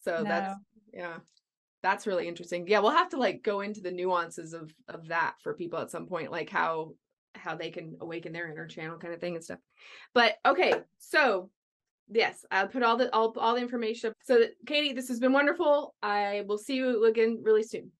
so 0.00 0.16
no. 0.16 0.24
that's 0.24 0.54
yeah, 0.94 1.16
that's 1.82 2.06
really 2.06 2.26
interesting. 2.26 2.66
Yeah, 2.66 2.78
we'll 2.78 2.92
have 2.92 3.10
to 3.10 3.18
like 3.18 3.42
go 3.42 3.60
into 3.60 3.82
the 3.82 3.92
nuances 3.92 4.54
of 4.54 4.72
of 4.88 5.08
that 5.08 5.34
for 5.42 5.54
people 5.54 5.78
at 5.80 5.90
some 5.90 6.06
point, 6.06 6.32
like 6.32 6.48
how 6.48 6.94
how 7.34 7.54
they 7.54 7.70
can 7.70 7.96
awaken 8.00 8.32
their 8.32 8.50
inner 8.50 8.66
channel 8.66 8.98
kind 8.98 9.12
of 9.12 9.20
thing 9.20 9.34
and 9.34 9.44
stuff. 9.44 9.58
But 10.14 10.36
okay, 10.46 10.72
so 10.98 11.50
yes, 12.10 12.46
I'll 12.50 12.68
put 12.68 12.82
all 12.82 12.96
the 12.96 13.12
all, 13.14 13.34
all 13.38 13.54
the 13.56 13.60
information 13.60 14.10
up. 14.10 14.16
So 14.24 14.44
Katie, 14.66 14.94
this 14.94 15.08
has 15.08 15.20
been 15.20 15.32
wonderful. 15.32 15.94
I 16.02 16.44
will 16.46 16.58
see 16.58 16.76
you 16.76 17.04
again 17.04 17.42
really 17.42 17.62
soon. 17.62 17.90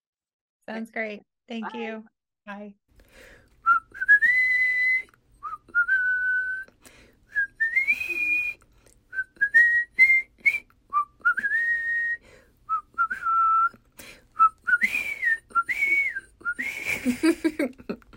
Sounds 0.68 0.90
great. 0.90 1.22
Thank 1.48 1.72
Bye. 1.72 1.78
you. 1.78 2.04
Bye. 2.46 2.74